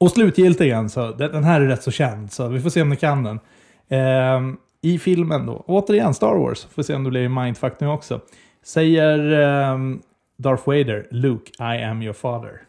Och 0.00 0.10
slutgiltigen, 0.10 0.90
så 0.90 1.12
den, 1.12 1.44
här 1.44 1.60
är 1.60 1.66
rätt 1.66 1.82
så 1.82 1.90
känd, 1.90 2.32
så 2.32 2.48
vi 2.48 2.60
får 2.60 2.70
se 2.70 2.82
om 2.82 2.88
ni 2.88 2.96
kan 2.96 3.22
den. 3.22 3.40
Ehm, 3.88 4.56
I 4.80 4.98
filmen 4.98 5.46
då, 5.46 5.64
återigen 5.66 6.14
Star 6.14 6.34
Wars, 6.34 6.64
får 6.64 6.82
se 6.82 6.94
om 6.94 7.04
det 7.04 7.10
blir 7.10 7.28
mindfuck 7.28 7.80
nu 7.80 7.88
också. 7.88 8.20
Säger 8.62 9.32
ehm, 9.32 10.02
Darth 10.36 10.66
Vader, 10.66 11.06
Luke, 11.10 11.52
I 11.58 11.82
am 11.82 12.02
your 12.02 12.12
father. 12.12 12.62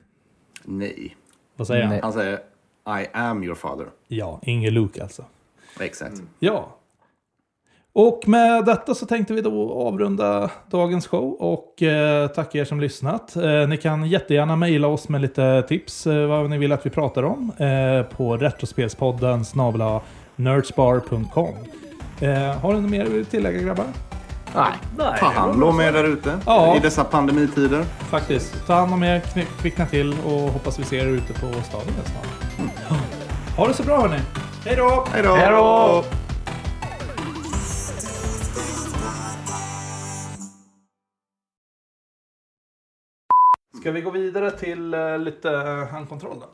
Nej. 0.64 1.16
Vad 1.56 1.68
säger 1.68 1.88
Nej. 1.88 2.00
han? 2.02 2.04
Han 2.04 2.14
säger 2.14 2.40
I 3.02 3.08
am 3.14 3.44
your 3.44 3.56
father. 3.56 3.88
Ja, 4.08 4.40
ingen 4.44 4.74
Luke 4.74 5.04
alltså. 5.04 5.26
Exakt. 5.80 6.22
Ja. 6.40 6.76
Och 7.94 8.24
med 8.28 8.66
detta 8.66 8.96
så 8.96 9.06
tänkte 9.06 9.34
vi 9.34 9.42
då 9.42 9.74
avrunda 9.88 10.50
dagens 10.72 11.08
show 11.08 11.34
och 11.40 11.84
eh, 11.84 12.28
tacka 12.28 12.58
er 12.58 12.66
som 12.66 12.80
lyssnat. 12.80 13.36
Eh, 13.36 13.68
ni 13.68 13.78
kan 13.78 14.06
jättegärna 14.06 14.56
mejla 14.56 14.88
oss 14.88 15.10
med 15.10 15.22
lite 15.22 15.64
tips 15.68 16.08
eh, 16.08 16.28
vad 16.28 16.50
ni 16.50 16.58
vill 16.58 16.72
att 16.72 16.86
vi 16.86 16.90
pratar 16.90 17.24
om 17.24 17.52
eh, 17.58 18.16
på 18.18 18.38
retrospelspodden 18.38 19.46
snabla 19.46 20.02
nerdspar.com. 20.36 21.54
Eh, 22.22 22.30
har 22.62 22.74
ni 22.74 22.82
något 22.82 22.92
mer 22.92 23.22
att 23.22 23.30
tillägga 23.32 23.60
grabbar? 23.62 23.86
Nej. 24.56 24.72
Ta 25.20 25.26
hand 25.26 25.64
om 25.64 25.80
er 25.80 25.92
där 25.92 26.04
ute 26.04 26.38
Ja. 26.46 26.76
i 26.76 26.80
dessa 26.80 27.04
pandemitider. 27.04 27.84
Faktiskt. 27.84 28.68
Ta 28.68 28.74
hand 28.74 28.94
om 28.94 29.04
er, 29.04 29.20
kvick- 29.20 29.62
kvickna 29.62 29.86
till 29.86 30.16
och 30.26 30.32
hoppas 30.52 30.80
vi 30.80 30.84
ser 30.84 30.98
er 31.00 31.08
ute 31.08 31.34
på 31.34 31.48
stadion 31.64 31.94
snart. 32.06 32.70
Ha 33.58 33.68
det 33.68 33.74
så 33.74 33.84
bra 33.84 34.02
hörni! 34.02 34.18
Hej 34.66 34.76
då! 34.76 35.06
Hej 35.14 35.24
då! 35.52 36.04
Ska 43.80 43.92
vi 43.92 44.02
gå 44.02 44.10
vidare 44.12 44.52
till 44.52 44.94
eh, 44.94 45.20
lite 45.20 45.52
eh, 45.52 45.88
handkontroll 45.88 46.38
då? 46.40 46.48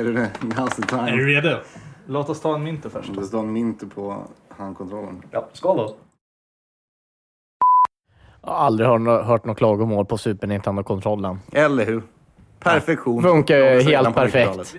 Är 0.00 0.04
det 0.04 0.12
det? 0.12 0.30
Now's 0.40 0.70
the 0.70 0.82
Är 0.82 0.86
time. 1.06 1.10
du 1.16 1.26
redo? 1.26 1.56
Låt 2.06 2.28
oss 2.28 2.40
ta 2.40 2.54
en 2.54 2.62
mynte 2.62 2.90
först. 2.90 3.14
Det 3.14 3.24
står 3.24 3.40
en 3.40 3.52
mint 3.52 3.94
på 3.94 4.22
handkontrollen. 4.48 5.22
Ja, 5.30 5.48
skål 5.52 5.76
då. 5.76 5.96
Jag 8.42 8.50
har 8.50 8.56
aldrig 8.56 8.88
hört, 8.88 9.24
hört 9.26 9.44
något 9.44 9.58
klagomål 9.58 10.06
på 10.06 10.18
Super 10.18 10.46
Nintendo-kontrollen. 10.46 11.38
Eller 11.52 11.86
hur? 11.86 12.02
Perfektion. 12.58 13.22
Funkar 13.22 13.56
ju 13.56 13.64
Ja, 13.64 13.74
det 13.74 13.80
säger 13.82 13.96
helt 13.96 14.06
man 14.06 14.12
på 14.12 14.20
perfekt. 14.20 14.50
90-talet. 14.50 14.76